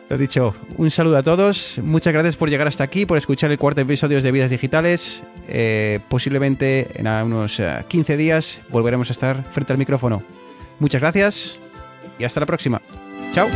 Lo 0.10 0.18
dicho, 0.18 0.56
un 0.78 0.90
saludo 0.90 1.18
a 1.18 1.24
todos. 1.24 1.80
Muchas 1.84 2.14
gracias 2.14 2.36
por 2.36 2.50
llegar 2.50 2.68
hasta 2.68 2.84
aquí, 2.84 3.06
por 3.06 3.18
escuchar 3.18 3.52
el 3.52 3.60
cuarto 3.60 3.82
episodio 3.82 4.20
de 4.22 4.32
Vidas 4.32 4.50
Digitales. 4.50 5.24
Eh, 5.48 6.00
posiblemente 6.10 6.88
en 6.96 7.08
unos 7.08 7.62
15 7.88 8.18
días 8.18 8.60
volveremos 8.70 9.10
a 9.10 9.14
estar 9.14 9.44
frente 9.52 9.72
al 9.74 9.78
micrófono. 9.78 10.24
Muchas 10.80 11.02
gracias 11.02 11.60
y 12.18 12.24
hasta 12.24 12.40
la 12.40 12.48
próxima. 12.48 12.82
Chao. 13.34 13.48